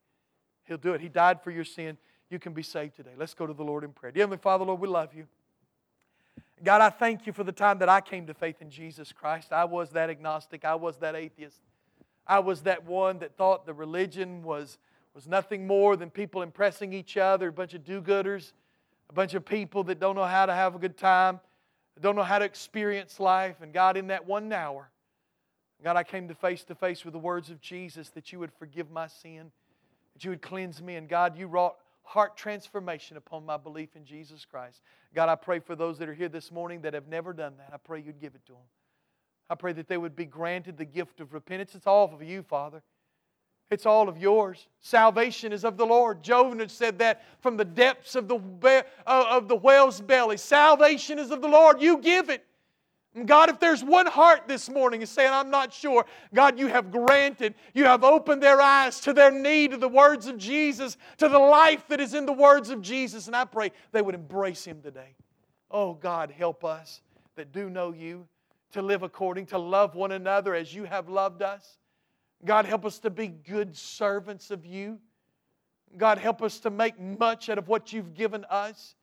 He'll 0.66 0.78
do 0.78 0.94
it. 0.94 1.02
He 1.02 1.10
died 1.10 1.42
for 1.42 1.52
your 1.52 1.64
sin. 1.64 1.98
You 2.30 2.40
can 2.40 2.54
be 2.54 2.64
saved 2.64 2.96
today. 2.96 3.12
Let's 3.18 3.34
go 3.34 3.48
to 3.48 3.54
the 3.54 3.64
Lord 3.64 3.84
in 3.84 3.92
prayer. 3.92 4.12
Dear 4.12 4.24
Heavenly 4.24 4.38
Father, 4.42 4.66
Lord, 4.66 4.80
we 4.80 4.88
love 4.88 5.14
you. 5.14 5.28
God, 6.64 6.82
I 6.82 6.90
thank 6.90 7.26
you 7.26 7.34
for 7.34 7.44
the 7.44 7.52
time 7.52 7.80
that 7.80 7.90
I 7.90 8.02
came 8.02 8.28
to 8.28 8.34
faith 8.34 8.62
in 8.62 8.70
Jesus 8.70 9.12
Christ. 9.12 9.54
I 9.54 9.66
was 9.66 9.92
that 9.92 10.10
agnostic, 10.10 10.66
I 10.66 10.76
was 10.76 10.98
that 10.98 11.16
atheist. 11.16 11.62
I 12.28 12.40
was 12.40 12.62
that 12.62 12.86
one 12.86 13.20
that 13.20 13.36
thought 13.38 13.66
the 13.66 13.74
religion 13.74 14.44
was, 14.44 14.78
was 15.16 15.26
nothing 15.26 15.66
more 15.66 15.96
than 15.96 16.12
people 16.12 16.44
impressing 16.44 16.94
each 16.94 17.18
other, 17.18 17.48
a 17.48 17.52
bunch 17.52 17.74
of 17.74 17.84
do 17.84 18.02
gooders, 18.02 18.52
a 19.10 19.14
bunch 19.14 19.34
of 19.34 19.46
people 19.46 19.84
that 19.86 20.00
don't 20.00 20.16
know 20.16 20.26
how 20.26 20.46
to 20.46 20.54
have 20.54 20.76
a 20.76 20.80
good 20.80 20.98
time, 20.98 21.40
don't 22.00 22.16
know 22.16 22.24
how 22.24 22.40
to 22.40 22.46
experience 22.46 23.20
life. 23.20 23.58
And 23.62 23.74
God, 23.74 23.98
in 23.98 24.08
that 24.08 24.26
one 24.26 24.52
hour, 24.54 24.90
God, 25.84 25.96
I 25.96 26.04
came 26.04 26.28
to 26.28 26.36
face 26.36 26.64
to 26.66 26.76
face 26.76 27.04
with 27.04 27.14
the 27.14 27.20
words 27.20 27.50
of 27.50 27.62
Jesus 27.62 28.10
that 28.10 28.32
you 28.32 28.40
would 28.40 28.52
forgive 28.54 28.90
my 28.92 29.08
sin, 29.08 29.52
that 30.14 30.24
you 30.24 30.30
would 30.30 30.42
cleanse 30.42 30.82
me. 30.82 30.96
And 30.96 31.08
God, 31.08 31.38
you 31.38 31.48
wrought 31.48 31.76
heart 32.04 32.36
transformation 32.36 33.18
upon 33.18 33.46
my 33.46 33.58
belief 33.58 33.96
in 33.96 34.04
Jesus 34.04 34.46
Christ. 34.46 34.82
God, 35.14 35.30
I 35.30 35.36
pray 35.36 35.60
for 35.60 35.76
those 35.76 36.00
that 36.00 36.10
are 36.10 36.14
here 36.14 36.30
this 36.30 36.52
morning 36.52 36.82
that 36.82 36.94
have 36.94 37.08
never 37.08 37.34
done 37.34 37.54
that. 37.58 37.70
I 37.74 37.78
pray 37.78 38.02
you'd 38.02 38.20
give 38.20 38.36
it 38.36 38.46
to 38.48 38.54
them. 38.54 38.62
I 39.50 39.56
pray 39.56 39.74
that 39.74 39.88
they 39.88 39.98
would 39.98 40.16
be 40.16 40.26
granted 40.26 40.78
the 40.78 40.86
gift 40.86 41.22
of 41.22 41.34
repentance. 41.34 41.76
It's 41.76 41.88
all 41.88 42.12
of 42.14 42.22
you, 42.22 42.44
Father. 42.44 42.84
It's 43.72 43.86
all 43.86 44.10
of 44.10 44.18
yours. 44.18 44.68
Salvation 44.80 45.54
is 45.54 45.64
of 45.64 45.78
the 45.78 45.86
Lord. 45.86 46.24
Jonah 46.24 46.68
said 46.68 46.98
that 47.00 47.24
from 47.42 47.56
the 47.56 47.66
depths 47.66 48.16
of 48.16 48.28
the, 48.28 48.84
uh, 49.06 49.26
of 49.30 49.48
the 49.48 49.56
whale's 49.56 50.02
belly. 50.02 50.38
Salvation 50.38 51.20
is 51.20 51.30
of 51.30 51.42
the 51.42 51.48
Lord. 51.48 51.82
You 51.82 52.00
give 52.00 52.30
it. 52.30 52.46
God, 53.26 53.50
if 53.50 53.60
there's 53.60 53.84
one 53.84 54.06
heart 54.06 54.48
this 54.48 54.70
morning 54.70 55.02
is 55.02 55.10
saying, 55.10 55.32
I'm 55.32 55.50
not 55.50 55.74
sure, 55.74 56.06
God, 56.34 56.60
you 56.60 56.68
have 56.68 56.92
granted, 56.92 57.56
you 57.74 57.86
have 57.86 58.04
opened 58.04 58.42
their 58.42 58.62
eyes 58.62 59.00
to 59.02 59.14
their 59.14 59.32
need 59.32 59.74
of 59.74 59.80
the 59.80 59.90
words 59.90 60.28
of 60.28 60.38
Jesus, 60.38 60.96
to 61.18 61.28
the 61.28 61.40
life 61.40 61.88
that 61.90 62.00
is 62.00 62.14
in 62.14 62.26
the 62.26 62.34
words 62.34 62.70
of 62.70 62.82
Jesus. 62.82 63.28
And 63.28 63.36
I 63.36 63.46
pray 63.46 63.72
they 63.92 64.02
would 64.02 64.16
embrace 64.16 64.64
Him 64.64 64.82
today. 64.82 65.16
Oh, 65.72 65.94
God, 65.94 66.32
help 66.32 66.64
us 66.64 67.02
that 67.36 67.52
do 67.52 67.70
know 67.70 67.94
you 67.94 68.28
to 68.74 68.82
live 68.82 69.02
according, 69.02 69.48
to 69.48 69.58
love 69.58 69.96
one 69.96 70.12
another 70.12 70.54
as 70.54 70.74
you 70.74 70.84
have 70.84 71.10
loved 71.10 71.42
us. 71.42 71.78
God, 72.46 72.66
help 72.66 72.86
us 72.86 73.00
to 73.00 73.10
be 73.10 73.28
good 73.28 73.76
servants 73.76 74.52
of 74.52 74.66
you. 74.66 75.00
God, 75.98 76.18
help 76.18 76.42
us 76.42 76.60
to 76.62 76.70
make 76.70 77.00
much 77.00 77.50
out 77.50 77.58
of 77.58 77.68
what 77.68 77.92
you've 77.92 78.14
given 78.14 78.46
us 78.50 78.96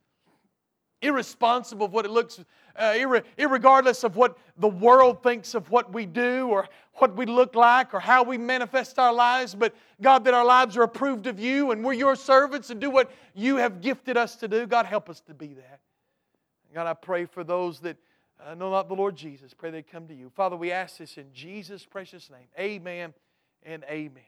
irresponsible 1.02 1.86
of 1.86 1.92
what 1.92 2.04
it 2.04 2.10
looks, 2.10 2.38
uh, 2.76 2.92
irre- 2.92 3.24
irregardless 3.38 4.04
of 4.04 4.16
what 4.16 4.38
the 4.58 4.68
world 4.68 5.22
thinks 5.22 5.54
of 5.54 5.70
what 5.70 5.92
we 5.92 6.06
do 6.06 6.48
or 6.48 6.68
what 6.94 7.14
we 7.16 7.26
look 7.26 7.54
like 7.54 7.92
or 7.92 8.00
how 8.00 8.22
we 8.22 8.38
manifest 8.38 8.98
our 8.98 9.12
lives, 9.12 9.54
but 9.54 9.74
God, 10.00 10.24
that 10.24 10.34
our 10.34 10.44
lives 10.44 10.76
are 10.76 10.82
approved 10.82 11.26
of 11.26 11.38
you 11.38 11.70
and 11.70 11.84
we're 11.84 11.92
your 11.92 12.16
servants 12.16 12.70
and 12.70 12.80
do 12.80 12.90
what 12.90 13.10
you 13.34 13.56
have 13.56 13.80
gifted 13.80 14.16
us 14.16 14.36
to 14.36 14.48
do. 14.48 14.66
God, 14.66 14.86
help 14.86 15.10
us 15.10 15.20
to 15.22 15.34
be 15.34 15.48
that. 15.54 15.80
God, 16.74 16.86
I 16.86 16.94
pray 16.94 17.26
for 17.26 17.44
those 17.44 17.80
that 17.80 17.96
uh, 18.44 18.54
know 18.54 18.70
not 18.70 18.88
the 18.88 18.94
Lord 18.94 19.16
Jesus. 19.16 19.54
Pray 19.54 19.70
they 19.70 19.82
come 19.82 20.08
to 20.08 20.14
you. 20.14 20.30
Father, 20.30 20.56
we 20.56 20.72
ask 20.72 20.98
this 20.98 21.16
in 21.16 21.32
Jesus' 21.32 21.84
precious 21.84 22.30
name. 22.30 22.48
Amen 22.58 23.14
and 23.66 23.84
amen. 23.90 24.26